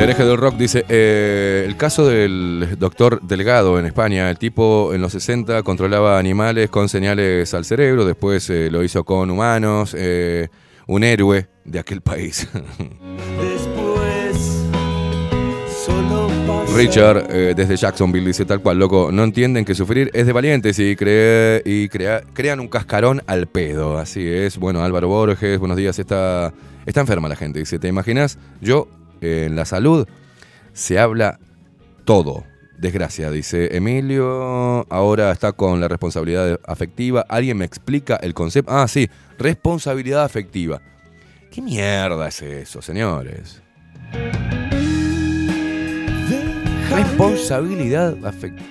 El 0.00 0.04
hereje 0.04 0.24
del 0.24 0.38
rock 0.38 0.56
dice, 0.56 0.84
eh, 0.88 1.64
el 1.66 1.76
caso 1.76 2.06
del 2.08 2.76
doctor 2.78 3.20
Delgado 3.20 3.78
en 3.78 3.84
España, 3.84 4.30
el 4.30 4.38
tipo 4.38 4.94
en 4.94 5.02
los 5.02 5.12
60 5.12 5.62
controlaba 5.62 6.18
animales 6.18 6.70
con 6.70 6.88
señales 6.88 7.52
al 7.52 7.66
cerebro, 7.66 8.06
después 8.06 8.48
eh, 8.48 8.70
lo 8.70 8.82
hizo 8.82 9.04
con 9.04 9.30
humanos, 9.30 9.94
eh, 9.96 10.48
un 10.86 11.04
héroe 11.04 11.48
de 11.66 11.78
aquel 11.78 12.00
país. 12.00 12.48
Después, 13.38 14.64
solo. 15.84 16.30
Richard 16.74 17.28
desde 17.54 17.76
Jacksonville 17.76 18.26
dice 18.26 18.46
tal 18.46 18.60
cual, 18.62 18.78
loco, 18.78 19.10
no 19.12 19.22
entienden 19.22 19.66
que 19.66 19.74
sufrir 19.74 20.10
es 20.14 20.24
de 20.24 20.32
valientes 20.32 20.78
y, 20.78 20.96
cree- 20.96 21.60
y 21.66 21.90
crea- 21.90 22.22
crean 22.32 22.58
un 22.60 22.68
cascarón 22.68 23.22
al 23.26 23.48
pedo, 23.48 23.98
así 23.98 24.26
es. 24.26 24.56
Bueno, 24.56 24.82
Álvaro 24.82 25.08
Borges, 25.08 25.58
buenos 25.58 25.76
días, 25.76 25.98
está, 25.98 26.54
está 26.86 27.00
enferma 27.02 27.28
la 27.28 27.36
gente, 27.36 27.58
dice, 27.58 27.78
¿te 27.78 27.88
imaginas? 27.88 28.38
Yo, 28.62 28.88
en 29.20 29.56
la 29.56 29.64
salud, 29.64 30.06
se 30.72 30.98
habla 30.98 31.38
todo. 32.04 32.44
Desgracia, 32.78 33.30
dice 33.30 33.76
Emilio. 33.76 34.86
Ahora 34.90 35.32
está 35.32 35.52
con 35.52 35.80
la 35.80 35.88
responsabilidad 35.88 36.58
afectiva. 36.66 37.26
¿Alguien 37.28 37.58
me 37.58 37.66
explica 37.66 38.16
el 38.16 38.32
concepto? 38.32 38.72
Ah, 38.72 38.88
sí, 38.88 39.08
responsabilidad 39.38 40.24
afectiva. 40.24 40.80
¿Qué 41.50 41.60
mierda 41.60 42.28
es 42.28 42.40
eso, 42.40 42.80
señores? 42.80 43.60
Responsabilidad 46.90 48.16
afectiva. 48.24 48.66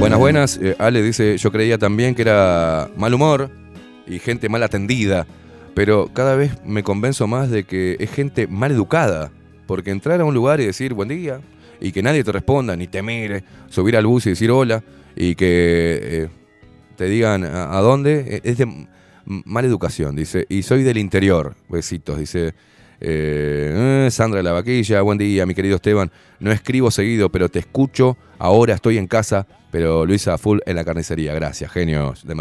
Buenas, 0.00 0.18
buenas. 0.18 0.58
Eh, 0.60 0.74
Ale 0.78 1.00
dice, 1.00 1.38
yo 1.38 1.52
creía 1.52 1.78
también 1.78 2.14
que 2.14 2.22
era 2.22 2.90
mal 2.96 3.14
humor 3.14 3.50
y 4.06 4.18
gente 4.18 4.48
mal 4.48 4.62
atendida, 4.62 5.26
pero 5.74 6.10
cada 6.12 6.36
vez 6.36 6.52
me 6.64 6.82
convenzo 6.82 7.26
más 7.26 7.50
de 7.50 7.64
que 7.64 7.96
es 7.98 8.10
gente 8.10 8.46
mal 8.46 8.70
educada, 8.70 9.30
porque 9.66 9.90
entrar 9.90 10.20
a 10.20 10.24
un 10.24 10.34
lugar 10.34 10.60
y 10.60 10.66
decir 10.66 10.94
buen 10.94 11.08
día 11.08 11.40
y 11.80 11.92
que 11.92 12.02
nadie 12.02 12.22
te 12.22 12.32
responda 12.32 12.76
ni 12.76 12.86
te 12.86 13.02
mire, 13.02 13.44
subir 13.68 13.96
al 13.96 14.06
bus 14.06 14.26
y 14.26 14.30
decir 14.30 14.50
hola 14.50 14.82
y 15.16 15.34
que 15.34 15.98
eh, 16.02 16.28
te 16.96 17.06
digan 17.06 17.44
a, 17.44 17.76
a 17.76 17.80
dónde, 17.80 18.24
eh, 18.26 18.40
es 18.44 18.58
de 18.58 18.86
mala 19.24 19.66
educación, 19.66 20.16
dice, 20.16 20.46
y 20.48 20.62
soy 20.62 20.82
del 20.82 20.98
interior, 20.98 21.54
besitos, 21.68 22.18
dice. 22.18 22.54
Eh, 23.06 24.06
eh, 24.06 24.10
Sandra 24.10 24.38
de 24.38 24.44
la 24.44 24.52
Vaquilla, 24.52 25.02
buen 25.02 25.18
día, 25.18 25.44
mi 25.44 25.54
querido 25.54 25.76
Esteban. 25.76 26.10
No 26.40 26.50
escribo 26.50 26.90
seguido, 26.90 27.28
pero 27.30 27.50
te 27.50 27.58
escucho. 27.58 28.16
Ahora 28.38 28.74
estoy 28.74 28.96
en 28.96 29.06
casa, 29.06 29.46
pero 29.70 30.06
Luisa 30.06 30.38
full 30.38 30.60
en 30.64 30.76
la 30.76 30.84
carnicería. 30.84 31.34
Gracias, 31.34 31.70
genios 31.70 32.26
de, 32.26 32.34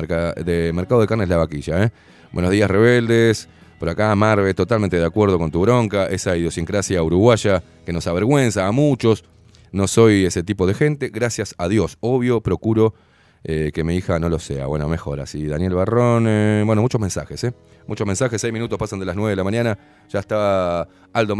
de 0.45 0.71
Mercado 0.71 1.01
de 1.01 1.07
Carnes 1.07 1.27
La 1.27 1.35
Vaquilla. 1.35 1.83
¿eh? 1.83 1.91
Buenos 2.31 2.51
días, 2.51 2.71
rebeldes. 2.71 3.49
Por 3.77 3.89
acá, 3.89 4.15
Marve, 4.15 4.53
totalmente 4.53 4.97
de 4.97 5.05
acuerdo 5.05 5.37
con 5.37 5.51
tu 5.51 5.59
bronca. 5.59 6.05
Esa 6.05 6.37
idiosincrasia 6.37 7.03
uruguaya 7.03 7.61
que 7.85 7.91
nos 7.91 8.07
avergüenza 8.07 8.65
a 8.65 8.71
muchos. 8.71 9.25
No 9.73 9.87
soy 9.87 10.23
ese 10.25 10.43
tipo 10.43 10.65
de 10.65 10.75
gente. 10.75 11.09
Gracias 11.09 11.55
a 11.57 11.67
Dios. 11.67 11.97
Obvio, 11.99 12.39
procuro 12.39 12.93
eh, 13.43 13.71
que 13.73 13.83
mi 13.83 13.95
hija 13.95 14.19
no 14.19 14.29
lo 14.29 14.39
sea. 14.39 14.67
Bueno, 14.67 14.87
mejor 14.87 15.19
así. 15.19 15.45
Daniel 15.47 15.73
Barrón. 15.73 16.25
eh, 16.27 16.63
bueno, 16.65 16.81
muchos 16.81 17.01
mensajes, 17.01 17.43
¿eh? 17.43 17.53
Muchos 17.87 18.07
mensajes. 18.07 18.39
Seis 18.39 18.53
minutos 18.53 18.79
pasan 18.79 18.99
de 18.99 19.05
las 19.05 19.15
nueve 19.15 19.31
de 19.31 19.35
la 19.35 19.43
mañana. 19.43 19.77
Ya 20.09 20.19
está 20.19 20.87
Aldo 21.11 21.35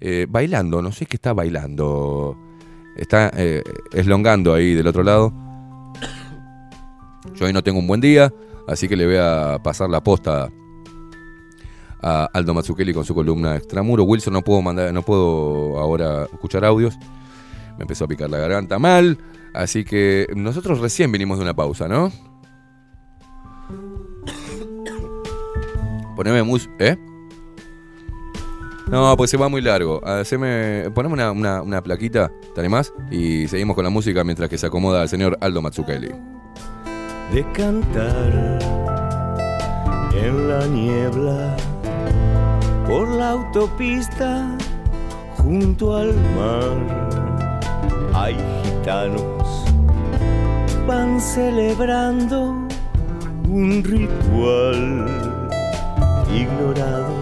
eh, 0.00 0.26
bailando. 0.28 0.82
No 0.82 0.92
sé 0.92 1.06
qué 1.06 1.16
está 1.16 1.32
bailando. 1.32 2.36
Está 2.96 3.30
eslongando 3.92 4.54
ahí 4.54 4.72
del 4.72 4.86
otro 4.86 5.02
lado. 5.02 5.32
Yo 7.34 7.44
hoy 7.44 7.52
no 7.52 7.62
tengo 7.62 7.78
un 7.78 7.86
buen 7.86 8.00
día, 8.00 8.32
así 8.66 8.88
que 8.88 8.96
le 8.96 9.04
voy 9.04 9.16
a 9.18 9.58
pasar 9.62 9.90
la 9.90 10.02
posta 10.02 10.48
a 12.02 12.24
Aldo 12.32 12.54
Matsukeli 12.54 12.94
con 12.94 13.04
su 13.04 13.14
columna 13.14 13.56
Extramuro. 13.56 14.04
Wilson 14.04 14.32
no 14.32 14.42
puedo 14.42 14.62
mandar, 14.62 14.92
no 14.94 15.02
puedo 15.02 15.78
ahora 15.78 16.24
escuchar 16.32 16.64
audios. 16.64 16.96
Me 17.76 17.82
empezó 17.82 18.04
a 18.04 18.08
picar 18.08 18.30
la 18.30 18.38
garganta 18.38 18.78
mal. 18.78 19.18
Así 19.56 19.84
que 19.84 20.26
nosotros 20.36 20.80
recién 20.80 21.10
vinimos 21.12 21.38
de 21.38 21.44
una 21.44 21.54
pausa, 21.54 21.88
¿no? 21.88 22.10
Poneme 26.16 26.42
mus. 26.42 26.68
¿Eh? 26.78 26.96
No, 28.88 29.16
pues 29.16 29.30
se 29.30 29.36
va 29.36 29.48
muy 29.48 29.60
largo. 29.60 30.00
Haceme, 30.06 30.90
poneme 30.94 31.14
una, 31.14 31.32
una- 31.32 31.60
una 31.62 31.82
plaquita, 31.82 32.30
¿te 32.54 32.60
animás? 32.60 32.92
Y 33.10 33.48
seguimos 33.48 33.74
con 33.74 33.82
la 33.84 33.90
música 33.90 34.22
mientras 34.22 34.48
que 34.48 34.58
se 34.58 34.66
acomoda 34.66 35.02
el 35.02 35.08
señor 35.08 35.36
Aldo 35.40 35.60
Matsukeli. 35.60 36.12
de 37.32 37.44
cantar 37.52 38.58
en 40.14 40.48
la 40.48 40.64
niebla 40.68 41.56
por 42.86 43.08
la 43.08 43.30
autopista 43.30 44.56
junto 45.38 45.96
al 45.96 46.14
mar. 46.36 47.26
Hay 48.14 48.36
gitanos, 48.62 49.45
van 50.86 51.20
celebrando 51.20 52.66
un 53.48 53.82
ritual 53.82 55.06
ignorado. 56.32 57.12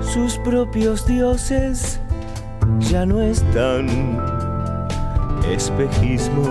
Sus 0.00 0.38
propios 0.38 1.06
dioses 1.06 2.00
ya 2.80 3.04
no 3.04 3.20
están. 3.20 3.88
Espejismo 5.50 6.48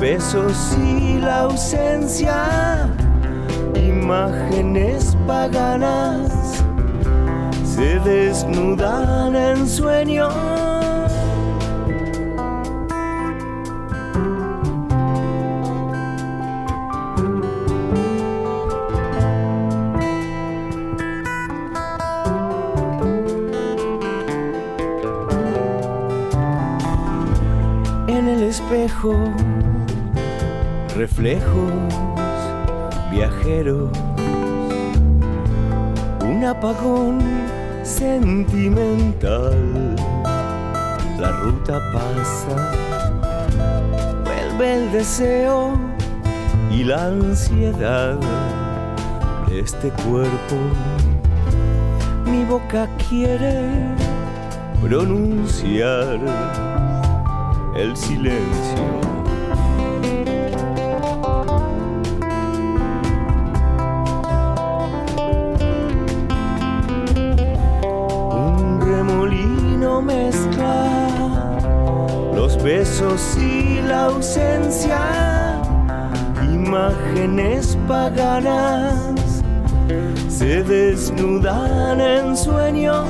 besos 0.00 0.78
y 0.78 1.18
la 1.18 1.40
ausencia, 1.40 2.88
imágenes 3.74 5.14
paganas 5.26 6.64
se 7.62 8.00
desnudan 8.00 9.36
en 9.36 9.68
sueño. 9.68 10.30
En 28.08 28.28
el 28.28 28.42
espejo, 28.44 29.14
reflejos 31.00 31.72
viajeros, 33.10 33.88
un 36.22 36.44
apagón 36.44 37.20
sentimental. 37.82 39.56
La 41.18 41.30
ruta 41.40 41.80
pasa, 41.94 42.54
vuelve 44.26 44.74
el 44.74 44.92
deseo 44.92 45.72
y 46.70 46.84
la 46.84 47.06
ansiedad 47.06 48.18
de 49.48 49.60
este 49.60 49.88
cuerpo. 50.04 50.56
Mi 52.26 52.44
boca 52.44 52.86
quiere 53.08 53.70
pronunciar 54.82 56.20
el 57.74 57.96
silencio. 57.96 59.09
Paganas 77.90 79.42
se 80.28 80.62
desnudan 80.62 82.00
en 82.00 82.36
sueños. 82.36 83.04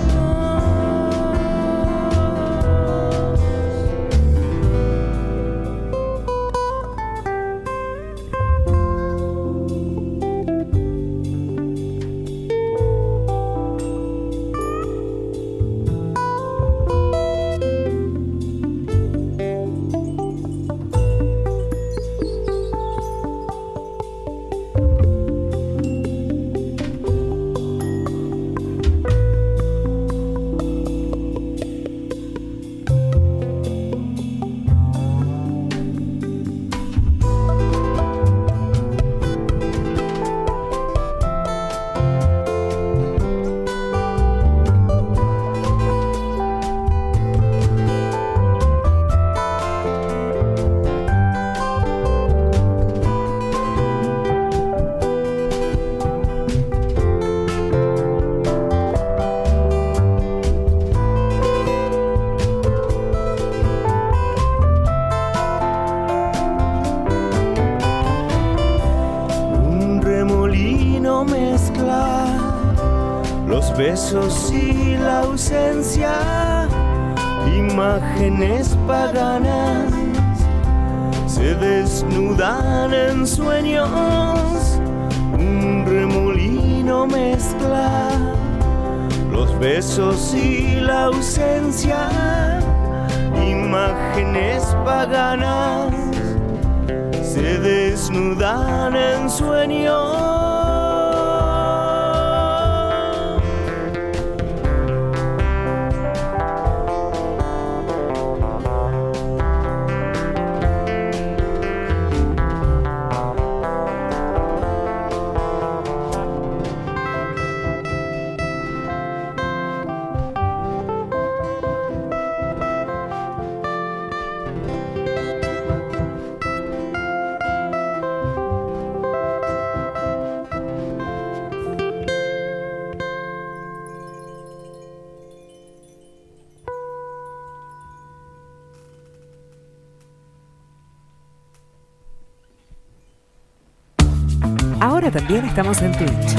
Estamos 145.50 145.82
en 145.82 145.90
Twitch. 145.90 146.36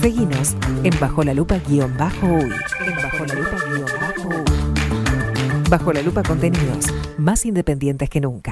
Seguinos 0.00 0.56
en 0.82 0.92
Bajo 0.98 1.22
la 1.22 1.32
Lupa 1.32 1.60
guion 1.68 1.96
bajo 1.96 2.26
uy. 2.26 2.50
En 2.84 2.96
Bajo 2.96 3.24
la 3.24 3.34
Lupa 3.34 3.56
guion 3.64 3.90
bajo 4.00 4.28
uy. 4.28 5.70
Bajo 5.70 5.92
la 5.92 6.02
Lupa 6.02 6.22
contenidos 6.24 6.86
más 7.18 7.46
independientes 7.46 8.10
que 8.10 8.20
nunca. 8.20 8.51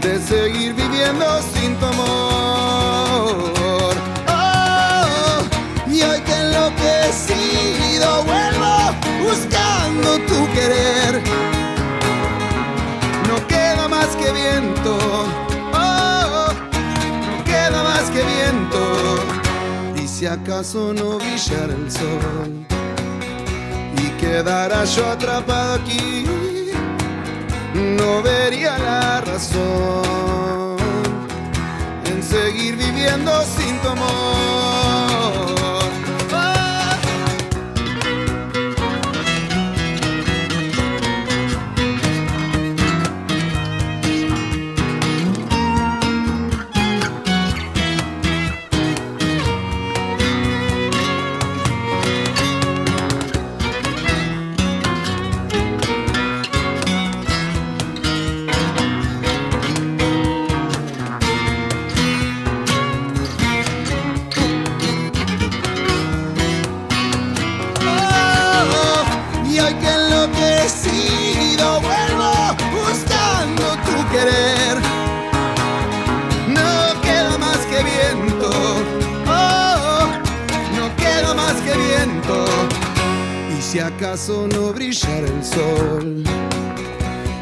de 0.00 0.18
seguir 0.20 0.74
viviendo 0.74 1.24
sin 1.52 1.74
tu 1.76 1.86
amor. 1.86 3.44
Oh, 4.28 5.40
y 5.90 6.02
hoy 6.02 6.20
que 6.20 6.34
enloquecido 6.34 8.24
vuelvo 8.24 8.74
buscando 9.22 10.18
tu 10.26 10.52
querer. 10.52 11.22
No 13.28 13.46
queda 13.46 13.88
más 13.88 14.08
que 14.16 14.32
viento, 14.32 14.98
oh, 15.74 16.48
no 17.30 17.44
queda 17.44 17.82
más 17.82 18.10
que 18.10 18.22
viento. 18.22 18.80
Y 20.02 20.06
si 20.06 20.26
acaso 20.26 20.92
no 20.92 21.18
brillara 21.18 21.74
el 21.74 21.90
sol 21.90 22.66
y 23.96 24.10
quedara 24.20 24.84
yo 24.84 25.06
atrapado 25.06 25.74
aquí 25.74 26.24
no 27.74 28.22
vería 28.22 28.78
la 28.78 29.20
razón 29.20 30.76
en 32.04 32.22
seguir 32.22 32.76
viviendo 32.76 33.32
sin 33.44 33.78
tu 33.80 33.88
amor. 33.88 34.87
Si 83.70 83.78
acaso 83.80 84.48
no 84.48 84.72
brillara 84.72 85.26
el 85.26 85.44
sol 85.44 86.24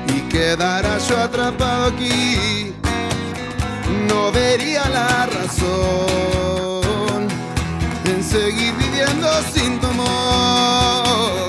y 0.08 0.20
quedara 0.22 0.98
yo 0.98 1.18
atrapado 1.18 1.84
aquí, 1.86 2.74
no 4.08 4.32
vería 4.32 4.88
la 4.88 5.26
razón 5.26 6.82
en 8.06 8.24
seguir 8.24 8.74
viviendo 8.74 9.28
sin 9.52 9.78
tu 9.78 9.86
amor. 9.86 11.46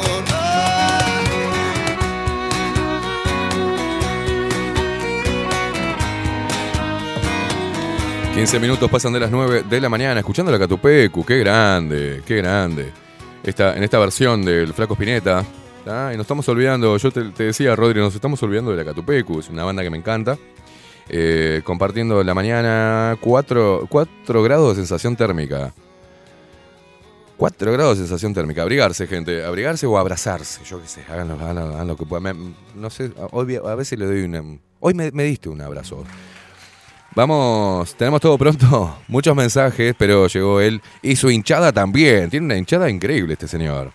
15 8.36 8.60
minutos 8.60 8.92
pasan 8.92 9.14
de 9.14 9.22
las 9.22 9.32
9 9.32 9.64
de 9.68 9.82
la 9.82 9.90
mañana 9.90 10.20
escuchando 10.20 10.52
la 10.52 10.60
Catupecu. 10.60 11.26
Qué 11.26 11.40
grande, 11.40 12.22
qué 12.28 12.36
grande. 12.36 13.07
Esta, 13.48 13.78
en 13.78 13.84
esta 13.86 13.98
versión 13.98 14.44
del 14.44 14.74
Flaco 14.74 14.96
Spinetta. 14.96 15.46
Y 15.86 16.18
nos 16.18 16.20
estamos 16.20 16.50
olvidando, 16.50 16.98
yo 16.98 17.12
te, 17.12 17.32
decía, 17.46 17.78
Rodri, 17.78 18.02
nos 18.02 18.14
estamos 18.14 18.44
olvidando 18.44 18.72
de 18.72 18.78
la 18.78 18.84
Catupecu. 18.84 19.40
Es 19.40 19.48
una 19.48 19.64
banda 19.64 19.84
que 19.84 19.90
me 19.90 19.96
encanta. 19.96 20.38
Eh, 21.08 21.62
compartiendo 21.64 22.22
la 22.26 22.34
mañana 22.34 23.18
4, 23.22 23.88
4 23.90 24.44
grados 24.44 24.76
de 24.76 24.84
sensación 24.84 25.16
térmica. 25.16 25.74
4 27.38 27.72
grados 27.72 27.98
de 27.98 28.04
sensación 28.04 28.34
térmica. 28.34 28.64
Abrigarse, 28.64 29.08
gente. 29.08 29.46
Abrigarse 29.46 29.88
o 29.88 29.98
abrazarse. 29.98 30.66
Yo 30.66 30.82
qué 30.82 30.88
sé, 30.90 31.06
hagan 31.08 31.30
lo, 31.30 31.36
hagan 31.36 31.96
que 31.96 32.06
puedan. 32.06 32.54
No 32.76 32.90
sé, 32.90 33.14
hoy, 33.32 33.56
a 33.56 33.76
veces 33.76 33.98
le 33.98 34.08
doy 34.08 34.24
una. 34.24 34.44
Hoy 34.82 34.94
me 34.94 35.24
diste 35.24 35.48
un 35.48 35.62
abrazo. 35.62 36.04
Vamos, 37.18 37.96
tenemos 37.96 38.22
todo 38.22 38.38
pronto. 38.38 39.00
Muchos 39.08 39.36
mensajes, 39.36 39.96
pero 39.98 40.28
llegó 40.28 40.62
él. 40.62 40.80
Y 41.02 41.16
su 41.16 41.32
hinchada 41.32 41.72
también. 41.72 42.30
Tiene 42.30 42.46
una 42.46 42.56
hinchada 42.56 42.92
increíble 42.92 43.34
este 43.34 43.48
señor. 43.48 43.92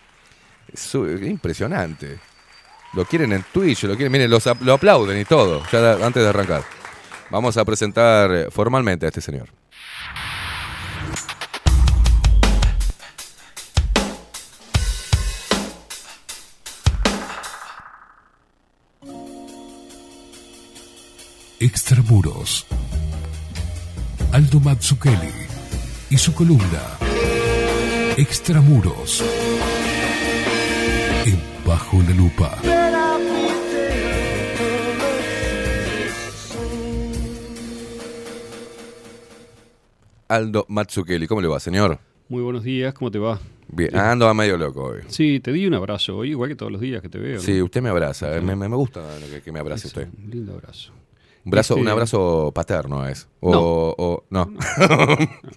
Impresionante. 1.23 2.19
Lo 2.95 3.05
quieren 3.05 3.33
en 3.33 3.45
Twitch, 3.53 3.85
lo 3.85 3.95
quieren. 3.95 4.11
Miren, 4.11 4.29
lo 4.29 4.73
aplauden 4.75 5.21
y 5.21 5.25
todo. 5.25 5.63
Ya 5.71 6.05
antes 6.05 6.21
de 6.21 6.29
arrancar. 6.31 6.65
Vamos 7.31 7.57
a 7.57 7.65
presentar 7.65 8.33
eh, 8.33 8.47
formalmente 8.51 9.07
a 9.07 9.11
este 9.11 9.21
señor. 9.21 9.49
Extramuros. 21.61 22.67
Aldo 24.33 24.61
Mazzucchelli 24.61 25.31
y 26.11 26.17
su 26.19 26.33
columna 26.35 26.83
Extramuros. 28.17 29.23
En 31.25 31.41
Bajo 31.67 31.99
la 32.03 32.11
Lupa. 32.15 32.59
Aldo 40.29 40.65
Mazzucchelli, 40.69 41.27
¿cómo 41.27 41.41
le 41.41 41.49
va, 41.49 41.61
señor? 41.61 41.99
Muy 42.29 42.43
buenos 42.43 42.65
días, 42.65 42.95
¿cómo 42.95 43.11
te 43.11 43.19
va? 43.19 43.39
Bien, 43.69 43.95
ah, 43.95 44.13
ando 44.13 44.29
a 44.29 44.35
medio 44.35 44.57
loco 44.57 44.85
hoy. 44.85 45.01
Sí, 45.09 45.41
te 45.41 45.53
di 45.53 45.67
un 45.67 45.75
abrazo 45.75 46.17
hoy, 46.17 46.31
igual 46.31 46.49
que 46.51 46.57
todos 46.57 46.73
los 46.73 46.81
días 46.81 47.03
que 47.03 47.09
te 47.09 47.19
veo. 47.19 47.37
¿no? 47.37 47.41
Sí, 47.41 47.61
usted 47.61 47.83
me 47.83 47.89
abraza. 47.91 48.37
eh, 48.37 48.41
Me, 48.41 48.57
me- 48.57 48.69
me 48.69 48.77
gusta 48.77 49.03
que, 49.31 49.43
que 49.43 49.53
me 49.53 49.61
abrace 49.61 49.89
Eso, 49.89 50.01
usted. 50.01 50.13
Un 50.25 50.31
lindo 50.31 50.53
abrazo. 50.55 50.93
Un, 51.45 51.51
brazo, 51.51 51.75
Este- 51.75 51.83
un 51.83 51.89
abrazo 51.89 52.53
paterno 52.55 53.07
es. 53.09 53.29
O 53.41 53.51
No. 53.53 53.61
o- 53.63 54.25
no. 54.31 54.47
nada. 54.47 55.17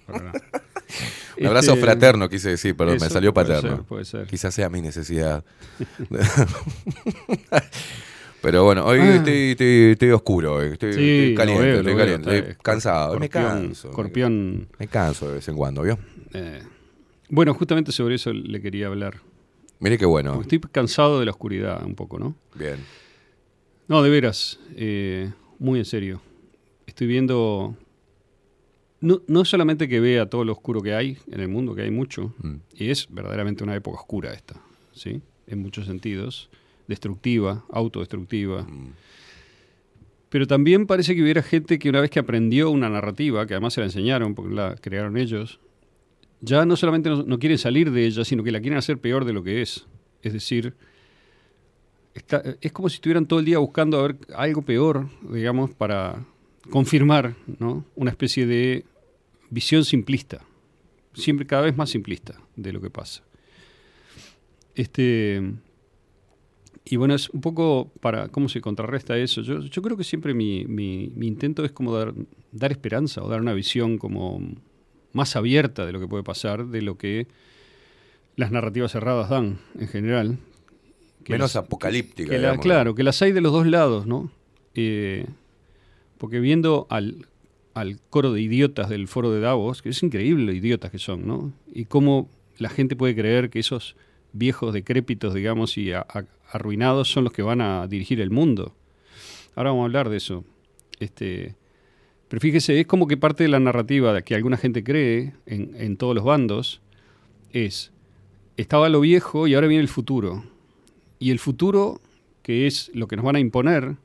un 1.40 1.46
abrazo 1.48 1.74
Este, 1.74 1.84
fraterno 1.84 2.28
quise 2.30 2.50
decir, 2.52 2.76
perdón, 2.76 2.98
me 3.02 3.10
salió 3.10 3.34
puede 3.34 3.48
paterno. 3.50 3.78
ser, 3.78 3.86
puede 3.86 4.06
ser. 4.06 4.26
Quizás 4.28 4.54
sea 4.54 4.70
mi 4.70 4.82
necesidad. 4.82 5.44
Pero 8.42 8.64
bueno, 8.64 8.86
hoy 8.86 9.00
Ah. 9.00 9.16
estoy, 9.16 9.52
estoy- 9.52 9.92
estoy 9.94 10.12
oscuro, 10.12 10.56
hoy, 10.56 10.68
estoy, 10.74 10.94
Sí, 10.94 11.00
estoy 11.00 11.30
lo 11.32 11.38
caliente, 11.38 11.64
veo, 11.66 11.76
estoy 11.78 11.94
veo, 11.96 12.06
caliente, 12.06 12.38
estoy 12.38 12.56
cansado, 12.62 13.20
me 13.20 13.28
canso. 13.30 13.90
escorpión. 13.90 14.68
Me 14.78 14.88
canso 14.88 15.28
de 15.30 15.36
vez 15.36 15.48
en 15.48 15.56
cuando, 15.56 15.82
¿vio? 15.82 15.98
Eh, 16.34 16.62
bueno, 17.30 17.54
justamente 17.56 17.92
sobre 17.92 18.16
eso 18.16 18.32
le 18.32 18.62
quería 18.62 18.88
hablar. 18.88 19.20
Mire 19.80 19.98
qué 19.98 20.06
bueno. 20.06 20.34
Porque 20.36 20.56
estoy 20.56 20.72
cansado 20.72 21.20
de 21.20 21.26
la 21.26 21.32
oscuridad 21.32 21.84
un 21.84 21.96
poco, 21.96 22.20
¿no? 22.20 22.36
Bien. 22.54 22.78
No, 23.88 24.04
de 24.04 24.10
veras, 24.12 24.60
eh, 24.76 25.32
muy 25.60 25.80
en 25.80 25.86
serio. 25.86 26.22
Estoy 26.88 27.08
viendo, 27.08 27.76
no, 29.02 29.22
no 29.28 29.46
solamente 29.46 29.88
que 29.88 30.00
vea 30.00 30.30
todo 30.30 30.44
lo 30.46 30.54
oscuro 30.54 30.82
que 30.82 30.94
hay 30.94 31.18
en 31.32 31.40
el 31.42 31.48
mundo, 31.48 31.76
que 31.76 31.82
hay 31.84 31.92
mucho, 31.92 32.34
Mm. 32.42 32.56
y 32.76 32.90
es 32.90 33.08
verdaderamente 33.10 33.64
una 33.64 33.76
época 33.76 34.00
oscura 34.00 34.34
esta, 34.34 34.62
¿sí? 34.94 35.22
En 35.48 35.60
muchos 35.60 35.86
sentidos, 35.86 36.50
destructiva, 36.88 37.66
autodestructiva. 37.70 38.64
Mm. 38.64 38.94
Pero 40.30 40.48
también 40.48 40.86
parece 40.86 41.16
que 41.16 41.22
hubiera 41.24 41.42
gente 41.42 41.80
que 41.80 41.90
una 41.90 42.02
vez 42.02 42.10
que 42.10 42.20
aprendió 42.20 42.70
una 42.70 42.90
narrativa, 42.90 43.46
que 43.46 43.54
además 43.54 43.74
se 43.74 43.82
la 43.82 43.86
enseñaron 43.88 44.36
porque 44.36 44.54
la 44.54 44.76
crearon 44.76 45.18
ellos, 45.18 45.60
ya 46.42 46.66
no 46.66 46.76
solamente 46.76 47.10
no, 47.10 47.24
no 47.24 47.40
quieren 47.40 47.58
salir 47.58 47.92
de 47.92 48.06
ella, 48.06 48.26
sino 48.26 48.44
que 48.44 48.52
la 48.52 48.60
quieren 48.60 48.78
hacer 48.78 48.98
peor 49.00 49.24
de 49.26 49.34
lo 49.34 49.44
que 49.44 49.62
es. 49.62 49.86
Es 50.22 50.34
decir, 50.34 50.74
está- 52.16 52.42
es 52.62 52.72
como 52.72 52.90
si 52.90 52.96
estuvieran 52.96 53.26
todo 53.28 53.40
el 53.40 53.46
día 53.46 53.60
buscando 53.60 54.00
a 54.00 54.04
ver 54.08 54.18
algo 54.36 54.62
peor, 54.64 55.08
digamos, 55.32 55.70
para 55.72 56.26
confirmar 56.72 57.36
¿no? 57.60 57.86
una 57.96 58.10
especie 58.10 58.48
de 58.48 58.86
visión 59.52 59.86
simplista, 59.86 60.42
siempre 61.14 61.46
cada 61.46 61.62
vez 61.62 61.78
más 61.78 61.90
simplista 61.92 62.36
de 62.56 62.74
lo 62.74 62.82
que 62.82 62.90
pasa. 62.90 63.22
Este, 64.74 65.42
y 66.84 66.96
bueno, 66.98 67.16
es 67.16 67.30
un 67.30 67.42
poco 67.42 67.92
para 68.02 68.28
cómo 68.30 68.50
se 68.50 68.62
contrarresta 68.62 69.18
eso. 69.18 69.42
Yo, 69.42 69.60
yo 69.62 69.82
creo 69.82 69.96
que 69.98 70.04
siempre 70.04 70.34
mi, 70.34 70.66
mi- 70.66 71.12
mi 71.16 71.28
intento 71.28 71.64
es 71.64 71.72
como 71.72 71.96
dar, 71.96 72.14
dar 72.52 72.72
esperanza 72.72 73.24
o 73.24 73.30
dar 73.30 73.42
una 73.42 73.54
visión 73.54 73.98
como 73.98 74.42
más 75.14 75.36
abierta 75.36 75.86
de 75.86 75.94
lo 75.94 76.00
que 76.00 76.08
puede 76.08 76.24
pasar, 76.24 76.68
de 76.68 76.82
lo 76.82 76.98
que 76.98 77.28
las 78.36 78.52
narrativas 78.52 78.92
cerradas 78.92 79.30
dan 79.30 79.60
en 79.80 79.88
general. 79.88 80.38
Que 81.26 81.34
Menos 81.34 81.54
las- 81.56 81.66
apocalíptica. 81.66 82.30
que 82.30 82.36
la- 82.38 82.48
digamos, 82.50 82.64
claro, 82.64 82.96
que 82.96 83.04
las 83.04 83.22
hay 83.22 83.34
de 83.34 83.42
los 83.42 83.52
dos 83.52 83.68
lados, 83.68 84.06
¿no? 84.08 84.32
Eh, 84.76 85.26
porque 86.18 86.40
viendo 86.40 86.88
al, 86.90 87.26
al 87.74 88.00
coro 88.10 88.32
de 88.32 88.42
idiotas 88.42 88.88
del 88.90 89.08
foro 89.10 89.32
de 89.32 89.42
Davos, 89.42 89.82
que 89.82 89.90
es 89.90 90.02
increíble 90.04 90.46
lo 90.46 90.52
idiotas 90.54 90.92
que 90.92 91.00
son, 91.00 91.28
¿no? 91.28 91.52
Y 91.74 91.86
cómo 91.86 92.30
la 92.58 92.70
gente 92.70 92.96
puede 92.96 93.16
creer 93.16 93.50
que 93.50 93.60
esos 93.60 93.98
viejos 94.32 94.74
decrépitos, 94.74 95.34
digamos, 95.34 95.78
y 95.78 95.92
a- 95.92 96.06
a- 96.08 96.26
arruinados 96.52 97.12
son 97.12 97.24
los 97.26 97.34
que 97.34 97.42
van 97.42 97.60
a 97.60 97.86
dirigir 97.88 98.22
el 98.22 98.30
mundo. 98.30 98.74
Ahora 99.56 99.72
vamos 99.72 99.84
a 99.84 99.86
hablar 99.88 100.10
de 100.10 100.18
eso. 100.18 100.46
Este, 101.00 101.56
pero 102.30 102.40
fíjese, 102.40 102.80
es 102.80 102.86
como 102.88 103.08
que 103.08 103.18
parte 103.18 103.44
de 103.44 103.50
la 103.50 103.60
narrativa 103.60 104.22
que 104.22 104.36
alguna 104.36 104.58
gente 104.58 104.84
cree 104.84 105.34
en, 105.48 105.72
en 105.76 105.98
todos 105.98 106.14
los 106.16 106.24
bandos 106.24 106.82
es, 107.52 107.92
estaba 108.58 108.90
lo 108.90 109.00
viejo 109.02 109.48
y 109.48 109.56
ahora 109.56 109.68
viene 109.68 109.82
el 109.82 109.88
futuro. 109.90 110.44
Y 111.26 111.32
el 111.32 111.40
futuro, 111.40 112.00
que 112.44 112.68
es 112.68 112.92
lo 112.94 113.08
que 113.08 113.16
nos 113.16 113.26
van 113.26 113.36
a 113.36 113.40
imponer, 113.40 113.96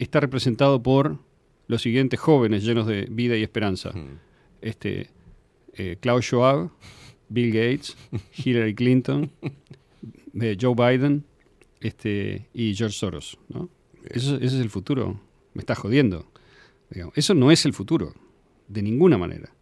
está 0.00 0.18
representado 0.18 0.82
por 0.82 1.18
los 1.68 1.80
siguientes 1.82 2.18
jóvenes 2.18 2.64
llenos 2.64 2.86
de 2.88 3.02
vida 3.08 3.36
y 3.36 3.42
esperanza. 3.44 3.92
Este, 4.60 5.10
eh, 5.74 5.96
Klaus 6.00 6.24
Schwab, 6.24 6.70
Bill 7.28 7.52
Gates, 7.52 7.96
Hillary 8.44 8.74
Clinton, 8.74 9.30
eh, 10.40 10.56
Joe 10.60 10.74
Biden 10.74 11.24
este, 11.80 12.48
y 12.52 12.74
George 12.74 12.96
Soros. 12.96 13.38
¿no? 13.48 13.68
Eso- 14.10 14.34
ese 14.36 14.44
es 14.46 14.54
el 14.54 14.70
futuro. 14.70 15.20
Me 15.54 15.60
está 15.60 15.76
jodiendo. 15.76 16.26
digamos. 16.90 17.16
Eso 17.16 17.32
no 17.34 17.52
es 17.52 17.64
el 17.64 17.74
futuro, 17.74 18.12
de 18.66 18.82
ninguna 18.82 19.18
manera. 19.18 19.52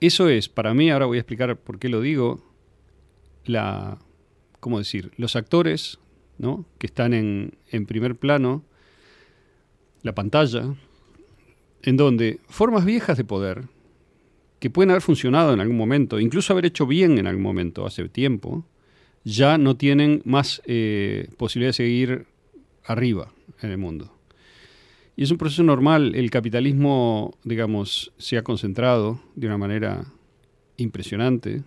Eso 0.00 0.28
es, 0.28 0.48
para 0.48 0.72
mí, 0.72 0.88
ahora 0.90 1.06
voy 1.06 1.18
a 1.18 1.20
explicar 1.22 1.56
por 1.56 1.78
qué 1.80 1.88
lo 1.88 2.00
digo, 2.00 2.40
la, 3.44 3.98
¿cómo 4.60 4.78
decir? 4.78 5.10
Los 5.16 5.36
actores, 5.36 5.98
¿no? 6.38 6.64
Que 6.78 6.86
están 6.86 7.12
en, 7.12 7.86
primer 7.86 8.16
plano, 8.16 8.62
la 10.02 10.14
pantalla, 10.14 10.74
en 11.82 11.96
donde 11.96 12.40
formas 12.48 12.84
viejas 12.84 13.16
de 13.16 13.24
poder, 13.24 13.64
que 14.58 14.70
pueden 14.70 14.90
haber 14.90 15.02
funcionado 15.02 15.52
en 15.52 15.60
algún 15.60 15.76
momento, 15.76 16.20
incluso 16.20 16.52
haber 16.52 16.66
hecho 16.66 16.86
bien 16.86 17.18
en 17.18 17.26
algún 17.26 17.42
momento, 17.42 17.86
hace 17.86 18.08
tiempo, 18.08 18.64
ya 19.24 19.58
no 19.58 19.76
tienen 19.76 20.22
más 20.24 20.62
eh, 20.66 21.28
posibilidad 21.36 21.70
de 21.70 21.74
seguir 21.74 22.26
arriba 22.84 23.32
en 23.62 23.70
el 23.70 23.78
mundo. 23.78 24.12
Y 25.16 25.24
es 25.24 25.30
un 25.30 25.36
proceso 25.36 25.62
normal. 25.62 26.14
El 26.14 26.30
capitalismo, 26.30 27.36
digamos, 27.44 28.12
se 28.16 28.38
ha 28.38 28.42
concentrado 28.42 29.20
de 29.34 29.46
una 29.46 29.58
manera 29.58 30.06
impresionante. 30.78 31.62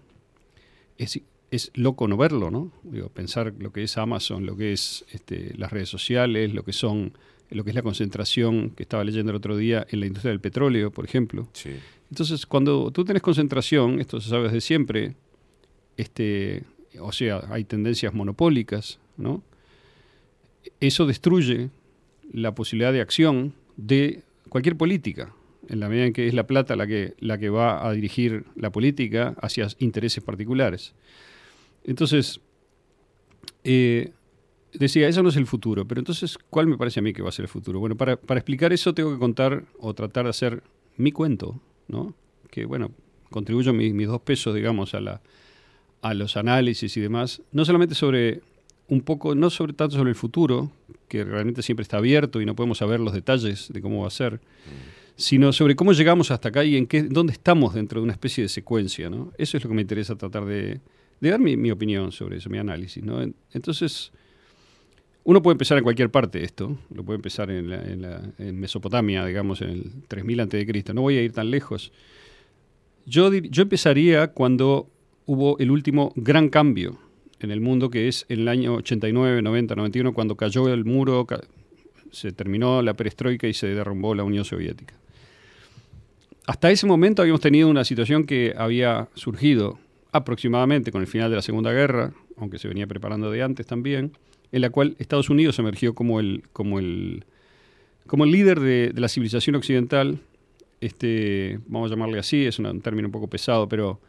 Es, 0.98 1.22
es 1.54 1.70
loco 1.76 2.08
no 2.08 2.18
verlo, 2.18 2.50
¿no? 2.50 2.72
Digo, 2.82 3.10
pensar 3.10 3.54
lo 3.60 3.72
que 3.72 3.84
es 3.84 3.98
Amazon, 4.00 4.46
lo 4.48 4.58
que 4.58 4.74
es 4.74 5.06
este, 5.12 5.54
las 5.56 5.72
redes 5.72 5.88
sociales, 5.88 6.52
lo 6.52 6.64
que 6.64 6.74
son, 6.74 7.14
lo 7.52 7.64
que 7.64 7.70
es 7.70 7.76
la 7.76 7.84
concentración 7.84 8.72
que 8.72 8.82
estaba 8.82 9.04
leyendo 9.04 9.30
el 9.32 9.36
otro 9.36 9.56
día 9.56 9.86
en 9.92 10.00
la 10.00 10.08
industria 10.08 10.32
del 10.32 10.40
petróleo, 10.40 10.90
por 10.90 11.06
ejemplo. 11.06 11.48
Entonces, 12.10 12.48
cuando 12.48 12.90
tú 12.90 13.06
tenés 13.06 13.22
concentración, 13.22 14.00
esto 14.00 14.20
se 14.20 14.30
sabe 14.30 14.46
desde 14.46 14.62
siempre, 14.62 15.14
este, 15.96 16.64
o 17.00 17.12
sea, 17.12 17.44
hay 17.50 17.66
tendencias 17.66 18.16
monopólicas, 18.16 18.98
¿no? 19.18 19.44
Eso 20.80 21.06
destruye 21.06 21.70
la 22.32 22.56
posibilidad 22.56 22.92
de 22.92 23.02
acción 23.02 23.54
de 23.78 24.24
cualquier 24.50 24.76
política, 24.76 25.36
en 25.70 25.80
la 25.80 25.88
medida 25.88 26.06
en 26.06 26.14
que 26.14 26.28
es 26.28 26.34
la 26.34 26.48
plata 26.48 26.76
la 26.76 26.88
que, 26.88 27.14
la 27.20 27.38
que 27.38 27.50
va 27.50 27.88
a 27.88 27.92
dirigir 27.94 28.46
la 28.56 28.72
política 28.72 29.36
hacia 29.40 29.68
intereses 29.78 30.24
particulares. 30.24 30.96
Entonces, 31.84 32.40
eh, 33.64 34.12
decía, 34.74 35.08
eso 35.08 35.24
no 35.24 35.30
es 35.30 35.36
el 35.36 35.48
futuro, 35.48 35.86
pero 35.88 36.00
entonces, 36.00 36.38
¿cuál 36.50 36.68
me 36.68 36.78
parece 36.78 37.00
a 37.00 37.04
mí 37.04 37.14
que 37.14 37.22
va 37.22 37.30
a 37.30 37.32
ser 37.32 37.44
el 37.44 37.50
futuro? 37.50 37.80
Bueno, 37.80 37.96
para, 37.96 38.18
para 38.18 38.40
explicar 38.40 38.74
eso 38.74 38.94
tengo 38.94 39.12
que 39.12 39.20
contar 39.20 39.66
o 39.80 39.94
tratar 39.94 40.26
de 40.26 40.30
hacer 40.32 40.64
mi 40.98 41.12
cuento, 41.12 41.60
¿no? 41.88 42.14
Que, 42.50 42.66
bueno, 42.66 42.92
contribuyo 43.30 43.74
mis, 43.74 43.94
mis 43.94 44.08
dos 44.08 44.22
pesos, 44.22 44.54
digamos, 44.54 44.94
a, 44.94 45.02
la, 45.02 45.22
a 46.02 46.14
los 46.14 46.38
análisis 46.38 46.96
y 46.98 47.02
demás, 47.02 47.42
no 47.52 47.66
solamente 47.66 47.96
sobre 47.96 48.42
un 48.88 49.02
poco, 49.02 49.36
no 49.36 49.50
sobre 49.50 49.74
tanto 49.74 49.96
sobre 49.96 50.10
el 50.10 50.16
futuro, 50.16 50.72
que 51.08 51.24
realmente 51.24 51.62
siempre 51.62 51.84
está 51.84 51.98
abierto 51.98 52.42
y 52.42 52.46
no 52.46 52.56
podemos 52.56 52.78
saber 52.78 53.00
los 53.00 53.14
detalles 53.14 53.70
de 53.72 53.82
cómo 53.82 54.02
va 54.02 54.08
a 54.08 54.12
ser, 54.12 54.40
sino 55.16 55.54
sobre 55.54 55.76
cómo 55.76 55.94
llegamos 55.94 56.32
hasta 56.32 56.50
acá 56.50 56.64
y 56.64 56.76
en 56.76 56.88
qué, 56.88 57.04
dónde 57.04 57.34
estamos 57.34 57.74
dentro 57.74 58.00
de 58.00 58.04
una 58.04 58.14
especie 58.14 58.44
de 58.44 58.50
secuencia. 58.50 59.10
¿no? 59.10 59.32
Eso 59.38 59.58
es 59.58 59.64
lo 59.64 59.70
que 59.70 59.76
me 59.76 59.82
interesa 59.82 60.16
tratar 60.16 60.46
de, 60.46 60.82
de 61.20 61.30
dar 61.30 61.40
mi, 61.40 61.72
opinión 61.72 62.12
sobre 62.12 62.38
eso, 62.38 62.50
mi 62.50 62.58
análisis. 62.58 63.04
Entonces, 63.52 64.12
uno 65.24 65.42
puede 65.42 65.54
empezar 65.54 65.78
en 65.78 65.84
cualquier 65.84 66.10
parte 66.12 66.44
esto, 66.44 66.78
lo 66.94 67.04
puede 67.04 67.16
empezar 67.18 67.50
en, 67.50 67.70
la- 67.70 67.82
en 67.82 68.34
en 68.38 68.60
Mesopotamia, 68.60 69.26
digamos, 69.26 69.62
en 69.62 69.70
el 69.70 69.92
3000 70.08 70.40
a.C., 70.42 70.94
no 70.94 71.02
voy 71.02 71.18
a 71.18 71.22
ir 71.22 71.32
tan 71.32 71.50
lejos. 71.50 71.92
Yo, 73.06 73.34
yo 73.34 73.64
empezaría 73.64 74.28
cuando 74.28 74.90
hubo 75.26 75.58
el 75.60 75.72
último 75.72 76.12
gran 76.16 76.50
cambio 76.50 76.98
en 77.40 77.52
el 77.52 77.62
mundo, 77.62 77.90
que 77.90 78.08
es 78.08 78.26
en 78.30 78.42
el 78.42 78.48
año 78.48 78.76
89, 78.76 79.42
90, 79.42 79.76
91, 79.76 80.14
cuando 80.14 80.36
cayó 80.36 80.68
el 80.74 80.86
muro, 80.86 81.26
se 82.12 82.32
terminó 82.32 82.82
la 82.82 82.94
perestroika 82.94 83.48
y 83.48 83.54
se 83.54 83.68
derrumbó 83.68 84.16
la 84.16 84.24
Unión 84.24 84.46
Soviética. 84.46 84.96
Hasta 86.46 86.72
ese 86.72 86.86
momento 86.86 87.22
habíamos 87.22 87.42
tenido 87.42 87.70
una 87.70 87.84
situación 87.86 88.26
que 88.26 88.54
había 88.58 89.10
surgido 89.16 89.80
aproximadamente 90.14 90.92
con 90.92 91.02
el 91.02 91.08
final 91.08 91.30
de 91.30 91.36
la 91.36 91.42
Segunda 91.42 91.74
Guerra, 91.74 92.14
aunque 92.38 92.60
se 92.60 92.68
venía 92.68 92.88
preparando 92.88 93.30
de 93.30 93.44
antes 93.44 93.68
también, 93.68 94.14
en 94.52 94.62
la 94.62 94.70
cual 94.70 94.96
Estados 95.00 95.30
Unidos 95.30 95.60
emergió 95.60 95.94
como 95.94 96.20
el, 96.20 96.44
como 96.54 96.80
el, 96.80 97.26
como 98.08 98.24
el 98.24 98.32
líder 98.32 98.60
de, 98.60 98.92
de 98.94 99.02
la 99.02 99.10
civilización 99.10 99.56
occidental. 99.56 100.20
Este, 100.80 101.60
vamos 101.68 101.92
a 101.92 101.96
llamarle 101.96 102.20
así, 102.20 102.46
es 102.46 102.60
un 102.60 102.82
término 102.82 103.08
un 103.08 103.12
poco 103.12 103.28
pesado, 103.28 103.68
pero 103.68 104.00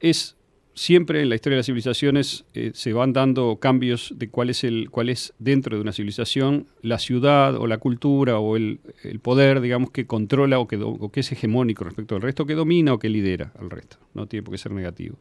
es 0.00 0.36
siempre 0.74 1.22
en 1.22 1.28
la 1.28 1.36
historia 1.36 1.54
de 1.54 1.58
las 1.60 1.66
civilizaciones 1.66 2.44
eh, 2.54 2.72
se 2.74 2.92
van 2.92 3.12
dando 3.12 3.56
cambios 3.60 4.12
de 4.16 4.28
cuál 4.28 4.50
es, 4.50 4.64
el, 4.64 4.90
cuál 4.90 5.08
es 5.08 5.32
dentro 5.38 5.76
de 5.76 5.82
una 5.82 5.92
civilización 5.92 6.66
la 6.82 6.98
ciudad 6.98 7.54
o 7.56 7.66
la 7.68 7.78
cultura 7.78 8.38
o 8.40 8.56
el, 8.56 8.80
poder, 9.22 9.60
digamos, 9.60 9.90
que 9.92 10.06
controla 10.06 10.58
o 10.58 10.66
que, 10.66 10.76
do- 10.76 10.88
o 10.88 11.10
que 11.12 11.20
es 11.20 11.30
hegemónico 11.32 11.84
respecto 11.84 12.16
al 12.16 12.22
resto, 12.22 12.44
que 12.44 12.54
domina 12.54 12.92
o 12.92 12.98
que 12.98 13.08
lidera 13.08 13.52
al 13.58 13.70
resto. 13.70 13.98
No 14.14 14.26
tiene 14.26 14.42
por 14.42 14.52
qué 14.52 14.58
ser 14.58 14.72
negativo. 14.72 15.16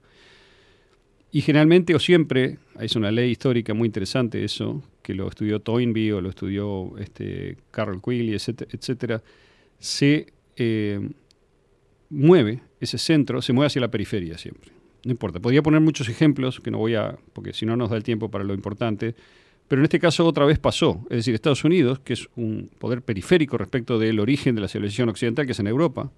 Y 1.32 1.42
generalmente 1.42 1.96
o 1.96 2.00
siempre, 2.00 2.58
es 2.80 2.96
una 2.96 3.12
ley 3.12 3.32
histórica 3.32 3.74
muy 3.74 3.88
interesante 3.88 4.44
eso, 4.44 4.84
que 5.02 5.14
lo 5.16 5.28
estudió 5.28 5.60
Toynbee 5.62 6.14
o 6.14 6.22
lo 6.22 6.30
estudió 6.30 6.98
este, 6.98 7.58
Carol 7.72 8.02
Quigley, 8.02 8.34
etcétera, 8.36 8.70
etcétera, 8.72 9.24
se 9.80 10.28
eh, 10.56 11.00
mueve, 12.10 12.62
ese 12.80 12.98
centro 12.98 13.42
se 13.42 13.52
mueve 13.54 13.68
hacia 13.68 13.82
la 13.82 13.90
periferia 13.92 14.38
siempre. 14.38 14.73
No 15.06 15.12
importa, 15.12 15.40
podría 15.40 15.62
poner 15.62 15.82
muchos 15.82 16.08
ejemplos, 16.10 16.60
que 16.60 16.72
no 16.72 16.78
voy 16.78 16.96
a, 16.96 17.18
porque 17.34 17.54
si 17.54 17.66
no 17.66 17.76
nos 17.76 17.90
da 17.90 17.98
el 17.98 18.04
tiempo 18.04 18.32
para 18.32 18.44
lo 18.44 18.54
importante, 18.54 19.16
pero 19.68 19.82
en 19.82 19.86
este 19.86 20.00
caso 20.00 20.26
otra 20.26 20.46
vez 20.46 20.60
pasó. 20.60 21.02
Es 21.10 21.18
decir, 21.18 21.34
Estados 21.34 21.64
Unidos, 21.64 22.00
que 22.00 22.14
es 22.14 22.28
un 22.36 22.70
poder 22.80 23.02
periférico 23.02 23.58
respecto 23.58 24.00
del 24.00 24.20
origen 24.20 24.56
de 24.56 24.62
la 24.62 24.68
civilización 24.68 25.10
occidental, 25.10 25.46
que 25.46 25.54
es 25.54 25.60
en 25.60 25.68
Europa, 25.68 26.12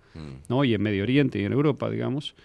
¿no? 0.49 0.63
y 0.63 0.73
en 0.73 0.81
Medio 0.81 1.03
Oriente 1.03 1.39
y 1.39 1.45
en 1.45 1.53
Europa, 1.53 1.89
digamos, 1.89 2.35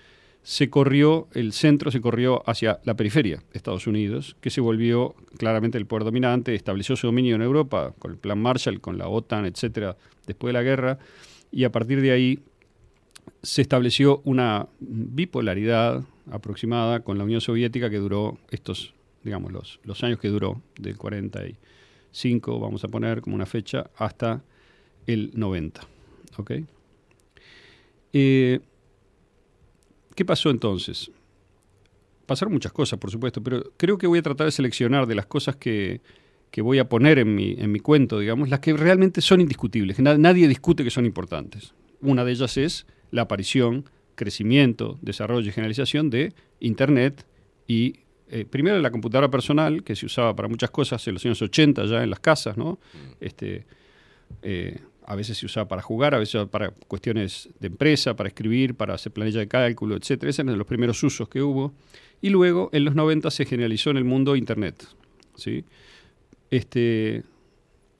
se 0.42 0.70
corrió, 0.70 1.28
el 1.34 1.52
centro 1.52 1.90
se 1.90 2.00
corrió 2.00 2.48
hacia 2.48 2.80
la 2.84 2.94
periferia 2.94 3.36
de 3.36 3.56
Estados 3.58 3.86
Unidos, 3.86 4.36
que 4.40 4.50
se 4.50 4.60
volvió 4.60 5.14
claramente 5.36 5.76
el 5.78 5.86
poder 5.86 6.04
dominante, 6.04 6.54
estableció 6.54 6.96
su 6.96 7.06
dominio 7.06 7.34
en 7.34 7.42
Europa 7.42 7.94
con 7.98 8.12
el 8.12 8.16
Plan 8.16 8.40
Marshall, 8.40 8.80
con 8.80 8.96
la 8.96 9.08
OTAN, 9.08 9.44
etcétera, 9.44 9.96
después 10.26 10.50
de 10.50 10.52
la 10.54 10.62
guerra, 10.62 10.98
y 11.52 11.64
a 11.64 11.72
partir 11.72 12.00
de 12.00 12.12
ahí 12.12 12.38
se 13.42 13.62
estableció 13.62 14.22
una 14.24 14.68
bipolaridad 14.78 16.04
aproximada 16.30 17.00
con 17.00 17.18
la 17.18 17.24
Unión 17.24 17.40
Soviética 17.40 17.90
que 17.90 17.98
duró 17.98 18.38
estos, 18.50 18.94
digamos, 19.24 19.52
los, 19.52 19.80
los 19.84 20.02
años 20.04 20.18
que 20.18 20.28
duró, 20.28 20.62
del 20.78 20.96
45, 20.96 22.58
vamos 22.60 22.84
a 22.84 22.88
poner 22.88 23.20
como 23.20 23.36
una 23.36 23.46
fecha, 23.46 23.90
hasta 23.96 24.42
el 25.06 25.30
90. 25.34 25.80
¿ok? 26.38 26.52
Eh, 28.12 28.60
¿Qué 30.14 30.24
pasó 30.24 30.50
entonces? 30.50 31.10
Pasaron 32.26 32.52
muchas 32.52 32.72
cosas, 32.72 32.98
por 32.98 33.10
supuesto, 33.10 33.42
pero 33.42 33.72
creo 33.76 33.98
que 33.98 34.06
voy 34.06 34.18
a 34.18 34.22
tratar 34.22 34.46
de 34.46 34.52
seleccionar 34.52 35.06
de 35.06 35.14
las 35.14 35.26
cosas 35.26 35.56
que, 35.56 36.00
que 36.50 36.62
voy 36.62 36.78
a 36.78 36.88
poner 36.88 37.18
en 37.18 37.34
mi, 37.34 37.54
en 37.58 37.72
mi 37.72 37.80
cuento, 37.80 38.18
digamos, 38.18 38.48
las 38.48 38.60
que 38.60 38.72
realmente 38.72 39.20
son 39.20 39.40
indiscutibles, 39.40 39.96
que 39.96 40.02
na- 40.02 40.18
nadie 40.18 40.46
discute 40.46 40.84
que 40.84 40.90
son 40.90 41.06
importantes. 41.06 41.74
Una 42.00 42.24
de 42.24 42.32
ellas 42.32 42.56
es 42.56 42.86
la 43.10 43.22
aparición, 43.22 43.84
crecimiento, 44.20 44.98
desarrollo 45.00 45.48
y 45.48 45.52
generalización 45.52 46.10
de 46.10 46.34
Internet 46.60 47.24
y 47.66 48.00
eh, 48.28 48.44
primero 48.44 48.78
la 48.78 48.90
computadora 48.90 49.30
personal, 49.30 49.82
que 49.82 49.96
se 49.96 50.04
usaba 50.04 50.36
para 50.36 50.46
muchas 50.46 50.70
cosas 50.70 51.04
en 51.08 51.14
los 51.14 51.24
años 51.24 51.40
80 51.40 51.86
ya 51.86 52.02
en 52.02 52.10
las 52.10 52.20
casas, 52.20 52.58
¿no? 52.58 52.78
Este, 53.18 53.64
eh, 54.42 54.78
a 55.06 55.16
veces 55.16 55.38
se 55.38 55.46
usaba 55.46 55.66
para 55.68 55.80
jugar, 55.80 56.14
a 56.14 56.18
veces 56.18 56.46
para 56.48 56.70
cuestiones 56.70 57.48
de 57.60 57.68
empresa, 57.68 58.14
para 58.14 58.28
escribir, 58.28 58.74
para 58.74 58.92
hacer 58.92 59.10
planilla 59.10 59.40
de 59.40 59.48
cálculo, 59.48 59.96
etc. 59.96 60.22
Esos 60.24 60.40
eran 60.40 60.58
los 60.58 60.66
primeros 60.66 61.02
usos 61.02 61.26
que 61.30 61.40
hubo. 61.40 61.72
Y 62.20 62.28
luego, 62.28 62.68
en 62.74 62.84
los 62.84 62.94
90, 62.94 63.30
se 63.30 63.46
generalizó 63.46 63.88
en 63.88 63.96
el 63.96 64.04
mundo 64.04 64.36
Internet. 64.36 64.86
¿sí? 65.34 65.64
Este, 66.50 67.22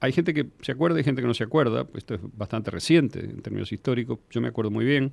hay 0.01 0.13
gente 0.13 0.35
que 0.35 0.47
se 0.61 0.73
acuerda 0.73 1.01
y 1.01 1.03
gente 1.03 1.23
que 1.23 1.29
no 1.29 1.35
se 1.35 1.45
acuerda, 1.45 1.85
pues 1.85 2.03
esto 2.03 2.15
es 2.15 2.21
bastante 2.37 2.71
reciente 2.71 3.21
en 3.21 3.41
términos 3.41 3.73
históricos, 3.73 4.19
yo 4.31 4.43
me 4.43 4.49
acuerdo 4.49 4.71
muy 4.71 4.85
bien 4.85 5.13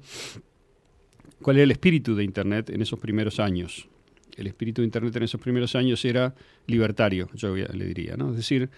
cuál 1.41 1.57
era 1.57 1.63
el 1.63 1.71
espíritu 1.71 2.15
de 2.15 2.23
Internet 2.23 2.69
en 2.69 2.81
esos 2.81 2.99
primeros 2.99 3.39
años. 3.39 3.87
El 4.35 4.47
espíritu 4.47 4.81
de 4.81 4.85
Internet 4.85 5.15
en 5.15 5.23
esos 5.23 5.41
primeros 5.41 5.75
años 5.75 6.03
era 6.05 6.35
libertario, 6.67 7.27
yo 7.33 7.55
le 7.55 7.85
diría, 7.85 8.15
¿no? 8.17 8.31
Es 8.31 8.37
decir, 8.37 8.69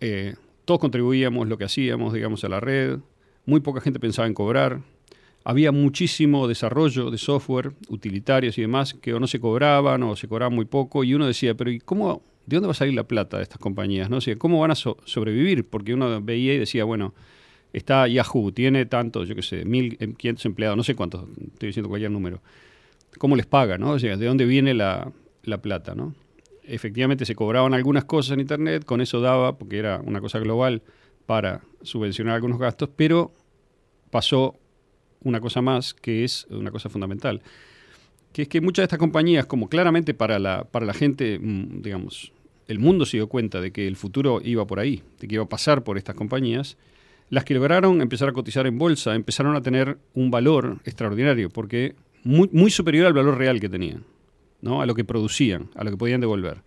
eh, 0.00 0.34
todos 0.64 0.80
contribuíamos 0.80 1.48
lo 1.48 1.58
que 1.58 1.64
hacíamos, 1.64 2.12
digamos, 2.12 2.44
a 2.44 2.48
la 2.48 2.60
red, 2.60 2.98
muy 3.46 3.60
poca 3.60 3.80
gente 3.80 3.98
pensaba 3.98 4.26
en 4.28 4.34
cobrar, 4.34 4.80
había 5.44 5.72
muchísimo 5.72 6.48
desarrollo 6.48 7.10
de 7.10 7.18
software, 7.18 7.72
utilitarios 7.88 8.56
y 8.56 8.62
demás, 8.62 8.94
que 8.94 9.12
o 9.12 9.20
no 9.20 9.26
se 9.26 9.40
cobraban 9.40 10.02
o 10.02 10.16
se 10.16 10.26
cobraban 10.26 10.54
muy 10.54 10.64
poco, 10.64 11.04
y 11.04 11.12
uno 11.14 11.26
decía, 11.26 11.54
pero 11.54 11.70
¿y 11.70 11.80
cómo, 11.80 12.22
de 12.46 12.56
dónde 12.56 12.68
va 12.68 12.72
a 12.72 12.74
salir 12.74 12.94
la 12.94 13.04
plata 13.04 13.36
de 13.36 13.42
estas 13.42 13.58
compañías? 13.58 14.08
¿no? 14.08 14.18
¿Cómo 14.38 14.60
van 14.60 14.70
a 14.70 14.74
so- 14.74 14.96
sobrevivir? 15.04 15.64
Porque 15.66 15.92
uno 15.92 16.22
veía 16.22 16.54
y 16.54 16.58
decía, 16.58 16.84
bueno, 16.84 17.14
está 17.74 18.06
Yahoo, 18.08 18.52
tiene 18.52 18.86
tantos, 18.86 19.28
yo 19.28 19.34
qué 19.34 19.42
sé, 19.42 19.66
1.500 19.66 20.46
empleados, 20.46 20.76
no 20.76 20.84
sé 20.84 20.94
cuántos, 20.94 21.24
estoy 21.52 21.66
diciendo 21.68 21.88
cualquier 21.88 22.10
número. 22.10 22.40
¿Cómo 23.18 23.36
les 23.36 23.46
paga? 23.46 23.78
¿no? 23.78 23.98
¿de 23.98 24.16
dónde 24.16 24.46
viene 24.46 24.74
la, 24.74 25.12
la 25.42 25.58
plata? 25.58 25.94
¿no? 25.94 26.14
Efectivamente 26.62 27.26
se 27.26 27.34
cobraban 27.34 27.74
algunas 27.74 28.04
cosas 28.04 28.32
en 28.32 28.40
Internet, 28.40 28.84
con 28.84 29.00
eso 29.00 29.20
daba, 29.20 29.58
porque 29.58 29.78
era 29.78 30.00
una 30.04 30.20
cosa 30.20 30.38
global, 30.38 30.82
para 31.26 31.62
subvencionar 31.82 32.34
algunos 32.34 32.58
gastos, 32.58 32.90
pero 32.94 33.32
pasó 34.10 34.56
una 35.22 35.40
cosa 35.40 35.60
más, 35.60 35.94
que 35.94 36.24
es 36.24 36.46
una 36.50 36.70
cosa 36.70 36.88
fundamental, 36.88 37.42
que 38.32 38.42
es 38.42 38.48
que 38.48 38.60
muchas 38.60 38.82
de 38.82 38.84
estas 38.84 38.98
compañías, 38.98 39.46
como 39.46 39.68
claramente 39.68 40.14
para 40.14 40.38
la, 40.38 40.64
para 40.64 40.86
la 40.86 40.94
gente, 40.94 41.38
mm, 41.40 41.82
digamos, 41.82 42.32
el 42.68 42.78
mundo 42.78 43.04
se 43.04 43.16
dio 43.16 43.28
cuenta 43.28 43.60
de 43.60 43.72
que 43.72 43.86
el 43.86 43.96
futuro 43.96 44.40
iba 44.44 44.66
por 44.66 44.78
ahí, 44.78 45.02
de 45.18 45.28
que 45.28 45.34
iba 45.34 45.44
a 45.44 45.48
pasar 45.48 45.82
por 45.82 45.98
estas 45.98 46.14
compañías, 46.14 46.76
las 47.34 47.44
que 47.44 47.54
lograron 47.54 48.00
empezar 48.00 48.28
a 48.28 48.32
cotizar 48.32 48.64
en 48.68 48.78
bolsa 48.78 49.12
empezaron 49.12 49.56
a 49.56 49.60
tener 49.60 49.98
un 50.14 50.30
valor 50.30 50.78
extraordinario, 50.84 51.50
porque 51.50 51.96
muy, 52.22 52.70
superior 52.70 53.06
al 53.06 53.12
valor 53.12 53.36
real 53.36 53.58
que 53.58 53.68
tenían, 53.68 54.04
¿no? 54.60 54.80
a 54.80 54.86
lo 54.86 54.94
que 54.94 55.04
producían, 55.04 55.68
a 55.74 55.82
lo 55.82 55.90
que 55.90 55.96
podían 55.96 56.20
devolver. 56.20 56.62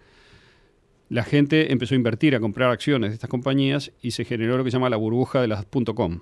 La 1.07 1.23
gente 1.23 1.71
empezó 1.71 1.95
a 1.95 1.97
invertir, 1.97 2.35
a 2.35 2.41
comprar 2.41 2.69
acciones 2.69 3.11
de 3.11 3.13
estas 3.13 3.29
compañías 3.29 3.93
y 4.01 4.11
se 4.11 4.25
generó 4.25 4.57
lo 4.57 4.65
que 4.65 4.71
se 4.71 4.75
llama 4.75 4.89
la 4.89 4.97
burbuja 4.97 5.39
de 5.39 5.47
las 5.47 5.65
.com. 5.95 6.19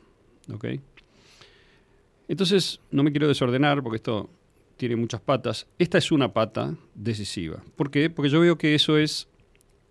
Entonces, 2.27 2.81
no 2.91 3.01
me 3.01 3.09
quiero 3.09 3.27
desordenar 3.27 3.81
porque 3.81 3.95
esto 3.95 4.29
tiene 4.77 4.95
muchas 4.95 5.21
patas. 5.21 5.65
Esta 5.79 5.97
es 5.97 6.11
una 6.11 6.33
pata 6.33 6.75
decisiva. 6.93 7.63
¿Por 7.75 7.89
qué? 7.89 8.11
Porque 8.11 8.29
yo 8.29 8.39
veo 8.39 8.59
que 8.59 8.75
eso 8.75 8.99
es 8.99 9.27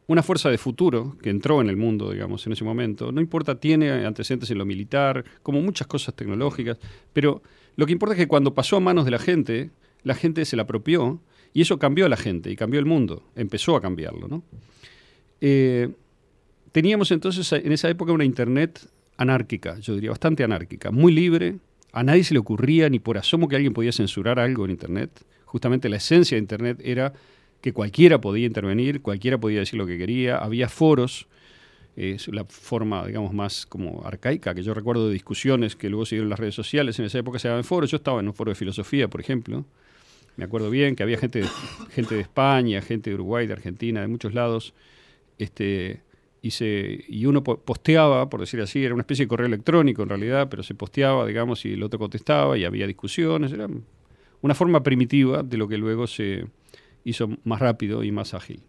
una 0.07 0.23
fuerza 0.23 0.51
de 0.51 0.59
futuro 0.59 1.17
que 1.23 1.31
entró 1.31 1.61
en 1.61 1.69
el 1.69 1.77
mundo, 1.77 2.11
digamos, 2.11 2.47
en 2.47 2.53
ese 2.53 2.65
momento. 2.65 3.11
No 3.11 3.21
importa, 3.21 3.59
tiene 3.59 3.91
antecedentes 4.05 4.51
en 4.51 4.59
lo 4.59 4.67
militar, 4.67 5.25
como 5.43 5.63
muchas 5.63 5.87
cosas 5.87 6.15
tecnológicas, 6.15 6.79
pero 7.13 7.43
lo 7.77 7.87
que 7.87 7.93
importa 7.93 8.15
es 8.15 8.19
que 8.19 8.29
cuando 8.29 8.55
pasó 8.55 8.77
a 8.77 8.81
manos 8.81 9.05
de 9.05 9.11
la 9.11 9.19
gente, 9.19 9.71
la 10.03 10.15
gente 10.15 10.45
se 10.45 10.57
la 10.57 10.63
apropió 10.63 11.21
Y 11.55 11.63
eso 11.63 11.79
cambió 11.79 12.07
a 12.07 12.09
la 12.09 12.17
gente 12.17 12.51
y 12.51 12.57
cambió 12.57 12.81
el 12.81 12.87
mundo, 12.87 13.23
empezó 13.37 13.77
a 13.77 13.81
cambiarlo. 13.81 14.29
¿no? 14.29 14.43
Eh, 15.41 15.89
teníamos 16.73 17.11
entonces 17.13 17.51
en 17.53 17.71
esa 17.73 17.89
época 17.89 18.13
una 18.13 18.25
Internet 18.25 18.89
anárquica, 19.17 19.79
yo 19.79 19.95
diría 19.95 20.11
bastante 20.11 20.43
anárquica, 20.43 20.91
muy 20.91 21.13
libre, 21.13 21.59
a 21.93 22.03
nadie 22.03 22.25
se 22.25 22.35
le 22.35 22.41
ocurría 22.41 22.89
ni 22.89 22.99
por 22.99 23.17
asomo 23.17 23.47
que 23.47 23.55
alguien 23.55 23.73
podía 23.73 23.93
censurar 23.93 24.41
algo 24.41 24.65
en 24.65 24.73
Internet. 24.73 25.25
Justamente 25.45 25.89
la 25.89 25.97
esencia 25.97 26.35
de 26.35 26.41
Internet 26.41 26.81
era 26.83 27.13
que 27.65 27.73
cualquiera 27.73 28.21
podía 28.21 28.45
intervenir, 28.45 29.01
cualquiera 29.01 29.39
podía 29.39 29.61
decir 29.61 29.79
lo 29.79 29.87
que 29.87 29.97
quería, 29.97 30.37
había 30.37 30.69
foros, 30.69 31.27
es 31.97 32.29
la 32.29 32.45
forma, 32.45 33.07
digamos, 33.07 33.33
más 33.33 33.65
como 33.65 34.03
arcaica, 34.05 34.55
que 34.55 34.63
yo 34.63 34.75
recuerdo 34.75 35.07
de 35.07 35.15
discusiones 35.15 35.75
que 35.75 35.89
luego 35.89 36.05
siguieron 36.05 36.29
las 36.29 36.39
redes 36.39 36.55
sociales, 36.55 36.99
en 36.99 37.07
esa 37.07 37.21
época 37.21 37.39
se 37.39 37.49
daban 37.49 37.65
foros, 37.65 37.91
yo 37.91 37.97
estaba 37.97 38.21
en 38.21 38.27
un 38.27 38.35
foro 38.35 38.51
de 38.51 38.55
filosofía, 38.55 39.09
por 39.09 39.19
ejemplo, 39.23 39.65
me 40.37 40.45
acuerdo 40.45 40.69
bien 40.69 40.95
que 40.95 41.05
había 41.05 41.17
gente 41.17 41.41
de, 41.41 41.49
gente 41.91 42.17
de 42.17 42.21
España, 42.21 42.83
gente 42.83 43.09
de 43.09 43.15
Uruguay, 43.15 43.47
de 43.47 43.55
Argentina, 43.55 44.03
de 44.03 44.09
muchos 44.09 44.35
lados, 44.35 44.75
este, 45.39 46.03
y, 46.43 46.51
se, 46.51 47.03
y 47.09 47.25
uno 47.25 47.43
po- 47.43 47.61
posteaba, 47.61 48.29
por 48.29 48.41
decir 48.41 48.61
así, 48.61 48.85
era 48.85 48.93
una 48.93 49.05
especie 49.05 49.25
de 49.25 49.29
correo 49.29 49.47
electrónico 49.47 50.03
en 50.03 50.11
realidad, 50.11 50.49
pero 50.51 50.63
se 50.63 50.75
posteaba, 50.75 51.25
digamos, 51.27 51.65
y 51.65 51.73
el 51.73 51.83
otro 51.83 51.99
contestaba 51.99 52.59
y 52.59 52.67
había 52.67 52.87
discusiones, 52.87 53.53
era 53.53 53.69
una 54.43 54.55
forma 54.55 54.83
primitiva 54.83 55.43
de 55.43 55.57
lo 55.57 55.67
que 55.67 55.79
luego 55.79 56.07
se 56.07 56.45
hizo 57.05 57.29
más 57.45 57.61
rápido 57.61 58.03
y 58.03 58.13
más 58.13 58.35
ágil. 58.35 58.63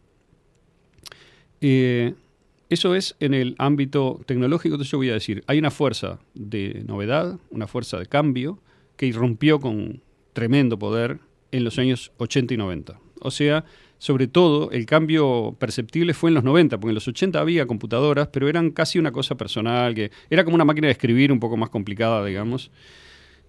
Eh, 1.61 2.13
eso 2.69 2.95
es 2.95 3.15
en 3.19 3.33
el 3.33 3.55
ámbito 3.57 4.21
tecnológico, 4.25 4.75
entonces 4.75 4.91
yo 4.91 4.97
voy 4.97 5.09
a 5.09 5.13
decir, 5.13 5.43
hay 5.47 5.59
una 5.59 5.71
fuerza 5.71 6.19
de 6.33 6.83
novedad, 6.87 7.39
una 7.49 7.67
fuerza 7.67 7.97
de 7.99 8.07
cambio, 8.07 8.59
que 8.97 9.05
irrumpió 9.05 9.59
con 9.59 10.01
tremendo 10.33 10.77
poder 10.79 11.19
en 11.51 11.63
los 11.63 11.77
años 11.79 12.11
80 12.17 12.53
y 12.53 12.57
90. 12.57 12.99
O 13.21 13.31
sea, 13.31 13.65
sobre 13.97 14.27
todo 14.27 14.71
el 14.71 14.85
cambio 14.85 15.55
perceptible 15.59 16.13
fue 16.13 16.29
en 16.29 16.33
los 16.35 16.43
90, 16.43 16.79
porque 16.79 16.91
en 16.91 16.95
los 16.95 17.07
80 17.07 17.39
había 17.39 17.65
computadoras, 17.65 18.27
pero 18.27 18.49
eran 18.49 18.71
casi 18.71 18.99
una 18.99 19.11
cosa 19.11 19.35
personal, 19.35 19.95
que 19.95 20.11
era 20.29 20.43
como 20.43 20.55
una 20.55 20.65
máquina 20.65 20.87
de 20.87 20.91
escribir 20.91 21.31
un 21.31 21.39
poco 21.39 21.57
más 21.57 21.69
complicada, 21.69 22.23
digamos. 22.25 22.71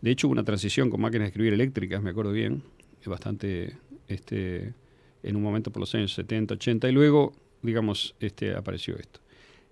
De 0.01 0.11
hecho, 0.11 0.29
hubo 0.29 0.33
una 0.33 0.45
transición 0.45 0.91
con 0.91 1.01
máquinas 1.01 1.25
de 1.25 1.29
escribir 1.29 1.53
eléctricas, 1.53 2.03
me 2.03 2.11
acuerdo 2.11 2.33
bien, 2.33 2.63
es 3.01 3.09
bastante, 3.09 3.77
este, 4.09 4.75
en 5.23 5.37
un 5.37 5.43
momento 5.43 5.71
por 5.71 5.81
los 5.81 5.95
años 5.95 6.15
70, 6.15 6.55
80, 6.55 6.89
y 6.89 6.93
luego, 6.93 7.33
digamos, 7.63 8.15
este, 8.21 8.55
apareció 8.55 8.97
esto. 8.97 9.21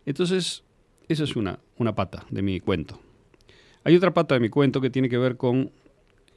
Entonces, 0.07 0.63
esa 1.09 1.25
es 1.25 1.37
una, 1.37 1.59
una 1.79 1.95
pata 1.95 2.25
de 2.31 2.43
mi 2.43 2.61
cuento. 2.61 3.01
Hay 3.85 3.95
otra 3.97 4.15
pata 4.15 4.35
de 4.35 4.41
mi 4.41 4.49
cuento 4.49 4.81
que 4.81 4.91
tiene 4.91 5.09
que 5.09 5.19
ver 5.19 5.37
con 5.37 5.71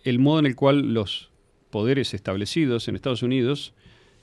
el 0.04 0.20
modo 0.20 0.40
en 0.40 0.46
el 0.46 0.56
cual 0.56 0.94
los 0.94 1.32
poderes 1.70 2.14
establecidos 2.14 2.88
en 2.88 2.96
Estados 2.96 3.24
Unidos, 3.24 3.74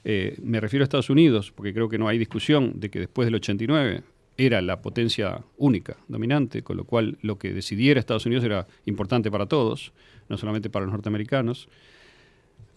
eh, 0.03 0.37
me 0.41 0.59
refiero 0.59 0.83
a 0.83 0.85
Estados 0.85 1.09
Unidos, 1.09 1.51
porque 1.51 1.73
creo 1.73 1.89
que 1.89 1.97
no 1.97 2.07
hay 2.07 2.17
discusión 2.17 2.79
de 2.79 2.89
que 2.89 2.99
después 2.99 3.25
del 3.25 3.35
89 3.35 4.03
era 4.37 4.61
la 4.61 4.81
potencia 4.81 5.43
única, 5.57 5.97
dominante, 6.07 6.61
con 6.61 6.77
lo 6.77 6.83
cual 6.83 7.17
lo 7.21 7.37
que 7.37 7.53
decidiera 7.53 7.99
Estados 7.99 8.25
Unidos 8.25 8.43
era 8.43 8.67
importante 8.85 9.31
para 9.31 9.45
todos, 9.45 9.93
no 10.27 10.37
solamente 10.37 10.69
para 10.69 10.85
los 10.85 10.91
norteamericanos. 10.91 11.69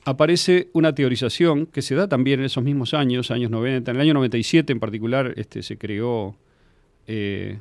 Aparece 0.08 0.70
una 0.72 0.94
teorización 0.94 1.66
que 1.66 1.82
se 1.82 1.94
da 1.94 2.08
también 2.08 2.40
en 2.40 2.46
esos 2.46 2.64
mismos 2.64 2.94
años, 2.94 3.30
años 3.30 3.50
90, 3.50 3.90
en 3.90 3.96
el 3.98 4.00
año 4.00 4.14
97 4.14 4.72
en 4.72 4.80
particular, 4.80 5.34
este, 5.36 5.62
se 5.62 5.76
creó 5.76 6.34
eh, 7.06 7.58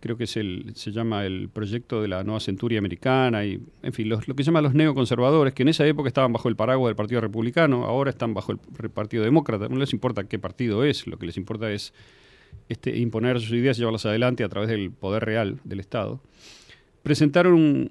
creo 0.00 0.16
que 0.16 0.24
es 0.24 0.36
el, 0.36 0.72
se 0.74 0.90
llama 0.90 1.24
el 1.24 1.48
proyecto 1.48 2.02
de 2.02 2.08
la 2.08 2.24
nueva 2.24 2.40
centuria 2.40 2.80
americana, 2.80 3.44
y 3.46 3.60
en 3.84 3.92
fin, 3.92 4.08
lo 4.08 4.18
que 4.18 4.42
se 4.42 4.48
llama 4.48 4.62
los 4.62 4.74
neoconservadores, 4.74 5.54
que 5.54 5.62
en 5.62 5.68
esa 5.68 5.86
época 5.86 6.08
estaban 6.08 6.32
bajo 6.32 6.48
el 6.48 6.56
paraguas 6.56 6.90
del 6.90 6.96
Partido 6.96 7.20
Republicano, 7.20 7.84
ahora 7.84 8.10
están 8.10 8.34
bajo 8.34 8.52
el 8.52 8.58
Partido 8.90 9.22
Demócrata. 9.22 9.68
No 9.68 9.76
les 9.76 9.92
importa 9.92 10.24
qué 10.24 10.40
partido 10.40 10.84
es, 10.84 11.06
lo 11.06 11.18
que 11.18 11.26
les 11.26 11.36
importa 11.36 11.70
es 11.70 11.94
este, 12.68 12.98
imponer 12.98 13.40
sus 13.40 13.52
ideas 13.52 13.78
y 13.78 13.80
llevarlas 13.80 14.04
adelante 14.06 14.42
a 14.42 14.48
través 14.48 14.68
del 14.68 14.90
poder 14.90 15.24
real 15.24 15.60
del 15.62 15.78
Estado. 15.78 16.20
Presentaron 17.04 17.90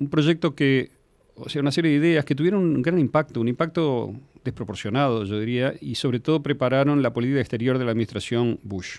un 0.00 0.08
proyecto 0.08 0.54
que, 0.54 0.92
o 1.40 1.48
sea, 1.48 1.60
una 1.62 1.72
serie 1.72 1.90
de 1.92 1.96
ideas 1.98 2.24
que 2.24 2.34
tuvieron 2.34 2.62
un 2.62 2.82
gran 2.82 2.98
impacto, 2.98 3.40
un 3.40 3.48
impacto 3.48 4.14
desproporcionado, 4.44 5.24
yo 5.24 5.38
diría, 5.40 5.74
y 5.80 5.94
sobre 5.96 6.20
todo 6.20 6.42
prepararon 6.42 7.02
la 7.02 7.12
política 7.12 7.40
exterior 7.40 7.78
de 7.78 7.84
la 7.84 7.90
administración 7.92 8.58
Bush. 8.62 8.98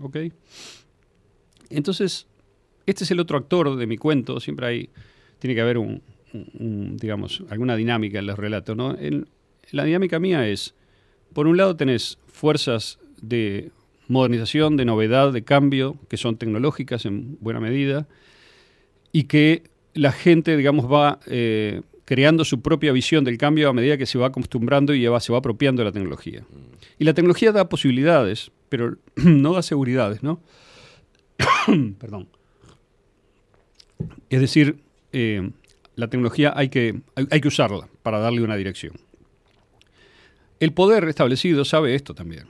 ¿Ok? 0.00 0.16
Entonces, 1.70 2.26
este 2.86 3.04
es 3.04 3.10
el 3.10 3.20
otro 3.20 3.38
actor 3.38 3.76
de 3.76 3.86
mi 3.86 3.96
cuento. 3.96 4.38
Siempre 4.40 4.66
hay, 4.66 4.90
tiene 5.38 5.54
que 5.54 5.60
haber 5.60 5.78
un, 5.78 6.02
un- 6.32 6.50
un, 6.58 6.96
digamos, 6.96 7.42
alguna 7.50 7.76
dinámica 7.76 8.18
en 8.18 8.26
los 8.26 8.38
relatos. 8.38 8.76
¿no? 8.76 8.96
La 9.72 9.84
dinámica 9.84 10.18
mía 10.20 10.48
es, 10.48 10.74
por 11.32 11.46
un 11.46 11.56
lado 11.56 11.76
tenés 11.76 12.18
fuerzas 12.26 12.98
de 13.20 13.70
modernización, 14.08 14.76
de 14.76 14.84
novedad, 14.84 15.32
de 15.32 15.42
cambio, 15.42 15.96
que 16.08 16.16
son 16.16 16.36
tecnológicas 16.36 17.06
en 17.06 17.38
buena 17.40 17.58
medida, 17.58 18.06
y 19.10 19.24
que 19.24 19.64
la 19.96 20.12
gente, 20.12 20.56
digamos, 20.56 20.90
va 20.90 21.18
eh, 21.26 21.82
creando 22.04 22.44
su 22.44 22.60
propia 22.60 22.92
visión 22.92 23.24
del 23.24 23.36
cambio 23.38 23.68
a 23.68 23.72
medida 23.72 23.96
que 23.98 24.06
se 24.06 24.18
va 24.18 24.28
acostumbrando 24.28 24.94
y 24.94 25.04
va- 25.06 25.20
se 25.20 25.32
va 25.32 25.38
apropiando 25.38 25.80
de 25.80 25.86
la 25.86 25.92
tecnología. 25.92 26.44
Y 26.98 27.04
la 27.04 27.14
tecnología 27.14 27.52
da 27.52 27.68
posibilidades, 27.68 28.50
pero 28.68 28.96
no 29.16 29.52
da 29.54 29.62
seguridades, 29.62 30.22
¿no? 30.22 30.40
Perdón. 31.98 32.28
Es 34.30 34.40
decir, 34.40 34.76
eh, 35.12 35.50
la 35.94 36.08
tecnología 36.08 36.52
hay 36.56 36.68
que, 36.68 37.00
hay, 37.14 37.26
hay 37.30 37.40
que 37.40 37.48
usarla 37.48 37.88
para 38.02 38.18
darle 38.18 38.42
una 38.42 38.56
dirección. 38.56 38.94
El 40.60 40.72
poder 40.72 41.04
establecido 41.08 41.64
sabe 41.64 41.94
esto 41.94 42.14
también. 42.14 42.44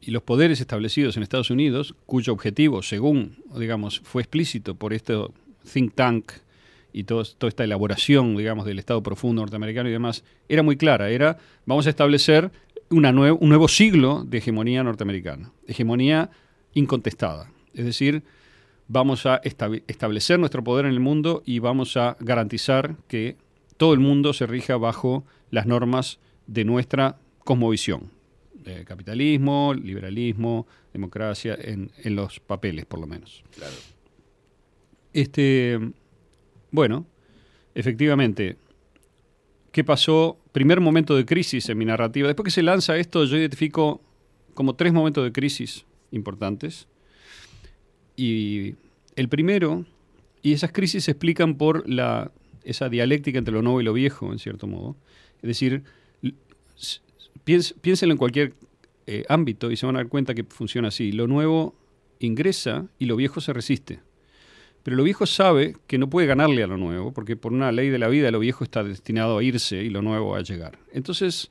Y 0.00 0.10
los 0.10 0.22
poderes 0.22 0.60
establecidos 0.60 1.16
en 1.16 1.22
Estados 1.22 1.50
Unidos, 1.50 1.94
cuyo 2.06 2.32
objetivo, 2.32 2.82
según, 2.82 3.36
digamos, 3.58 4.00
fue 4.04 4.22
explícito 4.22 4.74
por 4.74 4.92
este 4.92 5.14
think 5.72 5.94
tank 5.94 6.32
y 6.98 7.04
todo- 7.04 7.24
toda 7.24 7.48
esta 7.48 7.64
elaboración, 7.64 8.36
digamos, 8.36 8.64
del 8.64 8.78
Estado 8.78 9.02
profundo 9.02 9.42
norteamericano 9.42 9.88
y 9.88 9.92
demás, 9.92 10.24
era 10.48 10.62
muy 10.62 10.76
clara. 10.76 11.10
Era, 11.10 11.36
vamos 11.66 11.86
a 11.86 11.90
establecer 11.90 12.50
una 12.90 13.12
nue- 13.12 13.36
un 13.38 13.48
nuevo 13.50 13.68
siglo 13.68 14.24
de 14.26 14.38
hegemonía 14.38 14.82
norteamericana. 14.82 15.52
Hegemonía 15.66 16.30
incontestada. 16.72 17.50
Es 17.74 17.84
decir, 17.84 18.22
vamos 18.88 19.26
a 19.26 19.40
establecer 19.44 20.38
nuestro 20.38 20.64
poder 20.64 20.86
en 20.86 20.92
el 20.92 21.00
mundo 21.00 21.42
y 21.44 21.58
vamos 21.58 21.96
a 21.96 22.16
garantizar 22.20 22.96
que 23.08 23.36
todo 23.76 23.92
el 23.92 24.00
mundo 24.00 24.32
se 24.32 24.46
rija 24.46 24.76
bajo 24.78 25.24
las 25.50 25.66
normas 25.66 26.18
de 26.46 26.64
nuestra 26.64 27.18
cosmovisión. 27.44 28.10
Eh, 28.64 28.84
capitalismo, 28.86 29.74
liberalismo, 29.74 30.66
democracia, 30.92 31.56
en, 31.60 31.90
en 32.02 32.16
los 32.16 32.40
papeles 32.40 32.86
por 32.86 33.00
lo 33.00 33.06
menos. 33.06 33.44
Este, 35.12 35.78
bueno, 36.76 37.06
efectivamente, 37.74 38.58
¿qué 39.72 39.82
pasó? 39.82 40.38
Primer 40.52 40.78
momento 40.82 41.16
de 41.16 41.24
crisis 41.24 41.70
en 41.70 41.78
mi 41.78 41.86
narrativa. 41.86 42.28
Después 42.28 42.44
que 42.44 42.50
se 42.50 42.62
lanza 42.62 42.98
esto, 42.98 43.24
yo 43.24 43.38
identifico 43.38 44.02
como 44.52 44.74
tres 44.74 44.92
momentos 44.92 45.24
de 45.24 45.32
crisis 45.32 45.86
importantes. 46.10 46.86
Y 48.14 48.74
el 49.16 49.30
primero, 49.30 49.86
y 50.42 50.52
esas 50.52 50.70
crisis 50.70 51.04
se 51.04 51.12
explican 51.12 51.54
por 51.54 51.88
la, 51.88 52.30
esa 52.62 52.90
dialéctica 52.90 53.38
entre 53.38 53.54
lo 53.54 53.62
nuevo 53.62 53.80
y 53.80 53.84
lo 53.84 53.94
viejo, 53.94 54.30
en 54.30 54.38
cierto 54.38 54.66
modo. 54.66 54.96
Es 55.40 55.48
decir, 55.48 55.82
piénsenlo 57.44 58.12
en 58.12 58.18
cualquier 58.18 58.52
eh, 59.06 59.24
ámbito 59.30 59.70
y 59.70 59.78
se 59.78 59.86
van 59.86 59.96
a 59.96 60.00
dar 60.00 60.08
cuenta 60.08 60.34
que 60.34 60.44
funciona 60.44 60.88
así. 60.88 61.10
Lo 61.10 61.26
nuevo 61.26 61.74
ingresa 62.20 62.86
y 62.98 63.06
lo 63.06 63.16
viejo 63.16 63.40
se 63.40 63.54
resiste. 63.54 64.00
Pero 64.86 64.98
lo 64.98 65.02
viejo 65.02 65.26
sabe 65.26 65.74
que 65.88 65.98
no 65.98 66.08
puede 66.08 66.28
ganarle 66.28 66.62
a 66.62 66.68
lo 66.68 66.76
nuevo, 66.76 67.10
porque 67.10 67.34
por 67.34 67.52
una 67.52 67.72
ley 67.72 67.88
de 67.88 67.98
la 67.98 68.06
vida 68.06 68.30
lo 68.30 68.38
viejo 68.38 68.62
está 68.62 68.84
destinado 68.84 69.38
a 69.38 69.42
irse 69.42 69.82
y 69.82 69.90
lo 69.90 70.00
nuevo 70.00 70.36
a 70.36 70.42
llegar. 70.42 70.78
Entonces, 70.92 71.50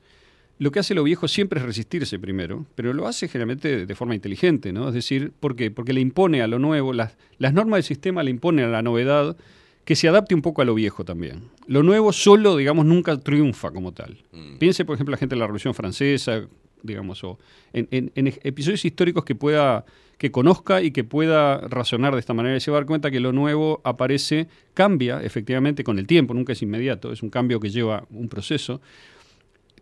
lo 0.58 0.70
que 0.70 0.78
hace 0.78 0.94
lo 0.94 1.02
viejo 1.02 1.28
siempre 1.28 1.60
es 1.60 1.66
resistirse 1.66 2.18
primero, 2.18 2.64
pero 2.74 2.94
lo 2.94 3.06
hace 3.06 3.28
generalmente 3.28 3.84
de, 3.84 3.94
forma 3.94 4.14
inteligente, 4.14 4.72
¿no? 4.72 4.88
Es 4.88 4.94
decir, 4.94 5.32
¿por 5.38 5.54
qué? 5.54 5.70
Porque 5.70 5.92
le 5.92 6.00
impone 6.00 6.40
a 6.40 6.46
lo 6.46 6.58
nuevo, 6.58 6.94
las, 6.94 7.18
las 7.36 7.52
normas 7.52 7.76
del 7.76 7.84
sistema 7.84 8.22
le 8.22 8.30
imponen 8.30 8.64
a 8.64 8.68
la 8.68 8.80
novedad 8.80 9.36
que 9.84 9.96
se 9.96 10.08
adapte 10.08 10.34
un 10.34 10.40
poco 10.40 10.62
a 10.62 10.64
lo 10.64 10.74
viejo 10.74 11.04
también. 11.04 11.42
Lo 11.66 11.82
nuevo 11.82 12.14
solo, 12.14 12.56
digamos, 12.56 12.86
nunca 12.86 13.20
triunfa 13.20 13.70
como 13.70 13.92
tal. 13.92 14.16
Piense, 14.58 14.86
por 14.86 14.94
ejemplo, 14.94 15.12
la 15.12 15.18
gente 15.18 15.34
de 15.34 15.40
la 15.40 15.44
Revolución 15.44 15.74
Francesa, 15.74 16.48
digamos, 16.82 17.22
o 17.24 17.38
en, 17.72 17.88
en- 17.90 18.12
episodios 18.42 18.84
históricos 18.84 19.24
que 19.24 19.34
pueda 19.34 19.84
que 20.18 20.30
conozca 20.30 20.80
y 20.80 20.92
que 20.92 21.04
pueda 21.04 21.58
razonar 21.68 22.14
de 22.14 22.20
esta 22.20 22.32
manera. 22.32 22.56
Y 22.56 22.60
se 22.60 22.70
va 22.70 22.78
a 22.78 22.80
dar 22.80 22.86
cuenta 22.86 23.10
que 23.10 23.20
lo 23.20 23.32
nuevo 23.32 23.82
aparece, 23.84 24.48
cambia 24.72 25.22
efectivamente 25.22 25.84
con 25.84 25.98
el 25.98 26.06
tiempo, 26.06 26.32
nunca 26.32 26.54
es 26.54 26.62
inmediato, 26.62 27.12
es 27.12 27.22
un 27.22 27.28
cambio 27.28 27.60
que 27.60 27.68
lleva 27.68 28.06
un 28.10 28.28
proceso, 28.28 28.80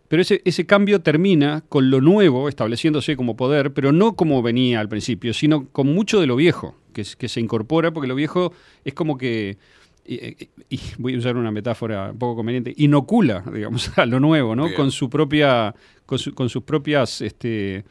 pero 0.09 0.21
ese, 0.21 0.41
ese 0.45 0.65
cambio 0.65 0.99
termina 1.01 1.63
con 1.69 1.89
lo 1.89 2.01
nuevo 2.01 2.49
estableciéndose 2.49 3.15
como 3.15 3.35
poder, 3.37 3.73
pero 3.73 3.91
no 3.91 4.15
como 4.15 4.41
venía 4.41 4.79
al 4.81 4.89
principio, 4.89 5.33
sino 5.33 5.69
con 5.69 5.87
mucho 5.87 6.19
de 6.19 6.27
lo 6.27 6.35
viejo, 6.35 6.75
que 6.93 7.03
se 7.05 7.39
incorpora, 7.39 7.91
porque 7.91 8.07
lo 8.07 8.15
viejo 8.15 8.53
es 8.83 8.93
como 8.93 9.17
que 9.17 9.57
y, 10.05 10.49
y- 10.69 10.79
voy 10.97 11.15
a 11.15 11.17
usar 11.17 11.35
una 11.37 11.51
metáfora 11.51 12.11
un 12.11 12.17
poco 12.19 12.37
conveniente, 12.37 12.73
inocula, 12.77 13.43
digamos, 13.53 13.89
a 13.97 14.05
lo 14.05 14.19
nuevo, 14.19 14.55
¿no? 14.55 14.65
Bien. 14.65 14.75
Con 14.75 14.91
su 14.91 15.09
propia, 15.09 15.73
con, 16.05 16.19
su- 16.19 16.33
con 16.33 16.49
sus 16.49 16.63
propias, 16.63 17.21
este, 17.21 17.85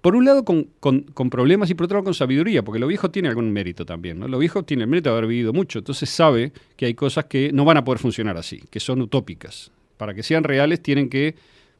por 0.00 0.14
un 0.16 0.24
lado 0.24 0.44
con, 0.44 0.68
con- 0.80 1.02
con 1.02 1.28
problemas 1.30 1.68
y 1.70 1.74
por 1.74 1.84
otro 1.84 1.96
lado 1.96 2.04
con 2.04 2.14
sabiduría, 2.14 2.62
porque 2.64 2.78
lo 2.78 2.86
viejo 2.86 3.10
tiene 3.10 3.28
algún 3.28 3.50
mérito 3.52 3.84
también, 3.84 4.18
¿no? 4.18 4.28
Lo 4.28 4.38
viejo 4.38 4.62
tiene 4.64 4.84
el 4.84 4.88
mérito 4.88 5.10
de 5.10 5.16
haber 5.18 5.28
vivido 5.28 5.52
mucho, 5.52 5.80
entonces 5.80 6.08
sabe 6.08 6.52
que 6.76 6.86
hay 6.86 6.94
cosas 6.94 7.26
que 7.26 7.50
no 7.52 7.64
van 7.64 7.76
a 7.76 7.84
poder 7.84 7.98
funcionar 7.98 8.36
así, 8.36 8.62
que 8.70 8.80
son 8.80 9.00
utópicas. 9.02 9.70
Para 9.96 10.14
que 10.14 10.22
sean 10.22 10.44
reales 10.44 10.80
tienen 10.82 11.08
que 11.10 11.34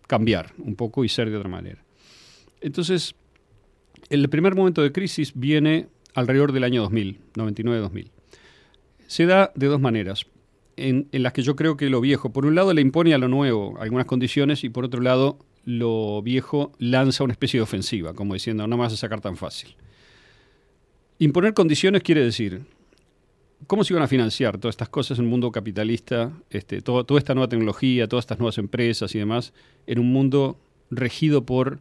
cambiar 0.08 0.52
un 0.58 0.74
poco 0.74 1.04
y 1.04 1.08
ser 1.08 1.30
de 1.30 1.36
otra 1.36 1.48
manera. 1.48 1.84
Entonces, 2.60 3.14
el 4.10 4.28
primer 4.28 4.56
momento 4.56 4.82
de 4.82 4.90
crisis 4.90 5.32
viene 5.34 5.86
alrededor 6.14 6.50
del 6.52 6.64
año 6.64 6.82
2000, 6.82 7.20
99-2000. 7.34 8.08
Se 9.08 9.24
da 9.24 9.52
de 9.54 9.68
dos 9.68 9.80
maneras, 9.80 10.26
en, 10.76 11.08
las 11.12 11.32
que 11.32 11.40
yo 11.40 11.56
creo 11.56 11.78
que 11.78 11.88
lo 11.88 12.02
viejo, 12.02 12.30
por 12.30 12.44
un 12.44 12.54
lado, 12.54 12.74
le 12.74 12.82
impone 12.82 13.14
a 13.14 13.18
lo 13.18 13.26
nuevo 13.26 13.74
algunas 13.80 14.04
condiciones 14.04 14.64
y 14.64 14.68
por 14.68 14.84
otro 14.84 15.00
lado, 15.00 15.38
lo 15.64 16.20
viejo 16.20 16.72
lanza 16.78 17.24
una 17.24 17.32
especie 17.32 17.58
de 17.58 17.64
ofensiva, 17.64 18.12
como 18.12 18.34
diciendo, 18.34 18.66
no 18.66 18.76
me 18.76 18.82
vas 18.82 18.92
a 18.92 18.98
sacar 18.98 19.22
tan 19.22 19.38
fácil. 19.38 19.76
Imponer 21.18 21.54
condiciones 21.54 22.02
quiere 22.02 22.22
decir, 22.22 22.66
¿cómo 23.66 23.82
se 23.82 23.94
iban 23.94 24.02
a 24.02 24.08
financiar 24.08 24.58
todas 24.58 24.74
estas 24.74 24.90
cosas 24.90 25.18
en 25.18 25.24
un 25.24 25.30
mundo 25.30 25.50
capitalista, 25.52 26.30
este, 26.50 26.82
toda 26.82 27.18
esta 27.18 27.32
nueva 27.32 27.48
tecnología, 27.48 28.08
todas 28.08 28.24
estas 28.24 28.38
nuevas 28.38 28.58
empresas 28.58 29.14
y 29.14 29.18
demás, 29.18 29.54
en 29.86 30.00
un 30.00 30.12
mundo 30.12 30.60
regido 30.90 31.46
por 31.46 31.80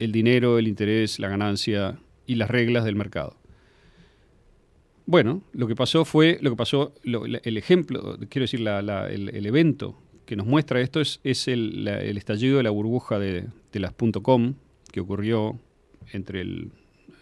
el 0.00 0.10
dinero, 0.10 0.58
el 0.58 0.66
interés, 0.66 1.20
la 1.20 1.28
ganancia 1.28 2.00
y 2.26 2.34
las 2.34 2.50
reglas 2.50 2.84
del 2.84 2.96
mercado? 2.96 3.36
Bueno, 5.06 5.42
lo 5.52 5.68
que 5.68 5.76
pasó 5.76 6.04
fue, 6.04 6.38
lo 6.40 6.50
que 6.50 6.56
pasó, 6.56 6.92
el 7.04 7.56
ejemplo, 7.56 8.18
quiero 8.28 8.42
decir, 8.42 8.60
el, 8.60 9.46
evento 9.46 9.96
que 10.26 10.34
nos 10.34 10.46
muestra 10.46 10.80
esto 10.80 11.00
es, 11.00 11.20
el 11.48 11.86
estallido 12.16 12.56
de 12.56 12.64
la 12.64 12.70
burbuja 12.70 13.18
de, 13.18 13.46
de 13.72 13.80
las 13.80 13.92
.com 14.22 14.54
que 14.90 15.00
ocurrió 15.00 15.58
entre 16.12 16.40
el, 16.40 16.70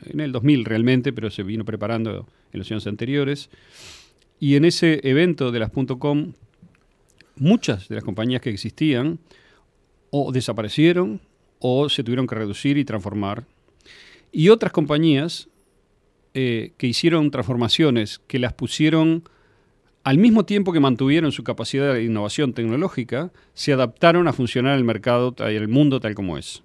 en 0.06 0.20
el 0.20 0.32
2000 0.32 0.64
realmente, 0.64 1.12
pero 1.12 1.30
se 1.30 1.42
vino 1.42 1.64
preparando 1.64 2.26
en 2.52 2.58
los 2.58 2.70
años 2.70 2.86
anteriores. 2.86 3.50
Y 4.40 4.56
en 4.56 4.64
ese 4.64 5.00
evento 5.02 5.52
de 5.52 5.58
las 5.58 5.70
.com, 5.98 6.32
muchas 7.36 7.88
de 7.88 7.96
las 7.96 8.04
compañías 8.04 8.40
que 8.40 8.50
existían 8.50 9.18
o 10.10 10.32
desaparecieron 10.32 11.20
o 11.58 11.88
se 11.88 12.04
tuvieron 12.04 12.26
que 12.26 12.34
reducir 12.34 12.78
y 12.78 12.84
transformar. 12.84 13.44
Y 14.32 14.48
otras 14.48 14.72
compañías 14.72 15.48
eh, 16.34 16.72
que 16.76 16.86
hicieron 16.86 17.30
transformaciones, 17.30 18.20
que 18.26 18.38
las 18.38 18.52
pusieron 18.52 19.22
al 20.02 20.18
mismo 20.18 20.44
tiempo 20.44 20.72
que 20.72 20.80
mantuvieron 20.80 21.32
su 21.32 21.44
capacidad 21.44 21.94
de 21.94 22.04
innovación 22.04 22.52
tecnológica, 22.52 23.32
se 23.54 23.72
adaptaron 23.72 24.28
a 24.28 24.34
funcionar 24.34 24.76
el 24.76 24.84
mercado, 24.84 25.34
en 25.38 25.46
el 25.46 25.68
mundo 25.68 25.98
tal 25.98 26.14
como 26.14 26.36
es. 26.36 26.62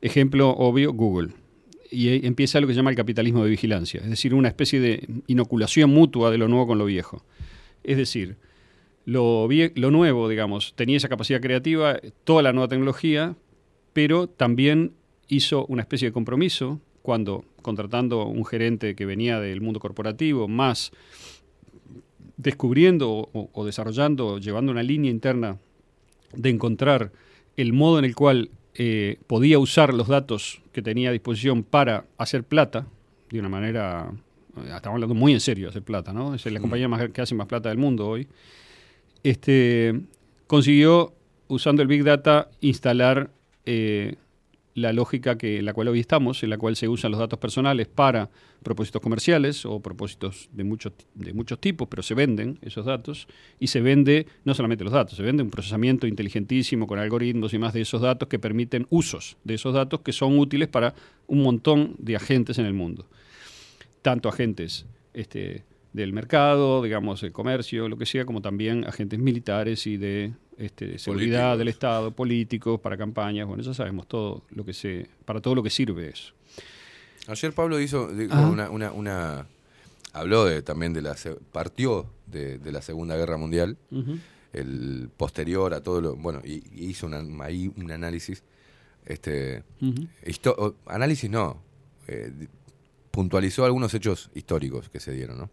Ejemplo 0.00 0.48
obvio, 0.50 0.94
Google. 0.94 1.34
Y 1.90 2.24
empieza 2.26 2.60
lo 2.60 2.66
que 2.66 2.72
se 2.72 2.78
llama 2.78 2.90
el 2.90 2.96
capitalismo 2.96 3.44
de 3.44 3.50
vigilancia, 3.50 4.00
es 4.00 4.08
decir, 4.08 4.32
una 4.32 4.48
especie 4.48 4.80
de 4.80 5.06
inoculación 5.26 5.90
mutua 5.90 6.30
de 6.30 6.38
lo 6.38 6.48
nuevo 6.48 6.68
con 6.68 6.78
lo 6.78 6.86
viejo. 6.86 7.24
Es 7.82 7.96
decir, 7.98 8.36
lo, 9.04 9.46
vie- 9.48 9.72
lo 9.74 9.90
nuevo, 9.90 10.28
digamos, 10.28 10.74
tenía 10.76 10.96
esa 10.96 11.08
capacidad 11.08 11.40
creativa, 11.40 11.98
toda 12.24 12.42
la 12.42 12.52
nueva 12.52 12.68
tecnología, 12.68 13.34
pero 13.92 14.28
también 14.28 14.92
hizo 15.28 15.66
una 15.66 15.82
especie 15.82 16.08
de 16.08 16.12
compromiso 16.12 16.80
cuando 17.10 17.44
contratando 17.60 18.24
un 18.24 18.46
gerente 18.46 18.94
que 18.94 19.04
venía 19.04 19.40
del 19.40 19.60
mundo 19.60 19.80
corporativo, 19.80 20.46
más 20.46 20.92
descubriendo 22.36 23.10
o, 23.32 23.50
o 23.52 23.64
desarrollando, 23.64 24.38
llevando 24.38 24.70
una 24.70 24.84
línea 24.84 25.10
interna 25.10 25.58
de 26.32 26.50
encontrar 26.50 27.10
el 27.56 27.72
modo 27.72 27.98
en 27.98 28.04
el 28.04 28.14
cual 28.14 28.50
eh, 28.76 29.18
podía 29.26 29.58
usar 29.58 29.92
los 29.92 30.06
datos 30.06 30.62
que 30.70 30.82
tenía 30.82 31.08
a 31.08 31.12
disposición 31.12 31.64
para 31.64 32.04
hacer 32.16 32.44
plata, 32.44 32.86
de 33.28 33.40
una 33.40 33.48
manera, 33.48 34.12
eh, 34.56 34.70
estamos 34.72 34.94
hablando 34.94 35.16
muy 35.16 35.32
en 35.32 35.40
serio 35.40 35.64
de 35.64 35.70
hacer 35.70 35.82
plata, 35.82 36.12
¿no? 36.12 36.36
Es 36.36 36.46
la 36.46 36.60
compañía 36.60 36.86
más, 36.86 37.08
que 37.10 37.20
hace 37.20 37.34
más 37.34 37.48
plata 37.48 37.70
del 37.70 37.78
mundo 37.78 38.06
hoy. 38.06 38.28
Este, 39.24 40.00
consiguió, 40.46 41.12
usando 41.48 41.82
el 41.82 41.88
Big 41.88 42.04
Data, 42.04 42.50
instalar 42.60 43.30
eh, 43.66 44.14
la 44.74 44.92
lógica 44.92 45.36
que, 45.36 45.58
en 45.58 45.64
la 45.64 45.72
cual 45.72 45.88
hoy 45.88 46.00
estamos, 46.00 46.42
en 46.42 46.50
la 46.50 46.58
cual 46.58 46.76
se 46.76 46.88
usan 46.88 47.10
los 47.10 47.20
datos 47.20 47.38
personales 47.38 47.88
para 47.88 48.30
propósitos 48.62 49.02
comerciales 49.02 49.66
o 49.66 49.80
propósitos 49.80 50.48
de 50.52 50.64
muchos, 50.64 50.92
de 51.14 51.32
muchos 51.32 51.60
tipos, 51.60 51.88
pero 51.88 52.02
se 52.02 52.14
venden 52.14 52.58
esos 52.62 52.86
datos 52.86 53.26
y 53.58 53.66
se 53.66 53.80
vende 53.80 54.26
no 54.44 54.54
solamente 54.54 54.84
los 54.84 54.92
datos, 54.92 55.16
se 55.16 55.22
vende 55.22 55.42
un 55.42 55.50
procesamiento 55.50 56.06
inteligentísimo 56.06 56.86
con 56.86 56.98
algoritmos 56.98 57.52
y 57.54 57.58
más 57.58 57.72
de 57.72 57.80
esos 57.80 58.00
datos 58.00 58.28
que 58.28 58.38
permiten 58.38 58.86
usos 58.90 59.36
de 59.44 59.54
esos 59.54 59.74
datos 59.74 60.00
que 60.00 60.12
son 60.12 60.38
útiles 60.38 60.68
para 60.68 60.94
un 61.26 61.42
montón 61.42 61.94
de 61.98 62.16
agentes 62.16 62.58
en 62.58 62.66
el 62.66 62.74
mundo. 62.74 63.06
Tanto 64.02 64.28
agentes 64.28 64.86
este, 65.14 65.64
del 65.92 66.12
mercado, 66.12 66.82
digamos, 66.82 67.22
el 67.22 67.32
comercio, 67.32 67.88
lo 67.88 67.96
que 67.96 68.06
sea, 68.06 68.24
como 68.24 68.40
también 68.40 68.84
agentes 68.86 69.18
militares 69.18 69.86
y 69.86 69.96
de 69.96 70.32
este, 70.60 70.98
seguridad 70.98 71.56
del 71.58 71.68
Estado, 71.68 72.10
políticos, 72.12 72.80
para 72.80 72.96
campañas, 72.96 73.46
bueno, 73.46 73.62
ya 73.62 73.74
sabemos 73.74 74.06
todo 74.06 74.42
lo 74.50 74.64
que 74.64 74.72
se, 74.72 75.08
para 75.24 75.40
todo 75.40 75.54
lo 75.54 75.62
que 75.62 75.70
sirve 75.70 76.08
eso. 76.10 76.32
Ayer 77.26 77.52
Pablo 77.52 77.80
hizo 77.80 78.08
una, 78.52 78.70
una, 78.70 78.92
una- 78.92 79.46
habló 80.12 80.44
de, 80.44 80.62
también 80.62 80.92
de 80.92 81.02
la 81.02 81.16
se- 81.16 81.34
partió 81.52 82.06
de, 82.26 82.58
de 82.58 82.72
la 82.72 82.82
Segunda 82.82 83.16
Guerra 83.16 83.36
Mundial, 83.36 83.76
el 84.52 85.08
posterior 85.16 85.72
a 85.74 85.82
todo 85.82 86.00
lo, 86.00 86.16
bueno, 86.16 86.40
y, 86.44 86.62
y 86.74 86.86
hizo 86.90 87.06
una- 87.06 87.22
ahí 87.44 87.72
un 87.76 87.90
análisis, 87.90 88.42
este, 89.06 89.62
o- 90.56 90.74
análisis 90.86 91.30
no, 91.30 91.62
eh, 92.08 92.32
puntualizó 93.10 93.64
algunos 93.64 93.94
hechos 93.94 94.30
históricos 94.34 94.88
que 94.88 95.00
se 95.00 95.12
dieron, 95.12 95.38
¿no? 95.38 95.50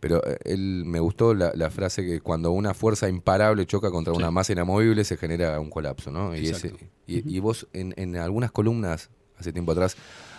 Pero 0.00 0.22
eh, 0.26 0.38
él 0.44 0.84
me 0.84 1.00
gustó 1.00 1.34
la, 1.34 1.52
la 1.54 1.70
frase 1.70 2.04
que 2.04 2.20
cuando 2.20 2.50
una 2.52 2.74
fuerza 2.74 3.08
imparable 3.08 3.66
choca 3.66 3.90
contra 3.90 4.12
una 4.12 4.30
masa 4.30 4.52
inamovible 4.52 5.04
se 5.04 5.16
genera 5.16 5.58
un 5.60 5.70
colapso, 5.70 6.10
¿no? 6.10 6.34
Y, 6.36 6.48
ese- 6.48 6.68
Exacto. 6.68 6.86
y, 7.06 7.36
y 7.36 7.38
vos 7.40 7.66
en, 7.72 7.94
en 7.96 8.16
algunas 8.16 8.52
columnas 8.52 9.10
hace 9.38 9.52
tiempo 9.52 9.72
atrás 9.72 9.96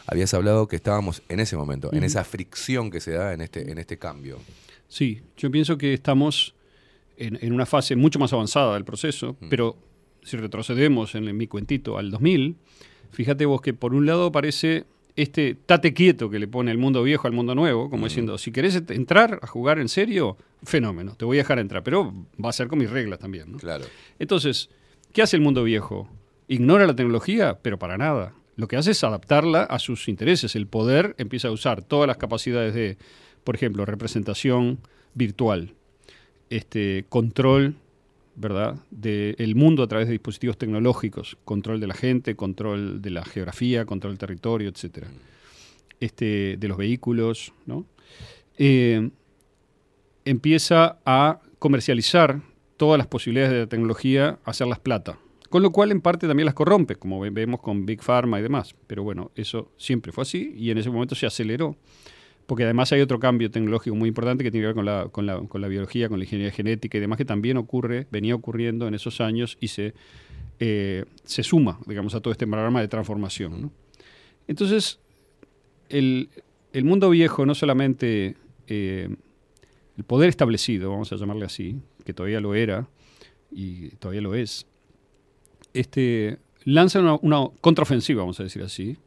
habías 0.07 0.34
hablado 0.34 0.67
que 0.67 0.75
estábamos 0.77 1.21
en 1.29 1.39
ese 1.39 1.57
momento, 1.57 1.91
en 1.93 2.03
esa 2.03 2.23
fricción 2.23 2.89
que 2.91 2.99
se 3.01 3.11
da 3.11 3.34
en 3.34 3.41
este, 3.41 3.69
en 3.71 3.77
este 3.77 3.97
cambio. 3.97 4.38
Sí, 4.88 5.21
yo 5.35 5.51
pienso 5.51 5.77
que 5.77 5.93
estamos 5.93 6.55
en, 7.17 7.38
en 7.41 7.51
una 7.51 7.65
fase 7.65 7.95
mucho 7.95 8.17
más 8.19 8.31
avanzada 8.31 8.73
del 8.75 8.85
proceso, 8.85 9.35
pero 9.49 9.75
si 10.23 10.38
retrocedemos 10.38 11.13
en, 11.15 11.35
mi 11.35 11.47
cuentito 11.47 11.97
al 11.97 12.09
2000, 12.11 12.55
fíjate 13.11 13.45
vos 13.45 13.61
que 13.61 13.73
por 13.73 13.93
un 13.93 14.05
lado 14.05 14.31
parece 14.31 14.85
este 15.18 15.56
tate 15.56 15.94
quieto 15.94 16.30
que 16.30 16.38
le 16.38 16.48
pone 16.48 16.72
el 16.72 16.77
mundo 16.77 17.02
viejo 17.02 17.27
al 17.27 17.34
mundo 17.34 17.56
nuevo, 17.56 17.89
como 17.89 18.06
diciendo, 18.06 18.38
si 18.38 18.52
querés 18.52 18.76
entrar 18.89 19.39
a 19.41 19.48
jugar 19.48 19.80
en 19.80 19.89
serio, 19.89 20.38
fenómeno, 20.64 21.15
te 21.15 21.26
voy 21.26 21.38
a 21.38 21.41
dejar 21.41 21.57
entrar, 21.57 21.81
pero 21.81 22.14
va 22.44 22.49
a 22.49 22.53
ser 22.53 22.68
con 22.68 22.77
mis 22.77 22.89
reglas 22.89 23.18
también. 23.18 23.52
¿no? 23.52 23.57
Claro. 23.57 23.85
Entonces, 24.19 24.69
¿qué 25.14 25.23
hace 25.23 25.35
el 25.35 25.41
mundo 25.41 25.64
viejo? 25.64 26.07
Ignora 26.48 26.85
la 26.85 26.95
tecnología, 26.95 27.57
pero 27.64 27.80
para 27.80 27.98
nada. 27.98 28.35
Lo 28.56 28.68
que 28.68 28.77
hace 28.77 28.91
es 28.91 29.03
adaptarla 29.03 29.64
a 29.64 29.80
sus 29.80 30.07
intereses. 30.07 30.56
El 30.56 30.68
poder 30.68 31.15
empieza 31.18 31.48
a 31.48 31.52
usar 31.52 31.84
todas 31.84 32.07
las 32.07 32.18
capacidades 32.18 32.76
de, 32.76 32.98
por 33.44 33.56
ejemplo, 33.56 33.85
representación 33.85 34.77
virtual, 35.15 35.73
este, 36.52 37.06
control, 37.10 37.76
¿verdad?, 38.39 38.76
del 38.91 39.55
mundo 39.55 39.84
a 39.84 39.88
través 39.88 40.07
de 40.07 40.14
dispositivos 40.14 40.57
tecnológicos, 40.57 41.38
control 41.43 41.80
de 41.80 41.88
la 41.88 41.95
gente, 41.95 42.35
control 42.35 43.01
de 43.01 43.09
la 43.09 43.26
geografía, 43.26 43.85
control 43.85 44.14
del 44.14 44.19
territorio, 44.19 44.69
etcétera. 44.69 45.07
Este, 45.99 46.55
de 46.57 46.68
los 46.68 46.77
vehículos, 46.77 47.51
¿no? 47.65 47.85
Eh, 48.59 49.09
empieza 50.26 50.99
a 51.05 51.41
comercializar 51.59 52.41
todas 52.77 52.97
las 52.97 53.07
posibilidades 53.07 53.53
de 53.53 53.59
la 53.61 53.68
tecnología, 53.68 54.39
hacerlas 54.45 54.80
plata. 54.80 55.18
Con 55.49 55.64
lo 55.64 55.72
cual, 55.72 55.91
en 55.91 56.01
parte, 56.01 56.27
también 56.27 56.45
las 56.45 56.53
corrompe, 56.53 56.95
como 56.95 57.19
ve- 57.19 57.30
vemos 57.30 57.61
con 57.61 57.85
Big 57.85 58.03
Pharma 58.03 58.39
y 58.39 58.43
demás. 58.43 58.76
Pero 58.85 59.03
bueno, 59.03 59.31
eso 59.35 59.72
siempre 59.77 60.11
fue 60.11 60.23
así 60.23 60.53
y 60.57 60.69
en 60.72 60.77
ese 60.77 60.89
momento 60.89 61.15
se 61.15 61.26
aceleró. 61.26 61.76
Porque 62.47 62.63
además 62.63 62.91
hay 62.93 63.01
otro 63.01 63.19
cambio 63.19 63.51
tecnológico 63.51 63.95
muy 63.95 64.07
importante 64.07 64.43
que 64.43 64.51
tiene 64.51 64.63
que 64.63 64.73
ver 64.73 65.11
con 65.11 65.25
la, 65.25 65.67
biología, 65.67 66.09
con 66.09 66.17
la 66.17 66.25
ingeniería 66.25 66.51
genética 66.51 66.97
y 66.97 67.01
demás, 67.01 67.17
que 67.17 67.25
también 67.25 67.57
ocurre, 67.57 68.07
venía 68.09 68.33
ocurriendo 68.33 68.87
en 68.87 68.95
esos 68.95 69.21
años 69.21 69.57
y 69.59 69.67
se, 69.67 69.93
eh, 70.59 71.05
se 71.23 71.43
suma, 71.43 71.77
digamos, 71.85 72.15
a 72.15 72.21
todo 72.21 72.31
este 72.31 72.47
programa 72.47 72.81
de 72.81 72.87
transformación. 72.87 73.71
Entonces, 74.47 74.99
el, 75.89 76.29
el 76.73 76.85
mundo 76.85 77.09
viejo 77.09 77.45
no 77.45 77.53
solamente 77.53 78.35
eh, 78.67 79.09
el 79.97 80.03
poder 80.03 80.29
establecido, 80.29 80.91
vamos 80.91 81.11
a 81.11 81.15
llamarle 81.15 81.45
así, 81.45 81.81
que 82.05 82.13
todavía 82.13 82.39
lo 82.39 82.55
era 82.55 82.87
y 83.51 83.89
todavía 83.97 84.21
lo 84.21 84.35
es, 84.35 84.65
este, 85.73 86.37
lanza 86.63 87.01
una 87.21 87.47
contraofensiva, 87.61 88.21
vamos 88.21 88.39
a 88.39 88.43
decir 88.43 88.61
así, 88.61 88.97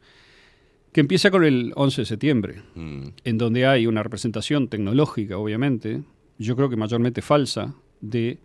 que 0.92 1.00
empieza 1.00 1.30
con 1.30 1.44
el 1.44 1.72
11 1.76 2.02
de 2.02 2.06
septiembre, 2.06 2.62
Mm. 2.74 3.08
en 3.24 3.38
donde 3.38 3.66
hay 3.66 3.86
una 3.86 4.02
representación 4.02 4.68
tecnológica, 4.68 5.38
obviamente, 5.38 6.02
yo 6.38 6.56
creo 6.56 6.68
que 6.70 6.76
mayormente 6.76 7.22
falsa, 7.22 7.74
de 8.00 8.38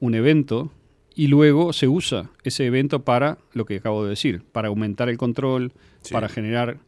un 0.00 0.14
evento 0.14 0.72
y 1.14 1.26
luego 1.26 1.72
se 1.74 1.86
usa 1.86 2.30
ese 2.44 2.64
evento 2.66 3.04
para 3.04 3.38
lo 3.52 3.66
que 3.66 3.76
acabo 3.76 4.04
de 4.04 4.10
decir, 4.10 4.42
para 4.52 4.68
aumentar 4.68 5.08
el 5.10 5.18
control, 5.18 5.72
Sí. 6.00 6.12
para 6.14 6.28
generar, 6.30 6.78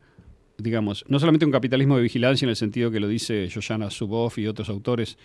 digamos, 0.59 1.05
no 1.09 1.19
solamente 1.19 1.45
un 1.45 1.53
capitalismo 1.53 1.97
de 1.97 2.03
vigilancia 2.03 2.47
en 2.47 2.51
el 2.51 2.57
sentido 2.57 2.91
que 2.91 2.99
lo 3.01 3.09
dice 3.09 3.47
Shoshana 3.49 3.91
Zuboff 3.91 4.39
y 4.39 4.47
otros 4.47 4.69
autores 4.71 5.19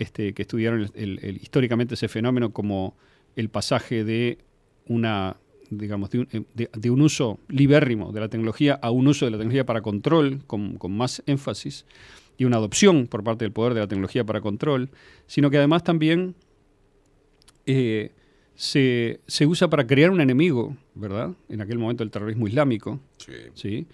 este, 0.00 0.32
que 0.32 0.42
estudiaron 0.42 0.82
el- 0.82 0.90
el- 0.94 1.18
el- 1.24 1.36
históricamente 1.36 1.94
ese 1.94 2.08
fenómeno 2.08 2.52
como 2.52 2.96
el 3.36 3.48
pasaje 3.48 4.04
de 4.04 4.38
una 4.86 5.36
digamos, 5.70 6.10
de 6.10 6.18
un, 6.20 6.28
eh, 6.32 6.42
de- 6.54 6.70
de 6.72 6.90
un 6.90 7.00
uso 7.02 7.38
libérrimo 7.48 8.12
de 8.12 8.20
la 8.20 8.28
tecnología 8.28 8.74
a 8.74 8.90
un 8.90 9.06
uso 9.08 9.24
de 9.24 9.30
la 9.32 9.36
tecnología 9.38 9.66
para 9.66 9.80
control, 9.82 10.42
con, 10.46 10.76
con 10.76 10.96
más 10.96 11.22
énfasis, 11.26 11.84
y 12.36 12.44
una 12.44 12.56
adopción 12.58 13.06
por 13.08 13.24
parte 13.24 13.44
del 13.44 13.52
poder 13.52 13.74
de 13.74 13.80
la 13.80 13.88
tecnología 13.88 14.24
para 14.24 14.40
control, 14.40 14.90
sino 15.26 15.50
que 15.50 15.58
además 15.58 15.82
también 15.84 16.34
eh, 17.66 18.12
se, 18.54 19.20
se 19.26 19.46
usa 19.46 19.68
para 19.68 19.86
crear 19.86 20.10
un 20.10 20.20
enemigo, 20.20 20.76
¿verdad? 20.94 21.32
En 21.48 21.60
aquel 21.60 21.78
momento 21.78 22.02
el 22.02 22.10
terrorismo 22.10 22.48
islámico, 22.48 23.00
Sí. 23.54 23.86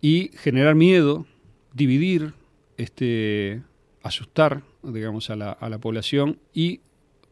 y 0.00 0.30
generar 0.36 0.74
miedo, 0.74 1.26
dividir, 1.74 2.32
este, 2.76 3.62
asustar, 4.02 4.62
digamos, 4.82 5.30
a 5.30 5.36
la, 5.36 5.50
a 5.52 5.68
la 5.68 5.78
población 5.78 6.38
y 6.54 6.80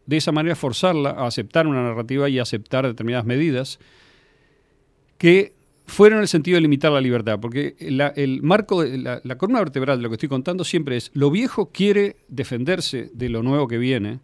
de 0.06 0.16
esa 0.16 0.32
manera 0.32 0.54
forzarla 0.56 1.10
a 1.10 1.26
aceptar 1.26 1.66
una 1.66 1.82
narrativa 1.82 2.28
y 2.28 2.38
aceptar 2.38 2.86
determinadas 2.86 3.24
medidas 3.26 3.78
que 5.18 5.52
fueron 5.86 6.18
en 6.18 6.22
el 6.22 6.28
sentido 6.28 6.56
de 6.56 6.62
limitar 6.62 6.92
la 6.92 7.00
libertad, 7.00 7.38
porque 7.40 7.76
la- 7.80 8.08
el 8.08 8.42
marco, 8.42 8.82
de, 8.82 8.98
la, 8.98 9.20
la 9.22 9.36
columna 9.36 9.60
vertebral 9.60 9.98
de 9.98 10.02
lo 10.02 10.08
que 10.08 10.14
estoy 10.14 10.28
contando 10.28 10.64
siempre 10.64 10.96
es, 10.96 11.10
lo 11.14 11.30
viejo 11.30 11.70
quiere 11.72 12.16
defenderse 12.28 13.10
de 13.12 13.28
lo 13.28 13.42
nuevo 13.42 13.68
que 13.68 13.78
viene. 13.78 14.20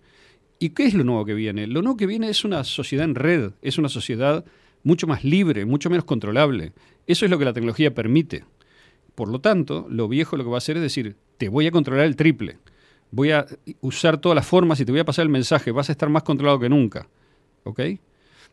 ¿Y 0.59 0.70
qué 0.70 0.85
es 0.85 0.94
lo 0.94 1.05
nuevo 1.05 1.24
que 1.24 1.35
viene? 1.35 1.66
Lo 1.66 1.82
nuevo 1.82 1.97
que 1.97 2.07
viene 2.07 2.28
es 2.28 2.44
una 2.44 2.65
sociedad 2.65 3.05
en 3.05 3.15
red, 3.15 3.52
es 3.62 3.78
una 3.78 3.89
sociedad 3.89 4.44
mucho 4.82 5.07
más 5.07 5.24
libre, 5.24 5.65
mucho 5.66 5.90
menos 5.90 6.05
controlable. 6.05 6.73
Eso 7.07 7.24
es 7.24 7.31
lo 7.31 7.39
que 7.39 7.44
la 7.44 7.52
tecnología 7.52 7.94
permite. 7.94 8.44
Por 9.15 9.28
lo 9.28 9.40
tanto, 9.40 9.86
lo 9.90 10.09
viejo 10.09 10.36
lo 10.36 10.44
que 10.44 10.51
va 10.51 10.57
a 10.57 10.59
hacer 10.59 10.77
es 10.77 10.82
decir, 10.82 11.16
te 11.39 11.48
voy 11.48 11.66
a 11.66 11.70
controlar 11.70 12.07
el 12.07 12.16
triple, 12.16 12.59
voy 13.10 13.30
a 13.32 13.46
usar 13.80 14.18
todas 14.18 14.36
las 14.36 14.46
formas 14.46 14.80
y 14.80 14.84
te 14.84 14.92
voy 14.92 15.00
a 15.00 15.04
pasar 15.04 15.24
el 15.24 15.28
mensaje, 15.28 15.70
vas 15.72 15.88
a 15.88 15.92
estar 15.92 16.08
más 16.08 16.22
controlado 16.22 16.58
que 16.60 16.68
nunca. 16.68 17.08
¿Ok? 17.64 17.80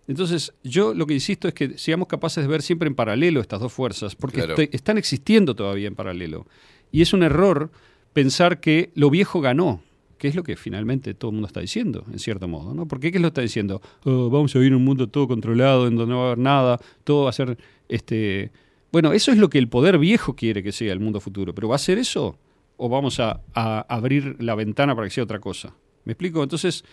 Entonces, 0.07 0.53
yo 0.63 0.93
lo 0.93 1.05
que 1.05 1.13
insisto 1.13 1.47
es 1.47 1.53
que 1.53 1.77
seamos 1.77 2.07
capaces 2.07 2.43
de 2.43 2.47
ver 2.47 2.61
siempre 2.61 2.87
en 2.87 2.95
paralelo 2.95 3.41
estas 3.41 3.59
dos 3.59 3.73
fuerzas, 3.73 4.15
porque 4.15 4.37
Claro. 4.43 4.55
están 4.71 4.97
existiendo 4.97 5.53
todavía 5.55 5.87
en 5.87 5.95
paralelo. 5.95 6.47
Y 6.91 7.01
es 7.01 7.11
un 7.13 7.23
error 7.23 7.71
pensar 8.13 8.59
que 8.61 8.91
lo 8.95 9.09
viejo 9.09 9.41
ganó, 9.41 9.81
que 10.17 10.29
es 10.29 10.35
lo 10.35 10.43
que 10.43 10.55
finalmente 10.55 11.13
todo 11.13 11.31
el 11.31 11.35
mundo 11.35 11.47
está 11.47 11.59
diciendo, 11.59 12.05
en 12.11 12.19
cierto 12.19 12.47
modo. 12.47 12.73
¿no? 12.73 12.87
¿Por 12.87 12.99
qué? 13.01 13.11
¿Qué 13.11 13.17
es 13.17 13.21
lo 13.21 13.27
que 13.27 13.31
está 13.31 13.41
diciendo? 13.41 13.81
Oh, 14.05 14.29
vamos 14.29 14.55
a 14.55 14.59
vivir 14.59 14.71
en 14.71 14.77
un 14.77 14.85
mundo 14.85 15.07
todo 15.09 15.27
controlado, 15.27 15.87
en 15.87 15.97
donde 15.97 16.13
no 16.13 16.19
va 16.19 16.23
a 16.23 16.27
haber 16.27 16.39
nada, 16.39 16.79
todo 17.03 17.25
va 17.25 17.29
a 17.29 17.33
ser... 17.33 17.57
este 17.89 18.51
Bueno, 18.93 19.11
eso 19.11 19.31
es 19.31 19.37
lo 19.37 19.49
que 19.49 19.57
el 19.57 19.67
poder 19.67 19.97
viejo 19.99 20.35
quiere 20.37 20.63
que 20.63 20.71
sea 20.71 20.93
el 20.93 21.01
mundo 21.01 21.19
futuro, 21.19 21.53
pero 21.53 21.67
¿va 21.67 21.75
a 21.75 21.79
ser 21.79 21.97
eso? 21.97 22.37
¿O 22.77 22.89
vamos 22.89 23.19
a, 23.19 23.41
abrir 23.53 24.37
la 24.39 24.55
ventana 24.55 24.95
para 24.95 25.07
que 25.07 25.13
sea 25.13 25.23
otra 25.23 25.39
cosa? 25.39 25.73
¿Me 26.05 26.13
explico? 26.13 26.43
Entonces, 26.43 26.83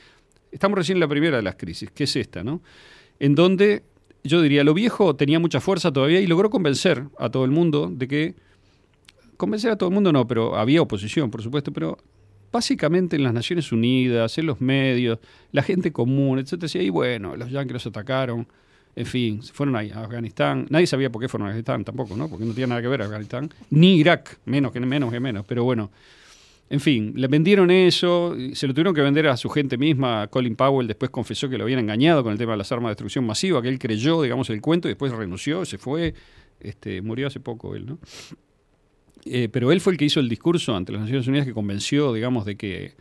estamos 0.50 0.78
recién 0.78 0.96
en 0.96 1.00
la 1.00 1.08
primera 1.08 1.36
de 1.36 1.42
las 1.42 1.56
crisis, 1.56 1.90
que 1.90 2.04
es 2.04 2.16
esta, 2.16 2.42
¿no? 2.42 2.62
En 3.18 3.34
donde 3.34 3.82
yo 4.24 4.40
diría, 4.40 4.64
lo 4.64 4.72
viejo 4.72 5.14
tenía 5.14 5.38
mucha 5.38 5.60
fuerza 5.60 5.92
todavía 5.92 6.20
y 6.20 6.26
logró 6.26 6.48
convencer 6.48 7.04
a 7.18 7.28
todo 7.28 7.44
el 7.44 7.50
mundo 7.50 7.90
de 7.92 8.08
que, 8.08 8.34
convencer 9.36 9.70
a 9.70 9.76
todo 9.76 9.90
el 9.90 9.94
mundo 9.94 10.12
no, 10.12 10.26
pero 10.26 10.56
había 10.56 10.80
oposición, 10.80 11.30
por 11.30 11.42
supuesto, 11.42 11.72
pero 11.72 11.98
básicamente 12.50 13.16
en 13.16 13.24
las 13.24 13.34
Naciones 13.34 13.70
Unidas, 13.72 14.38
en 14.38 14.46
los 14.46 14.60
medios, 14.60 15.18
la 15.52 15.62
gente 15.62 15.92
común, 15.92 16.42
decía, 16.42 16.82
y 16.82 16.88
bueno, 16.88 17.36
los 17.36 17.50
yanquis 17.50 17.74
los 17.74 17.86
atacaron, 17.86 18.46
en 18.96 19.06
fin, 19.06 19.42
se 19.42 19.52
fueron 19.52 19.76
a 19.76 19.80
Afganistán. 19.80 20.66
Nadie 20.70 20.86
sabía 20.86 21.10
por 21.10 21.20
qué 21.20 21.28
fueron 21.28 21.46
a 21.46 21.50
Afganistán 21.50 21.84
tampoco, 21.84 22.16
¿no? 22.16 22.28
Porque 22.28 22.44
no 22.44 22.54
tiene 22.54 22.68
nada 22.68 22.82
que 22.82 22.88
ver 22.88 23.02
Afganistán, 23.02 23.50
ni 23.70 23.96
Irak, 23.96 24.38
menos 24.44 24.72
que 24.72 24.80
menos 24.80 25.12
que 25.12 25.20
menos, 25.20 25.44
pero 25.46 25.64
bueno. 25.64 25.90
En 26.70 26.80
fin, 26.80 27.12
le 27.14 27.28
vendieron 27.28 27.70
eso, 27.70 28.34
se 28.54 28.66
lo 28.66 28.72
tuvieron 28.72 28.94
que 28.94 29.02
vender 29.02 29.28
a 29.28 29.36
su 29.36 29.50
gente 29.50 29.76
misma. 29.76 30.28
Colin 30.28 30.56
Powell 30.56 30.86
después 30.86 31.10
confesó 31.10 31.48
que 31.48 31.58
lo 31.58 31.64
habían 31.64 31.80
engañado 31.80 32.22
con 32.22 32.32
el 32.32 32.38
tema 32.38 32.52
de 32.52 32.58
las 32.58 32.72
armas 32.72 32.88
de 32.88 32.92
destrucción 32.92 33.26
masiva, 33.26 33.60
que 33.60 33.68
él 33.68 33.78
creyó, 33.78 34.22
digamos, 34.22 34.48
el 34.48 34.62
cuento 34.62 34.88
y 34.88 34.92
después 34.92 35.12
renunció, 35.12 35.66
se 35.66 35.76
fue, 35.76 36.14
este, 36.60 37.02
murió 37.02 37.26
hace 37.26 37.38
poco 37.38 37.76
él, 37.76 37.84
¿no? 37.84 37.98
Eh, 39.26 39.48
pero 39.52 39.72
él 39.72 39.80
fue 39.80 39.92
el 39.92 39.98
que 39.98 40.06
hizo 40.06 40.20
el 40.20 40.28
discurso 40.28 40.74
ante 40.74 40.92
las 40.92 41.02
Naciones 41.02 41.26
Unidas 41.28 41.46
que 41.46 41.52
convenció, 41.52 42.12
digamos, 42.14 42.46
de 42.46 42.56
que 42.56 42.94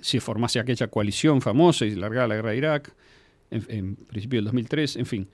se 0.00 0.20
formase 0.20 0.60
aquella 0.60 0.86
coalición 0.86 1.40
famosa 1.40 1.86
y 1.86 1.96
largara 1.96 2.28
la 2.28 2.36
guerra 2.36 2.50
de 2.50 2.56
Irak 2.56 2.94
en, 3.50 3.96
principio 3.96 4.38
del 4.38 4.44
2003, 4.44 4.96
en 4.96 5.06
fin. 5.06 5.28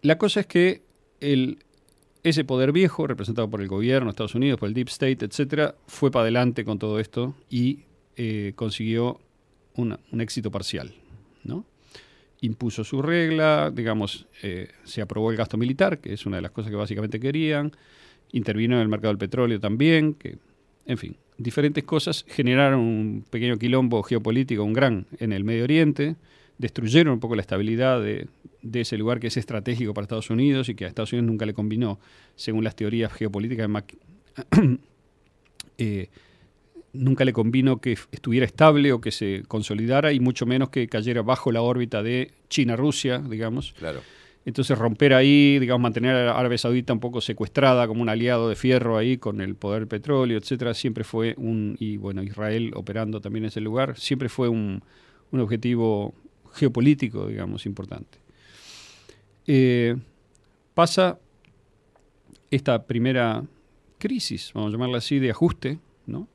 La 0.00 0.18
cosa 0.18 0.40
es 0.40 0.46
que 0.46 0.82
ese 2.22 2.44
poder 2.44 2.72
viejo, 2.72 3.06
representado 3.06 3.48
por 3.48 3.60
el 3.60 3.68
gobierno 3.68 4.06
de 4.06 4.10
Estados 4.10 4.34
Unidos, 4.34 4.58
por 4.58 4.68
el 4.68 4.74
Deep 4.74 4.88
State, 4.88 5.24
etcétera, 5.24 5.76
fue 5.86 6.10
para 6.10 6.22
adelante 6.22 6.64
con 6.64 6.78
todo 6.78 6.98
esto 6.98 7.34
y 7.48 7.80
eh, 8.16 8.52
consiguió 8.56 9.20
un 9.74 10.20
éxito 10.20 10.50
parcial, 10.50 10.94
¿no? 11.44 11.64
Impuso 12.40 12.82
su 12.82 13.00
regla, 13.02 13.70
digamos, 13.72 14.26
eh, 14.42 14.68
se 14.82 15.00
aprobó 15.00 15.30
el 15.30 15.36
gasto 15.36 15.56
militar, 15.56 15.98
que 15.98 16.12
es 16.12 16.26
una 16.26 16.36
de 16.36 16.42
las 16.42 16.50
cosas 16.50 16.70
que 16.70 16.76
básicamente 16.76 17.20
querían, 17.20 17.72
intervino 18.32 18.74
en 18.76 18.82
el 18.82 18.88
mercado 18.88 19.12
del 19.12 19.18
petróleo 19.18 19.60
también, 19.60 20.14
que, 20.14 20.38
en 20.86 20.98
fin, 20.98 21.16
diferentes 21.38 21.84
cosas 21.84 22.24
generaron 22.28 22.80
un 22.80 23.24
pequeño 23.30 23.58
quilombo 23.58 24.02
geopolítico, 24.02 24.64
un 24.64 24.72
gran, 24.72 25.06
en 25.18 25.32
el 25.32 25.44
Medio 25.44 25.64
Oriente, 25.64 26.16
destruyeron 26.62 27.12
un 27.14 27.20
poco 27.20 27.34
la 27.34 27.42
estabilidad 27.42 28.00
de, 28.00 28.28
de 28.62 28.80
ese 28.80 28.96
lugar 28.96 29.20
que 29.20 29.26
es 29.26 29.36
estratégico 29.36 29.92
para 29.92 30.04
Estados 30.04 30.30
Unidos 30.30 30.68
y 30.68 30.74
que 30.74 30.84
a 30.84 30.88
Estados 30.88 31.12
Unidos 31.12 31.26
nunca 31.26 31.44
le 31.44 31.52
combinó, 31.52 31.98
según 32.36 32.64
las 32.64 32.76
teorías 32.76 33.12
geopolíticas 33.12 33.64
de 33.64 33.68
Mac- 33.68 33.96
eh, 35.78 36.08
nunca 36.92 37.24
le 37.24 37.32
convino 37.32 37.80
que 37.80 37.92
estuviera 38.12 38.46
estable 38.46 38.92
o 38.92 39.00
que 39.00 39.10
se 39.10 39.42
consolidara 39.48 40.12
y 40.12 40.20
mucho 40.20 40.46
menos 40.46 40.68
que 40.70 40.86
cayera 40.88 41.22
bajo 41.22 41.50
la 41.50 41.62
órbita 41.62 42.02
de 42.02 42.30
China-Rusia, 42.48 43.18
digamos. 43.18 43.72
Claro. 43.78 44.00
Entonces 44.44 44.76
romper 44.78 45.14
ahí, 45.14 45.58
digamos, 45.58 45.82
mantener 45.82 46.14
a 46.28 46.38
Arabia 46.38 46.58
Saudita 46.58 46.92
un 46.92 47.00
poco 47.00 47.20
secuestrada 47.20 47.86
como 47.86 48.02
un 48.02 48.08
aliado 48.08 48.48
de 48.48 48.56
fierro 48.56 48.98
ahí 48.98 49.16
con 49.16 49.40
el 49.40 49.54
poder 49.54 49.80
del 49.80 49.88
petróleo, 49.88 50.36
etcétera, 50.38 50.74
siempre 50.74 51.04
fue 51.04 51.34
un, 51.38 51.76
y 51.78 51.96
bueno, 51.96 52.22
Israel 52.22 52.72
operando 52.74 53.20
también 53.20 53.44
en 53.44 53.48
ese 53.48 53.60
lugar, 53.60 53.98
siempre 53.98 54.28
fue 54.28 54.48
un, 54.48 54.82
un 55.30 55.40
objetivo 55.40 56.12
geopolítico, 56.52 57.26
digamos, 57.26 57.66
importante. 57.66 58.18
Eh, 59.46 59.96
pasa 60.74 61.18
esta 62.50 62.86
primera 62.86 63.44
crisis, 63.98 64.52
vamos 64.54 64.70
a 64.70 64.72
llamarla 64.72 64.98
así, 64.98 65.18
de 65.18 65.30
ajuste, 65.30 65.78
¿no? 66.06 66.28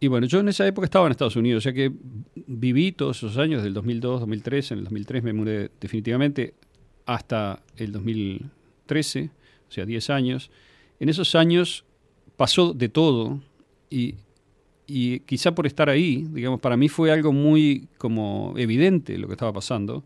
Y 0.00 0.06
bueno, 0.06 0.26
yo 0.26 0.40
en 0.40 0.48
esa 0.48 0.66
época 0.66 0.84
estaba 0.84 1.06
en 1.06 1.12
Estados 1.12 1.36
Unidos, 1.36 1.62
o 1.62 1.64
sea 1.64 1.72
que 1.72 1.92
viví 2.34 2.92
todos 2.92 3.16
esos 3.16 3.36
años, 3.36 3.64
del 3.64 3.74
2002, 3.74 4.20
2003, 4.20 4.72
en 4.72 4.78
el 4.78 4.84
2003 4.84 5.22
me 5.24 5.32
mudé 5.32 5.70
definitivamente 5.80 6.54
hasta 7.04 7.62
el 7.76 7.90
2013, 7.90 9.30
o 9.68 9.72
sea, 9.72 9.86
10 9.86 10.10
años. 10.10 10.50
En 11.00 11.08
esos 11.08 11.34
años 11.34 11.84
pasó 12.36 12.74
de 12.74 12.88
todo 12.88 13.40
y, 13.90 14.14
y 14.90 15.20
quizá 15.20 15.54
por 15.54 15.66
estar 15.66 15.90
ahí, 15.90 16.26
digamos, 16.30 16.60
para 16.60 16.76
mí 16.76 16.88
fue 16.88 17.12
algo 17.12 17.30
muy 17.30 17.86
como 17.98 18.54
evidente 18.56 19.18
lo 19.18 19.26
que 19.28 19.34
estaba 19.34 19.52
pasando, 19.52 20.02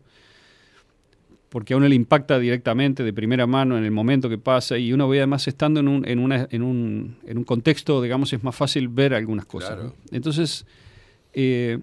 porque 1.47 1.73
a 1.73 1.77
uno 1.77 1.87
le 1.87 1.95
impacta 1.95 2.37
directamente 2.37 3.01
de 3.01 3.13
primera 3.13 3.47
mano 3.47 3.77
en 3.77 3.85
el 3.85 3.91
momento 3.91 4.27
que 4.27 4.37
pasa 4.37 4.77
y 4.77 4.91
uno 4.91 5.07
ve 5.07 5.19
además 5.19 5.47
estando 5.47 5.79
en 5.79 5.87
un, 5.87 6.05
en 6.05 6.19
una, 6.19 6.47
en 6.51 6.63
un, 6.63 7.15
en 7.25 7.37
un 7.37 7.43
contexto, 7.45 8.01
digamos, 8.01 8.33
es 8.33 8.43
más 8.43 8.55
fácil 8.55 8.89
ver 8.89 9.13
algunas 9.13 9.45
cosas. 9.45 9.75
Claro. 9.75 9.83
¿no? 9.83 9.93
Entonces, 10.11 10.65
eh, 11.31 11.79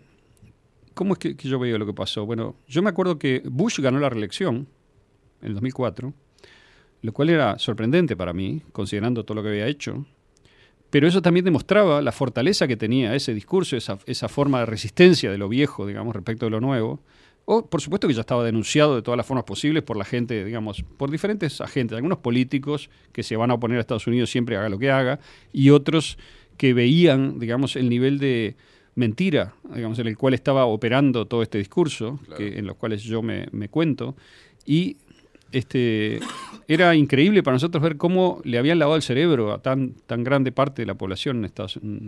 ¿cómo 0.92 1.14
es 1.14 1.18
que, 1.18 1.36
que 1.36 1.48
yo 1.48 1.58
veo 1.58 1.78
lo 1.78 1.86
que 1.86 1.94
pasó? 1.94 2.26
Bueno, 2.26 2.56
yo 2.68 2.82
me 2.82 2.90
acuerdo 2.90 3.18
que 3.18 3.42
Bush 3.46 3.80
ganó 3.80 3.98
la 3.98 4.10
reelección 4.10 4.66
en 5.40 5.48
el 5.48 5.54
2004, 5.54 6.12
lo 7.00 7.12
cual 7.14 7.30
era 7.30 7.58
sorprendente 7.58 8.14
para 8.14 8.34
mí, 8.34 8.60
considerando 8.72 9.24
todo 9.24 9.36
lo 9.36 9.42
que 9.42 9.48
había 9.48 9.68
hecho. 9.68 10.04
Pero 10.90 11.06
eso 11.06 11.22
también 11.22 11.44
demostraba 11.44 12.02
la 12.02 12.12
fortaleza 12.12 12.66
que 12.66 12.76
tenía 12.76 13.14
ese 13.14 13.32
discurso, 13.32 13.76
esa, 13.76 13.98
esa 14.06 14.28
forma 14.28 14.60
de 14.60 14.66
resistencia 14.66 15.30
de 15.30 15.38
lo 15.38 15.48
viejo, 15.48 15.86
digamos, 15.86 16.14
respecto 16.14 16.46
de 16.46 16.50
lo 16.50 16.60
nuevo. 16.60 17.00
O, 17.44 17.66
por 17.66 17.80
supuesto, 17.80 18.06
que 18.06 18.14
ya 18.14 18.20
estaba 18.20 18.44
denunciado 18.44 18.96
de 18.96 19.02
todas 19.02 19.16
las 19.16 19.26
formas 19.26 19.44
posibles 19.44 19.82
por 19.82 19.96
la 19.96 20.04
gente, 20.04 20.44
digamos, 20.44 20.84
por 20.96 21.10
diferentes 21.10 21.60
agentes, 21.60 21.96
algunos 21.96 22.18
políticos 22.18 22.90
que 23.12 23.22
se 23.22 23.36
van 23.36 23.50
a 23.50 23.54
oponer 23.54 23.78
a 23.78 23.80
Estados 23.80 24.06
Unidos 24.06 24.30
siempre 24.30 24.56
haga 24.56 24.68
lo 24.68 24.78
que 24.78 24.90
haga, 24.90 25.20
y 25.52 25.70
otros 25.70 26.18
que 26.56 26.74
veían, 26.74 27.38
digamos, 27.38 27.76
el 27.76 27.88
nivel 27.88 28.18
de 28.18 28.56
mentira, 28.94 29.54
digamos, 29.74 29.98
en 29.98 30.08
el 30.08 30.16
cual 30.18 30.34
estaba 30.34 30.66
operando 30.66 31.26
todo 31.26 31.42
este 31.42 31.58
discurso, 31.58 32.20
que, 32.36 32.58
en 32.58 32.66
los 32.66 32.76
cuales 32.76 33.02
yo 33.02 33.22
me, 33.22 33.48
me 33.52 33.68
cuento, 33.68 34.14
y 34.66 34.98
este, 35.52 36.20
era 36.68 36.94
increíble 36.94 37.42
para 37.42 37.56
nosotros 37.56 37.82
ver 37.82 37.96
cómo 37.96 38.40
le 38.44 38.58
habían 38.58 38.78
lavado 38.78 38.96
el 38.96 39.02
cerebro 39.02 39.52
a 39.52 39.60
tan, 39.60 39.94
tan 40.06 40.22
grande 40.22 40.52
parte 40.52 40.82
de 40.82 40.86
la 40.86 40.94
población 40.94 41.38
en 41.38 41.44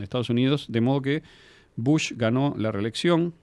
Estados, 0.02 0.30
Unidos, 0.30 0.66
de 0.68 0.80
modo 0.80 1.02
que 1.02 1.22
Bush 1.76 2.12
ganó 2.16 2.54
la 2.56 2.70
reelección 2.70 3.34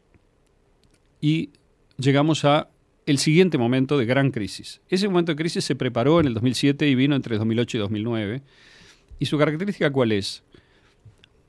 y 1.20 1.50
llegamos 1.98 2.46
a 2.46 2.70
el 3.06 3.18
siguiente 3.18 3.58
momento 3.58 3.98
de 3.98 4.06
gran 4.06 4.32
crisis. 4.32 4.82
Ese 4.88 5.10
momento 5.10 5.32
de 5.32 5.36
crisis 5.36 5.66
se 5.66 5.76
preparó 5.76 6.20
en 6.20 6.28
el 6.28 6.36
2007 6.36 6.88
y 6.88 6.96
vino 6.96 7.16
entre 7.16 7.38
2008 7.38 7.78
y 7.78 7.80
2009. 7.80 8.42
¿Y 9.18 9.26
su 9.26 9.38
característica 9.38 9.92
cuál 9.92 10.12
es? 10.12 10.44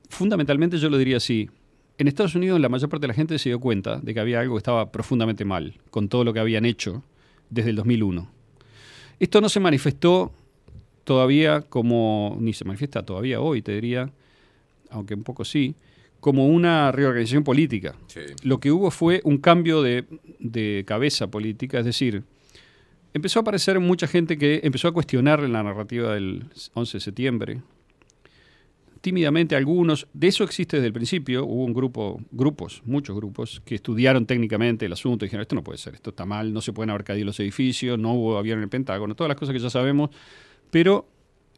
Fundamentalmente 0.09 0.77
yo 0.79 0.89
lo 0.89 0.97
diría 0.97 1.17
así. 1.17 1.49
En 1.97 2.07
Estados 2.07 2.35
Unidos 2.35 2.59
la 2.59 2.67
mayor 2.67 2.89
parte 2.89 3.03
de 3.03 3.09
la 3.09 3.13
gente 3.13 3.37
se 3.39 3.49
dio 3.49 3.59
cuenta 3.59 3.99
de 3.99 4.13
que 4.13 4.19
había 4.19 4.39
algo 4.39 4.55
que 4.55 4.59
estaba 4.59 4.91
profundamente 4.91 5.45
mal 5.45 5.79
con 5.91 6.09
todo 6.09 6.23
lo 6.23 6.33
que 6.33 6.39
habían 6.39 6.65
hecho 6.65 7.03
desde 7.49 7.69
el 7.69 7.75
2001. 7.75 8.40
Esto 9.21 9.39
no 9.39 9.49
se 9.49 9.59
manifestó 9.59 10.31
todavía 11.03 11.61
como, 11.61 12.35
ni 12.39 12.53
se 12.53 12.65
manifiesta 12.65 13.05
todavía 13.05 13.39
hoy, 13.39 13.61
te 13.61 13.71
diría, 13.73 14.09
aunque 14.89 15.13
un 15.13 15.21
poco 15.21 15.45
sí, 15.45 15.75
como 16.19 16.47
una 16.47 16.91
reorganización 16.91 17.43
política. 17.43 17.93
Lo 18.41 18.59
que 18.59 18.71
hubo 18.71 18.89
fue 18.89 19.21
un 19.23 19.37
cambio 19.37 19.83
de, 19.83 20.05
de 20.39 20.83
cabeza 20.87 21.27
política, 21.27 21.77
es 21.77 21.85
decir, 21.85 22.23
empezó 23.13 23.37
a 23.37 23.41
aparecer 23.41 23.79
mucha 23.79 24.07
gente 24.07 24.39
que 24.39 24.61
empezó 24.63 24.87
a 24.87 24.91
cuestionar 24.91 25.47
la 25.47 25.61
narrativa 25.61 26.15
del 26.15 26.45
11 26.73 26.97
de 26.97 27.01
septiembre. 27.01 27.61
Tímidamente 29.01 29.55
algunos, 29.55 30.07
de 30.13 30.27
eso 30.27 30.43
existe 30.43 30.77
desde 30.77 30.87
el 30.87 30.93
principio, 30.93 31.43
hubo 31.43 31.65
un 31.65 31.73
grupo, 31.73 32.21
grupos, 32.31 32.83
muchos 32.85 33.15
grupos, 33.15 33.59
que 33.65 33.73
estudiaron 33.73 34.27
técnicamente 34.27 34.85
el 34.85 34.93
asunto 34.93 35.25
y 35.25 35.27
dijeron, 35.27 35.41
esto 35.41 35.55
no 35.55 35.63
puede 35.63 35.79
ser, 35.79 35.95
esto 35.95 36.11
está 36.11 36.23
mal, 36.23 36.53
no 36.53 36.61
se 36.61 36.71
pueden 36.71 36.91
abarcadir 36.91 37.25
los 37.25 37.39
edificios, 37.39 37.97
no 37.97 38.13
hubo 38.13 38.37
avión 38.37 38.59
en 38.59 38.63
el 38.63 38.69
Pentágono, 38.69 39.15
todas 39.15 39.29
las 39.29 39.37
cosas 39.37 39.53
que 39.53 39.59
ya 39.59 39.71
sabemos, 39.71 40.11
pero 40.69 41.07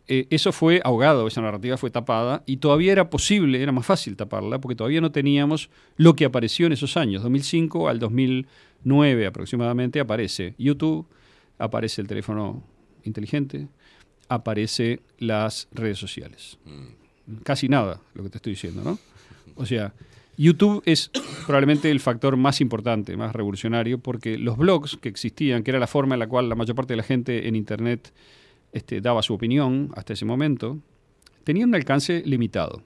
eh, 0.07 0.27
eso 0.29 0.53
fue 0.53 0.81
ahogado, 0.85 1.27
esa 1.27 1.41
narrativa 1.41 1.75
fue 1.75 1.91
tapada 1.91 2.43
y 2.45 2.57
todavía 2.57 2.93
era 2.93 3.09
posible, 3.09 3.61
era 3.61 3.73
más 3.73 3.85
fácil 3.85 4.15
taparla, 4.15 4.59
porque 4.59 4.75
todavía 4.75 5.01
no 5.01 5.11
teníamos 5.11 5.69
lo 5.97 6.15
que 6.15 6.23
apareció 6.23 6.67
en 6.67 6.71
esos 6.73 6.95
años, 6.95 7.23
2005 7.23 7.89
al 7.89 7.99
2009 7.99 9.25
aproximadamente, 9.25 9.99
aparece 9.99 10.55
YouTube, 10.57 11.07
aparece 11.57 11.99
el 11.99 12.07
teléfono 12.07 12.63
inteligente, 13.03 13.67
aparece 14.29 15.01
las 15.17 15.67
redes 15.73 15.97
sociales. 15.99 16.57
Casi 17.43 17.69
nada, 17.69 18.01
lo 18.15 18.23
que 18.23 18.29
te 18.29 18.37
estoy 18.37 18.53
diciendo, 18.53 18.81
¿no? 18.83 18.99
O 19.55 19.65
sea, 19.65 19.93
YouTube 20.37 20.81
es 20.85 21.11
probablemente 21.45 21.91
el 21.91 21.99
factor 21.99 22.37
más 22.37 22.59
importante, 22.59 23.15
más 23.15 23.33
revolucionario, 23.33 23.99
porque 23.99 24.37
los 24.37 24.57
blogs 24.57 24.97
que 24.97 25.09
existían, 25.09 25.63
que 25.63 25.71
era 25.71 25.79
la 25.79 25.87
forma 25.87 26.15
en 26.15 26.19
la 26.19 26.27
cual 26.27 26.49
la 26.49 26.55
mayor 26.55 26.75
parte 26.75 26.93
de 26.93 26.97
la 26.97 27.03
gente 27.03 27.47
en 27.47 27.55
Internet 27.55 28.11
este, 28.71 28.99
daba 28.99 29.21
su 29.21 29.33
opinión 29.33 29.91
hasta 29.95 30.13
ese 30.13 30.25
momento, 30.25 30.79
tenían 31.43 31.69
un 31.69 31.75
alcance 31.75 32.23
limitado. 32.25 32.81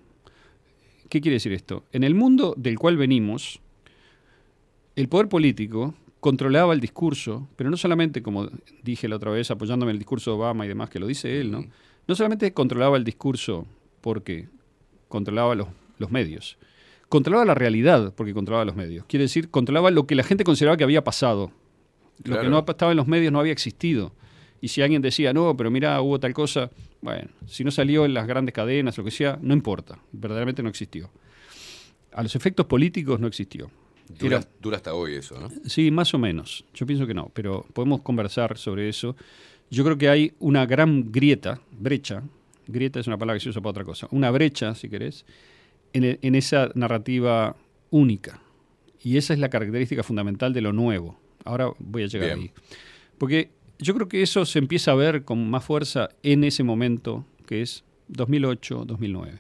¿Qué 1.10 1.22
quiere 1.22 1.36
decir 1.36 1.54
esto? 1.54 1.86
En 1.94 2.04
el 2.04 2.16
mundo 2.16 2.54
del 2.58 2.78
cual 2.78 2.98
venimos, 2.98 3.62
el 4.96 5.08
poder 5.08 5.30
político 5.30 5.94
controlaba 6.20 6.74
el 6.74 6.82
discurso, 6.82 7.48
pero 7.56 7.70
no 7.70 7.78
solamente, 7.78 8.22
como 8.22 8.50
dije 8.84 9.08
la 9.08 9.16
otra 9.16 9.32
vez, 9.32 9.50
apoyándome 9.52 9.92
en 9.92 9.96
el 9.96 10.00
discurso 10.00 10.32
de 10.32 10.38
Obama 10.38 10.66
y 10.66 10.68
demás, 10.68 10.90
que 10.90 11.00
lo 11.00 11.08
dice 11.08 11.40
él, 11.40 11.52
¿no? 11.52 11.66
No 12.08 12.16
solamente 12.16 12.52
controlaba 12.52 12.98
el 12.98 13.06
discurso 13.06 13.66
porque 14.08 14.48
controlaba 15.10 15.54
los, 15.54 15.68
los 16.00 16.10
medios, 16.12 16.58
controlaba 17.10 17.44
la 17.44 17.56
realidad 17.56 18.14
porque 18.16 18.34
controlaba 18.34 18.64
los 18.64 18.76
medios. 18.76 19.04
Quiere 19.06 19.24
decir, 19.24 19.50
controlaba 19.50 19.92
lo 19.92 20.08
que 20.08 20.16
la 20.16 20.24
gente 20.24 20.46
consideraba 20.46 20.78
que 20.78 20.86
había 20.86 21.04
pasado. 21.04 21.52
Lo 22.24 22.40
que 22.40 22.48
no 22.48 22.64
estaba 22.66 22.92
en 22.92 22.98
los 22.98 23.06
medios 23.08 23.34
no 23.34 23.40
había 23.42 23.52
existido. 23.52 24.14
Y 24.62 24.70
si 24.70 24.82
alguien 24.82 25.02
decía, 25.02 25.34
no, 25.34 25.58
pero 25.58 25.70
mira, 25.70 26.00
hubo 26.02 26.20
tal 26.22 26.34
cosa, 26.34 26.72
bueno, 27.02 27.30
si 27.48 27.66
no 27.66 27.70
salió 27.72 28.06
en 28.06 28.14
las 28.14 28.28
grandes 28.28 28.54
cadenas, 28.54 28.98
lo 28.98 29.04
que 29.04 29.12
sea, 29.12 29.38
no 29.42 29.54
importa, 29.54 30.00
verdaderamente 30.14 30.64
no 30.64 30.70
existió. 30.70 31.10
A 32.14 32.24
los 32.24 32.34
efectos 32.34 32.66
políticos 32.66 33.20
no 33.20 33.28
existió. 33.28 33.70
Dura, 34.18 34.38
Era- 34.38 34.48
dura 34.62 34.78
hasta 34.78 34.94
hoy 34.94 35.16
eso, 35.16 35.38
¿no? 35.38 35.50
Sí, 35.66 35.92
más 35.92 36.14
o 36.14 36.18
menos. 36.18 36.64
Yo 36.74 36.86
pienso 36.86 37.06
que 37.06 37.14
no, 37.14 37.30
pero 37.34 37.66
podemos 37.74 38.02
conversar 38.02 38.58
sobre 38.58 38.88
eso. 38.88 39.18
Yo 39.70 39.84
creo 39.84 39.98
que 39.98 40.08
hay 40.08 40.32
una 40.40 40.66
gran 40.66 41.12
grieta, 41.12 41.60
brecha, 41.78 42.24
grieta 42.68 43.00
es 43.00 43.08
una 43.08 43.18
palabra 43.18 43.38
que 43.40 43.44
se 43.44 43.50
usa 43.50 43.62
para 43.62 43.72
otra 43.72 43.84
cosa, 43.86 44.08
una 44.12 44.32
brecha, 44.32 44.76
si 44.76 44.90
querés, 44.90 45.26
en, 45.94 46.04
e- 46.04 46.20
en 46.22 46.36
esa 46.36 46.70
narrativa 46.76 47.56
única. 47.90 48.42
Y 49.04 49.18
esa 49.18 49.34
es 49.34 49.40
la 49.40 49.50
característica 49.50 50.04
fundamental 50.04 50.54
de 50.54 50.62
lo 50.62 50.74
nuevo. 50.74 51.20
Ahora 51.46 51.72
voy 51.80 52.04
a 52.04 52.08
llegar 52.08 52.36
Bien. 52.36 52.40
ahí. 52.40 52.52
Porque 53.18 53.52
yo 53.80 53.94
creo 53.94 54.08
que 54.08 54.22
eso 54.22 54.46
se 54.46 54.60
empieza 54.60 54.92
a 54.92 54.96
ver 54.96 55.24
con 55.24 55.50
más 55.50 55.64
fuerza 55.64 56.10
en 56.24 56.44
ese 56.44 56.64
momento, 56.64 57.26
que 57.46 57.62
es 57.62 57.84
2008-2009. 58.12 59.40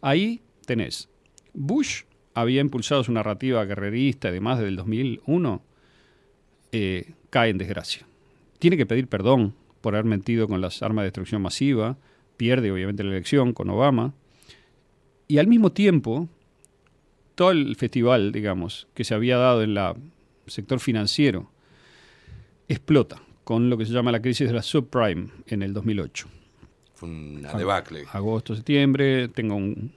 Ahí 0.00 0.40
tenés, 0.66 1.08
Bush 1.52 2.02
había 2.34 2.60
impulsado 2.60 3.04
su 3.04 3.12
narrativa 3.12 3.64
guerrerista 3.64 4.28
y 4.30 4.32
demás 4.32 4.58
desde 4.58 4.70
el 4.70 4.76
2001, 4.76 5.62
eh, 6.72 7.12
cae 7.30 7.50
en 7.50 7.58
desgracia. 7.58 8.06
Tiene 8.58 8.76
que 8.76 8.86
pedir 8.86 9.08
perdón 9.08 9.54
por 9.80 9.94
haber 9.94 10.04
mentido 10.06 10.48
con 10.48 10.60
las 10.60 10.82
armas 10.82 11.02
de 11.02 11.06
destrucción 11.08 11.42
masiva, 11.42 11.98
pierde 12.42 12.72
obviamente 12.72 13.04
la 13.04 13.10
elección 13.12 13.52
con 13.52 13.70
Obama, 13.70 14.14
y 15.28 15.38
al 15.38 15.46
mismo 15.46 15.70
tiempo, 15.70 16.28
todo 17.36 17.52
el 17.52 17.76
festival, 17.76 18.32
digamos, 18.32 18.88
que 18.94 19.04
se 19.04 19.14
había 19.14 19.36
dado 19.36 19.62
en 19.62 19.76
el 19.78 19.94
sector 20.48 20.80
financiero, 20.80 21.48
explota 22.68 23.22
con 23.44 23.70
lo 23.70 23.78
que 23.78 23.86
se 23.86 23.92
llama 23.92 24.10
la 24.10 24.20
crisis 24.20 24.48
de 24.48 24.54
la 24.54 24.62
subprime 24.62 25.28
en 25.46 25.62
el 25.62 25.72
2008 25.72 26.26
Fue 26.94 27.08
una 27.08 27.52
debacle. 27.54 28.04
agosto, 28.12 28.56
septiembre. 28.56 29.28
Tengo 29.28 29.54
un- 29.54 29.92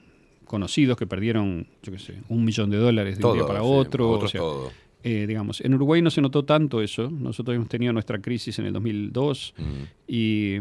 conocidos 0.45 0.97
que 0.97 1.07
perdieron, 1.07 1.65
yo 1.81 1.91
qué 1.93 1.97
sé, 1.97 2.13
un 2.29 2.45
millón 2.45 2.69
de 2.69 2.77
dólares 2.77 3.17
de 3.17 3.25
un 3.25 3.33
día 3.33 3.47
para 3.47 3.61
sí, 3.61 3.65
otro. 3.67 4.11
o 4.11 4.27
sea, 4.27 4.39
todo. 4.39 4.71
eh, 5.03 5.25
digamos, 5.27 5.61
en 5.61 5.73
Uruguay 5.73 6.03
no 6.03 6.11
se 6.11 6.21
notó 6.21 6.45
tanto 6.45 6.83
eso. 6.83 7.09
Nosotros 7.09 7.55
hemos 7.55 7.69
tenido 7.69 7.91
nuestra 7.93 8.21
crisis 8.21 8.59
en 8.59 8.67
el 8.67 8.73
2002 8.73 9.55
y 10.07 10.57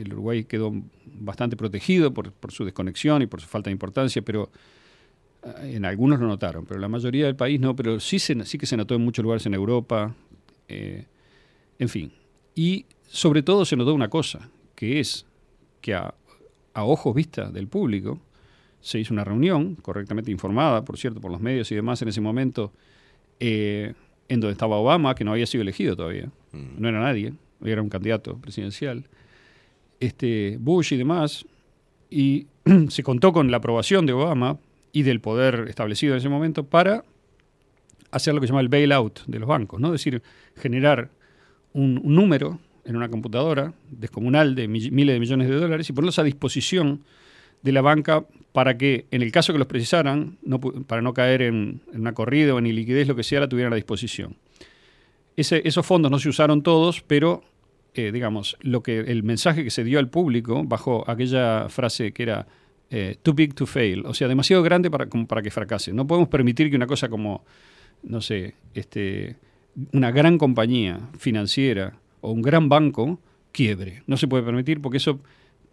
el 0.00 0.12
Uruguay 0.12 0.44
quedó 0.44 0.72
bastante 1.06 1.56
protegido 1.56 2.12
por, 2.12 2.32
por 2.32 2.52
su 2.52 2.64
desconexión 2.64 3.22
y 3.22 3.26
por 3.26 3.40
su 3.40 3.46
falta 3.46 3.70
de 3.70 3.72
importancia, 3.72 4.22
pero 4.22 4.50
eh, 5.44 5.74
en 5.76 5.84
algunos 5.84 6.20
lo 6.20 6.26
notaron, 6.26 6.64
pero 6.66 6.80
la 6.80 6.88
mayoría 6.88 7.26
del 7.26 7.36
país 7.36 7.60
no, 7.60 7.74
pero 7.76 8.00
sí, 8.00 8.18
se, 8.18 8.44
sí 8.44 8.58
que 8.58 8.66
se 8.66 8.76
notó 8.76 8.94
en 8.94 9.02
muchos 9.02 9.22
lugares 9.22 9.46
en 9.46 9.54
Europa, 9.54 10.14
eh, 10.68 11.06
en 11.78 11.88
fin. 11.88 12.12
Y 12.54 12.86
sobre 13.06 13.42
todo 13.42 13.64
se 13.64 13.76
notó 13.76 13.94
una 13.94 14.08
cosa, 14.08 14.48
que 14.74 15.00
es 15.00 15.26
que 15.80 15.94
a, 15.94 16.14
a 16.72 16.84
ojos 16.84 17.14
vista 17.14 17.50
del 17.50 17.68
público 17.68 18.20
se 18.80 18.98
hizo 18.98 19.14
una 19.14 19.24
reunión, 19.24 19.76
correctamente 19.76 20.30
informada, 20.30 20.84
por 20.84 20.98
cierto, 20.98 21.20
por 21.20 21.30
los 21.30 21.40
medios 21.40 21.72
y 21.72 21.74
demás 21.74 22.02
en 22.02 22.08
ese 22.08 22.20
momento, 22.20 22.70
eh, 23.40 23.94
en 24.28 24.40
donde 24.40 24.52
estaba 24.52 24.76
Obama, 24.76 25.14
que 25.14 25.24
no 25.24 25.32
había 25.32 25.46
sido 25.46 25.62
elegido 25.62 25.96
todavía, 25.96 26.30
no 26.52 26.88
era 26.88 27.00
nadie, 27.00 27.32
era 27.64 27.80
un 27.80 27.88
candidato 27.88 28.36
presidencial, 28.38 29.04
este, 30.00 30.56
Bush 30.60 30.92
y 30.92 30.96
demás, 30.96 31.46
y 32.10 32.46
se 32.88 33.02
contó 33.02 33.32
con 33.32 33.50
la 33.50 33.58
aprobación 33.58 34.06
de 34.06 34.12
Obama 34.12 34.58
y 34.92 35.02
del 35.02 35.20
poder 35.20 35.66
establecido 35.68 36.14
en 36.14 36.18
ese 36.18 36.28
momento 36.28 36.64
para 36.64 37.04
hacer 38.10 38.34
lo 38.34 38.40
que 38.40 38.46
se 38.46 38.52
llama 38.52 38.60
el 38.60 38.68
bailout 38.68 39.24
de 39.26 39.38
los 39.40 39.48
bancos, 39.48 39.80
¿no? 39.80 39.88
Es 39.88 40.04
decir, 40.04 40.22
generar 40.56 41.10
un, 41.72 42.00
número 42.04 42.60
en 42.84 42.96
una 42.96 43.08
computadora 43.08 43.74
descomunal 43.90 44.54
de 44.54 44.68
mi- 44.68 44.90
miles 44.90 45.14
de 45.14 45.20
millones 45.20 45.48
de 45.48 45.56
dólares 45.56 45.90
y 45.90 45.92
ponerlos 45.92 46.18
a 46.20 46.22
disposición 46.22 47.00
de 47.62 47.72
la 47.72 47.80
banca 47.80 48.24
para 48.52 48.78
que, 48.78 49.06
en 49.10 49.22
el 49.22 49.32
caso 49.32 49.52
que 49.52 49.58
los 49.58 49.66
precisaran, 49.66 50.36
no 50.42 50.60
para 50.60 51.02
no 51.02 51.12
caer 51.12 51.42
en, 51.42 51.80
en 51.92 52.00
una 52.02 52.12
corrida 52.12 52.54
o 52.54 52.58
en 52.58 52.66
iliquidez, 52.66 53.08
lo 53.08 53.16
que 53.16 53.24
sea, 53.24 53.40
la 53.40 53.48
tuvieran 53.48 53.72
a 53.72 53.76
disposición. 53.76 54.36
Esos 55.36 55.84
fondos 55.84 56.10
no 56.12 56.20
se 56.20 56.28
usaron 56.28 56.62
todos, 56.62 57.02
pero, 57.02 57.42
digamos, 57.94 58.56
lo 58.60 58.82
que 58.82 59.00
el 59.00 59.22
mensaje 59.22 59.64
que 59.64 59.70
se 59.70 59.84
dio 59.84 59.98
al 59.98 60.08
público 60.08 60.64
bajo 60.64 61.08
aquella 61.08 61.68
frase 61.68 62.12
que 62.12 62.22
era 62.24 62.46
eh, 62.90 63.16
too 63.22 63.34
big 63.34 63.54
to 63.54 63.66
fail, 63.66 64.04
o 64.06 64.14
sea, 64.14 64.28
demasiado 64.28 64.62
grande 64.62 64.90
para, 64.90 65.06
como 65.08 65.26
para 65.26 65.42
que 65.42 65.50
fracase. 65.50 65.92
No 65.92 66.06
podemos 66.06 66.28
permitir 66.28 66.70
que 66.70 66.76
una 66.76 66.86
cosa 66.86 67.08
como, 67.08 67.44
no 68.02 68.20
sé, 68.20 68.54
este, 68.74 69.36
una 69.92 70.10
gran 70.10 70.38
compañía 70.38 71.00
financiera 71.18 71.98
o 72.20 72.30
un 72.30 72.42
gran 72.42 72.68
banco 72.68 73.20
quiebre. 73.52 74.02
No 74.06 74.16
se 74.16 74.28
puede 74.28 74.42
permitir 74.42 74.80
porque 74.80 74.98
eso 74.98 75.20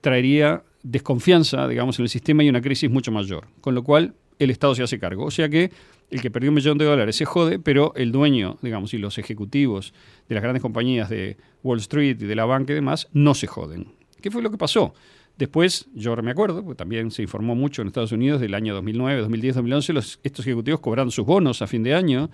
traería 0.01 0.63
desconfianza, 0.83 1.67
digamos, 1.67 1.99
en 1.99 2.03
el 2.03 2.09
sistema 2.09 2.43
y 2.43 2.49
una 2.49 2.61
crisis 2.61 2.89
mucho 2.89 3.11
mayor. 3.11 3.47
Con 3.61 3.75
lo 3.75 3.83
cual, 3.83 4.13
el 4.39 4.49
Estado 4.49 4.75
se 4.75 4.83
hace 4.83 4.99
cargo. 4.99 5.25
O 5.25 5.31
sea 5.31 5.49
que 5.49 5.71
el 6.11 6.21
que 6.21 6.29
perdió 6.29 6.51
un 6.51 6.55
millón 6.55 6.77
de 6.77 6.85
dólares 6.85 7.15
se 7.15 7.25
jode, 7.25 7.57
pero 7.57 7.93
el 7.95 8.11
dueño, 8.11 8.57
digamos, 8.61 8.93
y 8.93 8.97
los 8.97 9.17
ejecutivos 9.17 9.93
de 10.27 10.35
las 10.35 10.43
grandes 10.43 10.61
compañías 10.61 11.09
de 11.09 11.37
Wall 11.63 11.79
Street 11.79 12.17
y 12.19 12.25
de 12.25 12.35
la 12.35 12.45
banca 12.45 12.73
y 12.73 12.75
demás, 12.75 13.07
no 13.13 13.33
se 13.33 13.47
joden. 13.47 13.87
¿Qué 14.21 14.29
fue 14.29 14.41
lo 14.41 14.51
que 14.51 14.57
pasó? 14.57 14.93
Después, 15.37 15.87
yo 15.95 16.15
me 16.17 16.31
acuerdo, 16.31 16.63
porque 16.63 16.77
también 16.77 17.11
se 17.11 17.21
informó 17.21 17.55
mucho 17.55 17.81
en 17.81 17.87
Estados 17.87 18.11
Unidos 18.11 18.41
del 18.41 18.53
año 18.53 18.73
2009, 18.75 19.21
2010, 19.21 19.55
2011, 19.55 19.93
los, 19.93 20.19
estos 20.21 20.45
ejecutivos 20.45 20.81
cobraron 20.81 21.11
sus 21.11 21.25
bonos 21.25 21.61
a 21.61 21.67
fin 21.67 21.81
de 21.81 21.95
año 21.95 22.29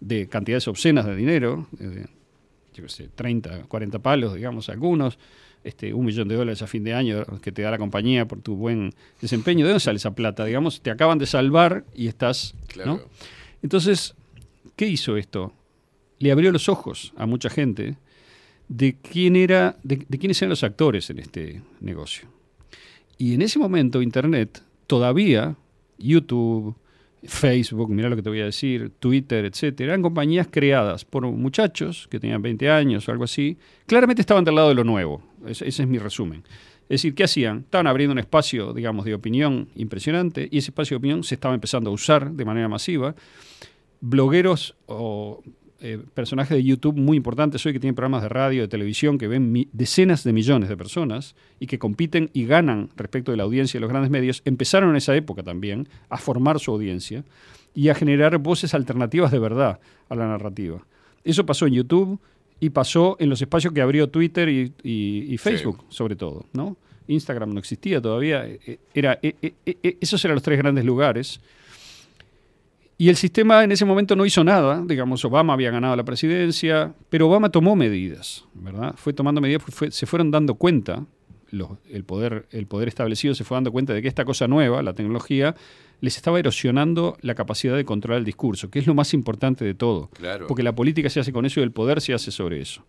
de 0.00 0.28
cantidades 0.28 0.68
obscenas 0.68 1.04
de 1.04 1.16
dinero, 1.16 1.66
de, 1.72 2.06
yo 2.74 2.84
qué 2.84 2.88
sé, 2.88 3.08
30, 3.14 3.64
40 3.64 3.98
palos, 3.98 4.34
digamos, 4.34 4.68
algunos, 4.68 5.18
este, 5.66 5.92
un 5.92 6.06
millón 6.06 6.28
de 6.28 6.36
dólares 6.36 6.62
a 6.62 6.66
fin 6.66 6.84
de 6.84 6.94
año 6.94 7.24
que 7.42 7.50
te 7.50 7.62
da 7.62 7.72
la 7.72 7.78
compañía 7.78 8.26
por 8.26 8.40
tu 8.40 8.54
buen 8.54 8.94
desempeño. 9.20 9.64
¿De 9.64 9.72
dónde 9.72 9.80
sale 9.80 9.96
esa 9.96 10.14
plata? 10.14 10.44
Digamos, 10.44 10.80
te 10.80 10.90
acaban 10.90 11.18
de 11.18 11.26
salvar 11.26 11.84
y 11.94 12.06
estás... 12.06 12.54
¿no? 12.84 13.00
Entonces, 13.62 14.14
¿qué 14.76 14.86
hizo 14.86 15.16
esto? 15.16 15.52
Le 16.20 16.30
abrió 16.30 16.52
los 16.52 16.68
ojos 16.68 17.12
a 17.16 17.26
mucha 17.26 17.50
gente 17.50 17.96
de 18.68 18.94
quién 18.94 19.34
era, 19.34 19.76
de, 19.82 20.04
de 20.08 20.18
quiénes 20.18 20.40
eran 20.40 20.50
los 20.50 20.62
actores 20.62 21.10
en 21.10 21.18
este 21.18 21.62
negocio. 21.80 22.28
Y 23.18 23.34
en 23.34 23.42
ese 23.42 23.58
momento 23.58 24.02
Internet 24.02 24.62
todavía, 24.86 25.56
YouTube, 25.98 26.76
Facebook, 27.24 27.90
mira 27.90 28.08
lo 28.08 28.16
que 28.16 28.22
te 28.22 28.28
voy 28.28 28.40
a 28.40 28.44
decir, 28.44 28.92
Twitter, 28.98 29.44
etcétera, 29.44 29.92
eran 29.92 30.02
compañías 30.02 30.48
creadas 30.50 31.04
por 31.04 31.26
muchachos 31.26 32.06
que 32.10 32.20
tenían 32.20 32.42
20 32.42 32.70
años 32.70 33.08
o 33.08 33.12
algo 33.12 33.24
así. 33.24 33.58
Claramente 33.86 34.22
estaban 34.22 34.44
del 34.44 34.54
lado 34.54 34.68
de 34.68 34.74
lo 34.74 34.84
nuevo. 34.84 35.22
Ese, 35.46 35.66
ese 35.66 35.82
es 35.82 35.88
mi 35.88 35.98
resumen. 35.98 36.44
Es 36.88 37.00
decir, 37.00 37.14
¿qué 37.14 37.24
hacían? 37.24 37.60
Estaban 37.60 37.88
abriendo 37.88 38.12
un 38.12 38.20
espacio, 38.20 38.72
digamos, 38.72 39.04
de 39.04 39.14
opinión 39.14 39.68
impresionante 39.74 40.48
y 40.50 40.58
ese 40.58 40.70
espacio 40.70 40.94
de 40.94 40.98
opinión 40.98 41.24
se 41.24 41.34
estaba 41.34 41.54
empezando 41.54 41.90
a 41.90 41.92
usar 41.92 42.30
de 42.30 42.44
manera 42.44 42.68
masiva. 42.68 43.16
Blogueros 44.00 44.76
o 44.86 45.42
eh, 45.80 45.98
personajes 46.14 46.56
de 46.56 46.62
YouTube 46.64 46.96
muy 46.96 47.16
importantes 47.16 47.64
hoy 47.66 47.72
que 47.72 47.80
tienen 47.80 47.94
programas 47.94 48.22
de 48.22 48.28
radio, 48.28 48.62
de 48.62 48.68
televisión, 48.68 49.18
que 49.18 49.28
ven 49.28 49.68
decenas 49.72 50.24
de 50.24 50.32
millones 50.32 50.68
de 50.68 50.76
personas 50.76 51.34
y 51.60 51.66
que 51.66 51.78
compiten 51.78 52.30
y 52.32 52.46
ganan 52.46 52.88
respecto 52.96 53.30
de 53.30 53.36
la 53.36 53.42
audiencia 53.44 53.78
de 53.78 53.82
los 53.82 53.90
grandes 53.90 54.10
medios, 54.10 54.42
empezaron 54.44 54.90
en 54.90 54.96
esa 54.96 55.14
época 55.16 55.42
también 55.42 55.88
a 56.08 56.16
formar 56.18 56.58
su 56.60 56.70
audiencia 56.72 57.24
y 57.74 57.88
a 57.90 57.94
generar 57.94 58.38
voces 58.38 58.72
alternativas 58.74 59.30
de 59.30 59.38
verdad 59.38 59.78
a 60.08 60.14
la 60.14 60.26
narrativa. 60.26 60.84
Eso 61.24 61.44
pasó 61.44 61.66
en 61.66 61.74
YouTube 61.74 62.18
y 62.58 62.70
pasó 62.70 63.16
en 63.20 63.28
los 63.28 63.42
espacios 63.42 63.74
que 63.74 63.82
abrió 63.82 64.08
Twitter 64.08 64.48
y, 64.48 64.72
y- 64.82 65.26
y 65.34 65.36
Facebook, 65.36 65.84
sobre 65.90 66.16
todo. 66.16 66.46
¿no? 66.54 66.76
Instagram 67.08 67.52
no 67.52 67.58
existía 67.58 68.00
todavía. 68.00 68.46
eh, 68.46 68.78
Era, 68.94 69.18
eh, 69.22 69.34
eh, 69.42 69.52
eh, 69.82 69.96
esos 70.00 70.24
eran 70.24 70.36
los 70.36 70.42
tres 70.42 70.58
grandes 70.58 70.84
lugares. 70.86 71.40
Y 72.98 73.10
el 73.10 73.16
sistema 73.16 73.62
en 73.62 73.72
ese 73.72 73.84
momento 73.84 74.16
no 74.16 74.24
hizo 74.24 74.42
nada, 74.42 74.82
digamos, 74.86 75.22
Obama 75.24 75.52
había 75.52 75.70
ganado 75.70 75.94
la 75.96 76.04
presidencia, 76.04 76.94
pero 77.10 77.28
Obama 77.28 77.50
tomó 77.50 77.76
medidas, 77.76 78.44
¿verdad? 78.54 78.94
Fue 78.96 79.12
tomando 79.12 79.40
medidas, 79.42 79.60
porque 79.62 79.76
fue- 79.76 79.90
se 79.90 80.06
fueron 80.06 80.30
dando 80.30 80.54
cuenta, 80.54 81.04
los- 81.50 81.72
el, 81.90 82.04
poder, 82.04 82.46
el 82.52 82.66
poder 82.66 82.88
establecido 82.88 83.34
se 83.34 83.44
fue 83.44 83.56
dando 83.56 83.70
cuenta 83.70 83.92
de 83.92 84.00
que 84.00 84.08
esta 84.08 84.24
cosa 84.24 84.48
nueva, 84.48 84.82
la 84.82 84.94
tecnología, 84.94 85.54
les 86.00 86.16
estaba 86.16 86.38
erosionando 86.38 87.18
la 87.20 87.34
capacidad 87.34 87.76
de 87.76 87.84
controlar 87.84 88.18
el 88.20 88.24
discurso, 88.24 88.70
que 88.70 88.78
es 88.78 88.86
lo 88.86 88.94
más 88.94 89.12
importante 89.12 89.64
de 89.64 89.74
todo. 89.74 90.08
Claro. 90.14 90.46
Porque 90.46 90.62
la 90.62 90.74
política 90.74 91.10
se 91.10 91.20
hace 91.20 91.32
con 91.34 91.44
eso 91.44 91.60
y 91.60 91.64
el 91.64 91.72
poder 91.72 92.00
se 92.00 92.14
hace 92.14 92.30
sobre 92.30 92.60
eso. 92.62 92.82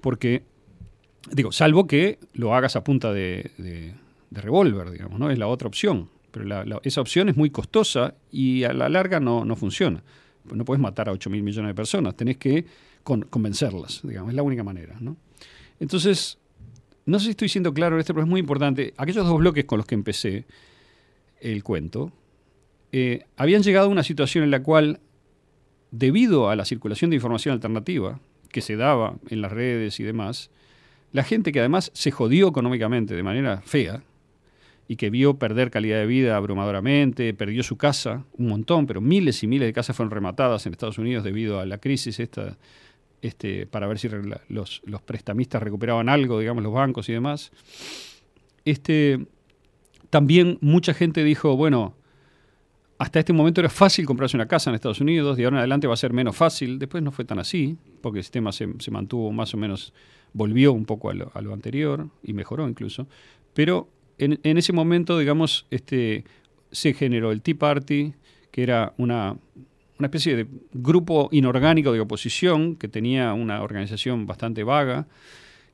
Porque, 0.00 0.42
digo, 1.30 1.52
salvo 1.52 1.86
que 1.86 2.18
lo 2.32 2.54
hagas 2.54 2.76
a 2.76 2.84
punta 2.84 3.12
de, 3.12 3.50
de- 3.58 3.92
de 4.30 4.40
revólver, 4.40 4.90
digamos, 4.90 5.18
¿no? 5.18 5.30
Es 5.30 5.38
la 5.38 5.46
otra 5.46 5.68
opción. 5.68 6.08
Pero 6.34 6.46
la- 6.46 6.80
esa 6.82 7.00
opción 7.00 7.28
es 7.28 7.36
muy 7.36 7.50
costosa 7.50 8.14
y 8.32 8.64
a 8.64 8.72
la 8.72 8.88
larga 8.88 9.20
no, 9.20 9.44
no 9.44 9.54
funciona. 9.54 10.02
No 10.52 10.64
puedes 10.64 10.80
matar 10.82 11.08
a 11.08 11.12
8 11.12 11.30
mil 11.30 11.44
millones 11.44 11.68
de 11.70 11.74
personas, 11.74 12.16
tenés 12.16 12.38
que 12.38 12.66
con- 13.04 13.22
convencerlas, 13.22 14.00
digamos, 14.02 14.30
es 14.30 14.34
la 14.34 14.42
única 14.42 14.64
manera, 14.64 14.96
¿no? 14.98 15.16
Entonces, 15.78 16.38
no 17.06 17.18
sé 17.20 17.26
si 17.26 17.30
estoy 17.30 17.48
siendo 17.48 17.72
claro 17.72 17.94
en 17.94 18.00
esto, 18.00 18.14
pero 18.14 18.24
es 18.24 18.28
muy 18.30 18.40
importante. 18.40 18.94
Aquellos 18.96 19.24
dos 19.24 19.38
bloques 19.38 19.64
con 19.64 19.76
los 19.78 19.86
que 19.86 19.94
empecé 19.94 20.44
el 21.40 21.62
cuento, 21.62 22.10
eh, 22.90 23.24
habían 23.36 23.62
llegado 23.62 23.86
a 23.86 23.90
una 23.90 24.02
situación 24.02 24.42
en 24.42 24.50
la 24.50 24.62
cual, 24.62 24.98
debido 25.92 26.50
a 26.50 26.56
la 26.56 26.64
circulación 26.64 27.10
de 27.10 27.16
información 27.16 27.52
alternativa 27.52 28.18
que 28.50 28.60
se 28.60 28.74
daba 28.76 29.16
en 29.30 29.40
las 29.40 29.52
redes 29.52 30.00
y 30.00 30.02
demás, 30.02 30.50
la 31.12 31.22
gente 31.22 31.52
que 31.52 31.60
además 31.60 31.90
se 31.94 32.10
jodió 32.10 32.48
económicamente 32.48 33.14
de 33.14 33.22
manera 33.22 33.60
fea 33.64 34.02
y 34.86 34.96
que 34.96 35.10
vio 35.10 35.38
perder 35.38 35.70
calidad 35.70 35.98
de 35.98 36.06
vida 36.06 36.36
abrumadoramente, 36.36 37.32
perdió 37.34 37.62
su 37.62 37.76
casa, 37.76 38.24
un 38.36 38.48
montón, 38.48 38.86
pero 38.86 39.00
miles 39.00 39.42
y 39.42 39.46
miles 39.46 39.66
de 39.66 39.72
casas 39.72 39.96
fueron 39.96 40.10
rematadas 40.10 40.66
en 40.66 40.72
Estados 40.72 40.98
Unidos 40.98 41.24
debido 41.24 41.60
a 41.60 41.66
la 41.66 41.78
crisis 41.78 42.20
esta, 42.20 42.58
este, 43.22 43.66
para 43.66 43.86
ver 43.86 43.98
si 43.98 44.08
los, 44.48 44.82
los 44.84 45.02
prestamistas 45.02 45.62
recuperaban 45.62 46.08
algo, 46.08 46.38
digamos, 46.38 46.62
los 46.62 46.72
bancos 46.72 47.08
y 47.08 47.12
demás. 47.12 47.50
Este, 48.64 49.26
también 50.10 50.58
mucha 50.60 50.92
gente 50.92 51.24
dijo, 51.24 51.56
bueno, 51.56 51.94
hasta 52.98 53.18
este 53.18 53.32
momento 53.32 53.60
era 53.60 53.70
fácil 53.70 54.06
comprarse 54.06 54.36
una 54.36 54.46
casa 54.46 54.70
en 54.70 54.76
Estados 54.76 55.00
Unidos, 55.00 55.36
de 55.36 55.44
ahora 55.44 55.56
en 55.56 55.58
adelante 55.60 55.86
va 55.86 55.94
a 55.94 55.96
ser 55.96 56.12
menos 56.12 56.36
fácil. 56.36 56.78
Después 56.78 57.02
no 57.02 57.10
fue 57.10 57.24
tan 57.24 57.38
así, 57.38 57.76
porque 58.00 58.18
el 58.18 58.24
sistema 58.24 58.52
se, 58.52 58.68
se 58.78 58.90
mantuvo 58.90 59.32
más 59.32 59.54
o 59.54 59.56
menos, 59.56 59.92
volvió 60.32 60.72
un 60.72 60.84
poco 60.84 61.10
a 61.10 61.14
lo, 61.14 61.30
a 61.34 61.40
lo 61.40 61.52
anterior 61.52 62.08
y 62.22 62.32
mejoró 62.32 62.68
incluso. 62.68 63.08
Pero 63.54 63.88
en, 64.18 64.40
en 64.42 64.58
ese 64.58 64.72
momento, 64.72 65.18
digamos, 65.18 65.66
este, 65.70 66.24
se 66.74 66.92
generó 66.92 67.30
el 67.32 67.40
Tea 67.40 67.54
Party, 67.54 68.12
que 68.50 68.62
era 68.62 68.92
una, 68.98 69.36
especie 70.00 70.36
de 70.36 70.46
grupo 70.72 71.28
inorgánico 71.32 71.92
de 71.92 72.00
oposición 72.00 72.76
que 72.76 72.88
tenía 72.88 73.32
una 73.32 73.62
organización 73.62 74.26
bastante 74.26 74.62
vaga 74.62 75.06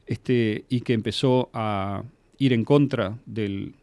este, 0.07 0.65
y 0.69 0.83
que 0.83 0.93
empezó 0.93 1.51
a 1.52 2.05
ir 2.39 2.52
en 2.52 2.65
contra 2.65 3.19
del, 3.27 3.75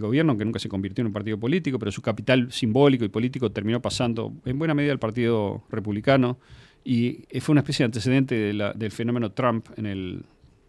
gobierno, 0.00 0.38
que 0.38 0.44
nunca 0.44 0.60
se 0.60 0.68
convirtió 0.68 1.02
en 1.02 1.08
un 1.08 1.12
partido 1.12 1.38
político, 1.38 1.78
pero 1.78 1.90
su 1.90 2.00
capital 2.00 2.52
simbólico 2.52 3.04
y 3.04 3.08
político 3.08 3.50
terminó 3.50 3.82
pasando 3.82 4.32
en 4.44 4.58
buena 4.58 4.72
medida 4.72 4.92
al 4.92 4.98
Partido 4.98 5.64
Republicano 5.68 6.38
y 6.84 7.24
fue 7.40 7.52
una 7.52 7.60
especie 7.60 7.82
de 7.82 7.86
antecedente 7.86 8.34
del 8.34 8.90
fenómeno 8.90 9.32
Trump 9.32 9.66
en 9.76 9.86
el 9.86 10.24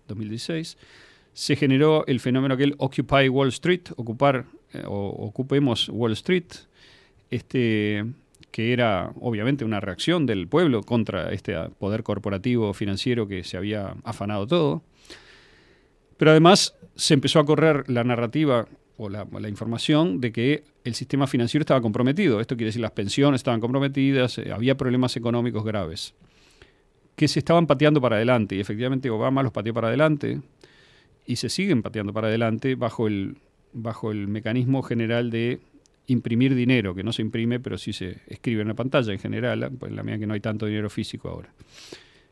2016. 0.08 0.78
Se 1.34 1.56
generó 1.56 2.06
el 2.06 2.20
fenómeno 2.20 2.54
aquel 2.54 2.76
Occupy 2.78 3.28
Wall 3.30 3.50
Street, 3.50 3.82
ocupar 3.96 4.46
eh, 4.74 4.84
ocupemos 4.86 5.90
Wall 5.90 6.14
Street, 6.14 6.46
este, 7.32 8.06
que 8.52 8.72
era 8.74 9.12
obviamente 9.20 9.66
una 9.66 9.80
reacción 9.80 10.28
del 10.28 10.48
pueblo 10.48 10.84
contra 10.84 11.32
este 11.32 11.56
poder 11.80 12.04
corporativo 12.04 12.74
financiero 12.74 13.28
que 13.28 13.44
se 13.44 13.58
había 13.58 13.96
afanado 14.04 14.46
todo. 14.46 14.84
Pero 16.18 16.32
además 16.32 16.76
se 16.96 17.16
empezó 17.16 17.40
a 17.40 17.46
correr 17.46 17.90
la 17.90 18.04
narrativa 18.04 18.68
o 18.98 19.10
la, 19.10 19.24
o 19.24 19.40
la 19.40 19.50
información 19.50 20.22
de 20.22 20.32
que 20.32 20.64
el 20.84 20.94
sistema 20.94 21.26
financiero 21.26 21.64
estaba 21.64 21.82
comprometido. 21.82 22.40
Esto 22.40 22.56
quiere 22.56 22.68
decir 22.68 22.82
las 22.82 22.92
pensiones 22.92 23.40
estaban 23.40 23.60
comprometidas, 23.60 24.38
eh, 24.38 24.52
había 24.52 24.78
problemas 24.78 25.16
económicos 25.18 25.64
graves 25.64 26.14
que 27.16 27.28
se 27.28 27.40
estaban 27.40 27.66
pateando 27.66 28.02
para 28.02 28.18
adelante. 28.18 28.56
Y 28.56 28.60
efectivamente 28.60 29.10
Obama 29.10 29.42
los 29.42 29.52
pateó 29.52 29.74
para 29.74 29.88
adelante 29.88 30.42
y 31.26 31.36
se 31.38 31.50
siguen 31.50 31.82
pateando 31.82 32.14
para 32.14 32.28
adelante 32.28 32.76
bajo 32.76 33.08
el, 33.08 33.38
bajo 33.74 34.12
el 34.12 34.28
mecanismo 34.28 34.82
general 34.84 35.30
de 35.30 35.60
imprimir 36.08 36.54
dinero, 36.54 36.94
que 36.94 37.04
no 37.04 37.14
se 37.14 37.22
imprime, 37.22 37.60
pero 37.60 37.78
sí 37.78 37.94
se 37.94 38.18
escribe 38.28 38.62
en 38.62 38.68
la 38.68 38.74
pantalla 38.74 39.14
en 39.14 39.20
general, 39.20 39.72
pues 39.80 39.90
en 39.90 39.96
la 39.96 40.04
medida 40.04 40.20
que 40.20 40.28
no 40.28 40.34
hay 40.34 40.42
tanto 40.42 40.66
dinero 40.66 40.90
físico 40.90 41.30
ahora. 41.30 41.50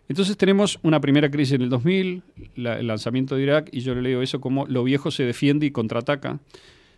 Entonces 0.09 0.35
tenemos 0.35 0.77
una 0.83 0.99
primera 0.99 1.31
crisis 1.31 1.53
en 1.53 1.61
el 1.61 1.69
2000, 1.69 2.21
la- 2.55 2.77
el 2.79 2.87
lanzamiento 2.87 3.35
de 3.37 3.43
Irak, 3.43 3.69
y 3.71 3.79
yo 3.79 3.95
le 3.95 4.01
leo 4.01 4.21
eso 4.21 4.41
como 4.41 4.65
lo 4.67 4.83
viejo 4.83 5.09
se 5.09 5.23
defiende 5.23 5.65
y 5.65 5.71
contraataca. 5.71 6.39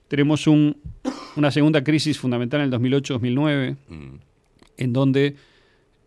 Tenemos 0.07 0.47
un- 0.47 0.77
una 1.35 1.51
segunda 1.51 1.83
crisis 1.83 2.17
fundamental 2.17 2.61
en 2.61 2.65
el 2.65 2.71
2008-2009, 2.71 3.75
en 4.77 4.93
donde 4.93 5.35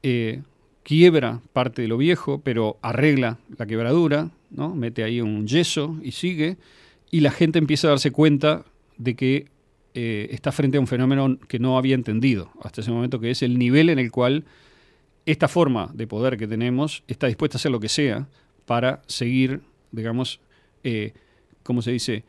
eh, 0.02 0.42
quiebra 0.82 1.40
parte 1.52 1.82
de 1.82 1.89
lo 1.89 1.97
viejo, 1.97 2.40
pero 2.42 2.76
arregla 2.82 3.39
la 3.56 3.66
quebradura, 3.66 4.31
¿no? 4.50 4.75
mete 4.75 5.05
ahí 5.05 5.20
un 5.20 5.47
yeso 5.47 5.99
y 6.02 6.12
sigue, 6.12 6.57
y 7.10 7.20
la 7.20 7.31
gente 7.31 7.58
empieza 7.58 7.89
a 7.89 7.91
darse 7.91 8.10
cuenta 8.10 8.65
de 8.99 9.15
que 9.15 9.47
eh, 9.94 10.28
está 10.31 10.52
frente 10.52 10.76
a 10.76 10.81
un 10.81 10.86
fenómeno 10.86 11.39
que 11.49 11.58
no 11.58 11.78
había 11.78 11.94
entendido 11.94 12.50
hasta 12.62 12.81
ese 12.81 12.91
momento, 12.91 13.20
que 13.20 13.31
es 13.31 13.42
el 13.42 13.58
nivel 13.58 13.89
en 13.89 13.99
el 13.99 14.10
cual 14.10 14.44
esta 15.25 15.49
forma 15.49 15.91
de 15.94 16.07
poder 16.07 16.36
que 16.36 16.47
tenemos 16.47 17.02
está 17.08 17.26
dispuesta 17.26 17.57
a 17.57 17.58
hacer 17.58 17.73
lo 17.73 17.81
que 17.81 17.89
sea 17.89 18.28
para 18.66 19.02
seguir, 19.07 19.62
digamos, 19.92 20.41
eh, 20.84 21.15
¿cómo 21.62 21.83
se 21.83 21.92
dice? 21.92 22.25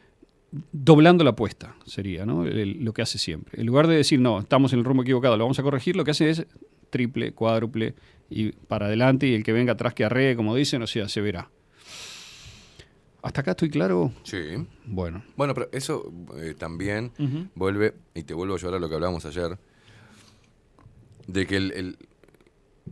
Doblando 0.72 1.24
la 1.24 1.32
apuesta, 1.32 1.76
sería 1.86 2.26
¿no? 2.26 2.46
Lo 2.46 2.94
que 2.94 3.02
hace 3.02 3.18
siempre. 3.18 3.60
En 3.60 3.68
lugar 3.68 3.88
de 3.88 3.96
decir, 3.96 4.20
no, 4.20 4.40
estamos 4.40 4.72
en 4.74 4.80
el 4.80 4.86
rumbo 4.86 5.04
equivocado, 5.04 5.36
lo 5.36 5.44
vamos 5.44 5.60
a 5.60 5.64
corregir, 5.64 5.96
lo 5.96 6.06
que 6.06 6.12
hace 6.12 6.30
es 6.30 6.48
triple, 6.90 7.34
cuádruple 7.34 7.96
y 8.30 8.52
para 8.52 8.88
adelante 8.88 9.28
y 9.28 9.34
el 9.34 9.44
que 9.44 9.52
venga 9.52 9.74
atrás 9.74 9.94
que 9.94 10.06
arregue, 10.06 10.36
como 10.36 10.56
dicen, 10.56 10.82
o 10.82 10.88
sea, 10.88 11.10
se 11.10 11.22
verá. 11.22 11.50
¿Hasta 13.28 13.42
acá 13.42 13.52
estoy 13.52 13.70
claro? 13.70 14.12
Sí. 14.24 14.66
Bueno. 14.86 15.24
Bueno, 15.36 15.54
pero 15.54 15.70
eso 15.72 16.12
eh, 16.38 16.56
también 16.58 17.12
vuelve, 17.56 17.94
y 18.16 18.24
te 18.24 18.34
vuelvo 18.34 18.56
a 18.56 18.58
llevar 18.58 18.76
a 18.76 18.80
lo 18.80 18.90
que 18.90 18.96
hablábamos 18.96 19.26
ayer, 19.26 19.58
de 21.28 21.46
que 21.46 21.58
el, 21.58 21.72
el- 21.74 21.98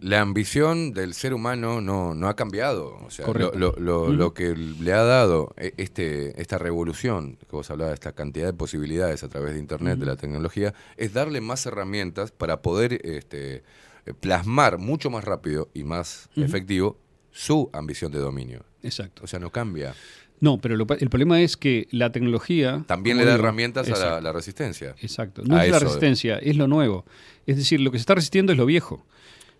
la 0.01 0.19
ambición 0.19 0.91
del 0.91 1.13
ser 1.13 1.33
humano 1.33 1.79
no, 1.79 2.13
no 2.15 2.27
ha 2.27 2.35
cambiado. 2.35 2.97
O 3.05 3.09
sea, 3.09 3.25
lo, 3.45 3.53
lo- 3.57 3.75
lo- 3.79 4.09
lo 4.17 4.33
que 4.33 4.53
le 4.53 4.91
ha 4.91 5.03
dado 5.03 5.53
eh, 5.55 5.73
este, 5.77 6.39
esta 6.41 6.57
revolución, 6.57 7.37
que 7.37 7.55
vos 7.55 7.71
hablabas, 7.71 7.93
esta 7.93 8.11
cantidad 8.11 8.47
de 8.47 8.51
posibilidades 8.53 9.23
a 9.23 9.29
través 9.29 9.53
de 9.53 9.59
Internet, 9.59 9.97
de 9.97 10.05
la 10.05 10.17
tecnología, 10.17 10.73
es 10.97 11.13
darle 11.13 11.39
más 11.39 11.65
herramientas 11.65 12.31
para 12.33 12.61
poder 12.61 12.99
este, 13.05 13.63
eh, 14.05 14.13
plasmar 14.19 14.79
mucho 14.79 15.09
más 15.09 15.23
rápido 15.23 15.69
y 15.73 15.85
más 15.85 16.29
efectivo 16.35 16.97
su 17.31 17.69
ambición 17.71 18.11
de 18.11 18.19
dominio. 18.19 18.65
Exacto. 18.83 19.21
O 19.23 19.27
sea, 19.27 19.39
no 19.39 19.49
cambia. 19.49 19.95
No, 20.41 20.59
pero 20.59 20.75
lo 20.75 20.85
el 20.99 21.09
problema 21.09 21.41
es 21.41 21.55
que 21.57 21.87
la 21.91 22.11
tecnología... 22.11 22.83
También 22.87 23.17
le 23.17 23.23
da 23.25 23.31
digo, 23.31 23.43
herramientas 23.43 23.87
a 23.87 23.91
la, 23.91 23.95
exacto, 23.97 24.21
la 24.21 24.31
resistencia. 24.33 24.95
Exacto. 25.01 25.41
No 25.45 25.55
A 25.55 25.65
es 25.65 25.71
la 25.71 25.79
resistencia, 25.79 26.37
es 26.37 26.57
lo 26.57 26.67
nuevo. 26.67 27.05
Es 27.47 27.55
decir, 27.57 27.79
lo 27.79 27.91
que 27.91 27.97
se 27.97 28.01
está 28.01 28.15
resistiendo 28.15 28.51
es 28.51 28.57
lo 28.57 28.65
viejo. 28.65 29.05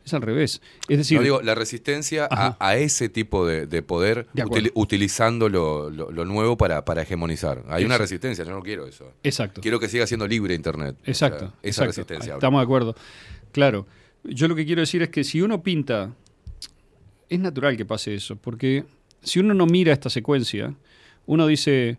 Es 0.06 0.14
al 0.14 0.22
revés. 0.22 0.62
Es 0.88 1.00
decir, 1.00 1.18
no 1.18 1.24
digo, 1.24 1.42
la 1.42 1.56
resistencia 1.56 2.28
a, 2.30 2.58
a 2.60 2.76
ese 2.78 3.10
tipo 3.10 3.48
de, 3.48 3.66
de 3.66 3.82
poder 3.82 4.28
De 4.34 4.44
utilizando 4.76 5.50
lo, 5.50 5.90
lo- 5.90 6.12
lo 6.12 6.26
nuevo 6.26 6.58
para, 6.58 6.86
para 6.86 7.02
hegemonizar. 7.02 7.60
Hay 7.70 7.86
una 7.86 7.96
Exacto. 7.96 8.02
resistencia, 8.04 8.44
yo 8.46 8.52
no 8.52 8.62
quiero 8.62 8.86
eso. 8.86 9.12
Exacto. 9.24 9.62
Quiero 9.62 9.80
que 9.80 9.88
siga 9.88 10.06
siendo 10.06 10.28
libre 10.28 10.54
Internet. 10.54 10.96
O 11.00 11.06
sea, 11.06 11.30
Exacto. 11.30 11.46
esa 11.64 11.68
exacto. 11.68 11.86
resistencia. 11.88 12.34
hablo. 12.34 12.40
Estamos 12.40 12.60
de 12.60 12.64
acuerdo. 12.64 12.96
Claro. 13.52 13.88
Yo 14.26 14.48
lo 14.48 14.56
que 14.56 14.66
quiero 14.66 14.82
decir 14.82 15.02
es 15.02 15.10
que 15.10 15.24
si 15.24 15.42
uno 15.42 15.64
pinta, 15.64 16.12
es 17.30 17.40
natural 17.40 17.76
que 17.78 17.86
pase 17.86 18.14
eso, 18.14 18.36
porque 18.36 18.84
si 19.22 19.40
uno 19.40 19.54
no 19.54 19.66
mira 19.66 19.94
esta 19.94 20.10
secuencia, 20.10 20.74
uno 21.26 21.48
dice, 21.48 21.98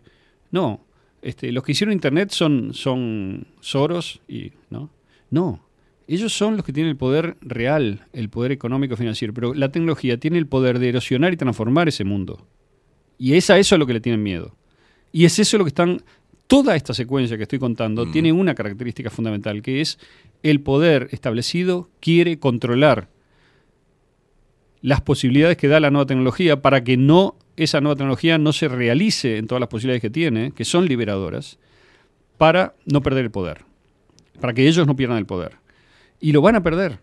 no, 0.51 0.81
este, 1.21 1.51
los 1.51 1.63
que 1.63 1.73
hicieron 1.73 1.93
Internet 1.93 2.29
son, 2.31 2.73
son 2.73 3.47
Soros 3.59 4.21
y, 4.27 4.53
¿no? 4.69 4.89
No, 5.29 5.67
ellos 6.07 6.31
son 6.31 6.55
los 6.55 6.65
que 6.65 6.71
tienen 6.71 6.91
el 6.91 6.97
poder 6.97 7.35
real, 7.41 8.05
el 8.13 8.29
poder 8.29 8.53
económico 8.53 8.95
financiero, 8.95 9.33
pero 9.33 9.53
la 9.53 9.71
tecnología 9.71 10.17
tiene 10.17 10.37
el 10.37 10.47
poder 10.47 10.79
de 10.79 10.89
erosionar 10.89 11.33
y 11.33 11.37
transformar 11.37 11.89
ese 11.89 12.05
mundo. 12.05 12.47
Y 13.17 13.33
es 13.33 13.49
a 13.49 13.57
eso 13.57 13.75
a 13.75 13.77
lo 13.77 13.85
que 13.85 13.93
le 13.93 13.99
tienen 13.99 14.23
miedo. 14.23 14.55
Y 15.11 15.25
es 15.25 15.37
eso 15.39 15.57
lo 15.57 15.65
que 15.65 15.69
están. 15.69 16.01
Toda 16.47 16.77
esta 16.77 16.93
secuencia 16.93 17.35
que 17.35 17.43
estoy 17.43 17.59
contando 17.59 18.09
tiene 18.09 18.31
una 18.31 18.55
característica 18.55 19.09
fundamental, 19.09 19.61
que 19.61 19.81
es 19.81 19.99
el 20.43 20.61
poder 20.61 21.09
establecido 21.11 21.89
quiere 21.99 22.39
controlar 22.39 23.09
las 24.81 25.01
posibilidades 25.01 25.57
que 25.57 25.67
da 25.67 25.79
la 25.79 25.91
nueva 25.91 26.05
tecnología 26.05 26.61
para 26.61 26.83
que 26.83 26.97
no 26.97 27.35
esa 27.57 27.81
nueva 27.81 27.95
tecnología 27.95 28.37
no 28.37 28.53
se 28.53 28.67
realice 28.67 29.37
en 29.37 29.47
todas 29.47 29.59
las 29.59 29.69
posibilidades 29.69 30.01
que 30.01 30.11
tiene, 30.11 30.51
que 30.51 30.63
son 30.63 30.85
liberadoras, 30.85 31.57
para 32.37 32.75
no 32.85 33.01
perder 33.01 33.25
el 33.25 33.31
poder, 33.31 33.61
para 34.39 34.53
que 34.53 34.67
ellos 34.67 34.85
no 34.85 34.95
pierdan 34.95 35.17
el 35.17 35.25
poder. 35.25 35.53
Y 36.19 36.31
lo 36.31 36.41
van 36.41 36.55
a 36.55 36.61
perder, 36.61 36.99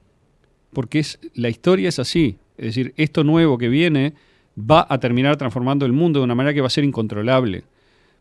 porque 0.72 1.00
es, 1.00 1.18
la 1.34 1.48
historia 1.48 1.88
es 1.88 1.98
así. 1.98 2.38
Es 2.56 2.66
decir, 2.66 2.94
esto 2.96 3.24
nuevo 3.24 3.58
que 3.58 3.68
viene 3.68 4.14
va 4.58 4.86
a 4.88 4.98
terminar 4.98 5.36
transformando 5.36 5.84
el 5.86 5.92
mundo 5.92 6.20
de 6.20 6.24
una 6.24 6.36
manera 6.36 6.54
que 6.54 6.60
va 6.60 6.68
a 6.68 6.70
ser 6.70 6.84
incontrolable. 6.84 7.64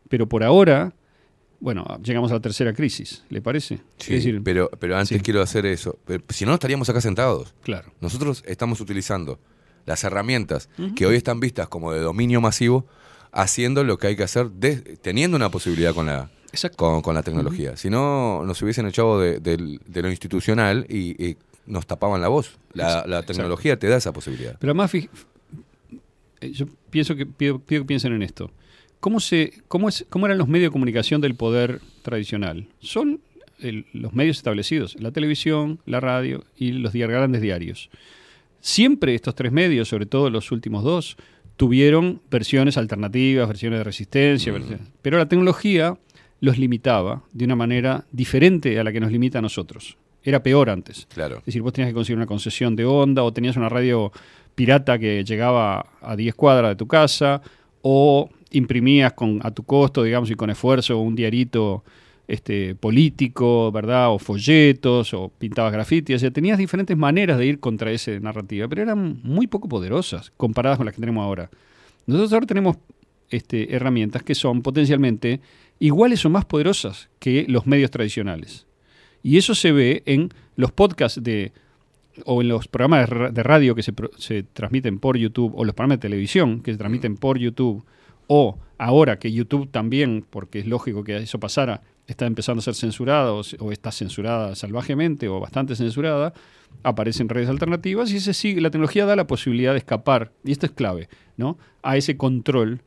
Pero 0.08 0.28
por 0.28 0.42
ahora, 0.42 0.92
bueno, 1.60 1.84
llegamos 2.02 2.30
a 2.30 2.34
la 2.34 2.40
tercera 2.40 2.72
crisis, 2.72 3.24
¿le 3.30 3.40
parece? 3.40 3.80
Sí, 3.98 4.14
decir, 4.14 4.40
pero, 4.44 4.70
pero 4.78 4.96
antes 4.98 5.22
quiero 5.22 5.40
hacer 5.42 5.64
eso. 5.66 5.98
Pero 6.04 6.22
si 6.28 6.44
no, 6.44 6.54
estaríamos 6.54 6.88
acá 6.88 7.00
sentados. 7.00 7.54
Claro. 7.62 7.92
Nosotros 8.00 8.42
estamos 8.46 8.80
utilizando 8.80 9.38
las 9.86 10.02
herramientas 10.04 10.68
que 10.96 11.06
hoy 11.06 11.16
están 11.16 11.40
vistas 11.40 11.68
como 11.68 11.92
de 11.92 12.00
dominio 12.00 12.40
masivo, 12.40 12.86
haciendo 13.32 13.82
lo 13.84 13.98
que 13.98 14.08
hay 14.08 14.16
que 14.16 14.22
hacer, 14.22 14.50
de- 14.50 14.76
teniendo 15.02 15.36
una 15.36 15.50
posibilidad 15.50 15.94
con 15.94 16.06
la, 16.06 16.30
con, 16.76 17.02
con 17.02 17.14
la 17.14 17.22
tecnología. 17.22 17.76
Si 17.76 17.90
no, 17.90 18.44
nos 18.44 18.60
hubiesen 18.62 18.86
echado 18.86 19.18
de, 19.20 19.40
lo 20.02 20.10
institucional 20.10 20.86
y, 20.88 21.22
y 21.24 21.36
nos 21.66 21.86
tapaban 21.86 22.20
la 22.20 22.28
voz. 22.28 22.58
La, 22.72 23.04
tecnología 23.22 23.78
te 23.78 23.88
da 23.88 23.96
esa 23.96 24.12
posibilidad. 24.12 24.56
Pero 24.58 24.74
fij- 24.88 25.08
eh, 26.40 26.50
yo 26.52 26.66
pienso 26.90 27.16
que 27.16 27.26
pido, 27.26 27.58
pido 27.58 27.82
que 27.82 27.86
piensen 27.86 28.12
en 28.12 28.22
esto. 28.22 28.50
¿Cómo, 29.04 29.20
se, 29.20 29.52
cómo, 29.68 29.90
es, 29.90 30.06
¿Cómo 30.08 30.24
eran 30.24 30.38
los 30.38 30.48
medios 30.48 30.68
de 30.70 30.72
comunicación 30.72 31.20
del 31.20 31.34
poder 31.34 31.80
tradicional? 32.00 32.68
Son 32.80 33.20
el- 33.60 33.84
los 33.92 34.14
medios 34.14 34.38
establecidos, 34.38 34.96
la 34.98 35.10
televisión, 35.12 35.78
la 35.84 36.00
radio 36.00 36.42
y 36.56 36.72
los 36.72 36.94
dia- 36.94 37.06
grandes 37.06 37.42
diarios. 37.42 37.90
Siempre 38.60 39.14
estos 39.14 39.34
tres 39.34 39.52
medios, 39.52 39.88
sobre 39.88 40.06
todo 40.06 40.30
los 40.30 40.50
últimos 40.52 40.82
dos, 40.84 41.16
tuvieron 41.56 42.22
versiones 42.30 42.78
alternativas, 42.78 43.46
versiones 43.46 43.80
de 43.80 43.84
resistencia, 43.84 44.52
versiones- 44.52 44.88
pero 45.02 45.18
la 45.18 45.28
tecnología 45.28 45.98
los 46.40 46.56
limitaba 46.58 47.22
de 47.32 47.44
una 47.44 47.56
manera 47.56 48.06
diferente 48.10 48.78
a 48.80 48.84
la 48.84 48.90
que 48.92 49.00
nos 49.00 49.12
limita 49.12 49.38
a 49.38 49.42
nosotros. 49.42 49.96
Era 50.22 50.42
peor 50.42 50.70
antes. 50.70 51.06
Claro. 51.12 51.38
Es 51.40 51.44
decir, 51.46 51.60
vos 51.60 51.74
tenías 51.74 51.90
que 51.90 51.94
conseguir 51.94 52.16
una 52.16 52.26
concesión 52.26 52.74
de 52.74 52.86
onda 52.86 53.22
o 53.22 53.32
tenías 53.34 53.56
una 53.58 53.68
radio 53.68 54.10
pirata 54.54 54.98
que 54.98 55.22
llegaba 55.24 55.86
a 56.00 56.16
10 56.16 56.34
cuadras 56.34 56.70
de 56.70 56.76
tu 56.76 56.86
casa 56.86 57.42
o 57.82 58.30
imprimías 58.54 59.12
con, 59.12 59.40
a 59.42 59.50
tu 59.50 59.62
costo, 59.64 60.02
digamos, 60.02 60.30
y 60.30 60.34
con 60.34 60.50
esfuerzo 60.50 60.98
un 60.98 61.14
diarito 61.14 61.84
este, 62.26 62.74
político, 62.74 63.70
¿verdad? 63.70 64.10
O 64.12 64.18
folletos, 64.18 65.12
o 65.12 65.30
pintabas 65.38 65.72
grafitis. 65.72 66.16
O 66.16 66.18
sea, 66.18 66.30
tenías 66.30 66.56
diferentes 66.58 66.96
maneras 66.96 67.38
de 67.38 67.46
ir 67.46 67.60
contra 67.60 67.92
esa 67.92 68.18
narrativa, 68.20 68.66
pero 68.68 68.82
eran 68.82 69.20
muy 69.22 69.46
poco 69.46 69.68
poderosas 69.68 70.32
comparadas 70.36 70.78
con 70.78 70.86
las 70.86 70.94
que 70.94 71.00
tenemos 71.00 71.22
ahora. 71.22 71.50
Nosotros 72.06 72.32
ahora 72.32 72.46
tenemos 72.46 72.76
este, 73.30 73.74
herramientas 73.74 74.22
que 74.22 74.34
son 74.34 74.62
potencialmente 74.62 75.40
iguales 75.80 76.24
o 76.24 76.30
más 76.30 76.44
poderosas 76.44 77.10
que 77.18 77.44
los 77.48 77.66
medios 77.66 77.90
tradicionales. 77.90 78.66
Y 79.22 79.36
eso 79.36 79.54
se 79.54 79.72
ve 79.72 80.02
en 80.06 80.30
los 80.56 80.70
podcasts 80.72 81.22
de 81.22 81.52
o 82.26 82.42
en 82.42 82.48
los 82.48 82.68
programas 82.68 83.00
de 83.00 83.06
ra- 83.06 83.30
de 83.30 83.42
radio 83.42 83.74
que 83.74 83.82
se, 83.82 84.42
transmiten 84.52 85.00
por 85.00 85.16
YouTube 85.16 85.52
o 85.56 85.64
los 85.64 85.74
programas 85.74 85.98
de 85.98 86.02
televisión 86.02 86.60
que 86.60 86.70
se 86.72 86.78
transmiten 86.78 87.16
por 87.16 87.38
YouTube 87.38 87.84
o 88.26 88.58
ahora 88.78 89.18
que 89.18 89.32
YouTube 89.32 89.70
también, 89.70 90.24
porque 90.28 90.58
es 90.58 90.66
lógico 90.66 91.04
que 91.04 91.16
eso 91.16 91.38
pasara, 91.40 91.82
está 92.06 92.26
empezando 92.26 92.60
a 92.60 92.62
ser 92.62 92.74
censurada 92.74 93.32
o, 93.32 93.72
está 93.72 93.90
censurada 93.92 94.54
salvajemente 94.54 95.28
o 95.28 95.40
bastante 95.40 95.74
censurada, 95.76 96.34
aparecen 96.82 97.28
redes 97.28 97.48
alternativas 97.48 98.10
y 98.12 98.16
ese 98.16 98.34
sí, 98.34 98.60
la 98.60 98.70
tecnología 98.70 99.06
da 99.06 99.16
la 99.16 99.26
posibilidad 99.26 99.72
de 99.72 99.78
escapar, 99.78 100.32
y 100.44 100.52
esto 100.52 100.66
es 100.66 100.72
clave, 100.72 101.08
¿no? 101.36 101.56
a 101.82 101.96
ese 101.96 102.16
control, 102.16 102.82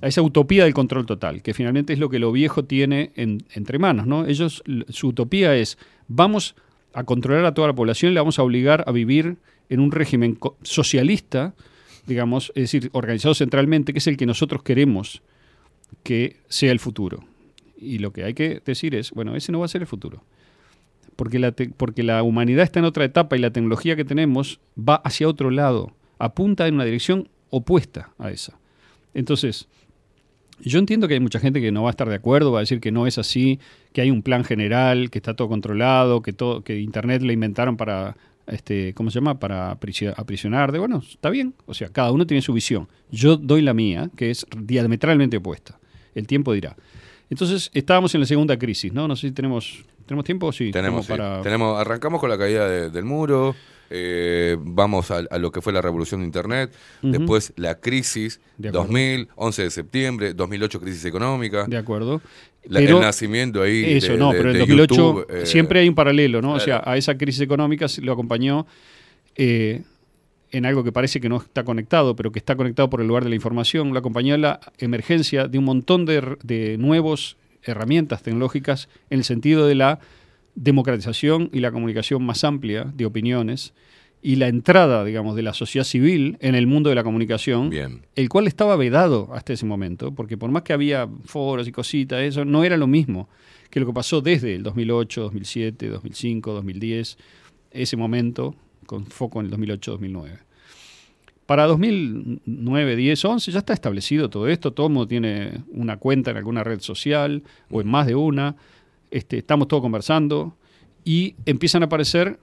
a 0.00 0.06
esa 0.08 0.22
utopía 0.22 0.64
del 0.64 0.72
control 0.74 1.04
total, 1.04 1.42
que 1.42 1.52
finalmente 1.52 1.92
es 1.92 1.98
lo 1.98 2.08
que 2.08 2.18
lo 2.18 2.32
viejo 2.32 2.64
tiene 2.64 3.12
en- 3.16 3.44
entre 3.54 3.78
manos. 3.78 4.06
¿no? 4.06 4.24
Ellos, 4.26 4.62
su 4.88 5.08
utopía 5.08 5.54
es, 5.54 5.76
vamos 6.08 6.54
a 6.94 7.04
controlar 7.04 7.44
a 7.44 7.52
toda 7.54 7.68
la 7.68 7.74
población 7.74 8.12
y 8.12 8.14
la 8.14 8.22
vamos 8.22 8.38
a 8.38 8.42
obligar 8.42 8.84
a 8.86 8.92
vivir 8.92 9.36
en 9.68 9.80
un 9.80 9.90
régimen 9.92 10.38
socialista, 10.62 11.54
digamos, 12.06 12.52
es 12.54 12.72
decir, 12.72 12.90
organizado 12.92 13.34
centralmente, 13.34 13.92
que 13.92 13.98
es 13.98 14.06
el 14.06 14.16
que 14.16 14.26
nosotros 14.26 14.62
queremos 14.62 15.22
que 16.02 16.36
sea 16.48 16.72
el 16.72 16.80
futuro. 16.80 17.24
Y 17.76 17.98
lo 17.98 18.12
que 18.12 18.24
hay 18.24 18.34
que 18.34 18.62
decir 18.64 18.94
es, 18.94 19.10
bueno, 19.12 19.36
ese 19.36 19.52
no 19.52 19.60
va 19.60 19.66
a 19.66 19.68
ser 19.68 19.82
el 19.82 19.86
futuro. 19.86 20.22
Porque 21.16 21.38
la, 21.38 21.52
porque 21.52 22.02
la 22.02 22.22
humanidad 22.22 22.64
está 22.64 22.78
en 22.78 22.86
otra 22.86 23.04
etapa 23.04 23.36
y 23.36 23.40
la 23.40 23.50
tecnología 23.50 23.96
que 23.96 24.04
tenemos 24.04 24.60
va 24.76 24.96
hacia 24.96 25.28
otro 25.28 25.50
lado, 25.50 25.94
apunta 26.18 26.66
en 26.66 26.74
una 26.74 26.84
dirección 26.84 27.28
opuesta 27.50 28.10
a 28.18 28.30
esa. 28.30 28.58
Entonces, 29.14 29.68
yo 30.60 30.78
entiendo 30.78 31.08
que 31.08 31.14
hay 31.14 31.20
mucha 31.20 31.40
gente 31.40 31.60
que 31.60 31.72
no 31.72 31.82
va 31.82 31.90
a 31.90 31.92
estar 31.92 32.08
de 32.08 32.14
acuerdo, 32.14 32.52
va 32.52 32.60
a 32.60 32.62
decir 32.62 32.80
que 32.80 32.92
no 32.92 33.06
es 33.06 33.18
así, 33.18 33.58
que 33.92 34.00
hay 34.00 34.10
un 34.10 34.22
plan 34.22 34.44
general, 34.44 35.10
que 35.10 35.18
está 35.18 35.34
todo 35.34 35.48
controlado, 35.48 36.22
que 36.22 36.32
todo, 36.32 36.62
que 36.62 36.80
Internet 36.80 37.22
lo 37.22 37.32
inventaron 37.32 37.76
para, 37.76 38.16
este, 38.46 38.92
¿cómo 38.94 39.10
se 39.10 39.16
llama? 39.20 39.38
Para 39.38 39.72
aprisi- 39.78 40.12
aprisionar. 40.16 40.72
De 40.72 40.78
bueno, 40.78 41.02
está 41.08 41.30
bien. 41.30 41.54
O 41.66 41.74
sea, 41.74 41.88
cada 41.88 42.10
uno 42.12 42.26
tiene 42.26 42.42
su 42.42 42.52
visión. 42.52 42.88
Yo 43.10 43.36
doy 43.36 43.62
la 43.62 43.74
mía, 43.74 44.10
que 44.16 44.30
es 44.30 44.46
diametralmente 44.56 45.36
opuesta. 45.36 45.78
El 46.14 46.26
tiempo 46.26 46.52
dirá. 46.52 46.76
Entonces, 47.30 47.70
estábamos 47.72 48.14
en 48.14 48.20
la 48.20 48.26
segunda 48.26 48.58
crisis, 48.58 48.92
¿no? 48.92 49.08
No 49.08 49.16
sé 49.16 49.28
si 49.28 49.32
tenemos, 49.32 49.84
¿tenemos 50.06 50.24
tiempo. 50.24 50.52
Sí, 50.52 50.70
Tenemos, 50.70 51.06
sí. 51.06 51.12
para... 51.12 51.40
Tenemos, 51.40 51.80
arrancamos 51.80 52.20
con 52.20 52.28
la 52.28 52.36
caída 52.36 52.68
de- 52.68 52.90
del 52.90 53.04
muro, 53.04 53.54
eh, 53.94 54.56
vamos 54.58 55.10
a, 55.10 55.18
a 55.30 55.38
lo 55.38 55.52
que 55.52 55.60
fue 55.60 55.72
la 55.72 55.82
revolución 55.82 56.20
de 56.20 56.26
Internet, 56.26 56.72
después 57.02 57.52
la 57.56 57.74
crisis, 57.78 58.40
De 58.56 58.68
acuerdo. 58.70 58.86
2000, 58.88 59.28
11 59.36 59.62
de 59.64 59.70
septiembre, 59.70 60.34
2008 60.34 60.80
crisis 60.80 61.04
económica. 61.04 61.66
De 61.66 61.76
acuerdo. 61.76 62.22
La- 62.64 62.80
Pero- 62.80 62.96
el 62.98 63.02
nacimiento 63.02 63.60
ahí 63.62 63.82
de- 63.82 63.96
Eso, 63.98 64.16
no, 64.16 64.30
de- 64.32 64.38
pero 64.38 64.48
en 64.50 64.52
de 64.54 64.58
2008 64.60 64.94
YouTube, 64.94 65.26
eh, 65.30 65.46
siempre 65.46 65.80
hay 65.80 65.88
un 65.88 65.94
paralelo, 65.94 66.40
¿no? 66.40 66.54
O 66.54 66.60
sea, 66.60 66.82
a 66.84 66.96
esa 66.96 67.16
crisis 67.18 67.40
económica 67.42 67.86
lo 68.00 68.12
acompañó 68.12 68.66
eh, 69.36 69.82
en 70.50 70.66
algo 70.66 70.84
que 70.84 70.92
parece 70.92 71.20
que 71.20 71.28
no 71.28 71.38
está 71.38 71.64
conectado, 71.64 72.14
pero 72.14 72.30
que 72.30 72.38
está 72.38 72.56
conectado 72.56 72.88
por 72.90 73.00
el 73.00 73.06
lugar 73.08 73.24
de 73.24 73.30
la 73.30 73.36
información, 73.36 73.92
lo 73.92 73.98
acompañó 73.98 74.36
la 74.36 74.60
emergencia 74.78 75.48
de 75.48 75.58
un 75.58 75.64
montón 75.64 76.04
de, 76.06 76.36
de 76.42 76.76
nuevos 76.78 77.36
herramientas 77.64 78.22
tecnológicas 78.22 78.88
en 79.08 79.18
el 79.18 79.24
sentido 79.24 79.66
de 79.66 79.74
la 79.76 80.00
democratización 80.54 81.50
y 81.52 81.60
la 81.60 81.72
comunicación 81.72 82.24
más 82.24 82.44
amplia 82.44 82.84
de 82.94 83.06
opiniones 83.06 83.74
y 84.24 84.36
la 84.36 84.46
entrada, 84.46 85.04
digamos, 85.04 85.34
de 85.34 85.42
la 85.42 85.52
sociedad 85.52 85.84
civil 85.84 86.36
en 86.40 86.54
el 86.54 86.68
mundo 86.68 86.88
de 86.90 86.94
la 86.94 87.02
comunicación, 87.02 87.72
el 88.14 88.28
cual 88.28 88.46
estaba 88.46 88.76
vedado 88.76 89.30
hasta 89.34 89.52
ese 89.52 89.66
momento, 89.66 90.14
porque 90.14 90.38
por 90.38 90.50
más 90.50 90.62
que 90.62 90.72
había 90.72 91.08
foros 91.24 91.66
y 91.66 91.72
cositas, 91.72 92.22
eso 92.22 92.44
no 92.44 92.62
era 92.62 92.76
lo 92.76 92.86
mismo 92.86 93.28
que 93.68 93.80
lo 93.80 93.86
que 93.86 93.92
pasó 93.92 94.20
desde 94.20 94.54
el 94.54 94.62
2008, 94.62 95.22
2007, 95.22 95.88
2005, 95.88 96.52
2010, 96.52 97.18
ese 97.72 97.96
momento, 97.96 98.54
con 98.86 99.06
foco 99.06 99.40
en 99.40 99.46
el 99.46 99.50
2008, 99.50 99.90
2009. 99.92 100.38
Para 101.46 101.66
2009, 101.66 102.96
10, 102.96 103.24
11 103.24 103.50
ya 103.50 103.58
está 103.58 103.72
establecido 103.72 104.30
todo 104.30 104.46
esto, 104.46 104.72
todo 104.72 104.86
el 104.86 104.92
mundo 104.92 105.08
tiene 105.08 105.64
una 105.72 105.96
cuenta 105.96 106.30
en 106.30 106.36
alguna 106.36 106.62
red 106.62 106.80
social 106.80 107.42
o 107.70 107.80
en 107.80 107.88
más 107.88 108.06
de 108.06 108.14
una, 108.14 108.54
este, 109.12 109.38
estamos 109.38 109.68
todos 109.68 109.82
conversando 109.82 110.56
y 111.04 111.36
empiezan 111.46 111.82
a 111.82 111.86
aparecer 111.86 112.40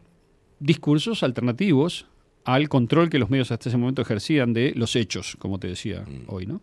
discursos 0.60 1.24
alternativos 1.24 2.06
al 2.46 2.70
control 2.70 3.10
que 3.10 3.20
los 3.20 3.30
medios 3.30 3.52
hasta 3.52 3.70
ese 3.70 3.78
momento 3.78 4.02
ejercían 4.02 4.54
de 4.54 4.74
los 4.76 4.96
hechos, 4.96 5.36
como 5.40 5.60
te 5.60 5.68
decía 5.68 6.06
hoy, 6.28 6.46
¿no? 6.46 6.62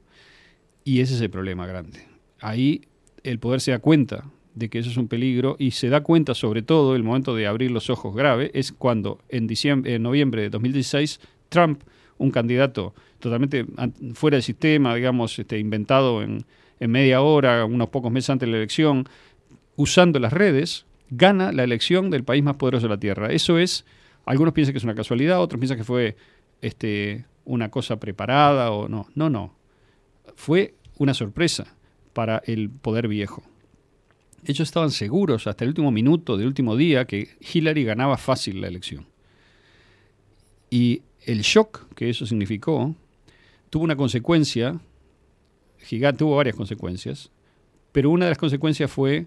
Y 0.85 1.01
ese 1.01 1.15
es 1.15 1.21
el 1.21 1.31
problema 1.31 1.67
grande. 1.67 2.07
Ahí 2.41 2.83
el 3.25 3.39
poder 3.39 3.61
se 3.61 3.73
da 3.73 3.81
cuenta 3.81 4.25
de 4.55 4.69
que 4.71 4.79
eso 4.79 4.91
es 4.91 4.97
un 4.97 5.09
peligro 5.09 5.57
y 5.59 5.73
se 5.73 5.89
da 5.89 6.03
cuenta 6.03 6.35
sobre 6.35 6.63
todo 6.63 6.97
el 6.97 7.03
momento 7.03 7.35
de 7.35 7.47
abrir 7.47 7.71
los 7.71 7.91
ojos 7.91 8.15
grave 8.15 8.51
es 8.55 8.73
cuando 8.73 9.19
en 9.29 9.47
diciembre 9.47 9.95
en 9.95 10.03
noviembre 10.03 10.43
de 10.43 10.51
2016 10.51 11.21
Trump 11.51 11.83
un 12.17 12.31
candidato 12.31 12.95
totalmente 13.19 13.67
fuera 14.15 14.37
del 14.37 14.43
sistema 14.43 14.95
digamos 14.95 15.39
este, 15.39 15.59
inventado 15.59 16.23
en, 16.23 16.47
en 16.81 16.91
media 16.91 17.21
hora 17.21 17.67
unos 17.67 17.91
pocos 17.91 18.11
meses 18.11 18.31
antes 18.31 18.47
de 18.47 18.53
la 18.53 18.57
elección 18.57 19.07
usando 19.77 20.19
las 20.19 20.33
redes 20.33 20.87
gana 21.11 21.53
la 21.53 21.65
elección 21.65 22.11
del 22.11 22.25
país 22.25 22.43
más 22.43 22.57
poderoso 22.57 22.87
de 22.87 22.95
la 22.95 23.01
tierra. 23.01 23.33
Eso 23.33 23.59
es 23.59 23.85
algunos 24.25 24.53
piensan 24.53 24.73
que 24.73 24.79
es 24.79 24.85
una 24.85 24.95
casualidad 24.95 25.41
otros 25.41 25.59
piensan 25.61 25.79
que 25.79 25.85
fue 25.85 26.17
este, 26.61 27.25
una 27.45 27.71
cosa 27.71 27.99
preparada 27.99 28.73
o 28.73 28.89
no. 28.89 29.07
No 29.15 29.31
no. 29.31 29.55
Fue 30.35 30.75
una 30.99 31.15
sorpresa 31.15 31.77
para 32.13 32.43
el 32.47 32.71
poder 32.71 33.09
viejo. 33.09 33.43
Ellos 34.45 34.61
estaban 34.61 34.91
seguros 34.91 35.47
hasta 35.47 35.65
el 35.65 35.69
último 35.69 35.91
minuto 35.91 36.37
del 36.37 36.49
último 36.49 36.77
día 36.77 37.05
que 37.05 37.37
Hillary 37.41 37.85
ganaba 37.85 38.17
fácil 38.17 38.61
la 38.61 38.69
elección. 38.69 39.07
Y 40.71 41.03
el 41.25 41.43
shock 41.43 41.95
que 41.95 42.11
eso 42.11 42.27
significó 42.27 42.95
tuvo 43.71 43.85
una 43.85 43.97
consecuencia 43.97 44.81
gigante, 45.79 46.19
tuvo 46.19 46.37
varias 46.37 46.57
consecuencias, 46.57 47.31
pero 47.93 48.11
una 48.11 48.27
de 48.27 48.33
las 48.33 48.39
consecuencias 48.39 48.91
fue 48.91 49.27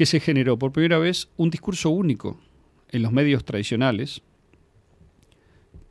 que 0.00 0.06
se 0.06 0.18
generó 0.18 0.58
por 0.58 0.72
primera 0.72 0.98
vez 0.98 1.28
un 1.36 1.50
discurso 1.50 1.90
único 1.90 2.40
en 2.88 3.02
los 3.02 3.12
medios 3.12 3.44
tradicionales, 3.44 4.22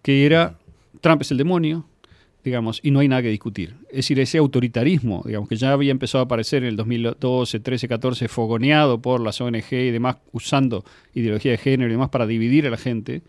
que 0.01 0.25
era 0.25 0.57
Trump 0.99 1.21
es 1.21 1.29
el 1.29 1.37
demonio, 1.37 1.85
digamos, 2.43 2.79
y 2.81 2.89
no 2.89 3.01
hay 3.01 3.07
nada 3.07 3.21
que 3.21 3.29
discutir. 3.29 3.75
Es 3.91 3.97
decir, 3.97 4.19
ese 4.19 4.39
autoritarismo, 4.39 5.21
digamos, 5.27 5.47
que 5.47 5.57
ya 5.57 5.73
había 5.73 5.91
empezado 5.91 6.23
a 6.23 6.25
aparecer 6.25 6.63
en 6.63 6.69
el 6.69 6.75
2012, 6.75 7.59
13, 7.59 7.87
14, 7.87 8.27
fogoneado 8.29 8.99
por 8.99 9.21
las 9.21 9.39
ONG 9.41 9.73
y 9.73 9.91
demás, 9.91 10.17
usando 10.31 10.83
ideología 11.13 11.51
de 11.51 11.59
género 11.59 11.91
y 11.91 11.93
demás 11.93 12.09
para 12.09 12.25
dividir 12.25 12.65
a 12.65 12.71
la 12.71 12.77
gente, 12.77 13.21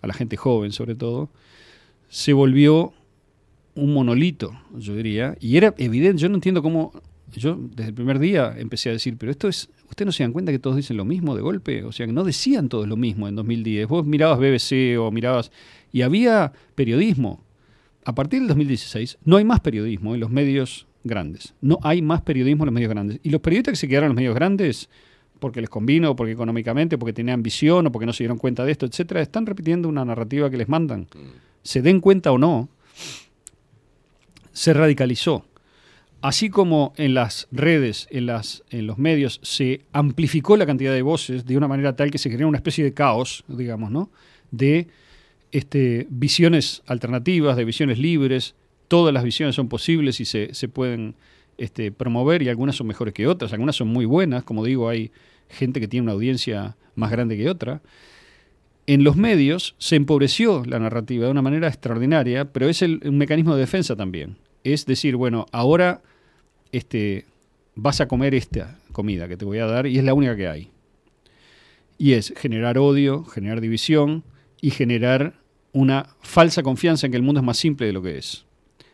a 0.00 0.06
la 0.06 0.14
gente 0.14 0.36
joven 0.36 0.70
sobre 0.70 0.94
todo, 0.94 1.28
se 2.08 2.32
volvió 2.32 2.92
un 3.74 3.92
monolito, 3.92 4.52
yo 4.76 4.94
diría, 4.94 5.36
y 5.40 5.56
era 5.56 5.74
evidente, 5.76 6.22
yo 6.22 6.28
no 6.28 6.36
entiendo 6.36 6.62
cómo, 6.62 6.92
yo 7.32 7.58
desde 7.58 7.88
el 7.88 7.94
primer 7.94 8.20
día 8.20 8.54
empecé 8.56 8.90
a 8.90 8.92
decir, 8.92 9.16
pero 9.18 9.32
esto 9.32 9.48
es, 9.48 9.70
¿ustedes 9.94 10.06
no 10.06 10.12
se 10.12 10.24
dan 10.24 10.32
cuenta 10.32 10.50
que 10.50 10.58
todos 10.58 10.76
dicen 10.76 10.96
lo 10.96 11.04
mismo 11.04 11.36
de 11.36 11.42
golpe? 11.42 11.84
O 11.84 11.92
sea, 11.92 12.06
que 12.06 12.12
no 12.12 12.24
decían 12.24 12.68
todos 12.68 12.88
lo 12.88 12.96
mismo 12.96 13.28
en 13.28 13.36
2010. 13.36 13.86
Vos 13.86 14.04
mirabas 14.04 14.38
BBC 14.38 14.98
o 14.98 15.10
mirabas, 15.12 15.52
y 15.92 16.02
había 16.02 16.52
periodismo, 16.74 17.44
a 18.04 18.14
partir 18.14 18.40
del 18.40 18.48
2016 18.48 19.18
no 19.24 19.36
hay 19.36 19.44
más 19.44 19.60
periodismo 19.60 20.14
en 20.14 20.20
los 20.20 20.30
medios 20.30 20.86
grandes. 21.04 21.54
No 21.60 21.78
hay 21.82 22.02
más 22.02 22.22
periodismo 22.22 22.64
en 22.64 22.66
los 22.66 22.74
medios 22.74 22.90
grandes. 22.90 23.20
Y 23.22 23.30
los 23.30 23.40
periodistas 23.40 23.72
que 23.72 23.76
se 23.76 23.88
quedaron 23.88 24.06
en 24.06 24.10
los 24.10 24.16
medios 24.16 24.34
grandes, 24.34 24.88
porque 25.38 25.60
les 25.60 25.70
convino, 25.70 26.10
o 26.10 26.16
porque 26.16 26.32
económicamente, 26.32 26.98
porque 26.98 27.12
tenían 27.12 27.42
visión, 27.42 27.86
o 27.86 27.92
porque 27.92 28.06
no 28.06 28.12
se 28.12 28.24
dieron 28.24 28.38
cuenta 28.38 28.64
de 28.64 28.72
esto, 28.72 28.86
etcétera, 28.86 29.22
están 29.22 29.46
repitiendo 29.46 29.88
una 29.88 30.04
narrativa 30.04 30.50
que 30.50 30.56
les 30.56 30.68
mandan. 30.68 31.06
Se 31.62 31.82
den 31.82 32.00
cuenta 32.00 32.32
o 32.32 32.38
no, 32.38 32.68
se 34.52 34.74
radicalizó. 34.74 35.46
Así 36.24 36.48
como 36.48 36.94
en 36.96 37.12
las 37.12 37.48
redes, 37.52 38.08
en, 38.10 38.24
las, 38.24 38.62
en 38.70 38.86
los 38.86 38.96
medios, 38.96 39.40
se 39.42 39.82
amplificó 39.92 40.56
la 40.56 40.64
cantidad 40.64 40.94
de 40.94 41.02
voces 41.02 41.44
de 41.44 41.54
una 41.54 41.68
manera 41.68 41.96
tal 41.96 42.10
que 42.10 42.16
se 42.16 42.34
creó 42.34 42.48
una 42.48 42.56
especie 42.56 42.82
de 42.82 42.94
caos, 42.94 43.44
digamos, 43.46 43.90
¿no? 43.90 44.08
De 44.50 44.86
este, 45.52 46.06
visiones 46.08 46.82
alternativas, 46.86 47.58
de 47.58 47.66
visiones 47.66 47.98
libres. 47.98 48.54
Todas 48.88 49.12
las 49.12 49.22
visiones 49.22 49.54
son 49.54 49.68
posibles 49.68 50.18
y 50.18 50.24
se, 50.24 50.54
se 50.54 50.66
pueden 50.66 51.14
este, 51.58 51.92
promover 51.92 52.40
y 52.40 52.48
algunas 52.48 52.76
son 52.76 52.86
mejores 52.86 53.12
que 53.12 53.26
otras, 53.26 53.52
algunas 53.52 53.76
son 53.76 53.88
muy 53.88 54.06
buenas, 54.06 54.44
como 54.44 54.64
digo, 54.64 54.88
hay 54.88 55.10
gente 55.50 55.78
que 55.78 55.88
tiene 55.88 56.04
una 56.04 56.12
audiencia 56.12 56.74
más 56.94 57.10
grande 57.10 57.36
que 57.36 57.50
otra. 57.50 57.82
En 58.86 59.04
los 59.04 59.16
medios 59.16 59.74
se 59.76 59.96
empobreció 59.96 60.62
la 60.64 60.78
narrativa 60.78 61.26
de 61.26 61.32
una 61.32 61.42
manera 61.42 61.68
extraordinaria, 61.68 62.46
pero 62.46 62.70
es 62.70 62.80
el, 62.80 63.02
un 63.04 63.18
mecanismo 63.18 63.54
de 63.54 63.60
defensa 63.60 63.94
también. 63.94 64.38
Es 64.62 64.86
decir, 64.86 65.16
bueno, 65.16 65.44
ahora 65.52 66.00
este, 66.72 67.26
vas 67.74 68.00
a 68.00 68.08
comer 68.08 68.34
esta 68.34 68.78
comida 68.92 69.28
que 69.28 69.36
te 69.36 69.44
voy 69.44 69.58
a 69.58 69.66
dar 69.66 69.86
y 69.86 69.98
es 69.98 70.04
la 70.04 70.14
única 70.14 70.36
que 70.36 70.48
hay. 70.48 70.70
Y 71.98 72.12
es 72.12 72.32
generar 72.36 72.78
odio, 72.78 73.24
generar 73.24 73.60
división 73.60 74.24
y 74.60 74.70
generar 74.70 75.34
una 75.72 76.06
falsa 76.20 76.62
confianza 76.62 77.06
en 77.06 77.12
que 77.12 77.16
el 77.16 77.22
mundo 77.22 77.40
es 77.40 77.46
más 77.46 77.58
simple 77.58 77.86
de 77.86 77.92
lo 77.92 78.02
que 78.02 78.18
es. 78.18 78.46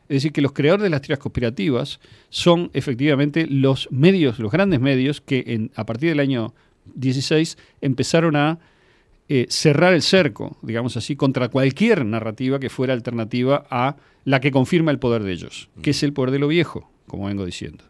Es 0.08 0.16
decir, 0.16 0.32
que 0.32 0.42
los 0.42 0.52
creadores 0.52 0.82
de 0.82 0.90
las 0.90 1.02
teorías 1.02 1.20
conspirativas 1.20 2.00
son 2.30 2.70
efectivamente 2.72 3.46
los 3.46 3.88
medios, 3.92 4.40
los 4.40 4.50
grandes 4.50 4.80
medios 4.80 5.20
que 5.20 5.44
en, 5.46 5.70
a 5.76 5.86
partir 5.86 6.08
del 6.08 6.18
año 6.18 6.52
16 6.94 7.56
empezaron 7.80 8.34
a 8.34 8.58
eh, 9.28 9.46
cerrar 9.48 9.94
el 9.94 10.02
cerco, 10.02 10.58
digamos 10.62 10.96
así, 10.96 11.14
contra 11.14 11.48
cualquier 11.48 12.04
narrativa 12.04 12.58
que 12.58 12.70
fuera 12.70 12.92
alternativa 12.92 13.64
a 13.70 13.96
la 14.24 14.40
que 14.40 14.50
confirma 14.50 14.90
el 14.90 14.98
poder 14.98 15.22
de 15.22 15.32
ellos, 15.32 15.68
que 15.82 15.90
es 15.90 16.02
el 16.02 16.12
poder 16.12 16.32
de 16.32 16.40
lo 16.40 16.48
viejo, 16.48 16.90
como 17.10 17.26
vengo 17.26 17.44
diciendo. 17.44 17.82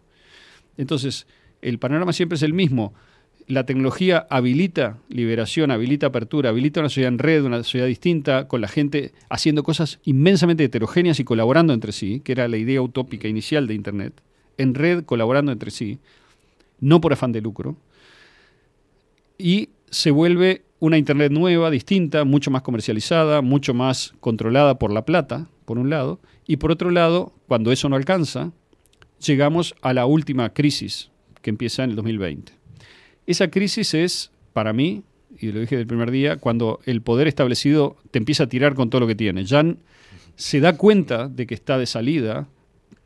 Entonces, 0.79 1.27
el 1.61 1.79
panorama 1.79 2.15
siempre 2.15 2.37
es 2.37 2.43
el 2.43 2.55
mismo. 2.55 2.95
La 3.47 3.67
tecnología 3.67 4.27
habilita 4.31 4.99
liberación, 5.11 5.71
habilita 5.71 6.07
apertura, 6.07 6.49
habilita 6.49 6.81
una 6.81 6.89
sociedad 6.89 7.13
en 7.13 7.19
red, 7.19 7.45
una 7.45 7.59
sociedad 7.59 7.87
distinta, 7.87 8.49
con 8.49 8.63
la 8.63 8.69
gente 8.69 9.13
haciendo 9.29 9.63
cosas 9.63 9.99
inmensamente 10.05 10.65
heterogéneas 10.65 11.21
y 11.21 11.25
colaborando 11.25 11.75
entre 11.75 11.93
sí, 11.93 12.21
que 12.21 12.33
era 12.33 12.49
la 12.49 12.57
idea 12.57 12.81
utópica 12.81 13.29
inicial 13.29 13.67
de 13.67 13.75
Internet, 13.75 14.23
en 14.57 14.75
red 14.75 15.05
colaborando 15.05 15.53
entre 15.53 15.71
sí, 15.71 15.99
no 16.81 17.03
por 17.03 17.13
afán 17.13 17.33
de 17.33 17.43
lucro, 17.43 17.77
y 19.37 19.69
se 19.91 20.11
vuelve 20.11 20.63
una 20.79 20.97
Internet 20.97 21.31
nueva, 21.31 21.71
distinta, 21.71 22.25
mucho 22.25 22.51
más 22.51 22.63
comercializada, 22.63 23.43
mucho 23.43 23.75
más 23.75 24.15
controlada 24.21 24.79
por 24.79 24.93
la 24.93 25.05
plata, 25.05 25.49
por 25.67 25.79
un 25.79 25.91
lado, 25.91 26.21
y 26.47 26.57
por 26.57 26.71
otro 26.71 26.91
lado, 26.91 27.35
cuando 27.49 27.71
eso 27.71 27.89
no 27.89 27.97
alcanza, 27.97 28.53
llegamos 29.25 29.75
a 29.83 29.93
la 29.93 30.07
última 30.07 30.53
crisis 30.53 31.11
que 31.43 31.51
empieza 31.51 31.85
en 31.85 31.91
el 31.91 31.97
2020. 31.97 32.53
Esa 33.27 33.51
crisis 33.51 33.95
es, 33.95 34.31
para 34.53 34.73
mí, 34.73 35.03
y 35.39 35.53
lo 35.53 35.61
dije 35.61 35.77
del 35.77 35.87
primer 35.87 36.11
día, 36.11 36.37
cuando 36.37 36.81
el 36.85 37.03
poder 37.03 37.29
establecido 37.29 37.97
te 38.11 38.19
empieza 38.19 38.45
a 38.45 38.49
tirar 38.49 38.75
con 38.75 38.91
todo 38.91 39.01
lo 39.01 39.07
que 39.07 39.15
tiene. 39.15 39.45
Ya 39.45 39.61
n- 39.61 39.77
se 40.37 40.61
da 40.61 40.77
cuenta 40.77 41.29
de 41.29 41.47
que 41.47 41.55
está 41.55 41.79
de 41.79 41.87
salida 41.87 42.49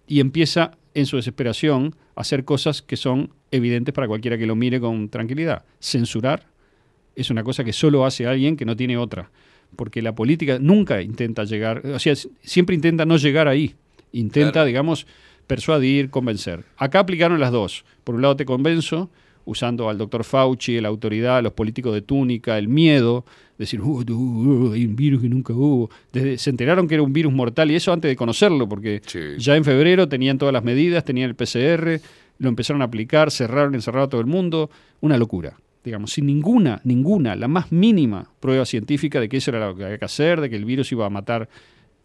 y 0.07 0.21
empieza, 0.21 0.73
en 0.95 1.07
su 1.07 1.17
desesperación, 1.17 1.95
a 2.17 2.21
hacer 2.23 2.45
cosas 2.45 2.81
que 2.83 2.97
son 2.97 3.31
evidentes 3.51 3.93
para 3.95 4.07
cualquiera 4.09 4.39
que 4.39 4.47
lo 4.47 4.55
mire 4.57 4.81
con 4.81 5.09
tranquilidad. 5.09 5.65
Censurar 5.81 6.47
es 7.17 7.31
una 7.31 7.45
cosa 7.45 7.65
que 7.65 7.73
solo 7.73 8.05
hace 8.05 8.27
alguien 8.27 8.57
que 8.57 8.65
no 8.65 8.77
tiene 8.77 8.97
otra. 8.97 9.31
Porque 9.77 10.03
la 10.03 10.15
política 10.15 10.59
nunca 10.61 11.03
intenta 11.03 11.45
llegar, 11.45 11.85
o 11.87 11.99
sea, 11.99 12.15
siempre 12.43 12.75
intenta 12.77 13.05
no 13.05 13.17
llegar 13.17 13.49
ahí. 13.49 13.75
Intenta, 14.13 14.53
Claro. 14.53 14.67
digamos, 14.67 15.07
persuadir, 15.47 16.11
convencer. 16.11 16.65
Acá 16.77 17.01
aplicaron 17.01 17.39
las 17.41 17.53
dos. 17.53 17.85
Por 18.05 18.15
un 18.15 18.23
lado 18.23 18.37
te 18.37 18.45
convenzo, 18.45 19.11
usando 19.47 19.89
al 19.91 19.99
doctor 19.99 20.25
Fauci, 20.25 20.81
la 20.81 20.89
autoridad, 20.89 21.43
los 21.43 21.53
políticos 21.53 21.93
de 21.95 22.01
túnica, 22.03 22.57
el 22.59 22.67
miedo, 22.69 23.25
decir, 23.59 23.81
"Uh, 23.83 24.03
uh, 24.11 24.73
hay 24.73 24.85
un 24.87 24.97
virus 24.97 25.21
que 25.23 25.29
nunca 25.29 25.53
hubo. 25.53 25.91
Desde- 26.13 26.39
se 26.39 26.51
enteraron 26.51 26.89
que 26.89 26.95
era 26.95 27.03
un 27.03 27.13
virus 27.13 27.33
mortal 27.33 27.71
y 27.71 27.75
eso 27.77 27.93
antes 27.93 28.09
de 28.09 28.17
conocerlo, 28.17 28.69
porque 28.69 29.01
ya 29.39 29.55
en 29.57 29.65
febrero 29.65 30.09
tenían 30.09 30.39
todas 30.39 30.53
las 30.53 30.65
medidas, 30.65 31.05
tenían 31.05 31.29
el 31.29 31.37
PCR, 31.37 32.01
lo 32.39 32.49
empezaron 32.49 32.81
a 32.83 32.87
aplicar, 32.87 33.31
cerraron, 33.31 33.75
encerraron 33.75 34.07
a 34.07 34.09
todo 34.09 34.21
el 34.21 34.27
mundo, 34.27 34.71
una 35.01 35.19
locura. 35.19 35.57
Digamos, 35.85 36.13
sin 36.13 36.25
ninguna, 36.25 36.81
ninguna, 36.83 37.37
la 37.37 37.47
más 37.47 37.71
mínima 37.71 38.27
prueba 38.41 38.65
científica 38.65 39.21
de 39.21 39.29
que 39.29 39.37
eso 39.37 39.51
era 39.51 39.69
lo 39.69 39.77
que 39.77 39.85
había 39.85 39.99
que 39.99 40.05
hacer, 40.07 40.41
de 40.41 40.49
que 40.49 40.57
el 40.57 40.65
virus 40.65 40.91
iba 40.93 41.05
a 41.05 41.11
matar 41.11 41.49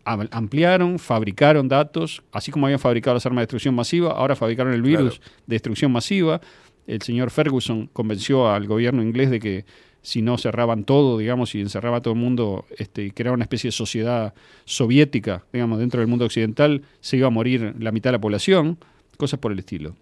ampliaron, 0.06 1.00
fabricaron 1.00 1.68
datos, 1.68 2.24
así 2.32 2.52
como 2.52 2.66
habían 2.66 2.80
fabricado 2.80 3.16
las 3.16 3.26
armas 3.26 3.42
de 3.42 3.44
destrucción 3.44 3.76
masiva, 3.76 4.12
ahora 4.12 4.36
fabricaron 4.36 4.74
el 4.74 4.82
virus 4.82 5.20
de 5.46 5.56
destrucción 5.56 5.92
masiva. 5.92 6.42
El 6.88 7.02
señor 7.02 7.30
Ferguson 7.30 7.88
convenció 7.94 8.50
al 8.50 8.66
gobierno 8.66 9.04
inglés 9.04 9.30
de 9.30 9.40
que 9.40 9.66
si 10.02 10.22
no 10.22 10.38
cerraban 10.38 10.86
todo, 10.86 11.18
digamos, 11.18 11.54
y 11.56 11.62
encerraba 11.62 11.98
a 11.98 12.02
todo 12.02 12.14
el 12.14 12.20
mundo 12.20 12.66
este, 12.78 13.06
y 13.06 13.12
creaba 13.12 13.36
una 13.36 13.44
especie 13.44 13.68
de 13.68 13.74
sociedad 13.74 14.34
soviética, 14.66 15.44
digamos, 15.52 15.80
dentro 15.80 16.00
del 16.00 16.08
mundo 16.08 16.26
occidental, 16.26 16.84
se 17.02 17.18
iba 17.18 17.28
a 17.28 17.32
morir 17.32 17.76
la 17.80 17.92
mitad 17.92 18.10
de 18.10 18.14
la 18.14 18.22
población, 18.22 18.78
cosas 19.18 19.40
por 19.40 19.52
el 19.52 19.60
estilo. 19.60 19.96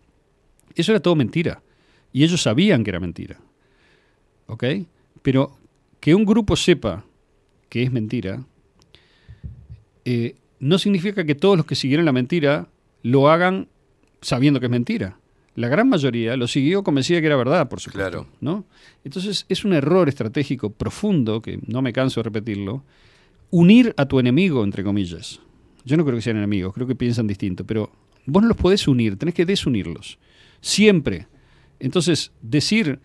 Eso 0.76 0.92
era 0.92 1.02
todo 1.02 1.16
mentira. 1.16 1.62
Y 2.14 2.24
ellos 2.24 2.42
sabían 2.42 2.84
que 2.84 2.92
era 2.92 3.00
mentira. 3.00 3.38
¿Ok? 4.46 4.64
Pero 5.24 5.58
que 6.00 6.16
un 6.16 6.26
grupo 6.26 6.56
sepa 6.56 7.04
que 7.70 7.84
es 7.84 7.92
mentira, 7.92 8.46
eh, 10.10 10.36
no 10.62 10.80
significa 10.80 11.26
que 11.26 11.36
todos 11.36 11.58
los 11.58 11.66
que 11.66 11.76
siguieron 11.76 12.06
la 12.06 12.14
mentira 12.14 12.70
lo 13.04 13.30
hagan 13.30 13.68
sabiendo 14.22 14.62
que 14.62 14.68
es 14.68 14.70
mentira. 14.70 15.20
La 15.56 15.68
gran 15.68 15.90
mayoría 15.90 16.38
lo 16.38 16.48
siguió 16.48 16.82
convencida 16.82 17.20
que 17.20 17.26
era 17.26 17.36
verdad, 17.36 17.68
por 17.68 17.82
supuesto. 17.82 18.26
¿no? 18.40 18.64
Entonces 19.04 19.46
es 19.50 19.66
un 19.66 19.74
error 19.74 20.08
estratégico 20.08 20.70
profundo, 20.70 21.42
que 21.42 21.60
no 21.68 21.82
me 21.82 21.92
canso 21.92 22.22
de 22.22 22.24
repetirlo, 22.24 22.86
unir 23.50 23.94
a 23.98 24.06
tu 24.06 24.18
enemigo, 24.18 24.64
entre 24.64 24.82
comillas. 24.82 25.42
Yo 25.84 25.98
no 25.98 26.06
creo 26.06 26.16
que 26.16 26.22
sean 26.22 26.38
enemigos, 26.38 26.74
creo 26.74 26.88
que 26.88 26.96
piensan 26.96 27.28
distinto, 27.28 27.66
pero 27.66 27.92
vos 28.26 28.42
no 28.42 28.48
los 28.48 28.58
podés 28.58 28.88
unir, 28.88 29.18
tenés 29.18 29.36
que 29.36 29.46
desunirlos. 29.46 30.20
Siempre. 30.62 31.28
Entonces, 31.82 32.32
decir 32.42 33.02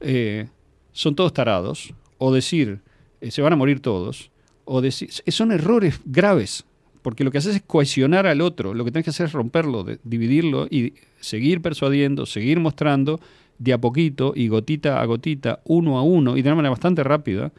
eh, 0.00 0.48
son 0.92 1.14
todos 1.14 1.32
tarados, 1.32 1.94
o 2.18 2.30
decir 2.30 2.80
eh, 3.22 3.30
se 3.30 3.40
van 3.40 3.54
a 3.54 3.56
morir 3.56 3.80
todos, 3.80 4.31
o 4.64 4.80
decir. 4.80 5.10
Son 5.28 5.52
errores 5.52 6.00
graves, 6.04 6.64
porque 7.02 7.24
lo 7.24 7.30
que 7.30 7.38
haces 7.38 7.56
es 7.56 7.62
cohesionar 7.62 8.26
al 8.26 8.40
otro, 8.40 8.74
lo 8.74 8.84
que 8.84 8.90
tenés 8.92 9.04
que 9.04 9.10
hacer 9.10 9.26
es 9.26 9.32
romperlo, 9.32 9.84
de- 9.84 9.98
dividirlo 10.04 10.66
y 10.70 10.94
seguir 11.20 11.60
persuadiendo, 11.60 12.26
seguir 12.26 12.60
mostrando 12.60 13.20
de 13.58 13.72
a 13.72 13.78
poquito 13.78 14.32
y 14.34 14.48
gotita 14.48 15.00
a 15.00 15.04
gotita, 15.04 15.60
uno 15.64 15.98
a 15.98 16.02
uno, 16.02 16.36
y 16.36 16.42
de 16.42 16.48
una 16.48 16.56
manera 16.56 16.70
bastante 16.70 17.02
rápida, 17.04 17.52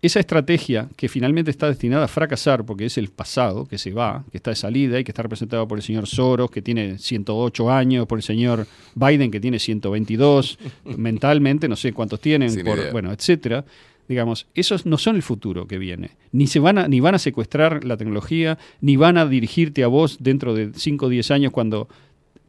esa 0.00 0.18
estrategia 0.18 0.88
que 0.96 1.08
finalmente 1.08 1.50
está 1.52 1.68
destinada 1.68 2.06
a 2.06 2.08
fracasar 2.08 2.64
porque 2.66 2.86
es 2.86 2.98
el 2.98 3.08
pasado 3.10 3.66
que 3.66 3.78
se 3.78 3.92
va, 3.92 4.24
que 4.32 4.38
está 4.38 4.50
de 4.50 4.56
salida 4.56 4.98
y 4.98 5.04
que 5.04 5.12
está 5.12 5.22
representado 5.22 5.68
por 5.68 5.78
el 5.78 5.82
señor 5.84 6.08
Soros, 6.08 6.50
que 6.50 6.60
tiene 6.60 6.98
108 6.98 7.70
años, 7.70 8.06
por 8.08 8.18
el 8.18 8.24
señor 8.24 8.66
Biden, 8.96 9.30
que 9.30 9.38
tiene 9.38 9.60
122, 9.60 10.58
mentalmente 10.96 11.68
no 11.68 11.76
sé 11.76 11.92
cuántos 11.92 12.20
tienen, 12.20 12.50
por- 12.64 12.78
bueno, 12.92 13.12
etcétera. 13.12 13.64
Digamos, 14.12 14.46
esos 14.54 14.84
no 14.84 14.98
son 14.98 15.16
el 15.16 15.22
futuro 15.22 15.66
que 15.66 15.78
viene. 15.78 16.10
Ni 16.32 16.46
se 16.46 16.58
van 16.60 16.76
a, 16.76 16.86
ni 16.86 17.00
van 17.00 17.14
a 17.14 17.18
secuestrar 17.18 17.82
la 17.84 17.96
tecnología, 17.96 18.58
ni 18.82 18.96
van 18.96 19.16
a 19.16 19.24
dirigirte 19.26 19.82
a 19.82 19.86
vos 19.88 20.18
dentro 20.20 20.54
de 20.54 20.72
5 20.74 21.06
o 21.06 21.08
10 21.08 21.30
años 21.30 21.50
cuando 21.52 21.88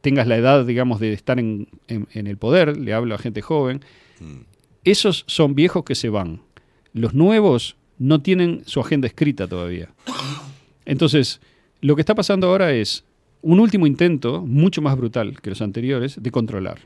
tengas 0.01 0.27
la 0.27 0.35
edad, 0.35 0.65
digamos, 0.65 0.99
de 0.99 1.13
estar 1.13 1.39
en, 1.39 1.69
en- 1.87 2.07
en 2.13 2.27
el 2.27 2.35
poder, 2.37 2.75
le 2.77 2.93
hablo 2.93 3.15
a 3.15 3.17
gente 3.17 3.41
joven. 3.41 3.79
Esos 4.83 5.23
son 5.27 5.55
viejos 5.55 5.83
que 5.85 5.95
se 5.95 6.09
van. 6.09 6.41
Los 6.91 7.13
nuevos 7.13 7.77
no 7.97 8.21
tienen 8.21 8.63
su 8.65 8.81
agenda 8.81 9.07
escrita 9.07 9.47
todavía. 9.47 9.89
Entonces, 10.85 11.39
lo 11.81 11.95
que 11.95 12.01
está 12.01 12.15
pasando 12.15 12.47
ahora 12.47 12.73
es 12.73 13.05
un 13.41 13.59
último 13.59 13.87
intento, 13.87 14.41
mucho 14.45 14.81
más 14.81 14.97
brutal 14.97 15.39
que 15.41 15.49
los 15.51 15.61
anteriores, 15.61 16.21
de 16.21 16.31
controlar. 16.31 16.79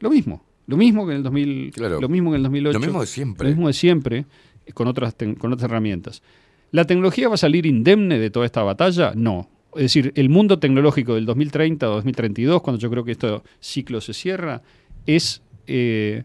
Lo 0.00 0.10
mismo. 0.10 0.44
Lo 0.66 0.76
mismo 0.76 1.06
que 1.06 1.12
en 1.12 1.18
el 1.18 1.22
2000, 1.22 1.72
Claro. 1.72 2.00
lo 2.00 2.08
mismo 2.08 2.30
que 2.30 2.36
en 2.36 2.40
el 2.40 2.42
2008. 2.44 2.78
Lo 2.78 2.84
mismo 2.84 3.00
de 3.00 3.06
siempre. 3.06 3.44
Lo 3.48 3.50
mismo 3.54 3.66
de 3.68 3.72
siempre, 3.72 4.26
con 4.74 4.88
otras, 4.88 5.14
con 5.38 5.52
otras 5.52 5.70
herramientas. 5.70 6.22
¿La 6.72 6.84
tecnología 6.84 7.28
va 7.28 7.34
a 7.34 7.38
salir 7.38 7.66
indemne 7.66 8.18
de 8.18 8.30
toda 8.30 8.46
esta 8.46 8.62
batalla? 8.62 9.12
No. 9.14 9.48
Es 9.74 9.82
decir, 9.82 10.12
el 10.16 10.28
mundo 10.28 10.58
tecnológico 10.58 11.14
del 11.14 11.26
2030 11.26 11.88
o 11.88 11.94
2032, 11.94 12.62
cuando 12.62 12.80
yo 12.80 12.90
creo 12.90 13.04
que 13.04 13.12
este 13.12 13.40
ciclo 13.60 14.00
se 14.00 14.14
cierra, 14.14 14.62
es, 15.06 15.42
eh, 15.66 16.24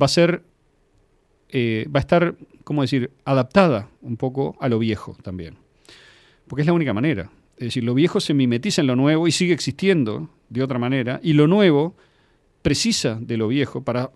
va 0.00 0.06
a 0.06 0.08
ser, 0.08 0.42
eh, 1.50 1.86
va 1.94 2.00
a 2.00 2.02
estar, 2.02 2.34
¿cómo 2.64 2.82
decir?, 2.82 3.10
adaptada 3.24 3.88
un 4.02 4.16
poco 4.16 4.56
a 4.60 4.68
lo 4.68 4.78
viejo 4.78 5.16
también. 5.22 5.54
Porque 6.46 6.62
es 6.62 6.66
la 6.66 6.72
única 6.72 6.92
manera. 6.92 7.30
Es 7.56 7.66
decir, 7.68 7.84
lo 7.84 7.94
viejo 7.94 8.20
se 8.20 8.34
mimetiza 8.34 8.82
en 8.82 8.86
lo 8.88 8.96
nuevo 8.96 9.26
y 9.26 9.32
sigue 9.32 9.52
existiendo 9.54 10.28
de 10.50 10.62
otra 10.62 10.78
manera, 10.78 11.20
y 11.22 11.32
lo 11.34 11.46
nuevo 11.46 11.94
precisa 12.68 13.18
de 13.18 13.38
lo 13.38 13.48
viejo 13.48 13.82
para 13.82 14.10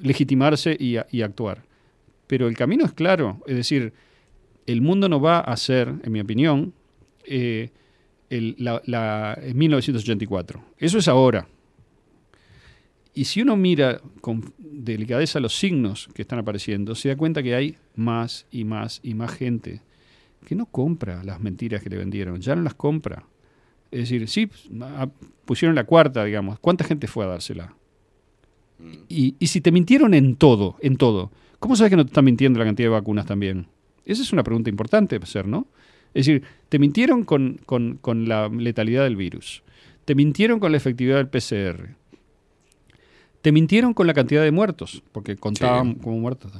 legitimarse 0.00 0.74
y, 0.80 0.96
actuar. 1.20 1.64
Pero 2.26 2.48
el 2.48 2.56
camino 2.56 2.86
es 2.86 2.92
claro, 2.94 3.42
es 3.46 3.56
decir, 3.56 3.92
el 4.66 4.80
mundo 4.80 5.06
no 5.10 5.20
va 5.20 5.40
a 5.40 5.54
ser, 5.58 5.88
en 6.02 6.10
mi 6.10 6.18
opinión, 6.18 6.72
eh, 7.26 7.68
el- 8.30 8.54
la, 8.58 8.80
la- 8.86 9.38
en 9.42 9.58
1984. 9.58 10.64
Eso 10.78 10.96
es 10.96 11.08
ahora. 11.08 11.46
Y 13.12 13.26
si 13.26 13.42
uno 13.42 13.54
mira 13.54 14.00
con 14.22 14.54
delicadeza 14.58 15.38
los 15.38 15.54
signos 15.58 16.08
que 16.14 16.22
están 16.22 16.38
apareciendo, 16.38 16.94
se 16.94 17.10
da 17.10 17.16
cuenta 17.16 17.42
que 17.42 17.54
hay 17.54 17.76
más 17.96 18.46
y 18.50 18.64
más 18.64 19.00
y 19.02 19.12
más 19.12 19.30
gente 19.32 19.82
que 20.46 20.54
no 20.54 20.64
compra 20.64 21.22
las 21.22 21.38
mentiras 21.38 21.82
que 21.82 21.90
le 21.90 21.98
vendieron, 21.98 22.40
ya 22.40 22.56
no 22.56 22.62
las 22.62 22.72
compra. 22.72 23.24
Es 23.90 24.00
decir, 24.08 24.26
sí, 24.26 24.48
pusieron 25.44 25.74
la 25.74 25.84
cuarta, 25.84 26.24
digamos. 26.24 26.58
¿Cuánta 26.60 26.84
gente 26.84 27.06
fue 27.06 27.26
a 27.26 27.28
dársela? 27.28 27.74
Y, 29.08 29.34
y 29.38 29.46
si 29.48 29.60
te 29.60 29.72
mintieron 29.72 30.14
en 30.14 30.36
todo, 30.36 30.76
en 30.80 30.96
todo, 30.96 31.30
¿cómo 31.58 31.76
sabes 31.76 31.90
que 31.90 31.96
no 31.96 32.04
te 32.04 32.10
están 32.10 32.24
mintiendo 32.24 32.58
la 32.58 32.64
cantidad 32.64 32.86
de 32.88 32.92
vacunas 32.94 33.26
también? 33.26 33.66
Esa 34.04 34.22
es 34.22 34.32
una 34.32 34.42
pregunta 34.44 34.70
importante 34.70 35.16
hacer, 35.22 35.46
¿no? 35.46 35.66
Es 36.14 36.26
decir, 36.26 36.42
te 36.68 36.78
mintieron 36.78 37.24
con, 37.24 37.60
con- 37.66 37.98
con 38.00 38.28
la 38.28 38.48
letalidad 38.48 39.04
del 39.04 39.16
virus, 39.16 39.62
te 40.04 40.14
mintieron 40.14 40.58
con 40.58 40.72
la 40.72 40.78
efectividad 40.78 41.16
del 41.16 41.28
PCR, 41.28 41.94
te 43.42 43.52
mintieron 43.52 43.94
con 43.94 44.06
la 44.06 44.14
cantidad 44.14 44.42
de 44.42 44.50
muertos, 44.50 45.02
porque 45.12 45.36
contaban 45.36 45.94
como 45.94 46.18
muertos. 46.18 46.52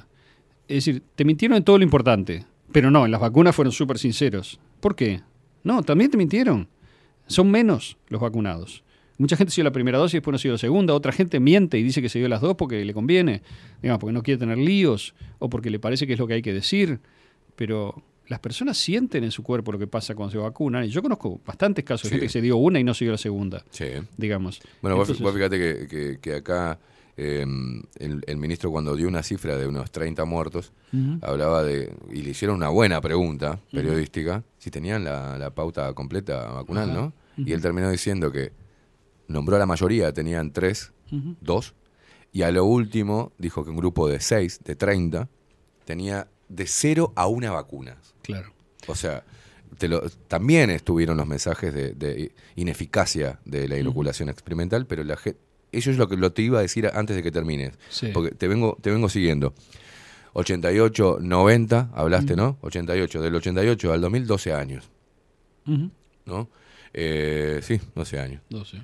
Es 0.69 0.85
decir, 0.87 1.03
te 1.15 1.25
mintieron 1.25 1.57
en 1.57 1.65
todo 1.65 1.79
lo 1.79 1.85
importante, 1.85 2.45
pero 2.73 2.91
no, 2.91 3.05
en 3.05 3.11
las 3.11 3.21
vacunas 3.21 3.55
fueron 3.55 3.73
súper 3.73 3.99
sinceros. 3.99 4.61
¿Por 4.81 4.95
qué? 4.95 5.21
No, 5.65 5.83
también 5.83 6.11
te 6.11 6.17
mintieron. 6.17 6.69
Son 7.27 7.51
menos 7.51 7.97
los 8.09 8.21
vacunados. 8.21 8.83
Mucha 9.21 9.37
gente 9.37 9.51
se 9.53 9.57
dio 9.57 9.65
la 9.65 9.73
primera 9.73 9.99
dosis 9.99 10.15
y 10.15 10.17
después 10.19 10.33
no 10.33 10.39
se 10.39 10.49
dio 10.49 10.53
la 10.53 10.59
segunda. 10.59 10.95
Otra 10.95 11.13
gente 11.13 11.39
miente 11.41 11.79
y 11.79 11.83
dice 11.83 12.01
que 12.03 12.09
se 12.09 12.19
dio 12.19 12.29
las 12.29 12.41
dos 12.41 12.57
porque 12.57 12.85
le 12.85 12.95
conviene, 12.95 13.43
digamos, 13.83 14.01
porque 14.01 14.13
no 14.13 14.23
quiere 14.23 14.39
tener 14.39 14.59
líos 14.59 15.15
o 15.39 15.49
porque 15.51 15.71
le 15.71 15.79
parece 15.79 16.07
que 16.07 16.15
es 16.15 16.19
lo 16.19 16.27
que 16.27 16.35
hay 16.35 16.43
que 16.43 16.53
decir. 16.53 17.01
Pero 17.57 18.03
las 18.29 18.41
personas 18.41 18.79
sienten 18.79 19.25
en 19.25 19.31
su 19.31 19.43
cuerpo 19.43 19.73
lo 19.73 19.79
que 19.79 19.87
pasa 19.87 20.15
cuando 20.15 20.33
se 20.33 20.39
vacunan. 20.39 20.85
Y 20.85 20.89
yo 20.89 21.03
conozco 21.03 21.41
bastantes 21.45 21.85
casos 21.85 22.05
de 22.05 22.09
Sí. 22.09 22.15
gente 22.15 22.27
que 22.27 22.33
se 22.33 22.41
dio 22.41 22.57
una 22.57 22.79
y 22.81 22.85
no 22.85 22.95
se 22.95 23.05
dio 23.05 23.13
la 23.13 23.19
segunda. 23.19 23.65
Sí. 23.71 23.87
Digamos. 24.17 24.61
Bueno, 24.81 24.97
Entonces- 25.01 25.21
vos 25.23 25.35
fíjate 25.35 25.59
que, 25.59 25.87
que- 25.89 26.19
que 26.21 26.35
acá 26.37 26.79
eh, 27.17 27.45
el, 27.99 28.23
el 28.27 28.37
ministro 28.39 28.71
cuando 28.71 28.97
dio 28.97 29.07
una 29.07 29.23
cifra 29.23 29.57
de 29.59 29.67
unos 29.67 29.91
30 29.91 30.25
muertos, 30.25 30.73
hablaba 31.21 31.63
de, 31.63 31.93
y 32.11 32.23
le 32.23 32.31
hicieron 32.31 32.57
una 32.57 32.71
buena 32.71 33.01
pregunta 33.03 33.61
periodística, 33.71 34.43
si 34.59 34.71
tenían 34.71 35.05
la, 35.05 35.37
la 35.37 35.51
pauta 35.51 35.93
completa 35.93 36.47
vacunal. 36.53 36.95
¿no? 36.95 37.13
Y 37.37 37.53
él 37.53 37.61
terminó 37.61 37.91
diciendo 37.91 38.33
que 38.33 38.53
nombró 39.31 39.57
a 39.57 39.59
la 39.59 39.67
mayoría, 39.67 40.13
tenían 40.13 40.53
tres, 40.53 40.93
dos, 41.41 41.75
y 42.33 42.43
a 42.43 42.51
lo 42.53 42.65
último 42.65 43.33
dijo 43.39 43.65
que 43.65 43.71
un 43.71 43.77
grupo 43.77 44.09
de 44.09 44.21
seis, 44.21 44.61
de 44.65 44.77
30, 44.77 45.29
tenía 45.85 46.29
de 46.49 46.67
cero 46.67 47.13
a 47.17 47.27
una 47.27 47.51
vacuna. 47.51 47.97
Claro. 48.23 48.53
O 48.87 48.95
sea, 48.95 49.25
te 49.79 49.89
lo- 49.89 50.09
también 50.29 50.71
estuvieron 50.71 51.17
los 51.17 51.27
mensajes 51.27 51.73
de, 51.75 51.93
de 51.95 52.33
ineficacia 52.57 53.41
de 53.45 53.67
la 53.69 53.79
inoculación 53.79 54.29
experimental, 54.29 54.87
pero 54.87 55.03
la 55.05 55.17
gente, 55.17 55.39
eso 55.73 55.91
es 55.91 55.97
lo 55.99 56.09
que 56.09 56.17
lo 56.17 56.33
te 56.33 56.43
iba 56.43 56.59
a 56.59 56.63
decir 56.63 56.89
antes 56.93 57.17
de 57.17 57.23
que 57.23 57.31
termines, 57.33 57.73
Sí. 57.89 58.11
porque 58.13 58.31
te 58.33 58.47
vengo, 58.49 58.77
te 58.81 58.91
vengo 58.91 59.09
siguiendo. 59.09 59.55
88, 60.33 61.19
90, 61.21 61.91
hablaste, 61.93 62.37
¿no? 62.37 62.57
88, 62.63 63.21
del 63.21 63.35
88 63.35 63.93
al 63.93 64.01
2000, 64.01 64.27
12 64.27 64.53
años, 64.53 64.89
Ujú. 65.67 65.91
¿no? 66.27 66.49
Eh, 66.93 67.61
sí, 67.63 67.81
12 67.97 68.19
años. 68.21 68.43
12. 68.51 68.79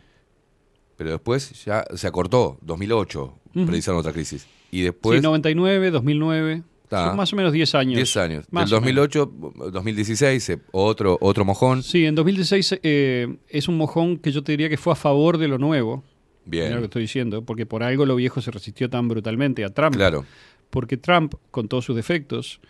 Pero 0.96 1.10
después 1.10 1.64
ya 1.64 1.84
se 1.94 2.06
acortó, 2.06 2.58
2008, 2.62 3.34
Ujú. 3.54 3.66
precisaron 3.66 4.00
otra 4.00 4.12
crisis. 4.12 4.46
Y 4.70 4.82
después... 4.82 5.18
sí, 5.18 5.22
99, 5.22 5.90
2009. 5.90 6.62
Está. 6.84 7.08
Son 7.08 7.16
más 7.16 7.32
o 7.32 7.36
menos 7.36 7.52
10 7.52 7.74
años. 7.74 7.96
10 7.96 8.16
años. 8.18 8.44
Más 8.50 8.70
Del 8.70 8.78
o 8.78 8.80
menos. 8.80 9.08
2008, 9.10 9.32
2016, 9.72 10.48
eh, 10.50 10.58
otro, 10.72 11.18
otro 11.20 11.44
mojón. 11.44 11.82
Sí, 11.82 12.06
en 12.06 12.14
2016 12.14 12.80
eh, 12.82 13.36
es 13.48 13.68
un 13.68 13.76
mojón 13.76 14.18
que 14.18 14.30
yo 14.30 14.42
te 14.44 14.52
diría 14.52 14.68
que 14.68 14.76
fue 14.76 14.92
a 14.92 14.96
favor 14.96 15.36
de 15.38 15.48
lo 15.48 15.58
nuevo. 15.58 16.04
Bien. 16.44 16.72
Lo 16.72 16.78
que 16.78 16.84
estoy 16.84 17.02
diciendo, 17.02 17.42
porque 17.42 17.66
por 17.66 17.82
algo 17.82 18.06
lo 18.06 18.14
viejo 18.14 18.40
se 18.40 18.52
resistió 18.52 18.88
tan 18.88 19.08
brutalmente 19.08 19.64
a 19.64 19.70
Trump. 19.70 19.96
Claro. 19.96 20.24
Porque 20.70 20.96
Trump, 20.96 21.34
con 21.50 21.66
todos 21.66 21.84
sus 21.84 21.96
defectos, 21.96 22.60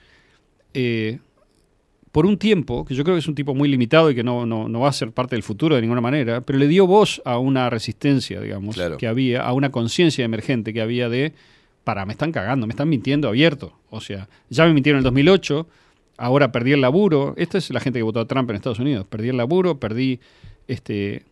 eh, 0.72 1.18
por 2.17 2.25
un 2.25 2.39
tiempo, 2.39 2.86
que 2.86 2.95
yo 2.95 3.05
creo 3.05 3.15
que 3.15 3.19
es 3.19 3.28
un 3.28 3.35
tipo 3.35 3.55
muy 3.55 3.69
limitado 3.69 4.11
y 4.11 4.15
que 4.15 4.25
no, 4.25 4.47
no, 4.47 4.70
no 4.70 4.81
va 4.81 4.89
a 4.89 4.93
ser 4.95 5.12
parte 5.12 5.36
del 5.36 5.43
futuro 5.43 5.75
de 5.75 5.83
ninguna 5.83 6.01
manera, 6.01 6.41
pero 6.41 6.59
le 6.59 6.67
dio 6.67 6.86
voz 6.86 7.20
a 7.27 7.36
una 7.36 7.69
resistencia, 7.69 8.41
digamos, 8.41 8.75
Claro. 8.75 8.97
que 8.97 9.07
había, 9.07 9.43
a 9.43 9.53
una 9.53 9.70
conciencia 9.70 10.25
emergente 10.25 10.73
que 10.73 10.81
había 10.81 11.11
de, 11.11 11.35
para, 11.85 12.07
me 12.07 12.12
están 12.15 12.33
cagando, 12.33 12.67
me 12.67 12.70
están 12.73 12.89
mintiendo 12.89 13.28
abierto. 13.28 13.75
O 13.91 14.01
sea, 14.01 14.31
ya 14.49 14.65
me 14.65 14.73
mintieron 14.73 14.97
en 14.97 15.01
el 15.01 15.05
2008, 15.05 15.69
ahora 16.17 16.53
perdí 16.53 16.73
el 16.73 16.81
laburo. 16.81 17.35
Esta 17.36 17.59
es 17.59 17.69
la 17.69 17.81
gente 17.81 17.99
que 17.99 18.03
votó 18.03 18.20
a 18.20 18.27
Trump 18.27 18.49
en 18.49 18.57
Estados 18.57 18.78
Unidos. 18.78 19.05
Perdí 19.07 19.28
el 19.28 19.36
laburo, 19.36 19.78
perdí, 19.78 20.19
este, 20.69 21.23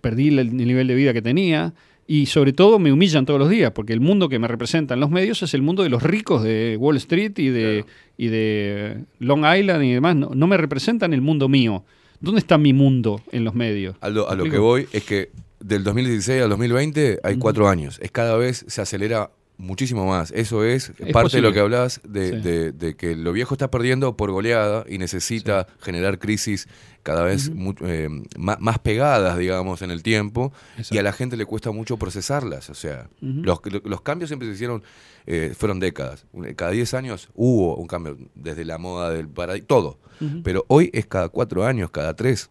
perdí 0.00 0.28
el, 0.28 0.38
el 0.38 0.56
nivel 0.56 0.86
de 0.86 0.94
vida 0.94 1.12
que 1.12 1.20
tenía. 1.20 1.74
Y 2.06 2.26
sobre 2.26 2.52
todo 2.52 2.78
me 2.78 2.92
humillan 2.92 3.24
todos 3.24 3.40
los 3.40 3.48
días, 3.48 3.72
porque 3.72 3.92
el 3.92 4.00
mundo 4.00 4.28
que 4.28 4.38
me 4.38 4.46
representa 4.46 4.94
en 4.94 5.00
los 5.00 5.10
medios 5.10 5.42
es 5.42 5.54
el 5.54 5.62
mundo 5.62 5.82
de 5.82 5.88
los 5.88 6.02
ricos 6.02 6.42
de 6.42 6.76
Wall 6.78 6.96
Street 6.98 7.32
y 7.38 7.48
de, 7.48 7.84
y 8.18 8.26
de 8.28 9.04
Long 9.20 9.44
Island 9.44 9.84
y 9.84 9.92
demás. 9.92 10.14
No, 10.14 10.30
no 10.34 10.46
me 10.46 10.56
representan 10.56 11.14
el 11.14 11.22
mundo 11.22 11.48
mío. 11.48 11.84
¿Dónde 12.20 12.40
está 12.40 12.58
mi 12.58 12.72
mundo 12.72 13.22
en 13.32 13.44
los 13.44 13.54
medios? 13.54 13.96
Aldo, 14.00 14.28
a 14.28 14.36
¿Me 14.36 14.44
lo 14.44 14.50
que 14.50 14.58
voy 14.58 14.86
es 14.92 15.04
que 15.04 15.30
del 15.60 15.82
2016 15.82 16.42
al 16.42 16.50
2020 16.50 17.20
hay 17.22 17.36
cuatro 17.36 17.68
años. 17.68 17.98
Es 18.02 18.10
cada 18.10 18.36
vez 18.36 18.64
se 18.68 18.82
acelera 18.82 19.30
Muchísimo 19.56 20.04
más. 20.04 20.32
Eso 20.32 20.64
es, 20.64 20.90
Es 20.98 21.12
parte 21.12 21.36
de 21.36 21.42
lo 21.42 21.52
que 21.52 21.60
hablabas 21.60 22.00
de, 22.02 22.30
Sí. 22.30 22.36
de- 22.40 22.72
de 22.72 22.96
que 22.96 23.14
lo 23.14 23.32
viejo 23.32 23.54
está 23.54 23.70
perdiendo 23.70 24.16
por 24.16 24.32
goleada 24.32 24.84
y 24.88 24.98
necesita 24.98 25.68
generar 25.80 26.18
crisis 26.18 26.66
cada 27.04 27.22
vez 27.22 27.50
mu- 27.54 27.74
eh, 27.82 28.08
ma- 28.36 28.56
más, 28.60 28.78
pegadas, 28.80 29.38
digamos, 29.38 29.82
en 29.82 29.92
el 29.92 30.02
tiempo. 30.02 30.52
Y 30.90 30.98
a 30.98 31.02
la 31.04 31.12
gente 31.12 31.36
le 31.36 31.44
cuesta 31.46 31.70
mucho 31.70 31.96
procesarlas. 31.98 32.68
O 32.68 32.74
sea, 32.74 33.08
Ujú. 33.22 33.42
los, 33.44 33.60
los 33.84 34.00
cambios 34.00 34.28
siempre 34.28 34.48
se 34.48 34.54
hicieron, 34.54 34.82
eh, 35.26 35.54
fueron 35.56 35.78
décadas. 35.78 36.26
Cada 36.56 36.72
10 36.72 36.92
años 36.94 37.28
hubo 37.34 37.76
un 37.76 37.86
cambio, 37.86 38.18
desde 38.34 38.64
la 38.64 38.78
moda 38.78 39.10
del 39.10 39.28
paradigma, 39.28 39.68
todo. 39.68 39.98
Pero 40.42 40.64
hoy 40.68 40.90
es 40.92 41.06
cada 41.06 41.28
4 41.28 41.64
años, 41.64 41.90
cada 41.90 42.14
3. 42.16 42.50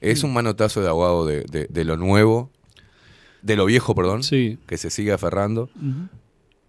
Es 0.00 0.22
Mm. 0.22 0.26
un 0.26 0.32
manotazo 0.34 0.80
de 0.82 0.88
aguado 0.88 1.26
de, 1.26 1.42
de- 1.42 1.66
de 1.70 1.84
lo 1.84 1.96
nuevo, 1.96 2.50
de 3.42 3.56
lo 3.56 3.64
viejo, 3.66 3.94
perdón, 3.94 4.22
Sí. 4.22 4.58
que 4.66 4.76
se 4.78 4.90
sigue 4.90 5.12
aferrando. 5.12 5.68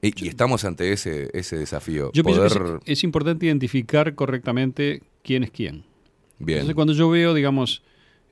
Y, 0.02 0.26
y 0.26 0.27
estamos 0.27 0.66
ante 0.66 0.92
ese, 0.92 1.30
ese 1.34 1.58
desafío. 1.58 2.11
Yo 2.14 2.24
Poder... 2.24 2.40
pienso 2.52 2.80
que 2.80 2.92
es, 2.92 3.00
es 3.00 3.03
importante 3.03 3.45
identificar 3.45 4.16
correctamente 4.16 5.02
quién 5.24 5.43
es 5.43 5.52
quién. 5.52 5.84
Bien. 6.40 6.58
Entonces, 6.60 6.76
cuando 6.76 6.93
yo 6.93 7.10
veo, 7.10 7.34
digamos, 7.34 7.84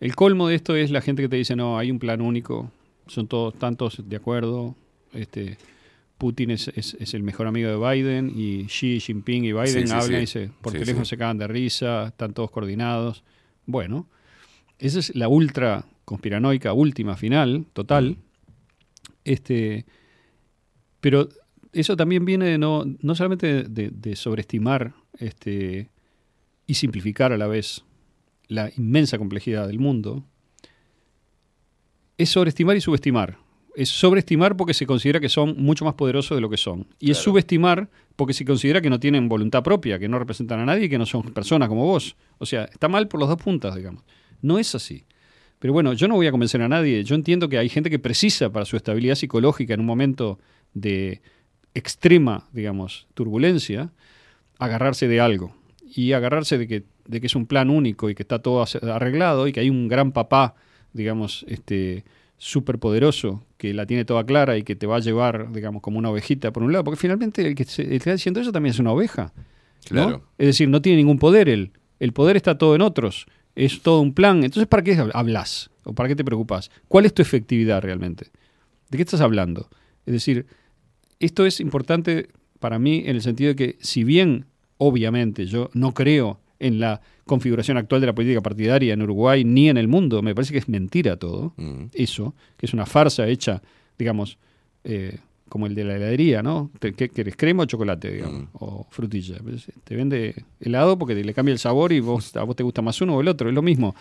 el 0.02 0.16
colmo 0.16 0.48
de 0.48 0.56
esto 0.56 0.76
es 0.76 0.92
la 0.92 1.02
gente 1.02 1.22
que 1.22 1.30
te 1.30 1.38
dice, 1.38 1.56
no, 1.56 1.78
hay 1.78 1.90
un 1.92 2.00
plan 2.00 2.20
único, 2.22 2.72
son 3.08 3.28
todos 3.28 3.54
tantos 3.54 4.02
de 4.06 4.16
acuerdo, 4.18 4.76
este, 5.14 5.58
Putin 6.18 6.52
es, 6.52 6.68
es- 6.76 6.98
es 7.00 7.14
el 7.14 7.24
mejor 7.24 7.48
amigo 7.48 7.70
de 7.70 7.78
Biden 7.78 8.32
y 8.36 8.66
Xi 8.66 9.00
Jinping 9.00 9.46
y 9.46 9.54
Biden 9.54 9.68
Sí, 9.68 9.88
sí, 9.88 9.94
hablan 9.94 10.20
sí. 10.20 10.24
y 10.24 10.28
se, 10.28 10.50
por 10.62 10.74
teléfono 10.74 11.06
se 11.06 11.18
cagan 11.18 11.38
de 11.38 11.48
risa, 11.48 12.08
están 12.08 12.34
todos 12.34 12.52
coordinados. 12.52 13.24
Bueno, 13.66 14.08
esa 14.78 15.00
es 15.00 15.16
la 15.16 15.28
ultra 15.30 15.86
conspiranoica 16.06 16.74
última, 16.74 17.16
final, 17.16 17.66
total. 17.74 18.18
Este, 19.24 19.86
pero 21.00 21.30
eso 21.74 21.96
también 21.96 22.26
viene 22.26 22.46
de 22.46 22.58
no, 22.58 22.84
no 22.86 23.16
solamente 23.16 23.64
de, 23.64 23.90
de 23.90 24.16
sobreestimar 24.16 24.94
este, 25.18 25.90
y 26.68 26.74
simplificar 26.74 27.32
a 27.32 27.38
la 27.38 27.48
vez 27.48 27.84
la 28.48 28.70
inmensa 28.76 29.18
complejidad 29.18 29.68
del 29.68 29.80
mundo, 29.80 30.26
es 32.18 32.30
sobreestimar 32.30 32.76
y 32.76 32.82
subestimar. 32.82 33.38
Es 33.74 33.90
sobreestimar 33.90 34.58
porque 34.58 34.74
se 34.74 34.86
considera 34.86 35.22
que 35.22 35.30
son 35.30 35.56
mucho 35.58 35.86
más 35.86 35.94
poderosos 35.94 36.36
de 36.36 36.42
lo 36.42 36.50
que 36.50 36.58
son. 36.58 36.88
Y 37.00 37.12
es 37.12 37.18
subestimar 37.18 37.90
porque 38.18 38.34
se 38.34 38.44
considera 38.44 38.82
que 38.82 38.90
no 38.90 39.00
tienen 39.00 39.30
voluntad 39.30 39.64
propia, 39.64 39.98
que 39.98 40.10
no 40.10 40.20
representan 40.20 40.60
a 40.60 40.66
nadie 40.66 40.86
y 40.86 40.90
que 40.90 40.98
no 40.98 41.06
son 41.06 41.24
personas 41.34 41.70
como 41.70 41.86
vos. 41.86 42.18
O 42.38 42.46
sea, 42.46 42.66
está 42.66 42.90
mal 42.90 43.08
por 43.08 43.22
las 43.22 43.30
dos 43.30 43.42
puntas, 43.42 43.74
digamos. 43.76 44.04
No 44.42 44.60
es 44.60 44.76
así. 44.76 45.06
Pero 45.62 45.72
bueno, 45.74 45.94
yo 45.94 46.08
no 46.10 46.16
voy 46.16 46.26
a 46.28 46.32
convencer 46.32 46.62
a 46.64 46.68
nadie. 46.68 47.04
Yo 47.06 47.16
entiendo 47.16 47.48
que 47.48 47.58
hay 47.58 47.70
gente 47.70 47.90
que 47.90 48.00
precisa 48.00 48.52
para 48.52 48.66
su 48.66 48.76
estabilidad 48.76 49.16
psicológica 49.16 49.74
en 49.76 49.80
un 49.80 49.86
momento 49.86 50.40
de 50.74 51.22
extrema, 51.76 52.48
digamos, 52.52 53.08
turbulencia, 53.14 53.92
agarrarse 54.60 55.08
de 55.08 55.22
algo. 55.22 55.56
Y 55.96 56.14
agarrarse 56.14 56.58
de 56.58 56.68
que, 56.68 56.84
de 57.06 57.22
que 57.22 57.28
es 57.28 57.36
un 57.36 57.46
plan 57.46 57.70
único 57.70 58.10
y 58.10 58.16
que 58.16 58.24
está 58.24 58.40
todo 58.40 58.66
arreglado 58.92 59.48
y 59.48 59.52
que 59.54 59.60
hay 59.60 59.70
un 59.70 59.88
gran 59.88 60.12
papá, 60.14 60.56
digamos, 60.94 61.46
este 61.48 62.06
súper 62.38 62.80
poderoso 62.80 63.44
que 63.58 63.72
la 63.74 63.86
tiene 63.86 64.04
toda 64.04 64.26
clara 64.26 64.58
y 64.58 64.64
que 64.64 64.76
te 64.76 64.88
va 64.88 64.96
a 64.96 65.00
llevar, 65.00 65.52
digamos, 65.52 65.84
como 65.84 66.00
una 66.00 66.10
ovejita 66.10 66.52
por 66.52 66.64
un 66.64 66.72
lado. 66.72 66.84
Porque 66.84 67.00
finalmente 67.00 67.46
el 67.46 67.54
que, 67.54 67.66
se- 67.66 67.84
el 67.84 67.90
que 67.90 67.96
está 67.98 68.14
diciendo 68.14 68.40
eso 68.40 68.52
también 68.52 68.72
es 68.74 68.80
una 68.80 68.92
oveja. 68.94 69.32
¿no? 69.36 69.44
Claro. 69.88 70.24
Es 70.40 70.48
decir, 70.48 70.68
no 70.70 70.82
tiene 70.82 70.98
ningún 70.98 71.20
poder 71.20 71.50
él. 71.50 71.72
El 72.00 72.14
poder 72.14 72.36
está 72.36 72.58
todo 72.58 72.74
en 72.74 72.82
otros. 72.82 73.28
Es 73.56 73.82
todo 73.82 74.02
un 74.02 74.14
plan. 74.14 74.44
Entonces, 74.44 74.68
¿para 74.68 74.84
qué 74.84 74.96
hab- 74.98 75.12
hablas? 75.14 75.70
¿O 75.84 75.94
para 75.94 76.08
qué 76.10 76.16
te 76.16 76.24
preocupas? 76.24 76.72
¿Cuál 76.88 77.06
es 77.06 77.14
tu 77.14 77.22
efectividad 77.22 77.82
realmente? 77.82 78.28
¿De 78.90 78.98
qué 78.98 79.04
estás 79.04 79.22
hablando? 79.22 79.70
Es 80.06 80.14
decir, 80.14 80.46
esto 81.20 81.46
es 81.46 81.60
importante 81.60 82.30
para 82.60 82.80
mí 82.80 83.04
en 83.06 83.16
el 83.16 83.22
sentido 83.22 83.50
de 83.50 83.56
que, 83.56 83.78
si 83.82 84.04
bien, 84.04 84.46
obviamente, 84.78 85.46
yo 85.46 85.70
no 85.74 85.94
creo 85.94 86.40
en 86.60 86.80
la 86.80 87.02
configuración 87.26 87.78
actual 87.78 88.02
de 88.02 88.08
la 88.08 88.14
política 88.16 88.42
partidaria 88.42 88.94
en 88.94 89.02
Uruguay 89.02 89.44
ni 89.44 89.70
en 89.70 89.78
el 89.78 89.88
mundo, 89.88 90.22
me 90.22 90.36
parece 90.36 90.52
que 90.54 90.60
es 90.60 90.70
mentira 90.70 91.18
todo, 91.18 91.54
Mm. 91.58 91.86
eso, 91.94 92.36
que 92.58 92.66
es 92.68 92.74
una 92.74 92.86
farsa 92.86 93.28
hecha, 93.28 93.62
digamos, 93.98 94.38
eh, 94.84 95.18
como 95.52 95.68
el 95.68 95.76
de 95.76 95.84
la 95.84 95.98
heladería, 95.98 96.42
¿no? 96.42 96.72
¿Qué 96.80 97.10
querés, 97.10 97.36
crema 97.36 97.64
o 97.64 97.66
chocolate, 97.66 98.10
digamos? 98.10 98.48
O 98.54 98.88
frutilla. 98.90 99.36
Te 99.84 99.98
vende 99.98 100.46
helado 100.62 100.98
porque 100.98 101.14
te- 101.14 101.26
le 101.26 101.34
cambia 101.34 101.52
el 101.52 101.60
sabor 101.60 101.92
y 101.92 102.00
vos, 102.00 102.34
a 102.38 102.44
vos 102.44 102.56
te 102.56 102.64
gusta 102.64 102.82
más 102.82 103.02
uno 103.02 103.18
o 103.18 103.22
el 103.22 103.28
otro, 103.28 103.50
es 103.50 103.54
lo 103.54 103.62
mismo. 103.62 103.94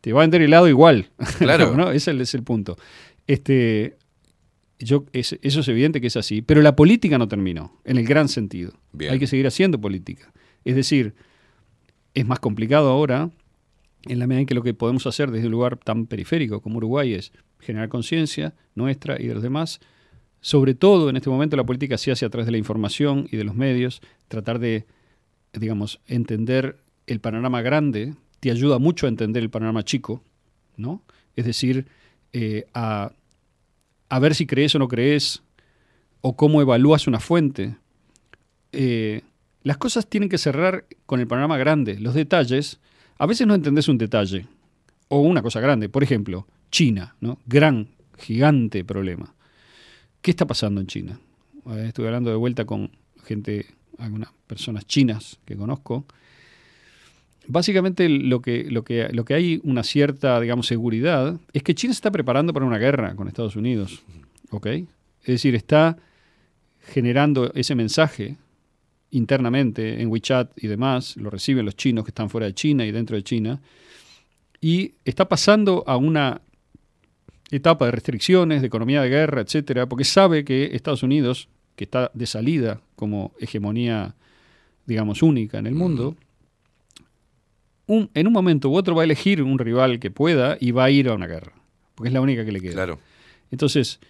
Te 0.00 0.14
va 0.14 0.20
a 0.20 0.24
vender 0.24 0.40
helado 0.40 0.68
igual. 0.68 1.10
Claro. 1.38 1.76
¿no? 1.76 1.90
Ese 1.90 2.12
es 2.18 2.34
el 2.34 2.42
punto. 2.42 2.78
Este, 3.26 3.96
yo, 4.78 5.04
es- 5.12 5.38
eso 5.42 5.60
es 5.60 5.68
evidente 5.68 6.00
que 6.00 6.06
es 6.06 6.16
así, 6.16 6.40
pero 6.40 6.62
la 6.62 6.74
política 6.74 7.18
no 7.18 7.28
terminó, 7.28 7.78
en 7.84 7.98
el 7.98 8.06
gran 8.06 8.28
sentido. 8.30 8.72
Bien. 8.92 9.12
Hay 9.12 9.18
que 9.18 9.26
seguir 9.26 9.46
haciendo 9.46 9.78
política. 9.78 10.32
Es 10.64 10.76
decir, 10.76 11.14
es 12.14 12.26
más 12.26 12.40
complicado 12.40 12.88
ahora, 12.88 13.28
en 14.06 14.18
la 14.18 14.26
medida 14.26 14.40
en 14.40 14.46
que 14.46 14.54
lo 14.54 14.62
que 14.62 14.72
podemos 14.72 15.06
hacer 15.06 15.30
desde 15.30 15.46
un 15.46 15.52
lugar 15.52 15.76
tan 15.76 16.06
periférico 16.06 16.62
como 16.62 16.78
Uruguay 16.78 17.12
es 17.12 17.32
generar 17.60 17.90
conciencia 17.90 18.54
nuestra 18.74 19.20
y 19.20 19.26
de 19.26 19.34
los 19.34 19.42
demás. 19.42 19.80
Sobre 20.46 20.74
todo 20.74 21.10
en 21.10 21.16
este 21.16 21.28
momento 21.28 21.56
la 21.56 21.66
política 21.66 21.98
se 21.98 22.12
hace 22.12 22.24
a 22.24 22.30
través 22.30 22.46
de 22.46 22.52
la 22.52 22.58
información 22.58 23.26
y 23.32 23.36
de 23.36 23.42
los 23.42 23.56
medios, 23.56 24.00
tratar 24.28 24.60
de, 24.60 24.86
digamos, 25.52 25.98
entender 26.06 26.76
el 27.08 27.18
panorama 27.18 27.62
grande, 27.62 28.14
te 28.38 28.52
ayuda 28.52 28.78
mucho 28.78 29.06
a 29.06 29.08
entender 29.08 29.42
el 29.42 29.50
panorama 29.50 29.82
chico, 29.82 30.22
¿no? 30.76 31.02
Es 31.34 31.46
decir, 31.46 31.88
eh, 32.32 32.68
a, 32.74 33.10
a 34.08 34.18
ver 34.20 34.36
si 34.36 34.46
crees 34.46 34.72
o 34.76 34.78
no 34.78 34.86
crees, 34.86 35.42
o 36.20 36.36
cómo 36.36 36.60
evalúas 36.60 37.08
una 37.08 37.18
fuente. 37.18 37.74
Eh, 38.70 39.22
las 39.64 39.78
cosas 39.78 40.06
tienen 40.06 40.28
que 40.28 40.38
cerrar 40.38 40.84
con 41.06 41.18
el 41.18 41.26
panorama 41.26 41.56
grande. 41.56 41.98
Los 41.98 42.14
detalles, 42.14 42.78
a 43.18 43.26
veces 43.26 43.48
no 43.48 43.56
entendés 43.56 43.88
un 43.88 43.98
detalle 43.98 44.46
o 45.08 45.18
una 45.22 45.42
cosa 45.42 45.58
grande. 45.58 45.88
Por 45.88 46.04
ejemplo, 46.04 46.46
China, 46.70 47.16
¿no? 47.20 47.40
Gran, 47.46 47.88
gigante 48.16 48.84
problema. 48.84 49.34
¿Qué 50.26 50.32
está 50.32 50.44
pasando 50.44 50.80
en 50.80 50.88
China? 50.88 51.20
Eh, 51.70 51.84
Estuve 51.86 52.08
hablando 52.08 52.30
de 52.30 52.36
vuelta 52.36 52.64
con 52.64 52.90
gente, 53.22 53.64
algunas 53.96 54.30
personas 54.48 54.84
chinas 54.84 55.38
que 55.44 55.54
conozco. 55.54 56.04
Básicamente 57.46 58.08
lo 58.08 58.42
que, 58.42 58.64
lo, 58.68 58.82
que, 58.82 59.08
lo 59.12 59.24
que 59.24 59.34
hay 59.34 59.60
una 59.62 59.84
cierta, 59.84 60.40
digamos, 60.40 60.66
seguridad 60.66 61.38
es 61.52 61.62
que 61.62 61.76
China 61.76 61.92
se 61.92 61.98
está 61.98 62.10
preparando 62.10 62.52
para 62.52 62.66
una 62.66 62.76
guerra 62.76 63.14
con 63.14 63.28
Estados 63.28 63.54
Unidos. 63.54 64.02
¿Ok? 64.50 64.66
Es 64.66 64.86
decir, 65.26 65.54
está 65.54 65.96
generando 66.80 67.52
ese 67.54 67.76
mensaje 67.76 68.36
internamente 69.12 70.02
en 70.02 70.08
WeChat 70.08 70.50
y 70.60 70.66
demás, 70.66 71.16
lo 71.18 71.30
reciben 71.30 71.64
los 71.64 71.76
chinos 71.76 72.04
que 72.04 72.10
están 72.10 72.30
fuera 72.30 72.48
de 72.48 72.54
China 72.54 72.84
y 72.84 72.90
dentro 72.90 73.14
de 73.14 73.22
China, 73.22 73.60
y 74.60 74.94
está 75.04 75.28
pasando 75.28 75.84
a 75.86 75.96
una 75.96 76.40
etapa 77.50 77.86
de 77.86 77.92
restricciones, 77.92 78.60
de 78.60 78.66
economía 78.66 79.02
de 79.02 79.08
guerra, 79.08 79.40
etcétera, 79.40 79.86
porque 79.86 80.04
sabe 80.04 80.44
que 80.44 80.70
Estados 80.74 81.02
Unidos, 81.02 81.48
que 81.76 81.84
está 81.84 82.10
de 82.14 82.26
salida 82.26 82.80
como 82.96 83.32
hegemonía, 83.38 84.14
digamos, 84.86 85.22
única 85.22 85.58
en 85.58 85.66
el 85.66 85.74
mundo, 85.74 86.16
un- 87.86 88.10
en 88.14 88.26
un 88.26 88.32
momento 88.32 88.68
u 88.68 88.76
otro 88.76 88.94
va 88.94 89.02
a 89.02 89.04
elegir 89.04 89.42
un 89.42 89.58
rival 89.58 90.00
que 90.00 90.10
pueda 90.10 90.56
y 90.60 90.72
va 90.72 90.84
a 90.84 90.90
ir 90.90 91.08
a 91.08 91.14
una 91.14 91.26
guerra, 91.26 91.52
porque 91.94 92.08
es 92.08 92.12
la 92.14 92.20
única 92.20 92.44
que 92.44 92.52
le 92.52 92.60
queda. 92.60 92.72
Claro. 92.72 92.98
Entonces, 93.50 94.00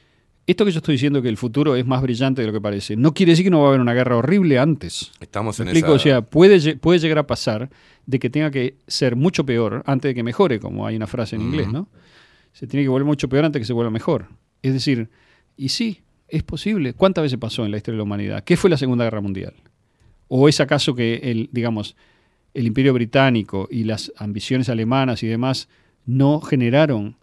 esto 0.46 0.64
que 0.64 0.70
yo 0.72 0.78
estoy 0.78 0.94
diciendo 0.94 1.20
que 1.20 1.28
el 1.28 1.36
futuro 1.36 1.76
es 1.76 1.84
más 1.84 2.00
brillante 2.00 2.40
de 2.40 2.46
lo 2.46 2.52
que 2.54 2.60
parece, 2.60 2.96
no 2.96 3.12
quiere 3.12 3.32
decir 3.32 3.44
que 3.44 3.50
no 3.50 3.58
va 3.60 3.66
a 3.66 3.68
haber 3.68 3.80
una 3.80 3.92
guerra 3.92 4.16
horrible 4.16 4.58
antes. 4.58 5.12
Estamos 5.20 5.58
¿Me 5.58 5.64
en 5.64 5.68
explico? 5.70 5.88
esa... 5.88 5.96
O 5.96 5.98
sea, 5.98 6.22
puede, 6.22 6.76
puede 6.76 7.00
llegar 7.00 7.18
a 7.18 7.26
pasar 7.26 7.68
de 8.06 8.18
que 8.18 8.30
tenga 8.30 8.50
que 8.50 8.76
ser 8.86 9.16
mucho 9.16 9.44
peor 9.44 9.82
antes 9.86 10.08
de 10.10 10.14
que 10.14 10.22
mejore, 10.22 10.58
como 10.60 10.86
hay 10.86 10.96
una 10.96 11.06
frase 11.08 11.36
en 11.36 11.42
inglés, 11.42 11.68
¿no? 11.68 11.88
Se 12.56 12.66
tiene 12.66 12.84
que 12.84 12.88
volver 12.88 13.04
mucho 13.04 13.28
peor 13.28 13.44
antes 13.44 13.60
que 13.60 13.66
se 13.66 13.74
vuelva 13.74 13.90
mejor. 13.90 14.28
Es 14.62 14.72
decir, 14.72 15.10
y 15.58 15.68
sí, 15.68 16.00
es 16.28 16.42
posible. 16.42 16.94
¿Cuántas 16.94 17.22
veces 17.22 17.36
pasó 17.38 17.66
en 17.66 17.70
la 17.70 17.76
historia 17.76 17.96
de 17.96 17.98
la 17.98 18.04
humanidad? 18.04 18.44
¿Qué 18.44 18.56
fue 18.56 18.70
la 18.70 18.78
Segunda 18.78 19.04
Guerra 19.04 19.20
Mundial? 19.20 19.52
¿O 20.28 20.48
es 20.48 20.58
acaso 20.60 20.94
que 20.94 21.16
el, 21.22 21.50
digamos, 21.52 21.96
el 22.54 22.66
Imperio 22.66 22.94
Británico 22.94 23.68
y 23.70 23.84
las 23.84 24.10
ambiciones 24.16 24.70
alemanas 24.70 25.22
y 25.22 25.26
demás 25.26 25.68
no 26.06 26.40
generaron 26.40 27.16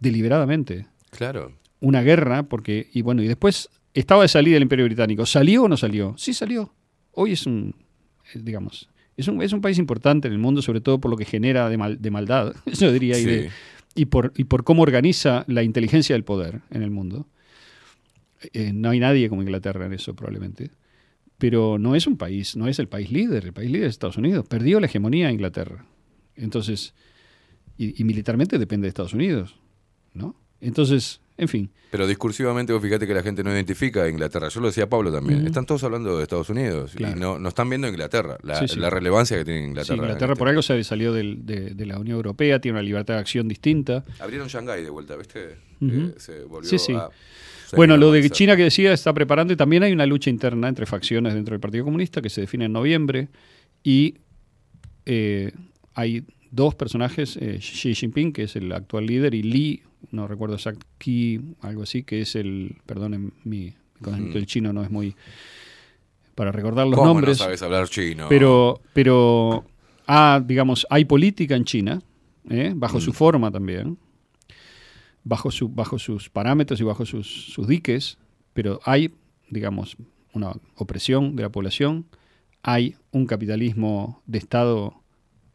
deliberadamente 0.00 0.86
Claro. 1.10 1.52
una 1.80 2.02
guerra, 2.02 2.44
porque, 2.44 2.88
y 2.94 3.02
bueno, 3.02 3.22
y 3.22 3.28
después 3.28 3.68
estaba 3.92 4.22
de 4.22 4.28
salida 4.28 4.56
el 4.56 4.62
Imperio 4.62 4.86
Británico. 4.86 5.26
¿Salió 5.26 5.64
o 5.64 5.68
no 5.68 5.76
salió? 5.76 6.14
Sí 6.16 6.32
salió. 6.32 6.72
Hoy 7.12 7.32
es 7.32 7.46
un, 7.46 7.74
eh, 8.34 8.40
digamos, 8.42 8.88
es 9.16 9.28
un, 9.28 9.40
es 9.42 9.52
un 9.52 9.60
país 9.60 9.78
importante 9.78 10.26
en 10.28 10.32
el 10.34 10.40
mundo, 10.40 10.62
sobre 10.62 10.80
todo 10.80 10.98
por 10.98 11.10
lo 11.10 11.16
que 11.16 11.24
genera 11.24 11.68
de, 11.68 11.76
mal- 11.78 12.00
de 12.00 12.10
maldad, 12.10 12.54
yo 12.66 12.90
diría, 12.90 13.18
y, 13.18 13.22
Sí. 13.22 13.26
de- 13.26 13.50
y, 13.94 14.06
por, 14.06 14.32
y 14.36 14.44
por 14.44 14.64
cómo 14.64 14.82
organiza 14.82 15.44
la 15.46 15.62
inteligencia 15.62 16.14
del 16.14 16.24
poder 16.24 16.62
en 16.70 16.82
el 16.82 16.90
mundo. 16.90 17.26
Eh, 18.52 18.72
no 18.72 18.90
hay 18.90 19.00
nadie 19.00 19.28
como 19.28 19.42
Inglaterra 19.42 19.86
en 19.86 19.92
eso, 19.92 20.14
probablemente. 20.14 20.70
Pero 21.38 21.78
no 21.78 21.94
es 21.94 22.06
un 22.06 22.16
país, 22.16 22.56
no 22.56 22.68
es 22.68 22.78
el 22.78 22.88
país 22.88 23.10
líder. 23.10 23.46
El 23.46 23.52
país 23.52 23.70
líder 23.70 23.86
es 23.86 23.94
Estados 23.94 24.16
Unidos. 24.16 24.46
Perdió 24.48 24.80
la 24.80 24.86
hegemonía 24.86 25.28
a 25.28 25.32
Inglaterra. 25.32 25.86
Entonces, 26.36 26.94
y, 27.76 28.00
y 28.00 28.04
militarmente 28.04 28.58
depende 28.58 28.86
de 28.86 28.88
Estados 28.90 29.14
Unidos, 29.14 29.56
¿no? 30.12 30.36
Entonces, 30.60 31.20
En 31.36 31.48
fin. 31.48 31.68
Pero 31.90 32.06
discursivamente 32.06 32.72
vos 32.72 32.80
fíjate 32.80 33.06
que 33.08 33.14
la 33.14 33.22
gente 33.22 33.42
no 33.42 33.50
identifica 33.52 34.04
a 34.04 34.08
Inglaterra. 34.08 34.48
Yo 34.48 34.60
lo 34.60 34.68
decía 34.68 34.88
Pablo 34.88 35.10
también. 35.12 35.44
Están 35.46 35.66
todos 35.66 35.82
hablando 35.82 36.16
de 36.16 36.22
Estados 36.22 36.48
Unidos 36.48 36.92
Claro. 36.94 37.16
y 37.16 37.20
no, 37.20 37.38
no 37.40 37.48
están 37.48 37.68
viendo 37.68 37.88
Inglaterra, 37.88 38.38
la, 38.42 38.60
Sí, 38.60 38.68
sí. 38.68 38.78
la 38.78 38.88
relevancia 38.88 39.36
que 39.36 39.44
tiene 39.44 39.60
Sí, 39.62 39.66
Inglaterra. 39.66 39.94
en 39.96 40.00
Inglaterra 40.04 40.32
este- 40.34 40.38
por 40.38 40.48
algo 40.48 40.62
se 40.62 40.84
salió 40.84 41.12
del- 41.12 41.44
de, 41.44 41.74
de 41.74 41.86
la 41.86 41.98
Unión 41.98 42.16
Europea, 42.16 42.60
tiene 42.60 42.78
una 42.78 42.82
libertad 42.82 43.14
de 43.14 43.20
acción 43.20 43.48
distinta. 43.48 44.04
Abrieron 44.20 44.46
Shanghái 44.48 44.82
de 44.84 44.90
vuelta, 44.90 45.16
¿viste? 45.16 45.56
Eh, 45.80 46.14
se 46.18 46.44
volvió 46.44 46.70
Sí, 46.70 46.78
sí. 46.78 46.92
a- 46.92 47.08
Bueno, 47.74 47.96
lo 47.96 48.12
de. 48.12 48.30
China 48.30 48.56
que 48.56 48.62
decía 48.62 48.92
está 48.92 49.12
preparando 49.12 49.52
y 49.52 49.56
también 49.56 49.82
hay 49.82 49.92
una 49.92 50.06
lucha 50.06 50.30
interna 50.30 50.68
entre 50.68 50.86
facciones 50.86 51.34
dentro 51.34 51.52
del 51.54 51.60
Partido 51.60 51.84
Comunista 51.84 52.22
que 52.22 52.30
se 52.30 52.42
define 52.42 52.66
en 52.66 52.72
noviembre 52.72 53.28
y 53.82 54.14
eh, 55.06 55.50
hay 55.94 56.24
dos 56.52 56.74
personajes, 56.76 57.36
eh, 57.40 57.58
Xi 57.58 57.94
Jinping, 57.94 58.32
que 58.32 58.44
es 58.44 58.54
el 58.56 58.70
actual 58.72 59.06
líder, 59.06 59.34
y 59.34 59.42
Li, 59.42 59.82
no 60.10 60.26
recuerdo 60.28 60.54
exacto, 60.56 60.86
Qi, 60.98 61.40
algo 61.60 61.82
así, 61.82 62.02
que 62.02 62.20
es 62.20 62.34
el, 62.36 62.76
perdonen, 62.86 63.32
mi, 63.44 63.66
mi 63.66 63.74
conocimiento 64.00 64.36
Mm. 64.36 64.40
del 64.40 64.46
chino 64.46 64.72
no 64.72 64.82
es 64.82 64.90
muy 64.90 65.14
para 66.34 66.50
recordar 66.52 66.86
los 66.86 66.94
¿Cómo 66.96 67.06
no 67.08 67.14
nombres. 67.14 67.38
sabes 67.38 67.62
hablar 67.62 67.88
chino? 67.88 68.26
Pero, 68.28 68.80
pero 68.92 69.64
ah, 70.06 70.42
digamos, 70.44 70.86
hay 70.90 71.04
política 71.04 71.54
en 71.56 71.64
China, 71.64 72.02
¿eh? 72.50 72.72
bajo 72.74 72.98
Mm. 72.98 73.00
su 73.00 73.12
forma 73.12 73.50
también, 73.50 73.96
bajo, 75.22 75.50
su, 75.50 75.68
bajo 75.68 75.98
sus 75.98 76.28
parámetros 76.30 76.80
y 76.80 76.84
bajo 76.84 77.06
sus, 77.06 77.52
sus 77.52 77.66
diques, 77.68 78.18
pero 78.52 78.80
hay, 78.84 79.12
digamos, 79.48 79.96
una 80.32 80.52
opresión 80.76 81.36
de 81.36 81.42
la 81.44 81.48
población, 81.50 82.06
hay 82.62 82.96
un 83.12 83.26
capitalismo 83.26 84.22
de 84.26 84.38
Estado 84.38 84.94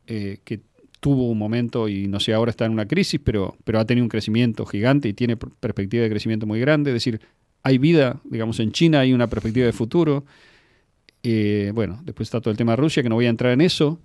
eh, 0.07 0.39
que 0.45 0.61
tuvo 0.99 1.29
un 1.29 1.37
momento 1.37 1.87
y 1.87 2.07
no 2.07 2.19
sé, 2.19 2.33
ahora 2.33 2.49
está 2.51 2.65
en 2.65 2.71
una 2.73 2.85
crisis, 2.87 3.19
pero, 3.23 3.55
pero 3.63 3.79
ha 3.79 3.85
tenido 3.85 4.03
un 4.05 4.09
crecimiento 4.09 4.65
gigante 4.65 5.07
y 5.09 5.13
tiene 5.13 5.37
per- 5.37 5.49
perspectiva 5.59 6.03
de 6.03 6.09
crecimiento 6.09 6.45
muy 6.45 6.59
grande, 6.59 6.91
es 6.91 6.95
decir, 6.95 7.21
hay 7.63 7.77
vida, 7.77 8.19
digamos, 8.23 8.59
en 8.59 8.71
China 8.71 8.99
hay 9.01 9.13
una 9.13 9.27
perspectiva 9.27 9.65
de 9.65 9.73
futuro. 9.73 10.25
Eh, 11.23 11.71
bueno, 11.73 11.99
después 12.05 12.27
está 12.27 12.39
todo 12.39 12.51
el 12.51 12.57
tema 12.57 12.73
de 12.73 12.77
Rusia, 12.77 13.03
que 13.03 13.09
no 13.09 13.15
voy 13.15 13.25
a 13.25 13.29
entrar 13.29 13.51
en 13.51 13.61
eso. 13.61 13.99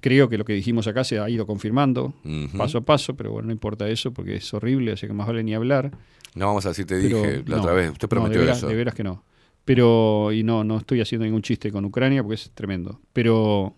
Creo 0.00 0.28
que 0.28 0.38
lo 0.38 0.44
que 0.44 0.52
dijimos 0.52 0.86
acá 0.86 1.04
se 1.04 1.18
ha 1.18 1.28
ido 1.28 1.46
confirmando 1.46 2.14
paso 2.56 2.78
a 2.78 2.80
paso, 2.82 3.16
pero 3.16 3.32
bueno, 3.32 3.46
no 3.46 3.52
importa 3.52 3.88
eso 3.88 4.12
porque 4.12 4.36
es 4.36 4.52
horrible, 4.54 4.92
así 4.92 5.06
que 5.06 5.12
más 5.12 5.26
vale 5.26 5.42
ni 5.42 5.54
hablar. 5.54 5.90
No 6.34 6.46
vamos 6.46 6.66
a 6.66 6.70
decir, 6.70 6.86
te 6.86 7.00
Pero 7.00 7.22
dije 7.22 7.42
la 7.46 7.56
no, 7.56 7.62
otra 7.62 7.72
vez, 7.74 7.90
usted 7.90 8.06
no, 8.06 8.08
prometió 8.08 8.40
de 8.40 8.44
veras, 8.46 8.58
eso. 8.58 8.68
De 8.68 8.74
veras 8.74 8.94
que 8.94 9.04
no. 9.04 9.24
Pero, 9.64 10.32
y 10.32 10.42
no, 10.44 10.62
no 10.64 10.76
estoy 10.78 11.00
haciendo 11.00 11.24
ningún 11.24 11.42
chiste 11.42 11.72
con 11.72 11.84
Ucrania 11.84 12.22
porque 12.22 12.34
es 12.36 12.50
tremendo. 12.54 13.00
Pero 13.12 13.74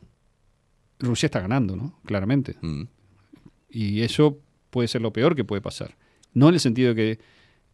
Rusia 1.00 1.26
está 1.26 1.40
ganando, 1.40 1.76
¿no? 1.76 1.98
Claramente. 2.04 2.56
Mm. 2.60 2.82
Y 3.70 4.00
eso 4.02 4.38
puede 4.70 4.88
ser 4.88 5.00
lo 5.02 5.12
peor 5.12 5.34
que 5.36 5.44
puede 5.44 5.62
pasar. 5.62 5.96
No 6.34 6.48
en 6.48 6.54
el 6.54 6.60
sentido 6.60 6.94
de 6.94 6.94
que 6.94 7.10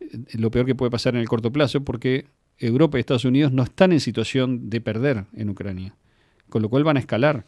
eh, 0.01 0.19
lo 0.39 0.51
peor 0.51 0.67
que 0.67 0.75
puede 0.75 0.91
pasar 0.91 1.15
en 1.15 1.21
el 1.21 1.29
corto 1.29 1.53
plazo, 1.53 1.83
porque 1.85 2.27
Europa 2.59 2.99
y 2.99 3.01
Estados 3.01 3.25
Unidos 3.25 3.53
no 3.53 3.63
están 3.63 3.93
en 3.93 4.01
situación 4.01 4.71
de 4.71 4.81
perder 4.81 5.25
en 5.35 5.51
Ucrania. 5.51 5.95
Con 6.49 6.63
lo 6.63 6.69
cual 6.69 6.85
van 6.85 6.97
a 6.97 7.01
escalar. 7.01 7.45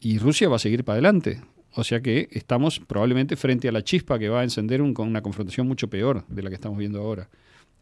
Y 0.00 0.18
Rusia 0.18 0.48
va 0.48 0.56
a 0.56 0.60
seguir 0.60 0.84
para 0.84 0.94
adelante. 0.94 1.40
O 1.74 1.84
sea 1.84 2.00
que 2.00 2.28
estamos 2.32 2.80
probablemente 2.80 3.36
frente 3.36 3.68
a 3.68 3.72
la 3.72 3.82
chispa 3.82 4.18
que 4.18 4.28
va 4.28 4.40
a 4.40 4.44
encender 4.44 4.80
un- 4.82 4.94
con 4.94 5.08
una 5.08 5.22
confrontación 5.22 5.66
mucho 5.68 5.88
peor 5.88 6.26
de 6.28 6.42
la 6.42 6.48
que 6.48 6.54
estamos 6.54 6.78
viendo 6.78 7.00
ahora. 7.00 7.28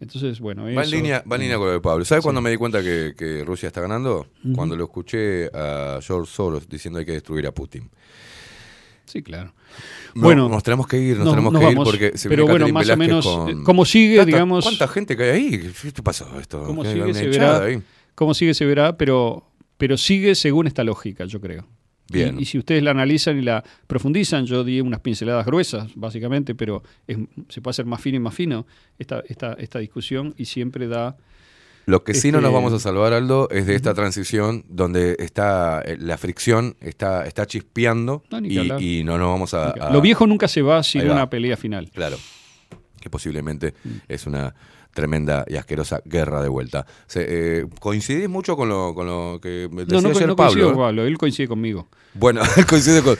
Entonces, 0.00 0.40
bueno, 0.40 0.64
Va 0.64 0.70
en, 0.70 0.78
eso- 0.81 0.90
línea, 0.97 1.23
va 1.31 1.36
en 1.36 1.42
línea 1.42 1.56
con 1.56 1.66
lo 1.68 1.73
de 1.73 1.81
Pablo. 1.81 2.05
¿Sabe 2.05 2.20
Sí. 2.20 2.24
cuándo 2.24 2.40
me 2.40 2.50
di 2.50 2.56
cuenta 2.56 2.82
que, 2.82 3.14
que 3.16 3.44
Rusia 3.44 3.68
está 3.68 3.81
ganando? 3.81 4.26
Cuando 4.55 4.76
lo 4.76 4.84
escuché 4.84 5.47
a 5.55 5.98
George 6.02 6.31
Soros 6.32 6.68
diciendo 6.68 6.98
hay 6.98 7.05
que 7.06 7.12
destruir 7.12 7.47
a 7.47 7.52
Putin. 7.52 7.89
Sí, 9.06 9.23
claro. 9.23 9.55
No, 10.14 10.23
bueno, 10.23 10.48
nos 10.48 10.62
tenemos 10.62 10.86
que 10.86 10.98
ir, 10.98 11.16
nos, 11.18 11.26
no- 11.26 11.31
tenemos 11.32 11.52
nos 11.52 11.62
que 11.62 11.70
ir 11.70 11.76
porque 11.76 12.18
se 12.18 12.28
Pero 12.28 12.47
bueno, 12.47 12.68
más 12.68 12.89
o 12.90 12.97
menos, 12.97 13.26
con- 13.26 13.48
eh, 13.50 13.62
¿cómo 13.64 13.84
sigue, 13.84 14.24
digamos? 14.24 14.64
¿Cuánta 14.64 14.89
gente 14.89 15.16
que 15.16 15.23
hay 15.24 15.31
ahí? 15.31 15.73
¿Qué 15.92 16.02
pasó 16.02 16.39
esto? 16.40 16.62
cómo 16.64 16.82
¿Qué 16.82 16.89
hay 16.89 16.94
sigue 17.00 17.14
se 17.14 17.26
verá, 17.28 17.62
ahí? 17.62 17.82
cómo 18.14 18.34
sigue 18.34 18.55
se 18.55 18.64
verá, 18.66 18.97
pero, 18.97 19.44
pero 19.76 19.97
sigue 19.97 20.34
según 20.34 20.66
esta 20.66 20.84
lógica, 20.84 21.24
yo 21.26 21.40
creo. 21.40 21.66
Bien. 22.10 22.39
Y, 22.39 22.42
y 22.42 22.44
si 22.44 22.58
ustedes 22.58 22.83
la 22.83 22.91
analizan 22.91 23.39
y 23.39 23.42
la 23.42 23.65
profundizan, 23.86 24.44
yo 24.47 24.62
di 24.65 24.81
unas 24.81 25.00
pinceladas 25.00 25.47
gruesas, 25.47 25.89
básicamente, 25.94 26.55
pero 26.55 26.83
es- 27.07 27.18
se 27.49 27.60
puede 27.62 27.70
hacer 27.73 27.86
más 27.86 28.00
fino 28.00 28.16
y 28.16 28.20
más 28.20 28.34
fino 28.34 28.66
esta, 28.99 29.23
esta, 29.28 29.55
esta 29.55 29.78
discusión 29.78 30.34
y 30.36 30.44
siempre 30.44 30.86
da... 30.89 31.16
Lo 31.86 32.02
que 32.02 32.15
sí 32.15 32.33
no 32.33 32.41
nos 32.41 32.49
Este- 32.49 32.55
vamos 32.55 32.73
a 32.73 32.78
salvar, 32.78 33.12
Aldo, 33.12 33.49
es 33.50 33.66
de 33.66 33.74
esta 33.74 33.92
transición 33.92 34.65
donde 34.68 35.16
está 35.18 35.83
eh, 35.84 35.97
la 36.00 36.16
fricción 36.16 36.76
está, 36.81 37.26
está 37.26 37.47
chispeando 37.47 38.23
No, 38.31 38.39
y, 38.41 39.00
y 39.00 39.05
no 39.05 39.18
nos 39.18 39.28
vamos 39.28 39.52
a, 39.55 39.70
a- 39.70 39.92
Lo 39.92 40.00
viejo 40.00 40.26
nunca 40.26 40.49
se 40.49 40.62
va 40.62 40.83
sin 40.83 41.07
va. 41.08 41.12
una 41.12 41.28
pelea 41.31 41.57
final. 41.58 41.91
Claro. 41.91 42.16
Que 43.00 43.10
posiblemente 43.10 43.74
Mm. 43.84 43.89
es 44.08 44.26
una 44.26 44.55
tremenda 44.94 45.44
y 45.48 45.56
asquerosa 45.56 46.00
guerra 46.05 46.42
de 46.42 46.48
vuelta. 46.48 46.86
Se, 47.06 47.24
eh, 47.28 47.66
¿Coincidís 47.81 48.28
mucho 48.28 48.56
con 48.56 48.68
lo, 48.68 48.94
con 48.94 49.06
lo 49.06 49.39
que 49.42 49.68
me 49.70 49.84
decía 49.84 50.00
No, 50.00 50.08
no, 50.08 50.16
ayer 50.16 50.28
no 50.28 50.36
Pablo? 50.36 50.52
coincido 50.52 50.73
con 50.73 50.82
Pablo, 50.82 51.05
él 51.05 51.18
coincide 51.18 51.48
conmigo. 51.48 51.89
Bueno, 52.14 52.42
coincide 52.68 53.02
con. 53.02 53.16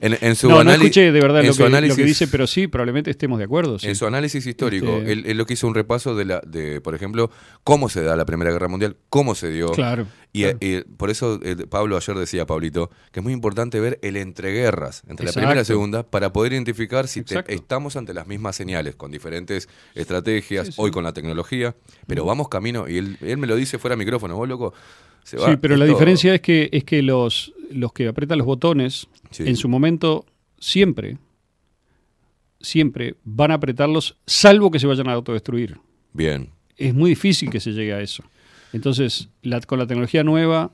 En, 0.00 0.16
en 0.20 0.34
su 0.34 0.48
no, 0.48 0.62
escuché 0.62 1.12
de 1.12 1.20
verdad 1.20 1.44
lo 1.44 1.52
que, 1.52 1.58
lo 1.62 1.68
análisis- 1.68 1.96
que 1.96 2.04
dice, 2.04 2.26
pero 2.26 2.46
sí, 2.46 2.66
probablemente 2.66 3.10
estemos 3.10 3.38
de 3.38 3.44
acuerdo. 3.44 3.78
sí. 3.78 3.86
En 3.88 3.96
su 3.96 4.06
análisis 4.06 4.46
histórico, 4.46 4.96
Este- 4.98 5.12
él, 5.12 5.24
él 5.26 5.36
lo 5.36 5.44
que 5.46 5.52
hizo 5.54 5.66
un 5.66 5.74
repaso 5.74 6.14
de, 6.14 6.24
la, 6.24 6.40
de, 6.46 6.80
por 6.80 6.94
ejemplo, 6.94 7.30
cómo 7.64 7.88
se 7.90 8.02
da 8.02 8.16
la 8.16 8.24
Primera 8.24 8.50
Guerra 8.50 8.68
Mundial, 8.68 8.96
cómo 9.10 9.34
se 9.34 9.50
dio. 9.50 9.68
Claro, 9.72 10.06
Y, 10.32 10.42
claro. 10.42 10.58
y 10.60 10.82
por 10.82 11.10
eso 11.10 11.40
eh, 11.42 11.56
Pablo 11.68 11.96
ayer 11.96 12.16
decía, 12.16 12.46
Pablito, 12.46 12.90
que 13.10 13.18
es 13.20 13.24
muy 13.24 13.32
importante 13.32 13.80
ver 13.80 13.98
el 14.02 14.16
entreguerras 14.16 15.02
entre 15.08 15.26
la 15.26 15.32
primera 15.32 15.52
y 15.54 15.56
la 15.56 15.64
segunda 15.64 16.04
para 16.04 16.32
poder 16.32 16.52
identificar 16.52 17.08
si 17.08 17.22
te- 17.22 17.42
estamos 17.52 17.96
ante 17.96 18.14
las 18.14 18.28
mismas 18.28 18.54
señales, 18.54 18.94
con 18.94 19.10
diferentes 19.10 19.68
estrategias, 19.96 20.66
Sí, 20.66 20.72
sí. 20.72 20.80
hoy 20.80 20.92
con 20.92 21.02
la 21.02 21.12
tecnología, 21.12 21.74
pero 22.06 22.24
vamos 22.24 22.48
camino, 22.48 22.88
y 22.88 22.98
él, 22.98 23.16
él 23.22 23.38
me 23.38 23.48
lo 23.48 23.56
dice 23.56 23.78
fuera 23.78 23.96
de 23.96 24.04
micrófono, 24.04 24.36
vos 24.36 24.48
loco, 24.48 24.72
se 25.24 25.36
va. 25.36 25.50
Sí, 25.50 25.56
pero 25.60 25.76
la 25.76 25.84
diferencia 25.84 26.32
es 26.34 26.40
que, 26.40 26.68
es 26.72 26.84
que 26.84 27.02
los, 27.02 27.52
los 27.72 27.92
que 27.92 28.06
apretan 28.06 28.38
los 28.38 28.46
botones, 28.46 29.08
Sí. 29.32 29.44
en 29.48 29.56
su 29.56 29.68
momento, 29.68 30.26
siempre, 30.60 31.18
siempre 32.60 33.16
van 33.24 33.50
a 33.50 33.54
apretarlos, 33.54 34.16
salvo 34.26 34.70
que 34.70 34.78
se 34.78 34.86
vayan 34.86 35.08
a 35.08 35.12
autodestruir. 35.12 35.78
Bien. 36.12 36.50
Es 36.76 36.94
muy 36.94 37.10
difícil 37.10 37.50
que 37.50 37.60
se 37.60 37.72
llegue 37.72 37.92
a 37.92 38.00
eso. 38.00 38.22
Entonces, 38.72 39.28
la- 39.42 39.60
con 39.60 39.78
la 39.78 39.86
tecnología 39.86 40.22
nueva, 40.24 40.70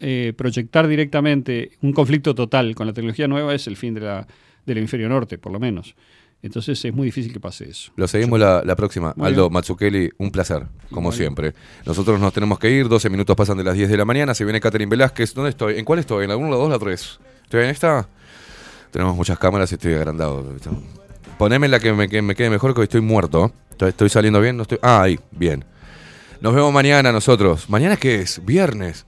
eh, 0.00 0.32
proyectar 0.36 0.88
directamente 0.88 1.72
un 1.80 1.92
conflicto 1.92 2.34
total 2.34 2.74
con 2.74 2.86
la 2.86 2.92
tecnología 2.92 3.28
nueva 3.28 3.54
es 3.54 3.66
el 3.66 3.76
fin 3.76 3.94
de 3.94 4.00
la, 4.00 4.26
del 4.66 4.78
hemisferio 4.78 5.08
norte, 5.08 5.38
por 5.38 5.52
lo 5.52 5.60
menos. 5.60 5.94
Entonces, 6.42 6.84
es 6.84 6.92
muy 6.92 7.06
difícil 7.06 7.32
que 7.32 7.38
pase 7.38 7.70
eso. 7.70 7.92
Lo 7.94 8.08
seguimos 8.08 8.40
la, 8.40 8.62
la 8.64 8.74
próxima. 8.74 9.14
Muy 9.16 9.28
Aldo 9.28 9.48
bien. 9.48 10.12
Un 10.18 10.30
placer, 10.32 10.64
como 10.90 11.12
siempre. 11.12 11.54
Nosotros 11.86 12.18
nos 12.18 12.32
tenemos 12.32 12.58
que 12.58 12.68
ir, 12.68 12.88
12 12.88 13.08
minutos 13.10 13.36
pasan 13.36 13.58
de 13.58 13.62
las 13.64 13.74
10 13.76 13.88
de 13.88 13.96
la 13.96 14.04
mañana, 14.04 14.34
se 14.34 14.44
viene 14.44 14.60
Catherine 14.60 14.90
Velázquez. 14.90 15.34
¿Dónde 15.34 15.50
estoy? 15.50 15.78
¿En 15.78 15.84
cuál 15.84 16.00
estoy? 16.00 16.24
¿En 16.24 16.30
la 16.30 16.36
1, 16.36 16.50
la 16.50 16.56
2, 16.56 16.70
la 16.70 16.78
3? 16.80 17.20
¿Estoy 17.44 17.62
en 17.62 17.70
esta? 17.70 18.08
Tenemos 18.90 19.14
muchas 19.14 19.38
cámaras 19.38 19.70
y 19.70 19.76
estoy 19.76 19.94
agrandado. 19.94 20.52
Poneme 21.38 21.68
la 21.68 21.78
que 21.78 21.92
me, 21.92 22.08
que 22.08 22.20
me 22.22 22.34
quede 22.34 22.50
mejor, 22.50 22.74
que 22.74 22.80
hoy 22.80 22.84
estoy 22.84 23.00
muerto. 23.02 23.52
¿Estoy, 23.70 23.90
estoy 23.90 24.08
saliendo 24.08 24.40
bien? 24.40 24.56
¿No 24.56 24.62
estoy? 24.62 24.78
Ah, 24.82 25.02
ahí, 25.02 25.18
bien. 25.30 25.64
Nos 26.42 26.52
vemos 26.54 26.72
mañana 26.72 27.12
nosotros. 27.12 27.70
¿Mañana 27.70 27.96
qué 27.96 28.20
es? 28.20 28.44
Viernes. 28.44 29.06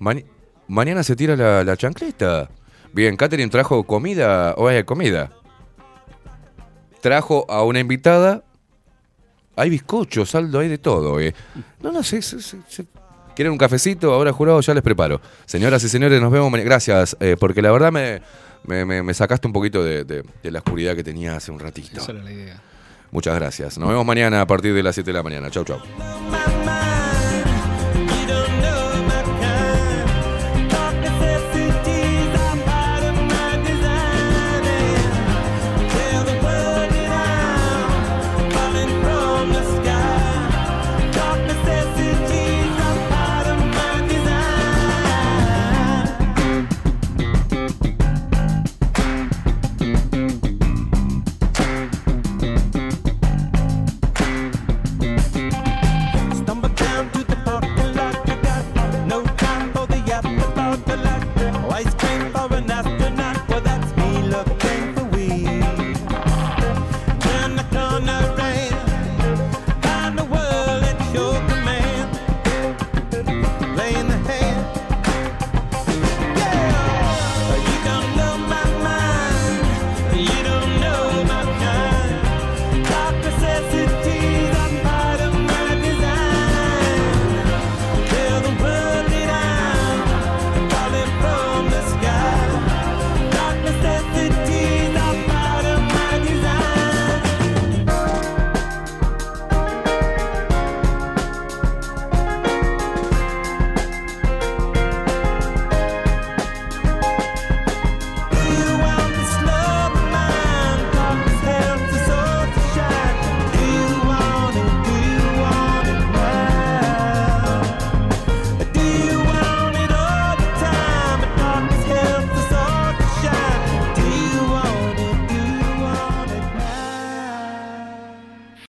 Maña- 0.00 0.24
mañana 0.66 1.04
se 1.04 1.14
tira 1.14 1.36
la, 1.36 1.62
la 1.62 1.76
chancleta. 1.76 2.48
Bien, 2.92 3.16
Catherine 3.16 3.48
trajo 3.48 3.84
comida. 3.84 4.54
O 4.56 4.66
hay 4.66 4.82
comida. 4.82 5.30
Trajo 7.00 7.46
a 7.48 7.62
una 7.62 7.78
invitada. 7.78 8.42
Hay 9.56 9.70
bizcocho, 9.70 10.26
saldo, 10.26 10.58
hay 10.58 10.68
de 10.68 10.78
todo. 10.78 11.20
eh. 11.20 11.32
No, 11.80 11.92
no 11.92 12.02
sé. 12.02 12.20
se- 12.22 12.40
se- 12.42 12.58
se- 12.68 12.86
¿Quieren 13.36 13.52
un 13.52 13.58
cafecito? 13.58 14.12
Ahora 14.12 14.32
jurado, 14.32 14.60
ya 14.60 14.74
les 14.74 14.82
preparo. 14.82 15.20
Señoras 15.46 15.82
y 15.84 15.88
señores, 15.88 16.20
nos 16.20 16.32
vemos 16.32 16.50
mañana. 16.50 16.68
Gracias, 16.68 17.16
eh, 17.20 17.36
porque 17.38 17.62
la 17.62 17.70
verdad 17.70 17.92
me, 17.92 18.20
me- 18.64 18.84
me- 18.84 19.02
me 19.04 19.14
sacaste 19.14 19.46
un 19.46 19.52
poquito 19.52 19.84
de, 19.84 20.02
de- 20.04 20.24
de 20.42 20.50
la 20.50 20.58
oscuridad 20.58 20.96
que 20.96 21.04
tenía 21.04 21.36
hace 21.36 21.52
un 21.52 21.60
ratito. 21.60 22.00
Esa 22.00 22.10
era 22.12 22.22
la 22.24 22.32
idea. 22.32 22.60
Muchas 23.12 23.36
gracias. 23.36 23.78
Nos 23.78 23.88
vemos 23.88 24.04
mañana 24.04 24.40
a 24.40 24.46
partir 24.46 24.74
de 24.74 24.82
las 24.82 24.94
7 24.96 25.10
de 25.10 25.14
la 25.14 25.22
mañana. 25.22 25.50
Chau, 25.50 25.64
chau. 25.64 25.78